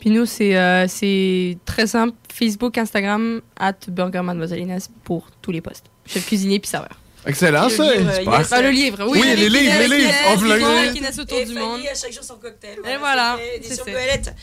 Puis 0.00 0.10
nous, 0.10 0.26
c'est 0.26 0.56
euh, 0.56 0.86
c'est 0.88 1.58
très 1.66 1.86
simple. 1.86 2.14
Facebook, 2.32 2.78
Instagram, 2.78 3.40
at 3.58 3.74
Burger 3.88 4.22
Mademoiselle 4.22 4.60
Inès 4.60 4.90
pour 5.04 5.26
tous 5.42 5.50
les 5.52 5.60
postes. 5.60 5.84
Chef 6.06 6.26
cuisinier 6.26 6.58
puis 6.58 6.68
serveur. 6.70 6.90
Excellent, 7.26 7.64
Le 7.64 7.70
ça. 7.70 7.94
livre, 7.94 8.12
Super. 8.14 8.38
yes. 8.38 8.48
Ah, 8.50 8.62
le 8.62 8.70
livre, 8.70 8.98
oui. 9.06 9.18
Oui, 9.20 9.34
les 9.36 9.50
livres, 9.50 9.74
les 9.78 9.88
livres. 9.98 10.12
On 10.38 10.50
avec 10.50 10.92
dit. 10.92 10.98
Inès 11.00 11.18
autour 11.18 11.38
Et 11.38 11.44
du 11.44 11.52
monde. 11.52 11.80
à 11.80 11.94
chaque 11.94 12.14
jour 12.14 12.24
son 12.24 12.36
cocktail. 12.36 12.78
Et 12.90 12.96
voilà. 12.98 13.36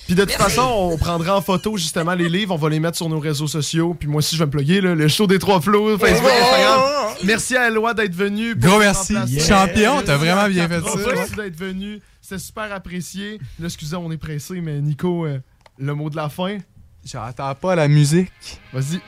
Puis 0.05 0.13
de 0.15 0.21
toute 0.21 0.29
Merci. 0.29 0.43
façon, 0.43 0.61
on 0.91 0.95
prendra 0.95 1.37
en 1.37 1.41
photo 1.41 1.75
justement 1.75 2.13
les 2.13 2.29
livres, 2.29 2.53
on 2.53 2.57
va 2.57 2.69
les 2.69 2.79
mettre 2.79 2.97
sur 2.97 3.09
nos 3.09 3.19
réseaux 3.19 3.47
sociaux. 3.47 3.95
Puis 3.99 4.07
moi 4.07 4.19
aussi, 4.19 4.35
je 4.35 4.39
vais 4.41 4.45
me 4.45 4.51
plugger 4.51 4.81
là, 4.81 4.93
le 4.93 5.07
show 5.07 5.25
des 5.25 5.39
trois 5.39 5.59
flots, 5.59 5.97
Facebook, 5.97 6.29
Oh! 6.31 6.43
Instagram. 6.43 6.81
Merci 7.23 7.57
à 7.57 7.67
Eloi 7.67 7.95
d'être 7.95 8.13
venu. 8.13 8.53
Gros 8.55 8.77
merci. 8.77 9.15
Champion, 9.39 10.03
t'as 10.05 10.17
vraiment 10.17 10.47
bien 10.47 10.67
fait 10.69 10.81
ça. 10.81 11.11
Merci 11.15 11.33
d'être 11.35 11.57
venu. 11.57 11.99
C'était 12.27 12.41
super 12.41 12.73
apprécié. 12.73 13.39
Là, 13.57 13.67
excusez, 13.67 13.95
on 13.95 14.11
est 14.11 14.17
pressé, 14.17 14.59
mais 14.59 14.81
Nico, 14.81 15.25
euh, 15.25 15.39
le 15.77 15.95
mot 15.95 16.09
de 16.09 16.17
la 16.17 16.27
fin. 16.27 16.57
J'entends 17.05 17.55
pas 17.55 17.73
la 17.73 17.87
musique. 17.87 18.29
Vas-y. 18.73 18.99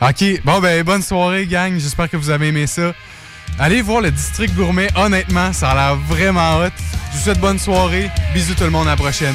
Ok, 0.00 0.44
bon 0.44 0.60
ben 0.60 0.84
bonne 0.84 1.02
soirée 1.02 1.44
gang, 1.46 1.76
j'espère 1.76 2.08
que 2.08 2.16
vous 2.16 2.30
avez 2.30 2.48
aimé 2.48 2.68
ça. 2.68 2.94
Allez 3.58 3.82
voir 3.82 4.00
le 4.00 4.12
district 4.12 4.54
gourmet, 4.54 4.86
honnêtement, 4.94 5.52
ça 5.52 5.70
a 5.70 5.74
l'air 5.74 5.96
vraiment 5.96 6.58
hot. 6.58 6.70
Je 7.10 7.16
vous 7.16 7.24
souhaite 7.24 7.40
bonne 7.40 7.58
soirée, 7.58 8.12
bisous 8.32 8.54
tout 8.54 8.62
le 8.62 8.70
monde, 8.70 8.86
à 8.86 8.90
la 8.90 8.96
prochaine. 8.96 9.34